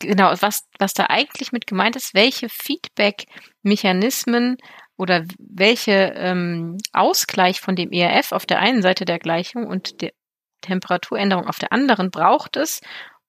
Genau, 0.00 0.34
was, 0.40 0.66
was 0.78 0.92
da 0.92 1.06
eigentlich 1.08 1.52
mit 1.52 1.66
gemeint 1.66 1.96
ist, 1.96 2.14
welche 2.14 2.48
Feedback-Mechanismen 2.48 4.56
oder 4.96 5.24
welche 5.38 6.12
ähm, 6.16 6.78
Ausgleich 6.92 7.60
von 7.60 7.76
dem 7.76 7.92
ERF 7.92 8.32
auf 8.32 8.46
der 8.46 8.60
einen 8.60 8.82
Seite 8.82 9.04
der 9.04 9.18
Gleichung 9.18 9.66
und 9.66 10.00
der 10.02 10.12
Temperaturänderung 10.60 11.46
auf 11.46 11.58
der 11.58 11.72
anderen 11.72 12.10
braucht 12.10 12.56
es, 12.56 12.80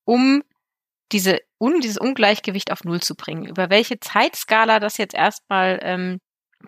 um 0.06 0.44
diese, 1.12 1.40
um 1.58 1.80
dieses 1.80 1.98
Ungleichgewicht 1.98 2.72
auf 2.72 2.84
Null 2.84 3.02
zu 3.02 3.16
bringen. 3.16 3.46
Über 3.46 3.70
welche 3.70 4.00
Zeitskala 4.00 4.80
das 4.80 4.98
jetzt 4.98 5.16
erstmal 5.16 5.80
ähm, 5.82 6.20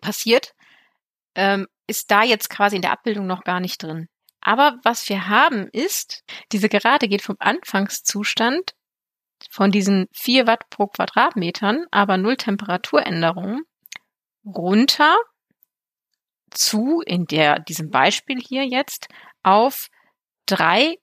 passiert, 0.02 0.54
ähm, 1.36 1.68
ist 1.88 2.12
da 2.12 2.24
jetzt 2.24 2.50
quasi 2.50 2.76
in 2.76 2.82
der 2.82 2.92
Abbildung 2.92 3.28
noch 3.28 3.44
gar 3.44 3.60
nicht 3.60 3.84
drin. 3.84 4.08
Aber 4.42 4.80
was 4.84 5.10
wir 5.10 5.28
haben 5.28 5.68
ist, 5.74 6.24
diese 6.52 6.70
Gerade 6.70 7.10
geht 7.10 7.22
vom 7.22 7.36
Anfangszustand 7.40 8.74
von 9.50 9.72
diesen 9.72 10.08
vier 10.12 10.48
Watt 10.48 10.70
pro 10.70 10.88
Quadratmetern, 10.88 11.86
aber 11.92 12.18
null 12.18 12.38
Temperaturänderungen 12.38 13.64
runter 14.46 15.18
zu, 16.52 17.02
in 17.06 17.26
der, 17.26 17.60
diesem 17.60 17.90
Beispiel 17.90 18.40
hier 18.40 18.66
jetzt, 18.66 19.08
auf 19.44 19.88
drei 20.46 20.98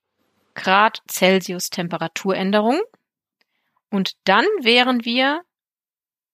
Grad 0.55 1.03
Celsius 1.09 1.70
Temperaturänderung. 1.70 2.80
Und 3.91 4.12
dann 4.24 4.45
wären 4.61 5.05
wir 5.05 5.43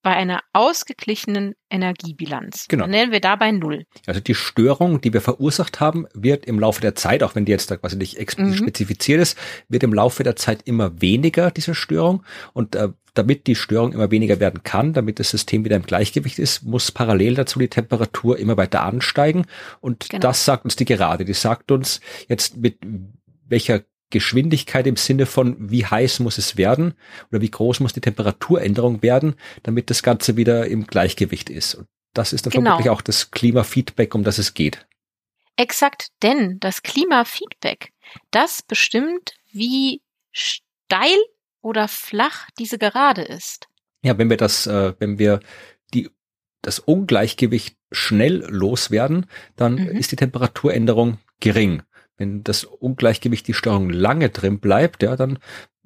bei 0.03 0.11
einer 0.12 0.40
ausgeglichenen 0.53 1.55
Energiebilanz. 1.70 2.66
Genau. 2.68 2.84
Dann 2.84 2.90
nennen 2.90 3.12
wir 3.12 3.20
dabei 3.20 3.53
Null. 3.53 3.84
Also 4.07 4.20
die 4.20 4.34
Störung, 4.34 5.00
die 5.00 5.12
wir 5.12 5.20
verursacht 5.20 5.80
haben, 5.80 6.07
wird 6.12 6.44
im 6.44 6.59
Laufe 6.59 6.80
der 6.80 6.94
Zeit, 6.94 7.22
auch 7.22 7.34
wenn 7.34 7.44
die 7.44 7.53
jetzt 7.53 7.70
da 7.70 7.76
quasi 7.76 7.96
nicht 7.96 8.18
explizit 8.18 8.61
mhm. 8.61 8.64
spezifiziert 8.64 9.20
ist, 9.20 9.38
wird 9.68 9.82
im 9.82 9.94
Laufe 9.94 10.22
der 10.22 10.36
Zeit 10.36 10.62
immer 10.64 11.00
weniger, 11.00 11.50
diese 11.50 11.74
Störung. 11.74 12.24
Und 12.53 12.74
äh, 12.74 12.88
damit 13.14 13.46
die 13.46 13.55
Störung 13.55 13.92
immer 13.92 14.11
weniger 14.11 14.40
werden 14.40 14.62
kann, 14.62 14.92
damit 14.92 15.18
das 15.20 15.30
System 15.30 15.64
wieder 15.64 15.76
im 15.76 15.82
Gleichgewicht 15.82 16.38
ist, 16.38 16.62
muss 16.62 16.90
parallel 16.90 17.34
dazu 17.34 17.59
die 17.59 17.68
Temperatur 17.68 18.38
immer 18.38 18.57
weiter 18.57 18.82
ansteigen. 18.82 19.44
Und 19.80 20.09
genau. 20.09 20.20
das 20.20 20.44
sagt 20.44 20.64
uns 20.64 20.76
die 20.76 20.84
Gerade. 20.84 21.24
Die 21.24 21.34
sagt 21.34 21.70
uns 21.70 22.00
jetzt 22.28 22.57
mit 22.57 22.78
welcher 23.46 23.82
Geschwindigkeit 24.12 24.86
im 24.86 24.96
Sinne 24.96 25.26
von, 25.26 25.56
wie 25.58 25.84
heiß 25.84 26.20
muss 26.20 26.38
es 26.38 26.56
werden 26.56 26.94
oder 27.30 27.40
wie 27.40 27.50
groß 27.50 27.80
muss 27.80 27.92
die 27.92 28.00
Temperaturänderung 28.00 29.02
werden, 29.02 29.34
damit 29.64 29.90
das 29.90 30.04
Ganze 30.04 30.36
wieder 30.36 30.66
im 30.66 30.86
Gleichgewicht 30.86 31.50
ist. 31.50 31.74
Und 31.74 31.88
das 32.14 32.32
ist 32.32 32.46
dann 32.46 32.52
genau. 32.52 32.70
vermutlich 32.70 32.90
auch 32.90 33.00
das 33.00 33.32
Klimafeedback, 33.32 34.14
um 34.14 34.22
das 34.22 34.38
es 34.38 34.54
geht. 34.54 34.86
Exakt, 35.56 36.08
denn 36.22 36.58
das 36.60 36.82
Klimafeedback, 36.82 37.92
das 38.30 38.62
bestimmt, 38.62 39.34
wie 39.50 40.02
steil 40.30 41.18
oder 41.60 41.88
flach 41.88 42.48
diese 42.58 42.78
Gerade 42.78 43.22
ist. 43.22 43.68
Ja, 44.02 44.18
wenn 44.18 44.30
wir 44.30 44.36
das, 44.36 44.66
äh, 44.66 44.94
wenn 44.98 45.18
wir 45.18 45.40
die 45.94 46.10
das 46.62 46.78
Ungleichgewicht 46.78 47.76
schnell 47.90 48.44
loswerden, 48.48 49.26
dann 49.56 49.74
mhm. 49.74 49.88
ist 49.88 50.12
die 50.12 50.16
Temperaturänderung 50.16 51.18
gering. 51.40 51.82
Wenn 52.23 52.45
das 52.45 52.62
Ungleichgewicht, 52.62 53.49
die 53.49 53.53
Störung 53.53 53.91
lange 53.91 54.31
drin 54.31 54.61
bleibt, 54.61 55.03
ja, 55.03 55.16
dann 55.16 55.41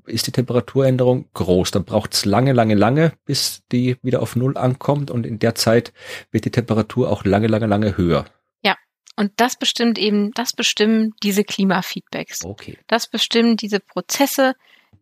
ist 0.04 0.26
die 0.26 0.32
Temperaturänderung 0.32 1.30
groß. 1.32 1.70
Dann 1.70 1.86
braucht 1.86 2.12
es 2.12 2.26
lange, 2.26 2.52
lange, 2.52 2.74
lange, 2.74 3.14
bis 3.24 3.62
die 3.72 3.96
wieder 4.02 4.20
auf 4.20 4.36
Null 4.36 4.58
ankommt 4.58 5.10
und 5.10 5.24
in 5.24 5.38
der 5.38 5.54
Zeit 5.54 5.94
wird 6.32 6.44
die 6.44 6.50
Temperatur 6.50 7.10
auch 7.10 7.24
lange, 7.24 7.46
lange, 7.46 7.64
lange 7.64 7.96
höher. 7.96 8.26
Ja, 8.62 8.76
und 9.16 9.32
das 9.36 9.56
bestimmt 9.58 9.98
eben, 9.98 10.30
das 10.32 10.52
bestimmen 10.52 11.14
diese 11.22 11.42
Klimafeedbacks. 11.42 12.44
Okay. 12.44 12.76
Das 12.86 13.08
bestimmen 13.08 13.56
diese 13.56 13.80
Prozesse, 13.80 14.56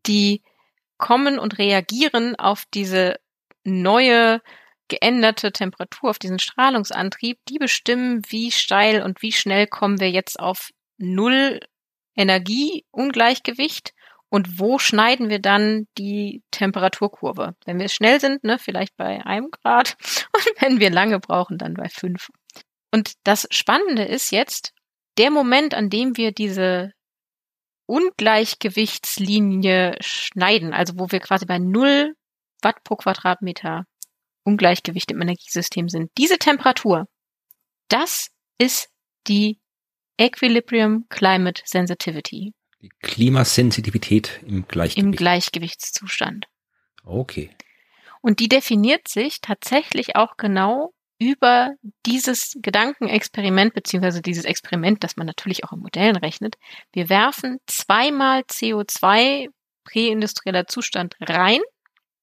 die 0.07 0.41
kommen 0.99 1.41
und 1.41 1.59
reagieren 1.59 2.37
auf 2.37 2.63
diese 2.73 3.17
neue 3.65 4.41
geänderte 4.87 5.51
Temperatur, 5.51 6.11
auf 6.11 6.21
diesen 6.21 6.39
Strahlungsantrieb, 6.39 7.39
die 7.49 7.59
bestimmen, 7.59 8.23
wie 8.29 8.53
steil 8.53 9.03
und 9.03 9.21
wie 9.21 9.33
schnell 9.33 9.67
kommen 9.67 9.99
wir 9.99 10.13
jetzt 10.13 10.39
auf 10.39 10.71
Null 10.99 11.61
Energieungleichgewicht 12.17 13.93
und 14.29 14.59
wo 14.59 14.79
schneiden 14.79 15.29
wir 15.29 15.39
dann 15.39 15.87
die 15.97 16.43
Temperaturkurve? 16.51 17.55
Wenn 17.65 17.79
wir 17.79 17.89
schnell 17.89 18.21
sind, 18.21 18.43
ne, 18.43 18.59
vielleicht 18.59 18.97
bei 18.97 19.25
einem 19.25 19.51
Grad 19.51 19.97
und 20.33 20.61
wenn 20.61 20.81
wir 20.81 20.91
lange 20.91 21.21
brauchen, 21.21 21.59
dann 21.59 21.75
bei 21.75 21.89
fünf. 21.89 22.31
Und 22.93 23.15
das 23.25 23.47
Spannende 23.51 24.05
ist 24.05 24.33
jetzt, 24.33 24.73
der 25.19 25.31
Moment, 25.31 25.75
an 25.75 25.91
dem 25.91 26.17
wir 26.17 26.33
diese 26.33 26.93
Ungleichgewichtslinie 27.87 29.97
schneiden, 30.01 30.73
also 30.73 30.99
wo 30.99 31.11
wir 31.11 31.21
quasi 31.21 31.47
bei 31.47 31.59
null 31.59 32.15
Watt 32.63 32.83
pro 32.83 32.97
Quadratmeter 32.97 33.85
Ungleichgewicht 34.45 35.11
im 35.11 35.21
Energiesystem 35.21 35.89
sind, 35.89 36.11
diese 36.19 36.39
Temperatur, 36.39 37.07
das 37.89 38.31
ist 38.59 38.89
die 39.29 39.61
Equilibrium 40.17 41.07
Climate 41.09 41.63
Sensitivity. 41.65 42.53
Die 42.83 42.91
Klimasensitivität 43.01 44.41
im 44.47 44.69
Gleichgewicht. 44.69 45.05
Im 45.05 45.13
Gleichgewichtszustand. 45.13 46.47
Okay. 47.05 47.51
Und 48.21 48.41
die 48.41 48.49
definiert 48.49 49.09
sich 49.09 49.41
tatsächlich 49.41 50.17
auch 50.17 50.37
genau 50.37 50.93
über 51.19 51.75
dieses 52.07 52.57
Gedankenexperiment, 52.61 53.75
beziehungsweise 53.75 54.21
dieses 54.21 54.45
Experiment, 54.45 55.05
das 55.05 55.17
man 55.17 55.27
natürlich 55.27 55.65
auch 55.65 55.73
in 55.73 55.81
Modellen 55.81 56.17
rechnet. 56.17 56.57
Wir 56.93 57.09
werfen 57.09 57.59
zweimal 57.67 58.41
CO2 58.43 59.49
präindustrieller 59.85 60.67
Zustand 60.67 61.17
rein, 61.21 61.61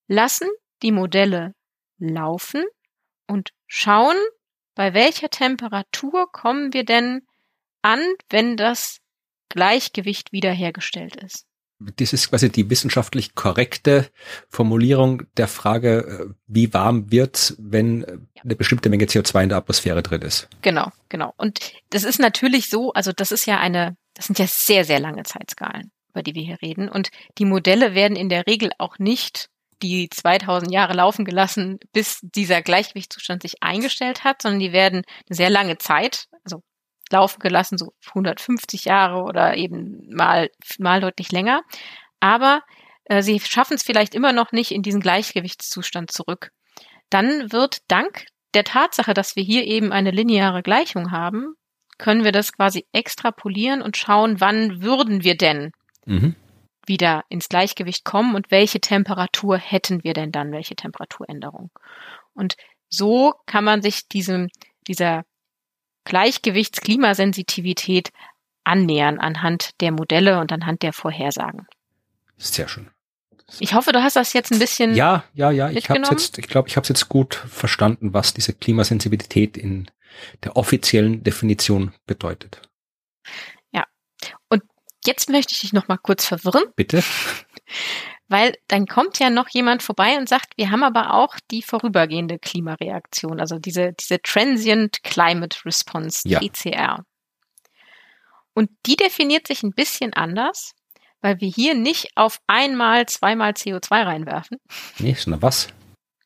lassen 0.07 0.49
die 0.81 0.91
Modelle 0.91 1.53
laufen 1.99 2.63
und 3.28 3.51
schauen, 3.67 4.17
bei 4.75 4.93
welcher 4.93 5.29
Temperatur 5.29 6.32
kommen 6.32 6.74
wir 6.74 6.83
denn 6.83 7.21
an, 7.82 8.01
wenn 8.29 8.58
das 8.58 8.99
Gleichgewicht 9.49 10.32
wiederhergestellt 10.32 11.16
ist. 11.17 11.45
Das 11.97 12.13
ist 12.13 12.29
quasi 12.29 12.51
die 12.51 12.70
wissenschaftlich 12.70 13.33
korrekte 13.33 14.08
Formulierung 14.49 15.24
der 15.36 15.47
Frage, 15.47 16.29
äh, 16.29 16.33
wie 16.45 16.74
warm 16.74 17.12
wird's, 17.12 17.55
wenn 17.58 18.28
eine 18.43 18.55
bestimmte 18.55 18.89
Menge 18.89 19.05
CO2 19.05 19.43
in 19.43 19.49
der 19.49 19.58
Atmosphäre 19.58 20.03
drin 20.03 20.21
ist. 20.21 20.47
Genau, 20.62 20.91
genau. 21.09 21.33
Und 21.37 21.59
das 21.89 22.03
ist 22.03 22.20
natürlich 22.20 22.70
so, 22.70 22.93
also 22.93 23.12
das 23.12 23.32
ist 23.32 23.47
ja 23.47 23.59
eine, 23.59 23.97
das 24.13 24.28
sind 24.28 24.37
ja 24.37 24.45
sehr, 24.47 24.86
sehr 24.86 24.99
lange 24.99 25.24
Zeitskalen. 25.24 25.91
über 26.09 26.21
die 26.24 26.36
wir 26.36 26.43
hier 26.43 26.62
reden. 26.62 26.89
Und 26.89 27.09
die 27.37 27.45
Modelle 27.45 27.95
werden 27.95 28.17
in 28.17 28.29
der 28.29 28.45
Regel 28.45 28.71
auch 28.78 28.99
nicht 28.99 29.49
die 29.82 30.09
2000 30.09 30.71
Jahre 30.71 30.93
laufen 30.93 31.25
gelassen, 31.25 31.79
bis 31.93 32.20
dieser 32.21 32.62
Gleichgewichtszustand 32.62 33.41
sich 33.41 33.63
eingestellt 33.63 34.24
hat, 34.24 34.41
sondern 34.41 34.59
die 34.59 34.74
werden 34.74 35.03
eine 35.28 35.36
sehr 35.36 35.49
lange 35.49 35.78
Zeit, 35.78 36.28
also 36.43 36.62
laufen 37.12 37.39
gelassen, 37.39 37.78
so 37.78 37.93
150 38.09 38.86
Jahre 38.86 39.24
oder 39.24 39.55
eben 39.58 40.13
mal, 40.13 40.50
mal 40.79 41.01
deutlich 41.01 41.32
länger. 41.32 41.63
Aber 42.20 42.62
äh, 43.05 43.21
sie 43.21 43.39
schaffen 43.39 43.75
es 43.75 43.83
vielleicht 43.83 44.16
immer 44.16 44.33
noch 44.33 44.51
nicht 44.51 44.71
in 44.71 44.83
diesen 44.83 45.01
Gleichgewichtszustand 45.01 46.12
zurück. 46.12 46.51
Dann 47.09 47.51
wird 47.51 47.79
dank 47.88 48.25
der 48.54 48.63
Tatsache, 48.63 49.13
dass 49.13 49.36
wir 49.36 49.43
hier 49.43 49.66
eben 49.66 49.92
eine 49.92 50.12
lineare 50.12 50.62
Gleichung 50.62 51.12
haben, 51.12 51.55
können 51.97 52.24
wir 52.24 52.32
das 52.32 52.51
quasi 52.54 52.86
extrapolieren 52.92 53.82
und 53.82 53.96
schauen, 53.96 54.39
wann 54.39 54.82
würden 54.82 55.24
wir 55.24 55.38
denn 55.38 55.71
mhm. 56.05 56.36
wieder 56.86 57.24
ins 57.29 57.47
Gleichgewicht 57.47 58.04
kommen 58.04 58.36
und 58.36 58.50
welche 58.50 58.82
Temperatur 58.82 59.58
hätten 59.58 60.04
wir 60.04 60.13
denn 60.13 60.32
dann, 60.32 60.51
welche 60.51 60.75
Temperaturänderung. 60.75 61.70
Und 62.33 62.55
so 62.89 63.33
kann 63.46 63.63
man 63.63 63.82
sich 63.82 64.08
diesem, 64.08 64.50
dieser 64.88 65.24
Gleichgewichtsklimasensitivität 66.05 68.11
annähern 68.63 69.19
anhand 69.19 69.82
der 69.82 69.91
Modelle 69.91 70.39
und 70.39 70.51
anhand 70.51 70.83
der 70.83 70.93
Vorhersagen. 70.93 71.67
Sehr 72.37 72.67
schön. 72.67 72.89
Ich 73.59 73.73
hoffe, 73.73 73.91
du 73.91 74.01
hast 74.01 74.15
das 74.15 74.33
jetzt 74.33 74.51
ein 74.51 74.59
bisschen. 74.59 74.95
Ja, 74.95 75.23
ja, 75.33 75.51
ja. 75.51 75.69
Ich 75.69 75.89
habe 75.89 76.01
jetzt, 76.09 76.37
ich 76.37 76.47
glaube, 76.47 76.69
ich 76.69 76.78
habe 76.78 76.87
jetzt 76.87 77.09
gut 77.09 77.36
verstanden, 77.36 78.13
was 78.13 78.33
diese 78.33 78.53
Klimasensibilität 78.53 79.57
in 79.57 79.89
der 80.43 80.55
offiziellen 80.55 81.23
Definition 81.23 81.93
bedeutet. 82.05 82.61
Ja. 83.71 83.86
Und 84.49 84.63
jetzt 85.05 85.29
möchte 85.29 85.53
ich 85.53 85.61
dich 85.61 85.73
noch 85.73 85.87
mal 85.87 85.97
kurz 85.97 86.25
verwirren. 86.25 86.63
Bitte. 86.75 87.03
Weil 88.32 88.53
dann 88.67 88.87
kommt 88.87 89.20
ja 89.20 89.29
noch 89.29 89.49
jemand 89.49 89.83
vorbei 89.83 90.17
und 90.17 90.29
sagt, 90.29 90.53
wir 90.55 90.71
haben 90.71 90.83
aber 90.83 91.13
auch 91.13 91.36
die 91.51 91.62
vorübergehende 91.62 92.39
Klimareaktion, 92.39 93.39
also 93.39 93.59
diese, 93.59 93.91
diese 93.93 94.21
Transient 94.21 95.03
Climate 95.03 95.59
Response, 95.66 96.28
ja. 96.28 96.39
TCR. 96.39 97.03
Und 98.53 98.70
die 98.86 98.95
definiert 98.95 99.47
sich 99.47 99.63
ein 99.63 99.74
bisschen 99.74 100.13
anders 100.13 100.74
weil 101.21 101.39
wir 101.39 101.47
hier 101.47 101.75
nicht 101.75 102.09
auf 102.16 102.39
einmal 102.47 103.05
zweimal 103.05 103.51
CO2 103.51 104.05
reinwerfen. 104.05 104.58
Nee, 104.97 105.13
sondern 105.13 105.41
was? 105.41 105.67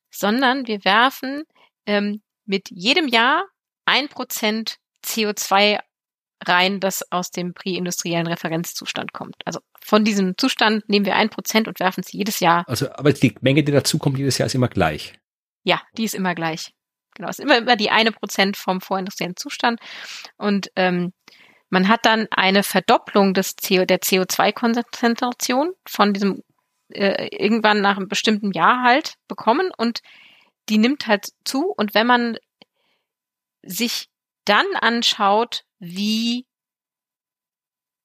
Sondern 0.10 0.66
wir 0.68 0.84
werfen 0.86 1.44
ähm, 1.86 2.22
mit 2.46 2.70
jedem 2.72 3.08
Jahr 3.08 3.44
ein 3.86 4.08
Prozent 4.08 4.78
CO2 5.04 5.80
rein, 6.48 6.80
das 6.80 7.12
aus 7.12 7.32
dem 7.32 7.54
präindustriellen 7.54 8.28
Referenzzustand 8.28 9.14
kommt. 9.14 9.36
Also 9.46 9.60
von 9.82 10.04
diesem 10.04 10.38
Zustand 10.38 10.88
nehmen 10.90 11.06
wir 11.06 11.16
ein 11.16 11.30
Prozent 11.30 11.68
und 11.68 11.80
werfen 11.80 12.02
es 12.06 12.12
jedes 12.12 12.40
Jahr. 12.40 12.64
Also, 12.68 12.92
aber 12.92 13.14
die 13.14 13.36
Menge, 13.42 13.64
die 13.64 13.72
dazukommt 13.72 14.18
jedes 14.18 14.38
Jahr, 14.38 14.48
ist 14.48 14.56
immer 14.56 14.68
gleich. 14.68 15.14
Ja, 15.64 15.82
die 15.98 16.04
ist 16.04 16.16
immer 16.16 16.36
gleich. 16.36 16.74
Genau, 17.16 17.30
ist 17.30 17.40
immer, 17.40 17.58
immer 17.58 17.76
die 17.76 17.90
eine 17.90 18.12
Prozent 18.12 18.58
vom 18.58 18.82
vorindustriellen 18.82 19.38
Zustand. 19.38 19.80
Und 20.38 20.70
ähm, 20.76 21.14
man 21.70 21.88
hat 21.88 22.06
dann 22.06 22.28
eine 22.32 22.64
Verdopplung 22.64 23.34
des 23.34 23.56
CO, 23.56 23.86
der 23.86 24.00
CO2-Konzentration 24.00 25.74
von 25.88 26.14
diesem 26.14 26.44
äh, 26.90 27.28
irgendwann 27.36 27.82
nach 27.82 27.98
einem 27.98 28.08
bestimmten 28.08 28.52
Jahr 28.52 28.84
halt 28.84 29.16
bekommen 29.28 29.72
und 29.76 30.02
die 30.70 30.78
nimmt 30.78 31.08
halt 31.08 31.30
zu. 31.44 31.74
Und 31.76 31.94
wenn 31.94 32.08
man 32.08 32.38
sich 33.64 34.10
dann 34.46 34.66
anschaut, 34.80 35.65
wie 35.80 36.46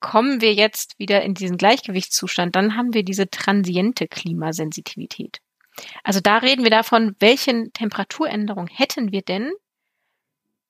kommen 0.01 0.41
wir 0.41 0.55
jetzt 0.55 0.99
wieder 0.99 1.23
in 1.23 1.35
diesen 1.35 1.59
Gleichgewichtszustand, 1.59 2.57
dann 2.57 2.77
haben 2.77 2.95
wir 2.95 3.05
diese 3.05 3.29
transiente 3.29 4.09
Klimasensitivität. 4.09 5.39
Also 6.03 6.21
da 6.21 6.39
reden 6.39 6.65
wir 6.65 6.71
davon, 6.71 7.15
welche 7.21 7.71
Temperaturänderung 7.73 8.67
hätten 8.67 9.13
wir 9.13 9.23
denn, 9.23 9.53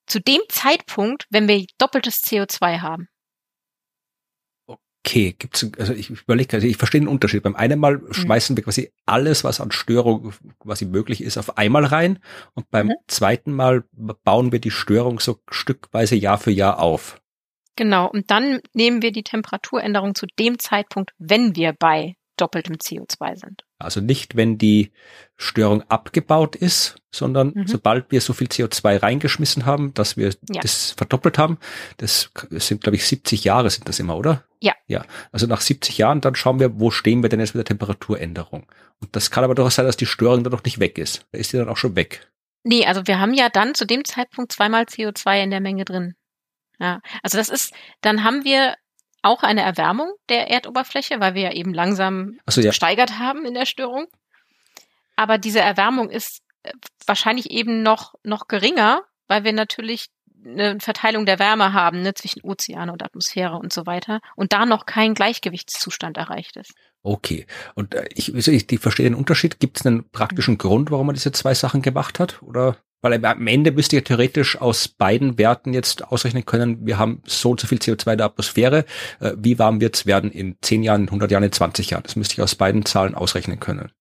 zu 0.05 0.19
dem 0.19 0.41
Zeitpunkt, 0.49 1.25
wenn 1.29 1.47
wir 1.47 1.65
doppeltes 1.77 2.21
CO2 2.23 2.81
haben. 2.81 3.07
Okay, 5.03 5.35
gibt's 5.37 5.65
also 5.79 5.93
ich 5.93 6.11
überlege, 6.11 6.57
also 6.57 6.67
ich 6.67 6.77
verstehe 6.77 7.01
den 7.01 7.07
Unterschied. 7.07 7.41
Beim 7.41 7.55
einen 7.55 7.79
Mal 7.79 7.97
mhm. 7.97 8.13
schmeißen 8.13 8.55
wir 8.55 8.63
quasi 8.63 8.91
alles, 9.05 9.43
was 9.43 9.59
an 9.59 9.71
Störung 9.71 10.33
quasi 10.59 10.85
möglich 10.85 11.23
ist, 11.23 11.37
auf 11.37 11.57
einmal 11.57 11.85
rein 11.85 12.19
und 12.53 12.69
beim 12.69 12.87
mhm. 12.87 12.95
zweiten 13.07 13.51
Mal 13.51 13.83
bauen 14.23 14.51
wir 14.51 14.59
die 14.59 14.71
Störung 14.71 15.19
so 15.19 15.39
stückweise 15.49 16.15
Jahr 16.15 16.37
für 16.37 16.51
Jahr 16.51 16.79
auf. 16.79 17.19
Genau, 17.75 18.09
und 18.09 18.29
dann 18.29 18.61
nehmen 18.73 19.01
wir 19.01 19.11
die 19.11 19.23
Temperaturänderung 19.23 20.13
zu 20.13 20.27
dem 20.37 20.59
Zeitpunkt, 20.59 21.13
wenn 21.17 21.55
wir 21.55 21.73
bei 21.73 22.15
doppeltem 22.41 22.75
CO2 22.75 23.35
sind. 23.37 23.63
Also 23.77 24.01
nicht, 24.01 24.35
wenn 24.35 24.57
die 24.57 24.91
Störung 25.37 25.83
abgebaut 25.89 26.55
ist, 26.55 26.95
sondern 27.11 27.53
mhm. 27.53 27.67
sobald 27.67 28.11
wir 28.11 28.21
so 28.21 28.33
viel 28.33 28.47
CO2 28.47 29.01
reingeschmissen 29.01 29.65
haben, 29.65 29.93
dass 29.93 30.17
wir 30.17 30.33
ja. 30.49 30.61
das 30.61 30.91
verdoppelt 30.91 31.37
haben. 31.37 31.57
Das 31.97 32.31
sind, 32.49 32.81
glaube 32.81 32.95
ich, 32.95 33.05
70 33.05 33.43
Jahre 33.43 33.69
sind 33.69 33.87
das 33.87 33.99
immer, 33.99 34.17
oder? 34.17 34.43
Ja. 34.59 34.73
Ja. 34.87 35.05
Also 35.31 35.47
nach 35.47 35.61
70 35.61 35.97
Jahren, 35.97 36.21
dann 36.21 36.35
schauen 36.35 36.59
wir, 36.59 36.79
wo 36.79 36.91
stehen 36.91 37.21
wir 37.21 37.29
denn 37.29 37.39
jetzt 37.39 37.55
mit 37.55 37.67
der 37.67 37.77
Temperaturänderung. 37.77 38.65
Und 38.99 39.15
das 39.15 39.31
kann 39.31 39.43
aber 39.43 39.55
durchaus 39.55 39.75
sein, 39.75 39.85
dass 39.85 39.97
die 39.97 40.05
Störung 40.05 40.43
dann 40.43 40.53
noch 40.53 40.63
nicht 40.63 40.79
weg 40.79 40.97
ist. 40.97 41.25
Da 41.31 41.37
ist 41.37 41.53
die 41.53 41.57
dann 41.57 41.69
auch 41.69 41.77
schon 41.77 41.95
weg. 41.95 42.31
Nee, 42.63 42.85
also 42.85 43.07
wir 43.07 43.19
haben 43.19 43.33
ja 43.33 43.49
dann 43.49 43.73
zu 43.73 43.85
dem 43.85 44.05
Zeitpunkt 44.05 44.51
zweimal 44.51 44.83
CO2 44.83 45.43
in 45.43 45.49
der 45.49 45.61
Menge 45.61 45.85
drin. 45.85 46.13
Ja, 46.79 46.99
also 47.21 47.37
das 47.37 47.49
ist, 47.49 47.73
dann 48.01 48.23
haben 48.23 48.43
wir 48.43 48.75
auch 49.21 49.43
eine 49.43 49.61
Erwärmung 49.61 50.11
der 50.29 50.49
Erdoberfläche, 50.49 51.19
weil 51.19 51.35
wir 51.35 51.43
ja 51.43 51.51
eben 51.51 51.73
langsam 51.73 52.39
so, 52.47 52.61
ja. 52.61 52.69
gesteigert 52.69 53.19
haben 53.19 53.45
in 53.45 53.53
der 53.53 53.65
Störung. 53.65 54.07
Aber 55.15 55.37
diese 55.37 55.59
Erwärmung 55.59 56.09
ist 56.09 56.41
äh, 56.63 56.71
wahrscheinlich 57.05 57.51
eben 57.51 57.83
noch, 57.83 58.15
noch 58.23 58.47
geringer, 58.47 59.03
weil 59.27 59.43
wir 59.43 59.53
natürlich 59.53 60.07
eine 60.43 60.79
Verteilung 60.79 61.25
der 61.25 61.39
Wärme 61.39 61.73
haben 61.73 62.01
ne, 62.01 62.13
zwischen 62.13 62.41
Ozean 62.41 62.89
und 62.89 63.03
Atmosphäre 63.03 63.57
und 63.57 63.71
so 63.71 63.85
weiter 63.85 64.21
und 64.35 64.53
da 64.53 64.65
noch 64.65 64.85
kein 64.85 65.13
Gleichgewichtszustand 65.13 66.17
erreicht 66.17 66.55
ist. 66.55 66.73
Okay. 67.03 67.45
Und 67.75 67.93
äh, 67.95 68.07
ich, 68.13 68.33
ich, 68.33 68.71
ich 68.71 68.79
verstehe 68.79 69.05
den 69.05 69.15
Unterschied. 69.15 69.59
Gibt 69.59 69.79
es 69.79 69.85
einen 69.85 70.09
praktischen. 70.09 70.57
Grund, 70.57 70.91
warum 70.91 71.07
man 71.07 71.15
diese 71.15 71.31
zwei 71.31 71.53
Sachen 71.53 71.81
gemacht 71.81 72.19
hat? 72.19 72.41
Oder 72.41 72.77
weil 73.01 73.23
am 73.25 73.47
Ende 73.47 73.71
müsst 73.71 73.93
ihr 73.93 74.03
theoretisch 74.03 74.59
aus 74.59 74.87
beiden 74.87 75.37
Werten 75.37 75.73
jetzt 75.73 76.07
ausrechnen 76.07 76.45
können, 76.45 76.85
wir 76.85 76.97
haben 76.97 77.21
so 77.25 77.51
und 77.51 77.59
so 77.59 77.67
viel 77.67 77.79
CO2 77.79 78.13
in 78.13 78.17
der 78.17 78.27
Atmosphäre, 78.27 78.85
äh, 79.19 79.33
wie 79.37 79.59
warm 79.59 79.81
wird 79.81 79.95
es 79.95 80.05
werden 80.05 80.31
in 80.31 80.57
10 80.61 80.83
Jahren, 80.83 81.01
in 81.01 81.07
100 81.07 81.31
Jahren, 81.31 81.43
in 81.43 81.51
20 81.51 81.89
Jahren. 81.89 82.03
Das 82.03 82.15
müsste 82.15 82.35
ich 82.35 82.41
aus 82.41 82.55
beiden 82.55 82.85
Zahlen 82.85 83.15
ausrechnen 83.15 83.59
können. 83.59 83.91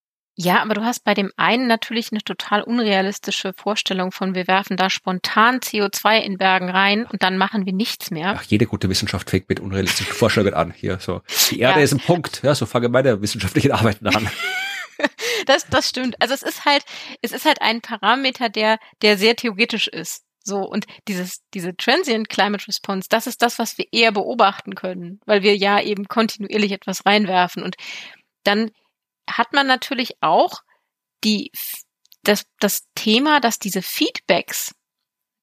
Ja, 0.43 0.63
aber 0.63 0.73
du 0.73 0.83
hast 0.83 1.05
bei 1.05 1.13
dem 1.13 1.31
einen 1.37 1.67
natürlich 1.67 2.13
eine 2.13 2.23
total 2.23 2.63
unrealistische 2.63 3.53
Vorstellung 3.53 4.11
von, 4.11 4.35
wir 4.35 4.47
werfen 4.47 4.79
da 4.79 4.89
spontan 4.89 5.59
CO2 5.59 6.19
in 6.21 6.39
Bergen 6.39 6.71
rein 6.71 7.05
und 7.05 7.23
dann 7.23 7.37
machen 7.37 7.67
wir 7.67 7.75
nichts 7.75 8.11
mehr. 8.11 8.37
Ach, 8.39 8.43
jede 8.45 8.65
gute 8.65 8.89
Wissenschaft 8.89 9.29
fängt 9.29 9.51
mit 9.51 9.61
unrealistischen 9.61 10.15
Vorstellungen 10.15 10.55
an. 10.55 10.73
Hier, 10.75 10.99
so. 10.99 11.21
Die 11.51 11.61
Erde 11.61 11.81
ja. 11.81 11.85
ist 11.85 11.93
ein 11.93 12.01
Punkt. 12.01 12.41
Ja, 12.43 12.55
so 12.55 12.65
fange 12.65 12.89
meine 12.89 13.21
wissenschaftlichen 13.21 13.73
Arbeiten 13.73 14.07
an. 14.07 14.31
das, 15.47 15.67
das 15.69 15.89
stimmt. 15.89 16.21
Also 16.21 16.35
es 16.35 16.43
ist 16.43 16.65
halt, 16.65 16.85
es 17.23 17.33
ist 17.33 17.45
halt 17.45 17.61
ein 17.63 17.81
Parameter, 17.81 18.49
der, 18.49 18.79
der 19.03 19.19
sehr 19.19 19.37
theoretisch 19.37 19.89
ist. 19.89 20.25
So, 20.43 20.59
und 20.59 20.87
dieses, 21.07 21.43
diese 21.53 21.77
Transient 21.77 22.29
Climate 22.29 22.67
Response, 22.67 23.09
das 23.11 23.27
ist 23.27 23.43
das, 23.43 23.59
was 23.59 23.77
wir 23.77 23.87
eher 23.93 24.11
beobachten 24.11 24.75
können, 24.75 25.21
weil 25.27 25.43
wir 25.43 25.57
ja 25.57 25.81
eben 25.81 26.09
kontinuierlich 26.09 26.73
etwas 26.73 27.05
reinwerfen. 27.05 27.63
Und 27.63 27.77
dann 28.45 28.71
hat 29.29 29.53
man 29.53 29.67
natürlich 29.67 30.23
auch 30.23 30.61
die, 31.25 31.53
das, 32.23 32.47
das 32.59 32.87
Thema, 32.95 33.41
dass 33.41 33.59
diese 33.59 33.83
Feedbacks, 33.83 34.75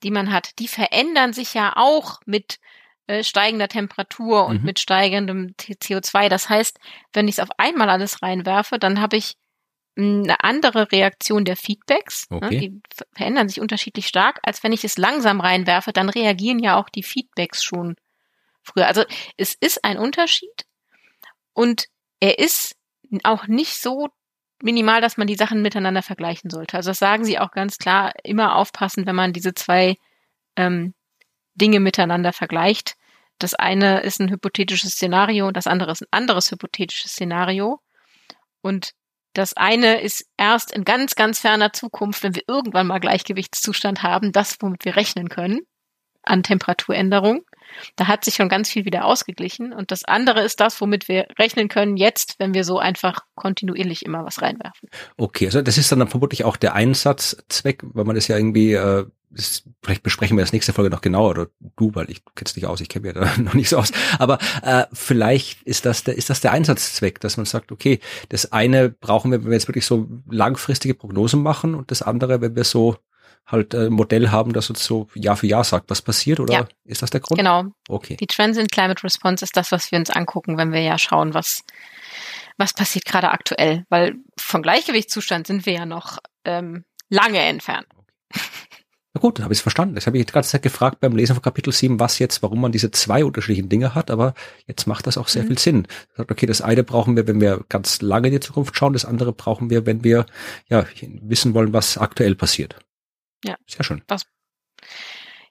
die 0.03 0.11
man 0.11 0.31
hat, 0.31 0.57
die 0.59 0.67
verändern 0.67 1.31
sich 1.33 1.53
ja 1.53 1.73
auch 1.75 2.19
mit 2.25 2.57
äh, 3.05 3.23
steigender 3.23 3.67
Temperatur 3.67 4.45
und 4.47 4.59
mhm. 4.59 4.65
mit 4.65 4.79
steigendem 4.79 5.53
CO2. 5.57 6.27
Das 6.27 6.49
heißt, 6.49 6.79
wenn 7.13 7.27
ich 7.27 7.35
es 7.35 7.39
auf 7.39 7.49
einmal 7.57 7.89
alles 7.89 8.21
reinwerfe, 8.21 8.79
dann 8.79 8.99
habe 8.99 9.17
ich 9.17 9.37
eine 9.97 10.43
andere 10.43 10.91
Reaktion 10.91 11.45
der 11.45 11.57
Feedbacks. 11.57 12.29
Ne? 12.29 12.37
Okay. 12.37 12.49
Ne, 12.49 12.59
die 12.59 12.81
verändern 13.13 13.49
sich 13.49 13.59
unterschiedlich 13.59 14.07
stark, 14.07 14.39
als 14.43 14.63
wenn 14.63 14.71
ich 14.71 14.83
es 14.83 14.97
langsam 14.97 15.41
reinwerfe, 15.41 15.91
dann 15.91 16.09
reagieren 16.09 16.59
ja 16.59 16.79
auch 16.79 16.89
die 16.89 17.03
Feedbacks 17.03 17.63
schon 17.63 17.95
früher. 18.63 18.87
Also 18.87 19.03
es 19.37 19.55
ist 19.55 19.83
ein 19.83 19.97
Unterschied 19.97 20.65
und 21.53 21.85
er 22.19 22.39
ist 22.39 22.75
auch 23.23 23.47
nicht 23.47 23.81
so 23.81 24.09
minimal, 24.61 25.01
dass 25.01 25.17
man 25.17 25.27
die 25.27 25.35
Sachen 25.35 25.61
miteinander 25.61 26.01
vergleichen 26.01 26.49
sollte. 26.49 26.77
Also 26.77 26.89
das 26.89 26.99
sagen 26.99 27.23
sie 27.23 27.39
auch 27.39 27.51
ganz 27.51 27.77
klar, 27.77 28.13
immer 28.23 28.55
aufpassen, 28.55 29.05
wenn 29.05 29.15
man 29.15 29.33
diese 29.33 29.53
zwei 29.53 29.95
ähm, 30.55 30.93
Dinge 31.55 31.79
miteinander 31.79 32.33
vergleicht. 32.33 32.95
Das 33.39 33.53
eine 33.53 34.01
ist 34.01 34.19
ein 34.19 34.31
hypothetisches 34.31 34.93
Szenario 34.93 35.47
und 35.47 35.57
das 35.57 35.67
andere 35.67 35.91
ist 35.91 36.01
ein 36.01 36.07
anderes 36.11 36.51
hypothetisches 36.51 37.11
Szenario. 37.11 37.79
Und 38.61 38.93
das 39.33 39.53
eine 39.55 40.01
ist 40.01 40.25
erst 40.37 40.71
in 40.71 40.83
ganz, 40.83 41.15
ganz 41.15 41.39
ferner 41.39 41.73
Zukunft, 41.73 42.23
wenn 42.23 42.35
wir 42.35 42.43
irgendwann 42.47 42.87
mal 42.87 42.99
Gleichgewichtszustand 42.99 44.03
haben, 44.03 44.31
das, 44.31 44.57
womit 44.61 44.85
wir 44.85 44.95
rechnen 44.95 45.29
können 45.29 45.61
an 46.23 46.43
Temperaturänderung. 46.43 47.41
Da 47.95 48.07
hat 48.07 48.25
sich 48.25 48.35
schon 48.35 48.49
ganz 48.49 48.69
viel 48.69 48.85
wieder 48.85 49.05
ausgeglichen. 49.05 49.73
Und 49.73 49.91
das 49.91 50.03
andere 50.03 50.41
ist 50.43 50.59
das, 50.59 50.79
womit 50.81 51.07
wir 51.07 51.27
rechnen 51.37 51.67
können 51.67 51.97
jetzt, 51.97 52.35
wenn 52.39 52.53
wir 52.53 52.63
so 52.63 52.79
einfach 52.79 53.21
kontinuierlich 53.35 54.05
immer 54.05 54.25
was 54.25 54.41
reinwerfen. 54.41 54.89
Okay, 55.17 55.45
also 55.45 55.61
das 55.61 55.77
ist 55.77 55.91
dann 55.91 56.07
vermutlich 56.07 56.43
auch 56.43 56.57
der 56.57 56.73
Einsatzzweck, 56.73 57.83
weil 57.83 58.05
man 58.05 58.15
das 58.15 58.27
ja 58.27 58.37
irgendwie 58.37 58.73
äh, 58.73 59.05
das, 59.29 59.63
vielleicht 59.83 60.03
besprechen 60.03 60.37
wir 60.37 60.43
das 60.43 60.53
nächste 60.53 60.73
Folge 60.73 60.89
noch 60.89 61.01
genauer 61.01 61.29
oder 61.31 61.47
du, 61.75 61.93
weil 61.95 62.09
ich 62.09 62.23
kenne 62.23 62.45
es 62.45 62.55
nicht 62.55 62.65
aus, 62.65 62.81
ich 62.81 62.89
kenne 62.89 63.07
mir 63.07 63.13
da 63.13 63.37
noch 63.37 63.53
nicht 63.53 63.69
so 63.69 63.77
aus. 63.77 63.91
Aber 64.19 64.39
äh, 64.63 64.85
vielleicht 64.93 65.61
ist 65.63 65.85
das 65.85 66.03
der 66.03 66.17
ist 66.17 66.29
das 66.29 66.41
der 66.41 66.51
Einsatzzweck, 66.51 67.19
dass 67.19 67.37
man 67.37 67.45
sagt, 67.45 67.71
okay, 67.71 67.99
das 68.29 68.51
eine 68.51 68.89
brauchen 68.89 69.31
wir, 69.31 69.39
wenn 69.39 69.51
wir 69.51 69.57
jetzt 69.57 69.67
wirklich 69.67 69.85
so 69.85 70.07
langfristige 70.29 70.93
Prognosen 70.93 71.41
machen 71.41 71.75
und 71.75 71.91
das 71.91 72.01
andere, 72.01 72.41
wenn 72.41 72.55
wir 72.55 72.63
so 72.63 72.97
halt 73.47 73.73
ein 73.73 73.91
Modell 73.91 74.29
haben, 74.29 74.53
das 74.53 74.69
uns 74.69 74.83
so 74.83 75.07
Jahr 75.15 75.37
für 75.37 75.47
Jahr 75.47 75.63
sagt, 75.63 75.89
was 75.89 76.01
passiert, 76.01 76.39
oder 76.39 76.53
ja. 76.53 76.67
ist 76.85 77.01
das 77.01 77.09
der 77.09 77.21
Grund? 77.21 77.39
Genau. 77.39 77.65
Okay. 77.87 78.17
Die 78.17 78.27
Trends 78.27 78.57
in 78.57 78.67
Climate 78.67 79.03
Response 79.03 79.43
ist 79.43 79.55
das, 79.57 79.71
was 79.71 79.91
wir 79.91 79.99
uns 79.99 80.09
angucken, 80.09 80.57
wenn 80.57 80.71
wir 80.73 80.81
ja 80.81 80.97
schauen, 80.97 81.33
was 81.33 81.63
was 82.57 82.73
passiert 82.73 83.05
gerade 83.05 83.29
aktuell, 83.29 83.85
weil 83.89 84.15
vom 84.37 84.61
Gleichgewichtszustand 84.61 85.47
sind 85.47 85.65
wir 85.65 85.73
ja 85.73 85.85
noch 85.85 86.17
ähm, 86.43 86.85
lange 87.09 87.39
entfernt. 87.39 87.87
Na 89.13 89.21
gut, 89.21 89.37
dann 89.37 89.45
habe 89.45 89.53
ich 89.53 89.59
es 89.59 89.63
verstanden. 89.63 89.95
Das 89.95 90.05
habe 90.05 90.17
ich 90.17 90.25
die 90.25 90.31
ganze 90.31 90.51
Zeit 90.51 90.61
gefragt 90.61 90.99
beim 90.99 91.15
Lesen 91.15 91.33
von 91.33 91.41
Kapitel 91.41 91.73
7, 91.73 91.99
was 91.99 92.19
jetzt, 92.19 92.43
warum 92.43 92.61
man 92.61 92.71
diese 92.71 92.91
zwei 92.91 93.25
unterschiedlichen 93.25 93.69
Dinge 93.69 93.95
hat, 93.95 94.11
aber 94.11 94.35
jetzt 94.67 94.85
macht 94.85 95.07
das 95.07 95.17
auch 95.17 95.27
sehr 95.27 95.43
mhm. 95.43 95.47
viel 95.47 95.57
Sinn. 95.57 95.87
Okay, 96.17 96.45
das 96.45 96.61
eine 96.61 96.83
brauchen 96.83 97.15
wir, 97.15 97.25
wenn 97.27 97.41
wir 97.41 97.63
ganz 97.69 98.01
lange 98.01 98.27
in 98.27 98.33
die 98.33 98.39
Zukunft 98.39 98.75
schauen, 98.77 98.93
das 98.93 99.05
andere 99.05 99.33
brauchen 99.33 99.71
wir, 99.71 99.87
wenn 99.87 100.03
wir 100.03 100.27
ja 100.69 100.85
wissen 101.01 101.55
wollen, 101.55 101.73
was 101.73 101.97
aktuell 101.97 102.35
passiert. 102.35 102.75
Ja. 103.43 103.57
Sehr 103.67 103.83
schön. 103.83 104.03
Was 104.07 104.25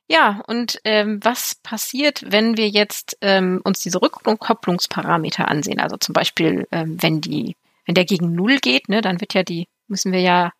ja, 0.08 0.40
und 0.46 0.80
ähm, 0.84 1.18
was 1.22 1.56
passiert, 1.56 2.22
wenn 2.30 2.56
wir 2.56 2.68
jetzt 2.68 3.18
ähm, 3.22 3.60
uns 3.64 3.80
diese 3.80 4.00
Rückkopplungsparameter 4.00 5.48
ansehen? 5.48 5.80
Also 5.80 5.96
zum 5.96 6.12
Beispiel, 6.12 6.68
ähm, 6.70 7.02
wenn 7.02 7.20
die, 7.20 7.56
wenn 7.86 7.96
der 7.96 8.04
gegen 8.04 8.32
Null 8.32 8.58
geht, 8.58 8.88
ne, 8.88 9.00
dann 9.00 9.20
wird 9.20 9.34
ja 9.34 9.42
die, 9.42 9.66
müssen 9.88 10.12
wir 10.12 10.20
ja 10.20 10.52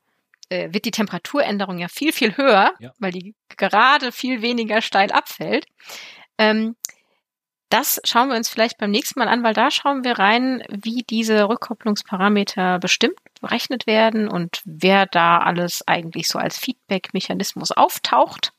äh, 0.49 0.73
wird 0.73 0.85
die 0.85 0.91
Temperaturänderung 0.91 1.79
ja 1.79 1.89
viel, 1.89 2.13
viel 2.13 2.37
höher, 2.37 2.75
ja. 2.79 2.93
weil 2.99 3.13
die 3.13 3.35
gerade 3.57 4.13
viel 4.13 4.43
weniger 4.43 4.83
steil 4.83 5.13
abfällt. 5.13 5.67
Ähm, 6.39 6.77
das 7.69 8.01
schauen 8.05 8.29
wir 8.29 8.37
uns 8.37 8.49
vielleicht 8.49 8.79
beim 8.79 8.91
nächsten 8.91 9.19
Mal 9.19 9.29
an, 9.29 9.43
weil 9.43 9.55
da 9.55 9.71
schauen 9.71 10.05
wir 10.05 10.19
rein, 10.19 10.63
wie 10.69 11.03
diese 11.03 11.49
Rückkopplungsparameter 11.49 12.79
bestimmt 12.79 13.19
berechnet 13.41 13.87
werden 13.87 14.29
und 14.29 14.63
wer 14.65 15.07
da 15.07 15.39
alles 15.39 15.87
eigentlich 15.87 16.29
so 16.29 16.39
als 16.39 16.59
Feedback-Mechanismus 16.59 17.73
auftaucht. 17.73 18.53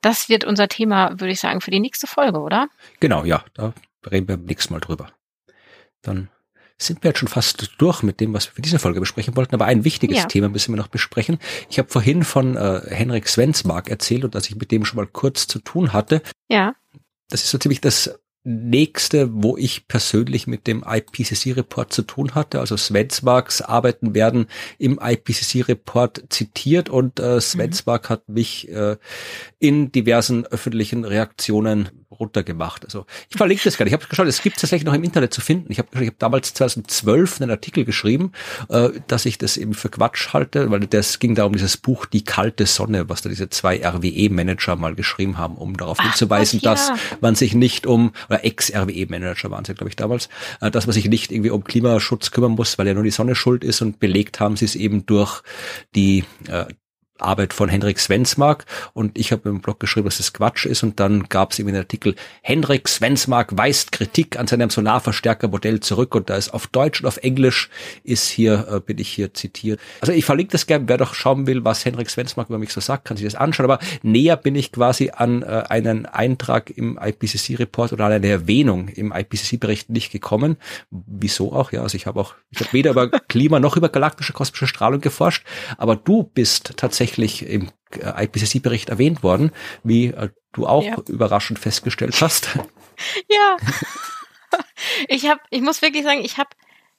Das 0.00 0.28
wird 0.28 0.44
unser 0.44 0.68
Thema, 0.68 1.20
würde 1.20 1.32
ich 1.32 1.40
sagen, 1.40 1.60
für 1.60 1.70
die 1.70 1.80
nächste 1.80 2.06
Folge, 2.06 2.40
oder? 2.40 2.68
Genau, 3.00 3.24
ja, 3.24 3.44
da 3.54 3.72
reden 4.10 4.28
wir 4.28 4.36
beim 4.36 4.46
nächsten 4.46 4.72
Mal 4.72 4.80
drüber. 4.80 5.08
Dann 6.02 6.28
sind 6.78 7.02
wir 7.02 7.10
jetzt 7.10 7.18
schon 7.18 7.28
fast 7.28 7.70
durch 7.78 8.02
mit 8.02 8.20
dem, 8.20 8.34
was 8.34 8.46
wir 8.46 8.52
für 8.54 8.62
diese 8.62 8.78
Folge 8.78 9.00
besprechen 9.00 9.36
wollten. 9.36 9.54
Aber 9.54 9.66
ein 9.66 9.84
wichtiges 9.84 10.18
ja. 10.18 10.26
Thema 10.26 10.48
müssen 10.48 10.72
wir 10.72 10.78
noch 10.78 10.88
besprechen. 10.88 11.38
Ich 11.70 11.78
habe 11.78 11.88
vorhin 11.88 12.24
von 12.24 12.56
äh, 12.56 12.82
Henrik 12.88 13.28
Svensmark 13.28 13.88
erzählt 13.88 14.24
und 14.24 14.34
dass 14.34 14.48
ich 14.48 14.56
mit 14.56 14.72
dem 14.72 14.84
schon 14.84 14.96
mal 14.96 15.06
kurz 15.06 15.46
zu 15.46 15.60
tun 15.60 15.92
hatte. 15.92 16.22
Ja. 16.48 16.74
Das 17.32 17.44
ist 17.44 17.50
so 17.50 17.56
ziemlich 17.58 17.80
das 17.80 18.18
nächste, 18.44 19.28
wo 19.32 19.56
ich 19.56 19.86
persönlich 19.86 20.46
mit 20.46 20.66
dem 20.66 20.84
IPCC-Report 20.86 21.92
zu 21.92 22.02
tun 22.02 22.34
hatte. 22.34 22.58
Also 22.60 22.76
Svensmarks 22.76 23.62
Arbeiten 23.62 24.14
werden 24.14 24.48
im 24.78 24.98
IPCC-Report 25.00 26.24
zitiert 26.28 26.88
und 26.88 27.20
äh, 27.20 27.40
Svensmark 27.40 28.04
mhm. 28.04 28.08
hat 28.12 28.28
mich 28.28 28.68
äh, 28.68 28.96
in 29.62 29.92
diversen 29.92 30.44
öffentlichen 30.44 31.04
Reaktionen 31.04 31.88
runtergemacht. 32.10 32.84
Also 32.84 33.06
ich 33.30 33.36
verlinke 33.36 33.62
das 33.62 33.76
gerade. 33.76 33.88
Ich 33.88 33.94
habe 33.94 34.04
geschaut, 34.04 34.26
es 34.26 34.42
gibt 34.42 34.56
es 34.56 34.62
tatsächlich 34.62 34.84
noch 34.84 34.92
im 34.92 35.04
Internet 35.04 35.32
zu 35.32 35.40
finden. 35.40 35.70
Ich 35.70 35.78
habe 35.78 35.88
ich 36.00 36.08
hab 36.08 36.18
damals 36.18 36.52
2012 36.54 37.40
einen 37.40 37.52
Artikel 37.52 37.84
geschrieben, 37.84 38.32
äh, 38.70 38.90
dass 39.06 39.24
ich 39.24 39.38
das 39.38 39.56
eben 39.56 39.74
für 39.74 39.88
Quatsch 39.88 40.32
halte, 40.32 40.68
weil 40.72 40.80
das 40.80 41.20
ging 41.20 41.36
da 41.36 41.44
um 41.44 41.52
dieses 41.52 41.76
Buch 41.76 42.06
Die 42.06 42.24
kalte 42.24 42.66
Sonne, 42.66 43.08
was 43.08 43.22
da 43.22 43.28
diese 43.28 43.50
zwei 43.50 43.80
RWE-Manager 43.86 44.74
mal 44.74 44.96
geschrieben 44.96 45.38
haben, 45.38 45.54
um 45.54 45.76
darauf 45.76 45.98
Ach, 46.00 46.06
hinzuweisen, 46.06 46.58
ja. 46.60 46.72
dass 46.72 46.90
man 47.20 47.36
sich 47.36 47.54
nicht 47.54 47.86
um, 47.86 48.10
oder 48.28 48.44
Ex-RWE-Manager 48.44 49.52
waren 49.52 49.64
sie, 49.64 49.74
glaube 49.74 49.90
ich, 49.90 49.96
damals, 49.96 50.28
äh, 50.60 50.72
dass 50.72 50.88
man 50.88 50.92
sich 50.92 51.08
nicht 51.08 51.30
irgendwie 51.30 51.50
um 51.50 51.62
Klimaschutz 51.62 52.32
kümmern 52.32 52.52
muss, 52.52 52.78
weil 52.78 52.88
ja 52.88 52.94
nur 52.94 53.04
die 53.04 53.10
Sonne 53.10 53.36
schuld 53.36 53.62
ist 53.62 53.80
und 53.80 54.00
belegt 54.00 54.40
haben 54.40 54.56
sie 54.56 54.64
es 54.64 54.74
eben 54.74 55.06
durch 55.06 55.42
die 55.94 56.24
äh, 56.48 56.64
Arbeit 57.18 57.52
von 57.52 57.68
Henrik 57.68 57.98
Svensmark 57.98 58.66
und 58.94 59.18
ich 59.18 59.32
habe 59.32 59.48
im 59.48 59.60
Blog 59.60 59.80
geschrieben, 59.80 60.06
dass 60.06 60.16
das 60.16 60.32
Quatsch 60.32 60.66
ist 60.66 60.82
und 60.82 61.00
dann 61.00 61.28
gab 61.28 61.52
es 61.52 61.58
eben 61.58 61.68
den 61.68 61.76
Artikel, 61.76 62.14
Henrik 62.42 62.88
Svensmark 62.88 63.56
weist 63.56 63.92
Kritik 63.92 64.38
an 64.38 64.46
seinem 64.46 64.70
Solarverstärkermodell 64.70 65.80
zurück 65.80 66.14
und 66.14 66.30
da 66.30 66.36
ist 66.36 66.52
auf 66.52 66.66
Deutsch 66.66 67.00
und 67.00 67.06
auf 67.06 67.18
Englisch 67.18 67.70
ist 68.02 68.28
hier, 68.28 68.66
äh, 68.70 68.80
bin 68.80 68.98
ich 68.98 69.08
hier 69.08 69.32
zitiert. 69.34 69.80
Also 70.00 70.12
ich 70.12 70.24
verlinke 70.24 70.52
das 70.52 70.66
gerne, 70.66 70.88
wer 70.88 70.98
doch 70.98 71.14
schauen 71.14 71.46
will, 71.46 71.64
was 71.64 71.84
Henrik 71.84 72.10
Svensmark 72.10 72.48
über 72.48 72.58
mich 72.58 72.72
so 72.72 72.80
sagt, 72.80 73.04
kann 73.04 73.16
sich 73.16 73.26
das 73.26 73.34
anschauen, 73.34 73.64
aber 73.64 73.78
näher 74.02 74.36
bin 74.36 74.54
ich 74.54 74.72
quasi 74.72 75.10
an 75.14 75.42
äh, 75.42 75.64
einen 75.68 76.06
Eintrag 76.06 76.70
im 76.70 76.98
IPCC-Report 77.00 77.92
oder 77.92 78.06
an 78.06 78.12
eine 78.12 78.28
Erwähnung 78.28 78.88
im 78.88 79.12
IPCC-Bericht 79.12 79.90
nicht 79.90 80.10
gekommen. 80.10 80.56
Wieso 80.90 81.52
auch? 81.52 81.72
Ja, 81.72 81.82
also 81.82 81.96
ich 81.96 82.06
habe 82.06 82.20
auch, 82.20 82.34
ich 82.50 82.60
habe 82.60 82.72
weder 82.72 82.90
über 82.90 83.08
Klima 83.08 83.60
noch 83.60 83.76
über 83.76 83.88
galaktische 83.88 84.32
kosmische 84.32 84.66
Strahlung 84.66 85.00
geforscht, 85.00 85.44
aber 85.76 85.96
du 85.96 86.24
bist 86.24 86.72
tatsächlich 86.76 87.01
tatsächlich 87.02 87.46
im 87.46 87.68
äh, 87.90 88.24
IPCC-Bericht 88.24 88.88
erwähnt 88.88 89.24
worden, 89.24 89.50
wie 89.82 90.06
äh, 90.06 90.28
du 90.52 90.66
auch 90.66 90.84
ja. 90.84 90.96
überraschend 91.08 91.58
festgestellt 91.58 92.20
hast. 92.20 92.48
Ja. 93.28 93.56
Ich 95.08 95.26
habe, 95.26 95.40
ich 95.50 95.62
muss 95.62 95.82
wirklich 95.82 96.04
sagen, 96.04 96.20
ich 96.22 96.36
habe, 96.36 96.50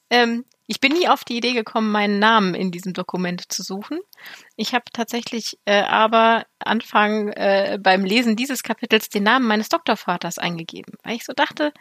ähm, 0.10 0.44
ich 0.66 0.82
bin 0.82 0.92
nie 0.92 1.08
auf 1.08 1.24
die 1.24 1.38
Idee 1.38 1.54
gekommen, 1.54 1.92
meinen 1.92 2.20
Namen 2.20 2.56
in 2.56 2.72
diesem 2.72 2.94
Dokument 2.94 3.54
zu 3.54 3.62
suchen. 3.64 4.00
Ich 4.58 4.74
habe 4.74 4.86
tatsächlich 4.92 5.60
äh, 5.66 5.84
aber 5.84 6.46
Anfang 6.60 7.30
äh, 7.30 7.78
beim 7.80 8.04
Lesen 8.04 8.36
dieses 8.36 8.64
Kapitels 8.64 9.10
den 9.10 9.24
Namen 9.24 9.48
meines 9.48 9.70
Doktorvaters 9.70 10.40
eingegeben, 10.40 10.96
weil 11.04 11.16
ich 11.16 11.24
so 11.24 11.32
dachte, 11.32 11.72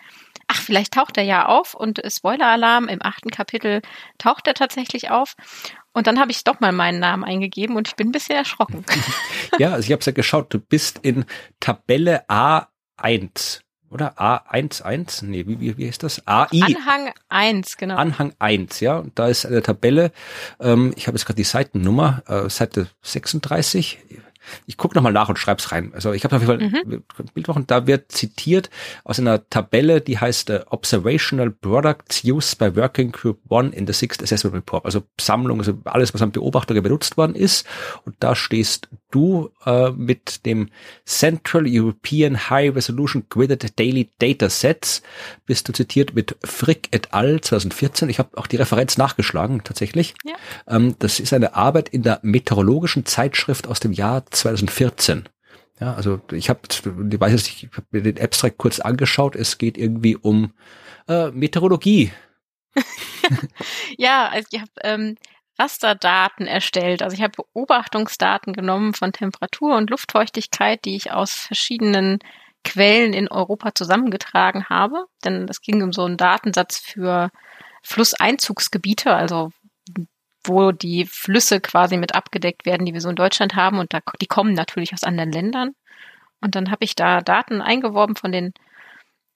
ach, 0.47 0.61
vielleicht 0.61 0.93
taucht 0.93 1.16
er 1.16 1.24
ja 1.24 1.47
auf 1.47 1.74
und 1.74 2.01
Spoiler-Alarm, 2.07 2.86
im 2.89 3.03
achten 3.03 3.31
Kapitel 3.31 3.81
taucht 4.19 4.47
er 4.47 4.55
tatsächlich 4.55 5.11
auf. 5.11 5.35
Und 5.93 6.06
dann 6.06 6.19
habe 6.19 6.31
ich 6.31 6.43
doch 6.44 6.60
mal 6.60 6.73
meinen 6.73 7.01
Namen 7.01 7.24
eingegeben 7.24 7.77
und 7.77 7.89
ich 7.89 7.97
bin 7.97 8.09
ein 8.09 8.12
bisschen 8.12 8.36
erschrocken. 8.36 8.85
ja, 9.59 9.73
also 9.73 9.86
ich 9.86 9.93
habe 9.93 10.02
ja 10.05 10.12
geschaut, 10.12 10.52
du 10.52 10.59
bist 10.59 11.01
in 11.02 11.24
Tabelle 11.60 12.24
A1 12.28 13.60
oder 13.90 14.19
A11? 14.19 15.27
Nee, 15.27 15.47
wie, 15.47 15.60
wie, 15.60 15.77
wie 15.77 15.85
ist 15.85 16.02
das? 16.02 16.27
AI. 16.27 16.62
Anhang 16.62 17.12
1, 17.28 17.77
genau. 17.77 17.97
Anhang 17.97 18.32
1, 18.39 18.81
ja. 18.81 18.97
Und 18.97 19.19
da 19.19 19.28
ist 19.28 19.44
eine 19.44 19.62
Tabelle, 19.62 20.12
ähm, 20.60 20.94
ich 20.97 21.06
habe 21.06 21.16
jetzt 21.16 21.27
gerade 21.27 21.36
die 21.36 21.44
Seitennummer, 21.44 22.23
äh, 22.27 22.48
Seite 22.48 22.89
36, 23.02 23.98
ich 24.66 24.77
gucke 24.77 24.94
nochmal 24.94 25.12
nach 25.12 25.28
und 25.28 25.39
schreib's 25.39 25.73
rein. 25.73 25.93
Also 25.94 26.12
ich 26.12 26.24
habe 26.24 26.36
auf 26.36 26.43
jeden 26.43 26.70
Fall 26.70 26.82
mhm. 26.85 27.02
Bild 27.35 27.48
machen. 27.48 27.66
Da 27.66 27.86
wird 27.86 28.12
zitiert 28.12 28.70
aus 29.05 29.19
einer 29.19 29.48
Tabelle, 29.48 30.01
die 30.01 30.19
heißt 30.19 30.51
uh, 30.51 30.60
Observational 30.70 31.51
Products 31.51 32.24
Used 32.24 32.59
by 32.59 32.74
Working 32.77 33.12
Group 33.12 33.39
One 33.48 33.70
in 33.70 33.86
the 33.86 33.93
Sixth 33.93 34.23
Assessment 34.23 34.55
Report. 34.55 34.85
Also 34.85 35.02
Sammlung, 35.20 35.59
also 35.59 35.78
alles, 35.85 36.14
was 36.14 36.23
an 36.23 36.32
Beobachtungen 36.32 36.82
benutzt 36.82 37.16
worden 37.16 37.35
ist. 37.35 37.66
Und 38.05 38.16
da 38.20 38.35
stehst 38.35 38.89
du 39.10 39.51
äh, 39.66 39.90
mit 39.90 40.47
dem 40.47 40.69
Central 41.05 41.64
European 41.66 42.51
High 42.51 42.74
Resolution 42.74 43.24
Gridded 43.28 43.78
Daily 43.78 44.10
Data 44.19 44.48
Sets. 44.48 45.02
Bist 45.47 45.69
du 45.69 45.73
zitiert 45.73 46.14
mit 46.14 46.36
Frick 46.44 46.89
et 46.90 47.12
al. 47.12 47.40
2014. 47.40 48.09
Ich 48.09 48.19
habe 48.19 48.36
auch 48.36 48.47
die 48.47 48.56
Referenz 48.56 48.97
nachgeschlagen, 48.97 49.62
tatsächlich. 49.64 50.14
Ja. 50.24 50.35
Ähm, 50.69 50.97
das 50.98 51.20
ist 51.20 51.32
eine 51.32 51.55
Arbeit 51.55 51.89
in 51.89 52.02
der 52.02 52.20
meteorologischen 52.23 53.06
Zeitschrift 53.06 53.66
aus 53.66 53.81
dem 53.81 53.93
Jahr 53.93 54.27
2014. 54.32 55.28
Ja, 55.80 55.94
also 55.94 56.20
ich 56.30 56.48
habe, 56.48 56.60
ich 56.70 57.20
weiß 57.20 57.32
jetzt, 57.32 57.48
ich 57.48 57.68
habe 57.72 57.86
mir 57.90 58.02
den 58.02 58.22
Abstract 58.22 58.59
kurz 58.59 58.80
angeschaut. 58.80 59.34
Es 59.34 59.59
geht 59.59 59.76
irgendwie 59.76 60.16
um 60.16 60.52
äh, 61.09 61.30
Meteorologie. 61.30 62.12
ja, 63.98 64.28
also 64.28 64.46
ich 64.52 64.60
habe 64.60 64.70
ähm, 64.82 65.16
Rasterdaten 65.59 66.46
erstellt. 66.46 67.02
Also 67.02 67.14
ich 67.14 67.22
habe 67.22 67.32
Beobachtungsdaten 67.36 68.52
genommen 68.52 68.94
von 68.94 69.12
Temperatur 69.12 69.76
und 69.76 69.90
Luftfeuchtigkeit, 69.90 70.84
die 70.84 70.96
ich 70.96 71.12
aus 71.12 71.32
verschiedenen 71.32 72.18
Quellen 72.64 73.12
in 73.12 73.28
Europa 73.28 73.74
zusammengetragen 73.74 74.66
habe. 74.68 75.06
Denn 75.24 75.48
es 75.48 75.60
ging 75.60 75.82
um 75.82 75.92
so 75.92 76.04
einen 76.04 76.16
Datensatz 76.16 76.78
für 76.78 77.30
Flusseinzugsgebiete, 77.82 79.12
also 79.12 79.50
wo 80.44 80.73
die 80.73 81.06
Flüsse 81.06 81.60
quasi 81.60 81.97
mit 81.97 82.14
abgedeckt 82.14 82.66
werden, 82.66 82.85
die 82.85 82.94
wir 82.94 83.01
so 83.01 83.09
in 83.09 83.16
Deutschland 83.16 83.55
haben. 83.55 83.78
Und 83.78 83.93
da, 83.93 84.01
die 84.20 84.27
kommen 84.27 84.55
natürlich 84.55 84.93
aus 84.93 85.05
anderen 85.05 85.32
Ländern. 85.32 85.73
Und 86.40 86.55
dann 86.55 86.70
habe 86.70 86.85
ich 86.85 86.94
da 86.94 87.20
Daten 87.20 87.62
eingeworben 87.62 88.16
von 88.16 88.32
den 88.32 88.52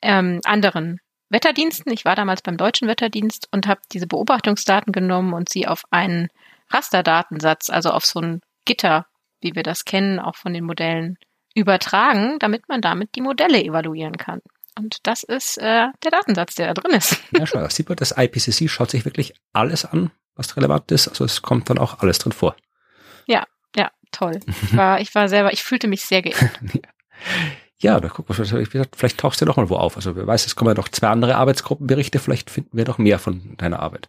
ähm, 0.03 0.41
anderen 0.45 0.99
Wetterdiensten. 1.29 1.93
Ich 1.93 2.05
war 2.05 2.17
damals 2.17 2.43
beim 2.43 2.57
deutschen 2.57 2.89
Wetterdienst 2.89 3.49
und 3.53 3.67
habe 3.67 3.81
diese 3.93 4.07
Beobachtungsdaten 4.07 4.93
genommen 4.93 5.33
und 5.33 5.49
sie 5.49 5.67
auf 5.67 5.83
einen 5.91 6.29
Rasterdatensatz, 6.71 7.71
also 7.71 7.91
auf 7.91 8.05
so 8.05 8.21
ein 8.21 8.41
Gitter, 8.65 9.07
wie 9.41 9.55
wir 9.55 9.63
das 9.63 9.85
kennen, 9.85 10.19
auch 10.19 10.37
von 10.37 10.53
den 10.53 10.65
Modellen 10.65 11.17
übertragen, 11.55 12.39
damit 12.39 12.69
man 12.69 12.81
damit 12.81 13.15
die 13.15 13.21
Modelle 13.21 13.63
evaluieren 13.63 14.17
kann. 14.17 14.41
Und 14.79 14.99
das 15.05 15.23
ist 15.23 15.57
äh, 15.59 15.87
der 16.05 16.11
Datensatz, 16.11 16.55
der 16.55 16.67
da 16.67 16.75
drin 16.75 16.97
ist. 16.97 17.19
Ja, 17.33 17.47
schau, 17.47 17.67
sieht 17.69 17.89
man, 17.89 17.97
das 17.97 18.15
IPCC 18.17 18.69
schaut 18.69 18.91
sich 18.91 19.05
wirklich 19.05 19.35
alles 19.53 19.85
an, 19.87 20.11
was 20.37 20.57
relevant 20.57 20.91
ist. 20.93 21.09
Also 21.09 21.25
es 21.25 21.43
kommt 21.43 21.69
dann 21.71 21.79
auch 21.79 21.99
alles 22.01 22.19
drin 22.19 22.33
vor. 22.33 22.57
Ja, 23.27 23.45
ja, 23.75 23.91
toll. 24.13 24.41
Ich 24.47 24.77
war, 24.77 25.01
ich 25.01 25.15
war 25.15 25.29
selber, 25.29 25.53
ich 25.53 25.63
fühlte 25.63 25.89
mich 25.89 26.03
sehr 26.05 26.23
geehrt. 26.23 26.61
ja, 27.79 27.99
da 28.01 28.09
guck 28.09 28.29
mal, 28.29 28.67
vielleicht 28.95 29.19
tauchst 29.19 29.41
du 29.41 29.45
noch 29.45 29.57
mal 29.57 29.69
wo 29.69 29.77
auf. 29.77 29.97
Also 29.97 30.17
wer 30.17 30.27
weiß, 30.27 30.47
es 30.47 30.57
kommen 30.57 30.71
ja 30.71 30.75
noch 30.75 30.89
zwei 30.89 31.09
andere 31.09 31.37
Arbeitsgruppenberichte, 31.37 32.19
vielleicht 32.19 32.51
finden 32.51 32.77
wir 32.77 32.87
noch 32.87 32.99
mehr 32.99 33.19
von 33.19 33.57
deiner 33.57 33.81
Arbeit. 33.81 34.09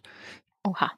Oha. 0.64 0.92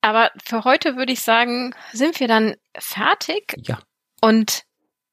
Aber 0.00 0.30
für 0.44 0.64
heute 0.64 0.96
würde 0.96 1.12
ich 1.12 1.22
sagen, 1.22 1.74
sind 1.92 2.18
wir 2.18 2.26
dann 2.26 2.56
fertig. 2.76 3.54
Ja. 3.58 3.78
Und 4.20 4.64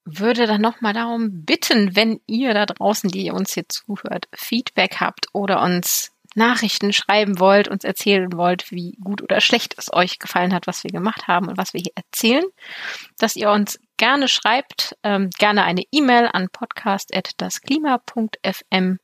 würde 0.05 0.47
dann 0.47 0.61
nochmal 0.61 0.93
darum 0.93 1.45
bitten, 1.45 1.95
wenn 1.95 2.19
ihr 2.25 2.53
da 2.53 2.65
draußen, 2.65 3.09
die 3.09 3.31
uns 3.31 3.53
hier 3.53 3.67
zuhört, 3.69 4.27
Feedback 4.33 4.97
habt 4.99 5.27
oder 5.33 5.61
uns 5.61 6.11
Nachrichten 6.35 6.93
schreiben 6.93 7.39
wollt, 7.39 7.67
uns 7.67 7.83
erzählen 7.83 8.31
wollt, 8.33 8.71
wie 8.71 8.97
gut 9.03 9.21
oder 9.21 9.41
schlecht 9.41 9.75
es 9.77 9.93
euch 9.93 10.17
gefallen 10.19 10.53
hat, 10.53 10.67
was 10.67 10.83
wir 10.83 10.91
gemacht 10.91 11.27
haben 11.27 11.47
und 11.47 11.57
was 11.57 11.73
wir 11.73 11.81
hier 11.81 11.93
erzählen, 11.95 12.45
dass 13.17 13.35
ihr 13.35 13.49
uns 13.51 13.79
gerne 13.97 14.27
schreibt, 14.27 14.95
ähm, 15.03 15.31
gerne 15.37 15.63
eine 15.63 15.83
E-Mail 15.91 16.29
an 16.31 16.49
podcast.dasklima.fm 16.49 18.97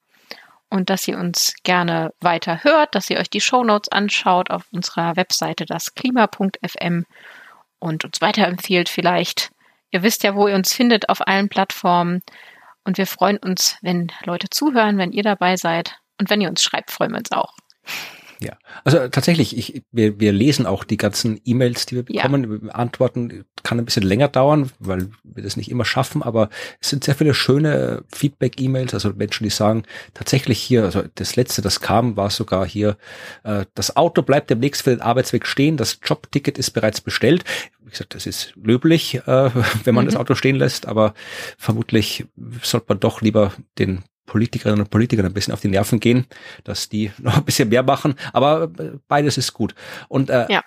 und 0.69 0.89
dass 0.89 1.07
ihr 1.07 1.17
uns 1.17 1.53
gerne 1.63 2.13
weiter 2.19 2.63
hört, 2.63 2.95
dass 2.95 3.09
ihr 3.09 3.19
euch 3.19 3.29
die 3.29 3.41
Shownotes 3.41 3.89
anschaut 3.89 4.51
auf 4.51 4.65
unserer 4.71 5.15
Webseite 5.15 5.65
dasklima.fm 5.65 7.05
und 7.79 8.05
uns 8.05 8.21
weiterempfehlt 8.21 8.89
vielleicht 8.89 9.51
Ihr 9.95 10.03
wisst 10.03 10.23
ja, 10.23 10.35
wo 10.35 10.49
ihr 10.49 10.55
uns 10.55 10.73
findet 10.73 11.07
auf 11.07 11.25
allen 11.25 11.47
Plattformen. 11.47 12.21
Und 12.83 12.97
wir 12.97 13.07
freuen 13.07 13.37
uns, 13.37 13.77
wenn 13.81 14.11
Leute 14.25 14.49
zuhören, 14.49 14.97
wenn 14.97 15.13
ihr 15.13 15.23
dabei 15.23 15.55
seid. 15.55 15.95
Und 16.19 16.29
wenn 16.29 16.41
ihr 16.41 16.49
uns 16.49 16.63
schreibt, 16.63 16.91
freuen 16.91 17.11
wir 17.11 17.19
uns 17.19 17.31
auch. 17.31 17.53
Ja, 18.41 18.57
also 18.83 19.07
tatsächlich, 19.07 19.57
ich, 19.57 19.83
wir, 19.91 20.19
wir 20.19 20.33
lesen 20.33 20.65
auch 20.65 20.83
die 20.83 20.97
ganzen 20.97 21.39
E-Mails, 21.45 21.85
die 21.85 21.95
wir 21.95 22.03
bekommen. 22.03 22.61
Ja. 22.65 22.73
Antworten 22.73 23.45
kann 23.63 23.79
ein 23.79 23.85
bisschen 23.85 24.03
länger 24.03 24.27
dauern, 24.27 24.71
weil 24.79 25.09
wir 25.23 25.43
das 25.43 25.55
nicht 25.55 25.71
immer 25.71 25.85
schaffen, 25.85 26.21
aber 26.21 26.49
es 26.81 26.89
sind 26.89 27.03
sehr 27.03 27.15
viele 27.15 27.33
schöne 27.33 28.03
Feedback-E-Mails, 28.09 28.93
also 28.93 29.11
Menschen, 29.13 29.45
die 29.45 29.49
sagen, 29.49 29.83
tatsächlich 30.13 30.59
hier, 30.59 30.83
also 30.83 31.03
das 31.15 31.35
letzte, 31.35 31.61
das 31.61 31.79
kam, 31.79 32.17
war 32.17 32.29
sogar 32.29 32.67
hier, 32.67 32.97
äh, 33.43 33.65
das 33.73 33.95
Auto 33.95 34.21
bleibt 34.21 34.49
demnächst 34.49 34.83
für 34.83 34.89
den 34.89 35.01
Arbeitsweg 35.01 35.45
stehen, 35.45 35.77
das 35.77 35.99
Jobticket 36.03 36.57
ist 36.57 36.71
bereits 36.71 36.99
bestellt. 36.99 37.45
Wie 37.83 37.91
gesagt, 37.91 38.15
das 38.15 38.25
ist 38.25 38.53
löblich, 38.61 39.15
äh, 39.25 39.49
wenn 39.85 39.95
man 39.95 40.05
mhm. 40.05 40.09
das 40.09 40.17
Auto 40.17 40.35
stehen 40.35 40.57
lässt, 40.57 40.87
aber 40.87 41.13
vermutlich 41.57 42.25
sollte 42.61 42.87
man 42.89 42.99
doch 42.99 43.21
lieber 43.21 43.53
den 43.79 44.03
Politikerinnen 44.25 44.81
und 44.81 44.89
Politikern 44.89 45.25
ein 45.25 45.33
bisschen 45.33 45.53
auf 45.53 45.61
die 45.61 45.67
Nerven 45.67 45.99
gehen, 45.99 46.25
dass 46.63 46.89
die 46.89 47.11
noch 47.19 47.37
ein 47.37 47.45
bisschen 47.45 47.69
mehr 47.69 47.83
machen. 47.83 48.15
Aber 48.33 48.67
beides 49.07 49.37
ist 49.37 49.53
gut. 49.53 49.75
Und 50.07 50.29
äh, 50.29 50.47
ja 50.49 50.63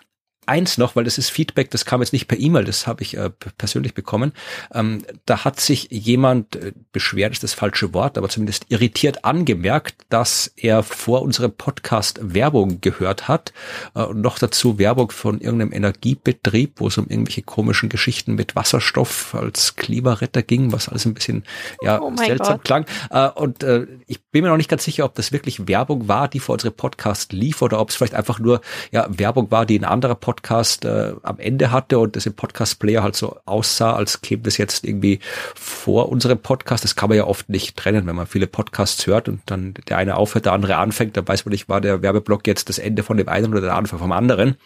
eins 0.49 0.79
noch, 0.79 0.97
weil 0.97 1.05
das 1.05 1.19
ist 1.19 1.31
Feedback, 1.31 1.71
das 1.71 1.85
kam 1.85 2.01
jetzt 2.01 2.13
nicht 2.13 2.27
per 2.27 2.39
E-Mail, 2.39 2.65
das 2.65 2.87
habe 2.87 3.03
ich 3.03 3.17
äh, 3.17 3.31
persönlich 3.59 3.95
bekommen. 3.95 4.33
Ähm, 4.73 5.05
da 5.27 5.45
hat 5.45 5.61
sich 5.61 5.89
jemand 5.91 6.57
äh, 6.57 6.73
beschwert, 6.93 7.33
ist 7.33 7.43
das 7.43 7.55
falsche 7.55 7.93
Wort, 7.95 8.19
aber 8.19 8.29
zumindest 8.29 8.67
irritiert 8.69 9.25
angemerkt, 9.25 9.97
dass 10.09 10.53
er 10.57 10.83
vor 10.83 11.23
unserem 11.23 11.53
Podcast 11.53 12.19
Werbung 12.23 12.81
gehört 12.81 13.29
hat 13.29 13.53
äh, 13.95 14.03
und 14.03 14.21
noch 14.21 14.39
dazu 14.39 14.79
Werbung 14.79 15.11
von 15.11 15.41
irgendeinem 15.41 15.73
Energiebetrieb, 15.73 16.75
wo 16.77 16.89
es 16.89 16.99
um 16.99 17.07
irgendwelche 17.09 17.43
komischen 17.43 17.89
Geschichten 17.89 18.35
mit 18.35 18.57
Wasserstoff 18.57 19.35
als 19.35 19.77
Klimaretter 19.77 20.43
ging, 20.43 20.73
was 20.73 20.89
alles 20.89 21.05
ein 21.05 21.15
bisschen 21.15 21.45
ja 21.83 22.01
oh 22.01 22.13
seltsam 22.17 22.57
Gott. 22.57 22.65
klang. 22.65 22.87
Äh, 23.11 23.29
und 23.29 23.63
äh, 23.63 23.87
ich 24.07 24.25
bin 24.31 24.43
mir 24.43 24.49
noch 24.49 24.57
nicht 24.57 24.71
ganz 24.71 24.85
sicher, 24.85 25.05
ob 25.05 25.15
das 25.15 25.31
wirklich 25.31 25.69
Werbung 25.69 26.09
war, 26.09 26.29
die 26.29 26.41
vor 26.41 26.55
unserem 26.55 26.75
Podcast 26.75 27.33
lief 27.33 27.61
oder 27.61 27.81
ob 27.81 27.91
es 27.91 27.97
vielleicht 27.97 28.15
einfach 28.15 28.39
nur 28.39 28.61
ja 28.91 29.07
Werbung 29.11 29.51
war, 29.51 29.67
die 29.67 29.79
ein 29.79 29.85
anderer 29.85 30.15
Podcast 30.15 30.38
Podcast 30.39 30.85
äh, 30.85 31.15
am 31.25 31.41
Ende 31.41 31.73
hatte 31.73 31.99
und 31.99 32.15
das 32.15 32.25
im 32.25 32.33
Podcast-Player 32.33 33.03
halt 33.03 33.17
so 33.17 33.39
aussah, 33.45 33.95
als 33.95 34.21
käme 34.21 34.43
das 34.43 34.57
jetzt 34.57 34.85
irgendwie 34.85 35.19
vor 35.57 36.11
unserem 36.11 36.39
Podcast. 36.39 36.85
Das 36.85 36.95
kann 36.95 37.09
man 37.09 37.19
ja 37.19 37.25
oft 37.25 37.49
nicht 37.49 37.77
trennen, 37.77 38.07
wenn 38.07 38.15
man 38.15 38.27
viele 38.29 38.47
Podcasts 38.47 39.05
hört 39.07 39.29
und 39.29 39.41
dann 39.47 39.75
der 39.89 39.99
eine 39.99 40.17
aufhört, 40.17 40.47
der 40.47 40.53
andere 40.53 40.77
anfängt, 40.77 41.17
dann 41.17 41.27
weiß 41.27 41.45
man 41.45 41.53
nicht, 41.53 41.69
war 41.69 41.81
der 41.81 42.03
Werbeblock 42.03 42.47
jetzt 42.47 42.69
das 42.69 42.79
Ende 42.79 43.03
von 43.03 43.17
dem 43.17 43.29
einen 43.29 43.51
oder 43.51 43.61
der 43.61 43.75
Anfang 43.75 43.99
vom 43.99 44.13
anderen. 44.13 44.57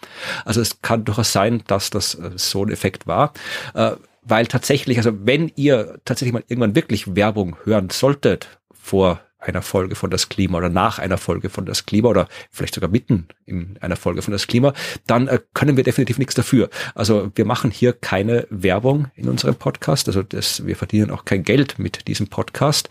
Also 0.45 0.61
es 0.61 0.81
kann 0.83 1.05
durchaus 1.05 1.33
sein, 1.33 1.63
dass 1.65 1.89
das 1.89 2.13
äh, 2.15 2.31
so 2.35 2.63
ein 2.63 2.71
Effekt 2.71 3.07
war. 3.07 3.33
Äh, 3.73 3.93
weil 4.21 4.45
tatsächlich, 4.45 4.97
also 4.97 5.11
wenn 5.25 5.51
ihr 5.55 5.99
tatsächlich 6.05 6.33
mal 6.33 6.43
irgendwann 6.47 6.75
wirklich 6.75 7.15
Werbung 7.15 7.57
hören 7.63 7.89
solltet 7.89 8.59
vor 8.71 9.19
einer 9.43 9.61
Folge 9.61 9.95
von 9.95 10.09
das 10.09 10.29
Klima 10.29 10.57
oder 10.57 10.69
nach 10.69 10.99
einer 10.99 11.17
Folge 11.17 11.49
von 11.49 11.65
das 11.65 11.85
Klima 11.85 12.09
oder 12.09 12.27
vielleicht 12.51 12.75
sogar 12.75 12.89
mitten 12.89 13.27
in 13.45 13.77
einer 13.81 13.95
Folge 13.95 14.21
von 14.21 14.31
das 14.31 14.47
Klima, 14.47 14.73
dann 15.07 15.27
äh, 15.27 15.39
können 15.53 15.77
wir 15.77 15.83
definitiv 15.83 16.17
nichts 16.17 16.35
dafür. 16.35 16.69
Also 16.95 17.31
wir 17.35 17.45
machen 17.45 17.71
hier 17.71 17.93
keine 17.93 18.47
Werbung 18.49 19.07
in 19.15 19.29
unserem 19.29 19.55
Podcast. 19.55 20.07
Also 20.07 20.23
das, 20.23 20.65
wir 20.65 20.75
verdienen 20.75 21.11
auch 21.11 21.25
kein 21.25 21.43
Geld 21.43 21.79
mit 21.79 22.07
diesem 22.07 22.27
Podcast. 22.27 22.89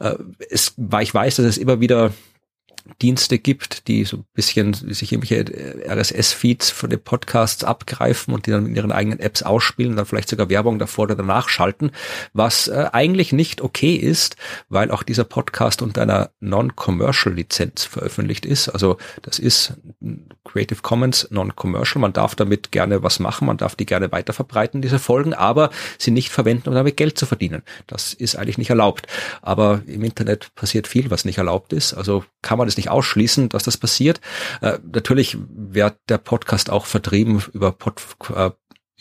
Äh, 0.00 0.14
es, 0.50 0.74
weil 0.76 1.04
ich 1.04 1.14
weiß, 1.14 1.36
dass 1.36 1.46
es 1.46 1.58
immer 1.58 1.80
wieder 1.80 2.12
Dienste 3.00 3.38
gibt, 3.38 3.88
die 3.88 4.04
so 4.04 4.18
ein 4.18 4.24
bisschen 4.34 4.74
sich 4.74 5.12
irgendwelche 5.12 5.52
äh, 5.52 5.92
RSS-Feeds 5.92 6.70
von 6.70 6.90
den 6.90 7.00
Podcasts 7.00 7.64
abgreifen 7.64 8.34
und 8.34 8.46
die 8.46 8.50
dann 8.50 8.66
in 8.66 8.76
ihren 8.76 8.92
eigenen 8.92 9.20
Apps 9.20 9.42
ausspielen, 9.42 9.96
dann 9.96 10.06
vielleicht 10.06 10.28
sogar 10.28 10.48
Werbung 10.48 10.78
davor 10.78 11.04
oder 11.04 11.16
danach 11.16 11.48
schalten, 11.48 11.90
was 12.32 12.68
äh, 12.68 12.88
eigentlich 12.92 13.32
nicht 13.32 13.60
okay 13.60 13.94
ist, 13.94 14.36
weil 14.68 14.90
auch 14.90 15.02
dieser 15.02 15.24
Podcast 15.24 15.82
unter 15.82 16.02
einer 16.02 16.30
Non-Commercial-Lizenz 16.40 17.84
veröffentlicht 17.84 18.46
ist. 18.46 18.68
Also 18.68 18.98
das 19.22 19.38
ist 19.38 19.74
Creative 20.44 20.80
Commons 20.82 21.28
Non-Commercial. 21.30 22.00
Man 22.00 22.12
darf 22.12 22.34
damit 22.34 22.72
gerne 22.72 23.02
was 23.02 23.18
machen, 23.18 23.46
man 23.46 23.56
darf 23.56 23.76
die 23.76 23.86
gerne 23.86 24.12
weiterverbreiten, 24.12 24.82
diese 24.82 24.98
Folgen, 24.98 25.34
aber 25.34 25.70
sie 25.98 26.10
nicht 26.10 26.30
verwenden, 26.30 26.68
um 26.68 26.74
damit 26.74 26.96
Geld 26.96 27.18
zu 27.18 27.26
verdienen. 27.26 27.62
Das 27.86 28.12
ist 28.12 28.36
eigentlich 28.36 28.58
nicht 28.58 28.70
erlaubt. 28.70 29.06
Aber 29.40 29.82
im 29.86 30.02
Internet 30.02 30.54
passiert 30.54 30.88
viel, 30.88 31.10
was 31.10 31.24
nicht 31.24 31.38
erlaubt 31.38 31.72
ist. 31.72 31.94
Also 31.94 32.24
kann 32.42 32.58
man 32.58 32.66
es 32.72 32.76
nicht 32.76 32.90
ausschließen, 32.90 33.48
dass 33.48 33.62
das 33.62 33.76
passiert. 33.76 34.20
Äh, 34.60 34.78
natürlich 34.90 35.36
wird 35.48 35.96
der 36.08 36.18
Podcast 36.18 36.70
auch 36.70 36.86
vertrieben 36.86 37.42
über 37.52 37.72
Pod, 37.72 38.02
äh, 38.34 38.50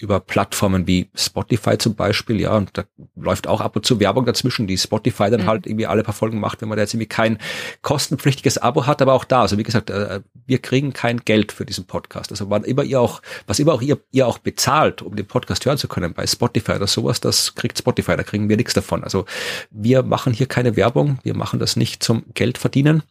über 0.01 0.19
Plattformen 0.19 0.87
wie 0.87 1.09
Spotify 1.15 1.77
zum 1.77 1.95
Beispiel, 1.95 2.39
ja, 2.39 2.57
und 2.57 2.71
da 2.73 2.83
läuft 3.15 3.47
auch 3.47 3.61
ab 3.61 3.75
und 3.75 3.85
zu 3.85 3.99
Werbung 3.99 4.25
dazwischen, 4.25 4.67
die 4.67 4.77
Spotify 4.77 5.29
dann 5.29 5.41
mhm. 5.41 5.47
halt 5.47 5.67
irgendwie 5.67 5.85
alle 5.85 6.03
paar 6.03 6.13
Folgen 6.13 6.39
macht, 6.39 6.61
wenn 6.61 6.69
man 6.69 6.77
da 6.77 6.83
jetzt 6.83 6.93
irgendwie 6.93 7.07
kein 7.07 7.37
kostenpflichtiges 7.81 8.57
Abo 8.57 8.87
hat, 8.87 9.01
aber 9.01 9.13
auch 9.13 9.23
da, 9.23 9.41
also 9.41 9.57
wie 9.57 9.63
gesagt, 9.63 9.89
äh, 9.89 10.21
wir 10.45 10.59
kriegen 10.59 10.93
kein 10.93 11.19
Geld 11.19 11.51
für 11.51 11.65
diesen 11.65 11.85
Podcast. 11.85 12.31
Also 12.31 12.49
wann 12.49 12.63
immer 12.63 12.83
ihr 12.83 12.99
auch, 12.99 13.21
was 13.47 13.59
immer 13.59 13.73
auch 13.73 13.81
ihr, 13.81 13.99
ihr 14.11 14.27
auch 14.27 14.39
bezahlt, 14.39 15.01
um 15.01 15.15
den 15.15 15.25
Podcast 15.25 15.65
hören 15.65 15.77
zu 15.77 15.87
können, 15.87 16.13
bei 16.13 16.25
Spotify 16.25 16.73
oder 16.73 16.87
sowas, 16.87 17.21
das 17.21 17.55
kriegt 17.55 17.77
Spotify, 17.77 18.17
da 18.17 18.23
kriegen 18.23 18.49
wir 18.49 18.57
nichts 18.57 18.73
davon. 18.73 19.03
Also 19.03 19.25
wir 19.69 20.03
machen 20.03 20.33
hier 20.33 20.47
keine 20.47 20.75
Werbung, 20.75 21.19
wir 21.23 21.35
machen 21.35 21.59
das 21.59 21.75
nicht 21.75 22.03
zum 22.03 22.23
Geld 22.33 22.57
verdienen. 22.57 23.03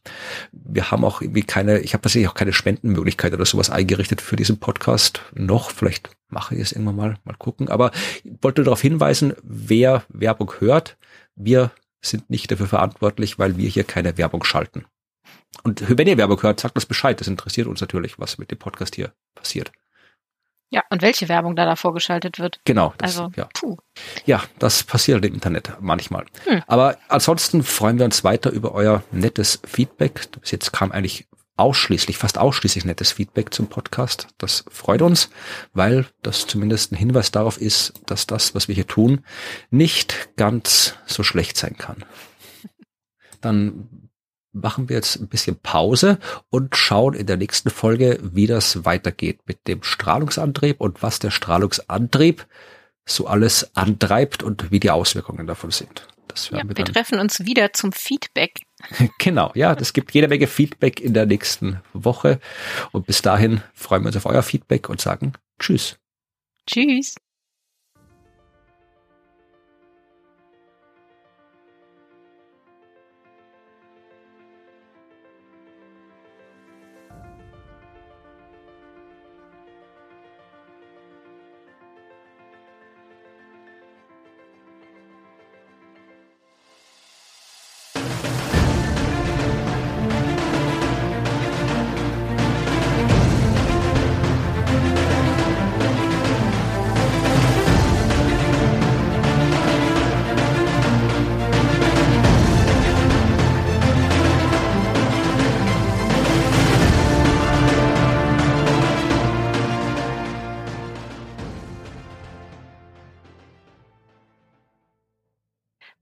Wir 0.52 0.90
haben 0.90 1.04
auch 1.04 1.22
irgendwie 1.22 1.42
keine, 1.42 1.78
ich 1.78 1.94
habe 1.94 2.02
tatsächlich 2.02 2.28
auch 2.28 2.34
keine 2.34 2.52
Spendenmöglichkeit 2.52 3.32
oder 3.32 3.46
sowas 3.46 3.70
eingerichtet 3.70 4.20
für 4.20 4.36
diesen 4.36 4.58
Podcast 4.58 5.22
noch, 5.34 5.70
vielleicht 5.70 6.10
mache 6.30 6.54
ich 6.54 6.60
es 6.60 6.72
irgendwann 6.72 6.96
mal, 6.96 7.16
mal 7.24 7.36
gucken. 7.36 7.68
Aber 7.68 7.90
ich 8.24 8.32
wollte 8.42 8.64
darauf 8.64 8.80
hinweisen, 8.80 9.34
wer 9.42 10.04
Werbung 10.08 10.52
hört, 10.58 10.96
wir 11.34 11.70
sind 12.02 12.30
nicht 12.30 12.50
dafür 12.50 12.66
verantwortlich, 12.66 13.38
weil 13.38 13.56
wir 13.56 13.68
hier 13.68 13.84
keine 13.84 14.16
Werbung 14.16 14.44
schalten. 14.44 14.84
Und 15.62 15.98
wenn 15.98 16.06
ihr 16.06 16.16
Werbung 16.16 16.42
hört, 16.42 16.60
sagt 16.60 16.76
uns 16.76 16.86
Bescheid. 16.86 17.20
Das 17.20 17.28
interessiert 17.28 17.66
uns 17.66 17.80
natürlich, 17.80 18.18
was 18.18 18.38
mit 18.38 18.50
dem 18.50 18.58
Podcast 18.58 18.94
hier 18.94 19.12
passiert. 19.34 19.72
Ja, 20.72 20.84
und 20.88 21.02
welche 21.02 21.28
Werbung 21.28 21.56
da 21.56 21.64
davor 21.64 21.92
geschaltet 21.92 22.38
wird. 22.38 22.60
Genau. 22.64 22.94
Das, 22.98 23.18
also, 23.18 23.32
ja. 23.36 23.48
Puh. 23.54 23.76
ja, 24.24 24.40
das 24.60 24.84
passiert 24.84 25.24
im 25.24 25.34
Internet 25.34 25.72
manchmal. 25.80 26.26
Hm. 26.44 26.62
Aber 26.68 26.96
ansonsten 27.08 27.64
freuen 27.64 27.98
wir 27.98 28.04
uns 28.04 28.22
weiter 28.22 28.50
über 28.50 28.72
euer 28.72 29.02
nettes 29.10 29.60
Feedback. 29.66 30.28
Bis 30.40 30.52
jetzt 30.52 30.72
kam 30.72 30.92
eigentlich 30.92 31.26
ausschließlich, 31.60 32.18
fast 32.18 32.38
ausschließlich 32.38 32.84
nettes 32.84 33.12
Feedback 33.12 33.52
zum 33.52 33.68
Podcast. 33.68 34.28
Das 34.38 34.64
freut 34.70 35.02
uns, 35.02 35.30
weil 35.72 36.06
das 36.22 36.46
zumindest 36.46 36.92
ein 36.92 36.96
Hinweis 36.96 37.30
darauf 37.30 37.60
ist, 37.60 37.92
dass 38.06 38.26
das, 38.26 38.54
was 38.54 38.66
wir 38.66 38.74
hier 38.74 38.86
tun, 38.86 39.24
nicht 39.70 40.30
ganz 40.36 40.94
so 41.06 41.22
schlecht 41.22 41.56
sein 41.56 41.76
kann. 41.76 42.04
Dann 43.40 44.10
machen 44.52 44.88
wir 44.88 44.96
jetzt 44.96 45.16
ein 45.16 45.28
bisschen 45.28 45.56
Pause 45.56 46.18
und 46.48 46.76
schauen 46.76 47.14
in 47.14 47.26
der 47.26 47.36
nächsten 47.36 47.70
Folge, 47.70 48.18
wie 48.22 48.46
das 48.46 48.84
weitergeht 48.84 49.40
mit 49.46 49.68
dem 49.68 49.82
Strahlungsantrieb 49.82 50.80
und 50.80 51.02
was 51.02 51.18
der 51.20 51.30
Strahlungsantrieb 51.30 52.46
so 53.04 53.26
alles 53.26 53.76
antreibt 53.76 54.42
und 54.42 54.70
wie 54.70 54.80
die 54.80 54.90
Auswirkungen 54.90 55.46
davon 55.46 55.70
sind. 55.70 56.08
Ja, 56.50 56.62
wir, 56.68 56.76
wir 56.76 56.84
treffen 56.84 57.18
uns 57.18 57.40
wieder 57.40 57.72
zum 57.72 57.92
Feedback. 57.92 58.60
Genau, 59.18 59.52
ja, 59.54 59.74
das 59.74 59.92
gibt 59.92 60.12
jede 60.12 60.28
Menge 60.28 60.46
Feedback 60.46 61.00
in 61.00 61.14
der 61.14 61.26
nächsten 61.26 61.80
Woche. 61.92 62.40
Und 62.92 63.06
bis 63.06 63.22
dahin 63.22 63.62
freuen 63.74 64.02
wir 64.02 64.08
uns 64.08 64.16
auf 64.16 64.26
euer 64.26 64.42
Feedback 64.42 64.88
und 64.88 65.00
sagen 65.00 65.34
Tschüss. 65.58 65.98
Tschüss. 66.66 67.16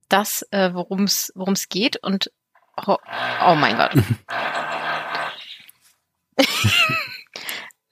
Das, 0.09 0.47
äh, 0.51 0.73
worum 0.73 1.05
es 1.05 1.69
geht 1.69 2.03
und 2.03 2.31
oh, 2.87 2.97
oh 3.47 3.55
mein 3.55 3.77
Gott. 3.77 3.93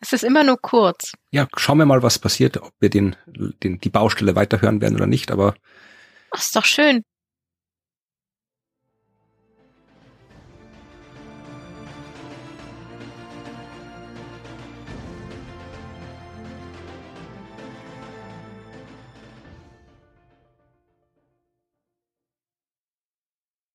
es 0.00 0.12
ist 0.12 0.24
immer 0.24 0.44
nur 0.44 0.60
kurz. 0.60 1.12
Ja, 1.30 1.48
schauen 1.56 1.78
wir 1.78 1.86
mal, 1.86 2.02
was 2.02 2.18
passiert, 2.18 2.58
ob 2.58 2.72
wir 2.80 2.90
den, 2.90 3.16
den 3.26 3.78
die 3.80 3.90
Baustelle 3.90 4.36
weiterhören 4.36 4.80
werden 4.80 4.96
oder 4.96 5.06
nicht, 5.06 5.30
aber 5.30 5.54
Ach, 6.30 6.38
ist 6.38 6.56
doch 6.56 6.64
schön. 6.64 7.02